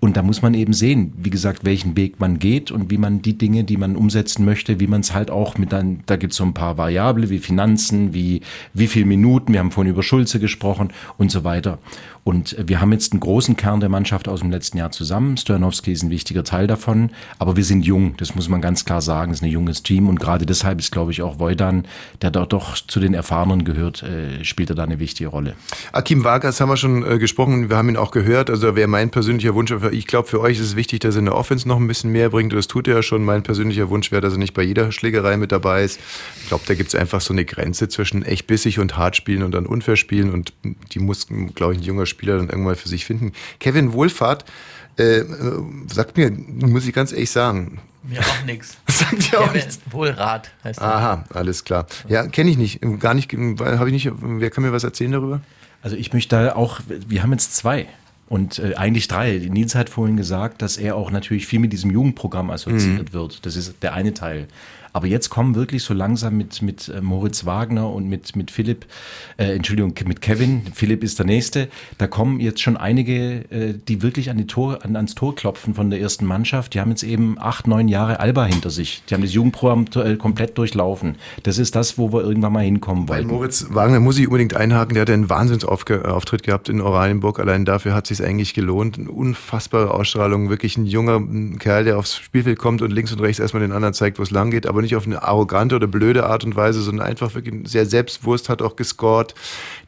Und 0.01 0.19
da 0.19 0.23
muss 0.23 0.43
man 0.43 0.53
eben 0.53 0.75
sehen, 0.75 1.15
wie 1.17 1.31
gesagt, 1.31 1.65
welchen 1.65 1.97
Weg 1.97 2.21
man 2.21 2.39
geht 2.39 2.71
und 2.71 2.91
wie 2.91 2.99
man 2.99 3.23
die 3.23 3.39
Dinge, 3.39 3.65
die 3.65 3.79
man 3.79 3.97
umsetzen 3.97 4.45
möchte, 4.45 4.79
wie 4.79 4.87
man 4.87 5.01
es 5.01 5.15
halt 5.15 5.31
auch 5.31 5.57
mit 5.57 5.73
dann, 5.73 6.01
da 6.05 6.17
gibt 6.17 6.33
es 6.33 6.37
so 6.37 6.45
ein 6.45 6.53
paar 6.53 6.77
Variable 6.77 7.31
wie 7.31 7.39
Finanzen, 7.39 8.13
wie 8.13 8.43
wie 8.75 8.89
viel 8.89 9.07
Minuten. 9.07 9.55
Wir 9.55 9.61
haben 9.61 9.71
vorhin 9.71 9.91
über 9.91 10.03
Schulze 10.03 10.39
gesprochen 10.39 10.91
und 11.19 11.31
so 11.31 11.45
weiter. 11.45 11.79
Und 12.25 12.57
wir 12.59 12.81
haben 12.81 12.91
jetzt 12.91 13.13
einen 13.13 13.21
großen 13.21 13.55
Kern 13.55 13.81
der 13.81 13.91
Mannschaft 13.91 14.29
aus 14.29 14.41
dem 14.41 14.51
letzten 14.51 14.79
Jahr 14.79 14.91
zusammen. 14.91 15.37
Stojanowski 15.37 15.93
ist 15.93 16.03
ein 16.03 16.09
wichtiger 16.09 16.43
Teil 16.43 16.67
davon, 16.67 17.11
aber 17.39 17.57
wir 17.57 17.65
sind 17.65 17.85
jung, 17.85 18.17
das 18.17 18.35
muss 18.35 18.49
man 18.49 18.63
ganz 18.63 18.87
klar 18.87 19.03
sagen. 19.03 19.31
Es 19.31 19.39
ist 19.39 19.43
ein 19.43 19.51
junges 19.51 19.83
Team 19.83 20.09
und 20.09 20.19
gerade 20.19 20.47
deshalb 20.47 20.79
ist, 20.79 20.91
glaube 20.91 21.13
ich, 21.13 21.21
auch 21.21 21.39
Wojdan, 21.39 21.87
der 22.23 22.31
dort 22.31 22.55
doch 22.55 22.77
zu 22.77 22.99
den 22.99 23.13
Erfahrenen 23.13 23.65
gehört, 23.65 24.03
äh, 24.03 24.43
spielt 24.43 24.71
er 24.71 24.77
da 24.77 24.85
eine 24.85 24.99
wichtige 25.01 25.29
Rolle. 25.29 25.55
Akim 25.93 26.25
Vargas 26.25 26.63
haben 26.63 26.71
wir 26.71 26.79
schon 26.79 27.07
äh, 27.07 27.19
gesprochen, 27.19 27.69
wir 27.69 27.77
haben 27.77 27.91
ihn 27.91 27.99
auch 27.99 28.11
gehört. 28.11 28.49
Also 28.49 28.75
wäre 28.75 28.89
mein 28.89 29.11
persönlicher 29.11 29.55
Wunsch, 29.55 29.75
ich 29.93 30.07
glaube, 30.07 30.27
für 30.27 30.41
euch 30.41 30.59
ist 30.59 30.65
es 30.65 30.77
wichtig, 30.77 31.01
dass 31.01 31.17
er 31.17 31.19
in 31.19 31.27
der 31.27 31.37
Offense 31.37 31.69
noch 31.69 31.77
ein 31.77 31.87
bisschen 31.87 32.11
mehr 32.11 32.31
bringt. 32.31 32.55
Das 32.55 32.69
tut 32.69 32.89
er 32.89 32.95
ja 32.97 33.03
schon. 33.03 33.23
Mein 33.23 33.43
persönlicher 33.43 33.91
Wunsch 33.91 34.11
wäre, 34.13 34.23
dass 34.23 34.33
er 34.33 34.39
nicht 34.39 34.55
bei 34.55 34.63
jeder 34.63 34.93
Schlägerei 34.93 35.37
mit 35.37 35.53
dabei 35.53 35.85
ist. 35.85 36.01
Ich 36.41 36.49
glaube, 36.49 36.65
da 36.67 36.75
gibt 36.75 36.89
es 36.89 36.95
einfach 36.95 37.21
so 37.21 37.35
eine 37.35 37.45
Grenze 37.45 37.89
zwischen 37.91 38.23
echt 38.23 38.47
bissig 38.47 38.79
und 38.79 38.97
hart 38.97 39.15
spielen 39.15 39.43
und 39.43 39.53
dann 39.53 39.67
unfair 39.67 39.97
spielen 39.97 40.31
und 40.31 40.55
die 40.93 41.01
muss, 41.01 41.27
glaube 41.55 41.75
ich, 41.75 41.81
ein 41.81 41.85
junger 41.85 42.07
Spieler 42.07 42.14
dann 42.23 42.49
irgendwann 42.49 42.77
für 42.77 42.89
sich 42.89 43.05
finden. 43.05 43.33
Kevin 43.61 43.93
Wohlfahrt, 43.93 44.45
äh, 44.97 45.23
sagt 45.93 46.17
mir, 46.17 46.31
muss 46.31 46.87
ich 46.87 46.93
ganz 46.93 47.13
ehrlich 47.13 47.31
sagen. 47.31 47.81
Mir 48.03 48.21
auch 48.21 48.45
nichts. 48.47 48.77
Sagt 48.87 49.33
ihr 49.33 49.41
auch 49.41 49.53
nichts? 49.53 49.81
Wohlrat 49.91 50.51
heißt 50.63 50.81
er. 50.81 50.95
Aha, 50.95 51.25
alles 51.31 51.65
klar. 51.65 51.87
Ja, 52.09 52.27
kenne 52.27 52.51
ich 52.51 52.59
nicht. 52.59 52.81
Gar 53.01 53.15
nicht, 53.15 53.33
habe 53.33 53.91
ich 53.91 54.05
nicht. 54.05 54.13
Wer 54.21 54.51
kann 54.51 54.63
mir 54.63 54.73
was 54.73 54.85
erzählen 54.85 55.13
darüber? 55.13 55.41
Also 55.83 55.97
ich 55.97 56.13
möchte 56.13 56.37
da 56.37 56.55
auch, 56.55 56.81
wir 56.87 57.23
haben 57.23 57.33
jetzt 57.33 57.57
zwei. 57.57 57.87
Und 58.27 58.59
äh, 58.59 58.75
eigentlich 58.77 59.09
drei. 59.09 59.39
Nils 59.39 59.75
hat 59.75 59.91
vorhin 59.91 60.17
gesagt, 60.17 60.63
dass 60.63 60.77
er 60.77 60.97
auch 60.97 61.11
natürlich 61.11 61.47
viel 61.47 61.59
mit 61.59 61.73
diesem 61.73 61.91
Jugendprogramm 61.91 62.51
assoziiert 62.51 63.11
mhm. 63.11 63.13
wird. 63.13 63.47
Das 63.47 63.57
ist 63.57 63.83
der 63.83 63.93
eine 63.93 64.15
Teil. 64.15 64.49
Aber 64.95 65.09
jetzt 65.09 65.29
kommen 65.29 65.57
wirklich 65.57 65.83
so 65.83 65.93
langsam 65.93 66.37
mit, 66.37 66.63
mit 66.63 66.89
äh, 66.89 67.01
Moritz 67.01 67.45
Wagner 67.45 67.91
und 67.91 68.09
mit, 68.09 68.37
mit 68.37 68.53
Philipp, 68.53 68.87
äh, 69.37 69.57
Entschuldigung, 69.57 69.93
mit 70.07 70.21
Kevin, 70.21 70.63
Philipp 70.73 71.03
ist 71.03 71.19
der 71.19 71.27
Nächste, 71.27 71.69
da 71.99 72.07
kommen 72.07 72.39
jetzt 72.39 72.63
schon 72.63 72.77
einige, 72.77 73.45
äh, 73.51 73.75
die 73.89 74.03
wirklich 74.03 74.31
an 74.31 74.39
die 74.39 74.47
Tor, 74.47 74.85
an, 74.85 74.95
ans 74.95 75.17
Tor 75.17 75.35
klopfen 75.35 75.75
von 75.75 75.91
der 75.91 76.01
ersten 76.01 76.27
Mannschaft. 76.27 76.75
Die 76.75 76.81
haben 76.81 76.91
jetzt 76.91 77.03
eben 77.03 77.37
acht, 77.41 77.67
neun 77.67 77.89
Jahre 77.89 78.21
Alba 78.21 78.45
hinter 78.45 78.71
sich. 78.71 79.03
Die 79.11 79.15
haben 79.15 79.23
das 79.23 79.35
Jugendprogramm 79.35 79.87
äh, 79.97 80.15
komplett 80.15 80.57
durchlaufen. 80.57 81.17
Das 81.43 81.59
ist 81.59 81.75
das, 81.75 81.99
wo 81.99 82.13
wir 82.13 82.23
irgendwann 82.23 82.53
mal 82.53 82.63
hinkommen 82.63 83.09
wollen. 83.09 83.27
Moritz 83.27 83.67
Wagner 83.71 83.99
muss 83.99 84.17
ich 84.17 84.29
unbedingt 84.29 84.55
einhaken, 84.55 84.95
der 84.95 85.03
hat 85.03 85.11
einen 85.11 85.29
Wahnsinnsauftritt 85.29 86.45
gehabt 86.45 86.69
in 86.69 86.81
Oranienburg. 86.81 87.41
Allein 87.41 87.65
dafür 87.65 87.95
hat 87.95 88.09
es 88.09 88.19
sich 88.19 88.25
eigentlich 88.25 88.55
gelohnt. 88.55 88.97
Eine 88.97 89.11
unfassbare 89.11 89.93
Ausstrahlung, 89.93 90.51
wirklich 90.51 90.77
ein 90.77 90.87
junger 90.87 91.21
Kerl, 91.59 91.83
der 91.83 91.99
aufs 91.99 92.15
Spielfeld 92.15 92.61
kommt 92.61 92.81
und 92.81 92.93
links 92.93 93.13
und 93.13 93.21
rechts 93.21 93.41
erstmal 93.41 93.63
den 93.63 93.73
anderen 93.73 93.93
zeigt, 93.93 94.21
wo 94.21 94.23
es 94.23 94.31
lang 94.31 94.53
geht, 94.53 94.69
aber 94.69 94.84
nicht 94.85 94.97
auf 94.97 95.07
eine 95.07 95.23
arrogante 95.23 95.77
oder 95.77 95.87
blöde 95.87 96.27
Art 96.27 96.45
und 96.45 96.55
Weise, 96.57 96.81
sondern 96.83 97.07
einfach 97.07 97.35
wirklich 97.35 97.69
sehr 97.69 97.87
selbstbewusst, 97.87 98.49
hat 98.49 98.63
auch 98.63 98.77
gescored. 98.77 99.35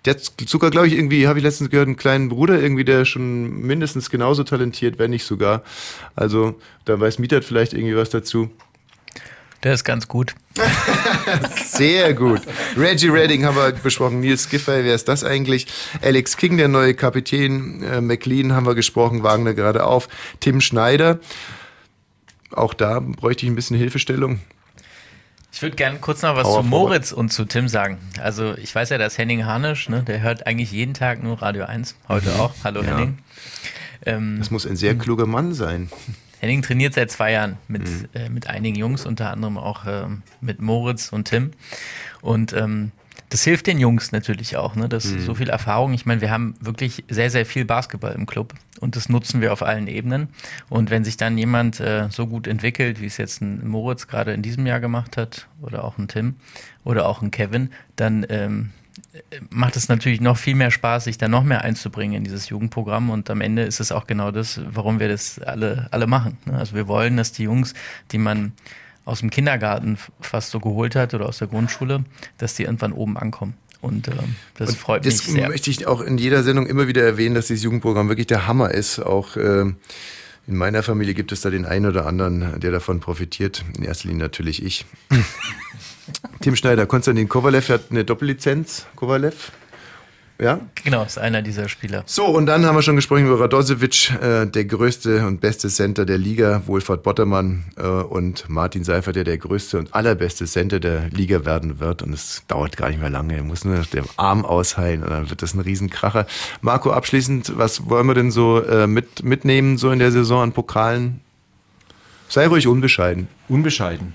Der 0.04 0.16
sogar, 0.46 0.70
glaube 0.70 0.88
ich, 0.88 0.94
irgendwie, 0.94 1.28
habe 1.28 1.38
ich 1.38 1.44
letztens 1.44 1.70
gehört, 1.70 1.86
einen 1.86 1.96
kleinen 1.96 2.28
Bruder 2.28 2.60
irgendwie, 2.60 2.84
der 2.84 3.04
schon 3.04 3.60
mindestens 3.60 4.10
genauso 4.10 4.42
talentiert, 4.42 4.98
wenn 4.98 5.10
nicht 5.10 5.24
sogar. 5.24 5.62
Also 6.14 6.56
da 6.84 6.98
weiß 6.98 7.18
Mietert 7.18 7.44
vielleicht 7.44 7.72
irgendwie 7.72 7.96
was 7.96 8.10
dazu. 8.10 8.50
Der 9.62 9.74
ist 9.74 9.84
ganz 9.84 10.06
gut. 10.06 10.34
Sehr 11.56 12.14
gut. 12.14 12.42
Reggie 12.76 13.08
Redding 13.08 13.44
haben 13.44 13.56
wir 13.56 13.72
besprochen. 13.72 14.20
Nils 14.20 14.48
Giffey, 14.48 14.84
wer 14.84 14.94
ist 14.94 15.08
das 15.08 15.24
eigentlich? 15.24 15.66
Alex 16.02 16.36
King, 16.36 16.56
der 16.56 16.68
neue 16.68 16.94
Kapitän. 16.94 17.82
Äh, 17.82 18.00
McLean 18.00 18.52
haben 18.52 18.66
wir 18.66 18.74
gesprochen, 18.74 19.22
Wagner 19.22 19.54
gerade 19.54 19.84
auf. 19.84 20.08
Tim 20.40 20.60
Schneider. 20.60 21.18
Auch 22.52 22.74
da 22.74 23.00
bräuchte 23.00 23.44
ich 23.44 23.50
ein 23.50 23.56
bisschen 23.56 23.76
Hilfestellung. 23.76 24.40
Ich 25.56 25.62
würde 25.62 25.74
gerne 25.74 25.98
kurz 25.98 26.20
noch 26.20 26.36
was 26.36 26.42
Power 26.42 26.60
zu 26.60 26.68
Moritz 26.68 27.08
forward. 27.08 27.18
und 27.18 27.32
zu 27.32 27.46
Tim 27.46 27.66
sagen. 27.66 27.96
Also 28.20 28.54
ich 28.58 28.74
weiß 28.74 28.90
ja, 28.90 28.98
dass 28.98 29.16
Henning 29.16 29.46
Harnisch, 29.46 29.88
ne, 29.88 30.02
der 30.02 30.20
hört 30.20 30.46
eigentlich 30.46 30.70
jeden 30.70 30.92
Tag 30.92 31.22
nur 31.22 31.40
Radio 31.40 31.64
1, 31.64 31.96
heute 32.10 32.34
auch. 32.34 32.52
Hallo 32.62 32.82
ja. 32.82 32.88
Henning. 32.88 33.18
Ähm, 34.04 34.36
Das 34.38 34.50
muss 34.50 34.66
ein 34.66 34.76
sehr 34.76 34.96
kluger 34.96 35.24
Mann 35.24 35.54
sein. 35.54 35.88
Henning 36.40 36.60
trainiert 36.60 36.92
seit 36.92 37.10
zwei 37.10 37.32
Jahren 37.32 37.56
mit, 37.68 37.88
äh, 38.12 38.28
mit 38.28 38.48
einigen 38.48 38.76
Jungs, 38.76 39.06
unter 39.06 39.30
anderem 39.30 39.56
auch 39.56 39.86
ähm, 39.86 40.20
mit 40.42 40.60
Moritz 40.60 41.08
und 41.08 41.24
Tim. 41.24 41.52
Und 42.20 42.52
ähm, 42.52 42.92
das 43.36 43.44
hilft 43.44 43.66
den 43.66 43.78
Jungs 43.78 44.12
natürlich 44.12 44.56
auch, 44.56 44.76
ne? 44.76 44.88
Das 44.88 45.04
so 45.04 45.34
viel 45.34 45.50
Erfahrung. 45.50 45.92
Ich 45.92 46.06
meine, 46.06 46.22
wir 46.22 46.30
haben 46.30 46.54
wirklich 46.58 47.04
sehr, 47.10 47.28
sehr 47.28 47.44
viel 47.44 47.66
Basketball 47.66 48.12
im 48.12 48.24
Club 48.24 48.54
und 48.80 48.96
das 48.96 49.10
nutzen 49.10 49.42
wir 49.42 49.52
auf 49.52 49.62
allen 49.62 49.88
Ebenen. 49.88 50.28
Und 50.70 50.88
wenn 50.88 51.04
sich 51.04 51.18
dann 51.18 51.36
jemand 51.36 51.78
äh, 51.78 52.08
so 52.08 52.26
gut 52.26 52.46
entwickelt, 52.46 52.98
wie 53.02 53.04
es 53.04 53.18
jetzt 53.18 53.42
ein 53.42 53.68
Moritz 53.68 54.06
gerade 54.06 54.32
in 54.32 54.40
diesem 54.40 54.64
Jahr 54.64 54.80
gemacht 54.80 55.18
hat, 55.18 55.48
oder 55.60 55.84
auch 55.84 55.98
ein 55.98 56.08
Tim 56.08 56.36
oder 56.82 57.06
auch 57.06 57.20
ein 57.20 57.30
Kevin, 57.30 57.68
dann 57.96 58.24
ähm, 58.30 58.70
macht 59.50 59.76
es 59.76 59.90
natürlich 59.90 60.22
noch 60.22 60.38
viel 60.38 60.54
mehr 60.54 60.70
Spaß, 60.70 61.04
sich 61.04 61.18
da 61.18 61.28
noch 61.28 61.44
mehr 61.44 61.60
einzubringen 61.60 62.16
in 62.16 62.24
dieses 62.24 62.48
Jugendprogramm. 62.48 63.10
Und 63.10 63.28
am 63.28 63.42
Ende 63.42 63.64
ist 63.64 63.80
es 63.80 63.92
auch 63.92 64.06
genau 64.06 64.30
das, 64.30 64.62
warum 64.66 64.98
wir 64.98 65.08
das 65.08 65.40
alle, 65.40 65.88
alle 65.90 66.06
machen. 66.06 66.38
ne? 66.46 66.58
Also 66.58 66.74
wir 66.74 66.88
wollen, 66.88 67.18
dass 67.18 67.32
die 67.32 67.42
Jungs, 67.42 67.74
die 68.12 68.18
man 68.18 68.52
aus 69.06 69.20
dem 69.20 69.30
Kindergarten 69.30 69.96
fast 70.20 70.50
so 70.50 70.60
geholt 70.60 70.94
hat 70.94 71.14
oder 71.14 71.26
aus 71.26 71.38
der 71.38 71.48
Grundschule, 71.48 72.04
dass 72.36 72.54
die 72.54 72.64
irgendwann 72.64 72.92
oben 72.92 73.16
ankommen. 73.16 73.54
Und 73.80 74.08
ähm, 74.08 74.34
das 74.56 74.70
Und 74.70 74.78
freut 74.78 75.06
das 75.06 75.14
mich 75.14 75.36
sehr. 75.36 75.48
möchte 75.48 75.70
ich 75.70 75.86
auch 75.86 76.00
in 76.00 76.18
jeder 76.18 76.42
Sendung 76.42 76.66
immer 76.66 76.88
wieder 76.88 77.02
erwähnen, 77.02 77.34
dass 77.34 77.46
dieses 77.46 77.62
Jugendprogramm 77.62 78.08
wirklich 78.08 78.26
der 78.26 78.46
Hammer 78.46 78.72
ist. 78.72 78.98
Auch 78.98 79.36
ähm, 79.36 79.76
in 80.48 80.56
meiner 80.56 80.82
Familie 80.82 81.14
gibt 81.14 81.30
es 81.30 81.40
da 81.40 81.50
den 81.50 81.64
einen 81.64 81.86
oder 81.86 82.06
anderen, 82.06 82.58
der 82.60 82.72
davon 82.72 83.00
profitiert. 83.00 83.64
In 83.78 83.84
erster 83.84 84.08
Linie 84.08 84.24
natürlich 84.24 84.62
ich. 84.62 84.84
Tim 86.40 86.56
Schneider, 86.56 86.86
Konstantin 86.86 87.28
Kovalev 87.28 87.68
hat 87.68 87.90
eine 87.90 88.04
Doppellizenz. 88.04 88.86
Kovalev? 88.96 89.52
Ja? 90.40 90.60
Genau, 90.84 91.02
ist 91.02 91.18
einer 91.18 91.42
dieser 91.42 91.68
Spieler. 91.68 92.02
So, 92.06 92.26
und 92.26 92.46
dann 92.46 92.64
haben 92.66 92.76
wir 92.76 92.82
schon 92.82 92.96
gesprochen 92.96 93.26
über 93.26 93.40
Radosevic, 93.40 94.10
äh, 94.20 94.46
der 94.46 94.64
größte 94.64 95.26
und 95.26 95.40
beste 95.40 95.68
Center 95.68 96.04
der 96.04 96.18
Liga, 96.18 96.62
Wohlfahrt 96.66 97.02
Bottermann 97.02 97.64
äh, 97.76 97.86
und 97.86 98.48
Martin 98.48 98.84
Seifert, 98.84 99.16
der 99.16 99.24
der 99.24 99.38
größte 99.38 99.78
und 99.78 99.94
allerbeste 99.94 100.44
Center 100.46 100.80
der 100.80 101.08
Liga 101.10 101.44
werden 101.44 101.80
wird. 101.80 102.02
Und 102.02 102.12
es 102.12 102.42
dauert 102.48 102.76
gar 102.76 102.88
nicht 102.90 103.00
mehr 103.00 103.10
lange. 103.10 103.36
Er 103.36 103.42
muss 103.42 103.64
nur 103.64 103.78
den 103.78 104.04
Arm 104.16 104.44
ausheilen 104.44 105.02
und 105.02 105.10
dann 105.10 105.30
wird 105.30 105.42
das 105.42 105.54
ein 105.54 105.60
Riesenkracher. 105.60 106.26
Marco, 106.60 106.90
abschließend, 106.90 107.56
was 107.56 107.88
wollen 107.88 108.06
wir 108.06 108.14
denn 108.14 108.30
so 108.30 108.62
äh, 108.62 108.86
mit, 108.86 109.24
mitnehmen, 109.24 109.78
so 109.78 109.90
in 109.90 109.98
der 109.98 110.12
Saison 110.12 110.42
an 110.42 110.52
Pokalen? 110.52 111.20
Sei 112.28 112.46
ruhig 112.46 112.66
unbescheiden. 112.66 113.28
Unbescheiden. 113.48 114.12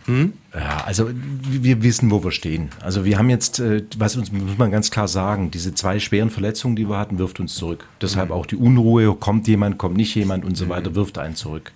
Ja, 0.53 0.83
also 0.85 1.09
wir 1.11 1.81
wissen, 1.81 2.11
wo 2.11 2.23
wir 2.23 2.31
stehen. 2.31 2.69
Also 2.81 3.05
wir 3.05 3.17
haben 3.17 3.29
jetzt, 3.29 3.59
äh, 3.59 3.83
was 3.97 4.15
uns 4.17 4.31
muss 4.31 4.57
man 4.57 4.71
ganz 4.71 4.91
klar 4.91 5.07
sagen, 5.07 5.49
diese 5.51 5.73
zwei 5.73 5.99
schweren 5.99 6.29
Verletzungen, 6.29 6.75
die 6.75 6.89
wir 6.89 6.97
hatten, 6.97 7.19
wirft 7.19 7.39
uns 7.39 7.55
zurück. 7.55 7.87
Deshalb 8.01 8.31
auch 8.31 8.45
die 8.45 8.57
Unruhe, 8.57 9.15
kommt 9.15 9.47
jemand, 9.47 9.77
kommt 9.77 9.95
nicht 9.95 10.13
jemand 10.15 10.43
und 10.43 10.55
so 10.55 10.67
weiter, 10.67 10.93
wirft 10.95 11.17
einen 11.17 11.35
zurück. 11.35 11.71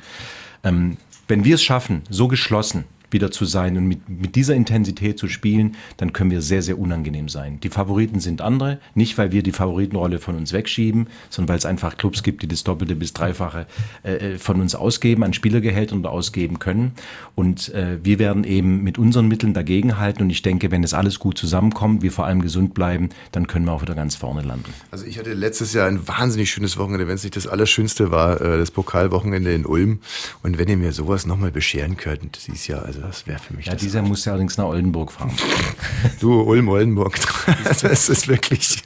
Ähm, 0.64 0.98
wenn 1.28 1.46
wir 1.46 1.56
es 1.56 1.64
schaffen, 1.64 2.02
so 2.10 2.28
geschlossen 2.28 2.84
wieder 3.12 3.32
zu 3.32 3.46
sein 3.46 3.78
und 3.78 3.88
mit, 3.88 4.10
mit 4.10 4.36
dieser 4.36 4.56
Intensität 4.56 5.18
zu 5.20 5.28
spielen, 5.28 5.76
dann 5.98 6.14
können 6.14 6.32
wir 6.32 6.42
sehr, 6.42 6.62
sehr 6.62 6.80
unangenehm 6.80 7.30
sein. 7.30 7.60
Die 7.62 7.70
Favoriten 7.70 8.20
sind 8.20 8.42
andere, 8.42 8.80
nicht 8.94 9.18
weil 9.18 9.32
wir 9.32 9.44
die 9.44 9.52
Favoritenrolle 9.52 10.20
von 10.20 10.36
uns 10.36 10.54
wegschieben, 10.54 11.08
sondern 11.30 11.50
weil 11.50 11.58
es 11.58 11.66
einfach 11.66 11.98
Clubs 11.98 12.24
gibt, 12.24 12.44
die 12.44 12.48
das 12.48 12.64
Doppelte 12.64 12.96
bis 12.96 13.14
Dreifache 13.14 13.68
äh, 14.04 14.38
von 14.38 14.62
uns 14.62 14.76
ausgeben, 14.76 15.24
an 15.24 15.34
Spielergehältern 15.34 16.00
oder 16.00 16.12
ausgeben 16.12 16.60
können. 16.60 16.94
Und 17.36 17.74
äh, 17.74 17.98
wir 18.04 18.20
werden 18.20 18.44
eben 18.44 18.84
mit 18.84 18.98
unseren 18.98 19.28
Mitteln 19.28 19.54
dagegenhalten. 19.54 20.24
Und 20.24 20.30
ich 20.30 20.42
denke, 20.42 20.72
wenn 20.72 20.84
es 20.84 20.94
alles 20.94 21.20
gut 21.20 21.38
zusammenkommt, 21.38 22.02
wir 22.02 22.12
vor 22.12 22.26
allem 22.26 22.42
gesund 22.42 22.74
bleiben, 22.74 23.10
dann 23.32 23.48
können 23.48 23.66
wir 23.66 23.74
auch 23.74 23.82
wieder 23.82 23.96
ganz 23.96 24.16
vorne 24.16 24.42
landen. 24.42 24.74
Also 24.92 25.06
ich 25.06 25.18
hatte 25.20 25.34
letztes 25.34 25.74
Jahr 25.74 25.88
ein 25.88 26.08
wahnsinnig 26.08 26.52
schönes 26.52 26.78
Wochenende, 26.78 27.08
wenn 27.08 27.16
es 27.16 27.24
nicht 27.24 27.36
das 27.36 27.48
Allerschönste 27.48 28.12
war, 28.12 28.42
äh, 28.42 28.58
das 28.58 28.72
Pokalwochenende 28.72 29.54
in 29.54 29.66
Ulm. 29.66 30.00
Und 30.44 30.58
wenn 30.58 30.68
ihr 30.68 30.78
mir 30.78 30.94
sowas 30.94 31.26
nochmal 31.26 31.52
bescheren 31.52 31.98
könnt, 31.98 32.48
dieses 32.48 32.68
Jahr, 32.68 32.86
also 32.86 32.95
das 33.02 33.26
wäre 33.28 33.40
für 33.40 33.54
mich 33.54 33.66
Ja, 33.66 33.74
das. 33.74 33.82
dieser 33.82 34.02
muss 34.02 34.26
ja 34.26 34.32
allerdings 34.34 34.58
nach 34.58 34.66
Oldenburg 34.66 35.12
fahren. 35.12 35.32
Du, 36.20 36.42
Ulm, 36.42 36.68
Oldenburg. 36.70 37.18
Das 37.82 38.10
ist 38.10 38.28
wirklich. 38.28 38.82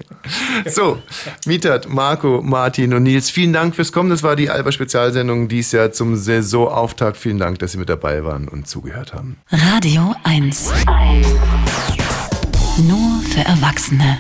So, 0.68 1.01
Mietat, 1.45 1.88
Marco, 1.89 2.41
Martin 2.41 2.93
und 2.93 3.03
Nils, 3.03 3.30
vielen 3.30 3.53
Dank 3.53 3.76
fürs 3.76 3.91
Kommen. 3.91 4.10
Das 4.10 4.24
war 4.24 4.36
die 4.36 4.49
Alba-Spezialsendung 4.49 5.47
dieses 5.47 5.72
Jahr 5.74 5.91
zum 5.91 6.16
Saisonauftakt. 6.16 7.18
Vielen 7.18 7.38
Dank, 7.38 7.60
dass 7.60 7.72
Sie 7.74 7.78
mit 7.78 7.89
dabei 7.89 8.24
waren 8.24 8.47
und 8.47 8.68
zugehört 8.68 9.14
haben. 9.14 9.38
Radio 9.51 10.14
1. 10.24 10.72
Nur 12.88 13.22
für 13.24 13.41
Erwachsene. 13.41 14.20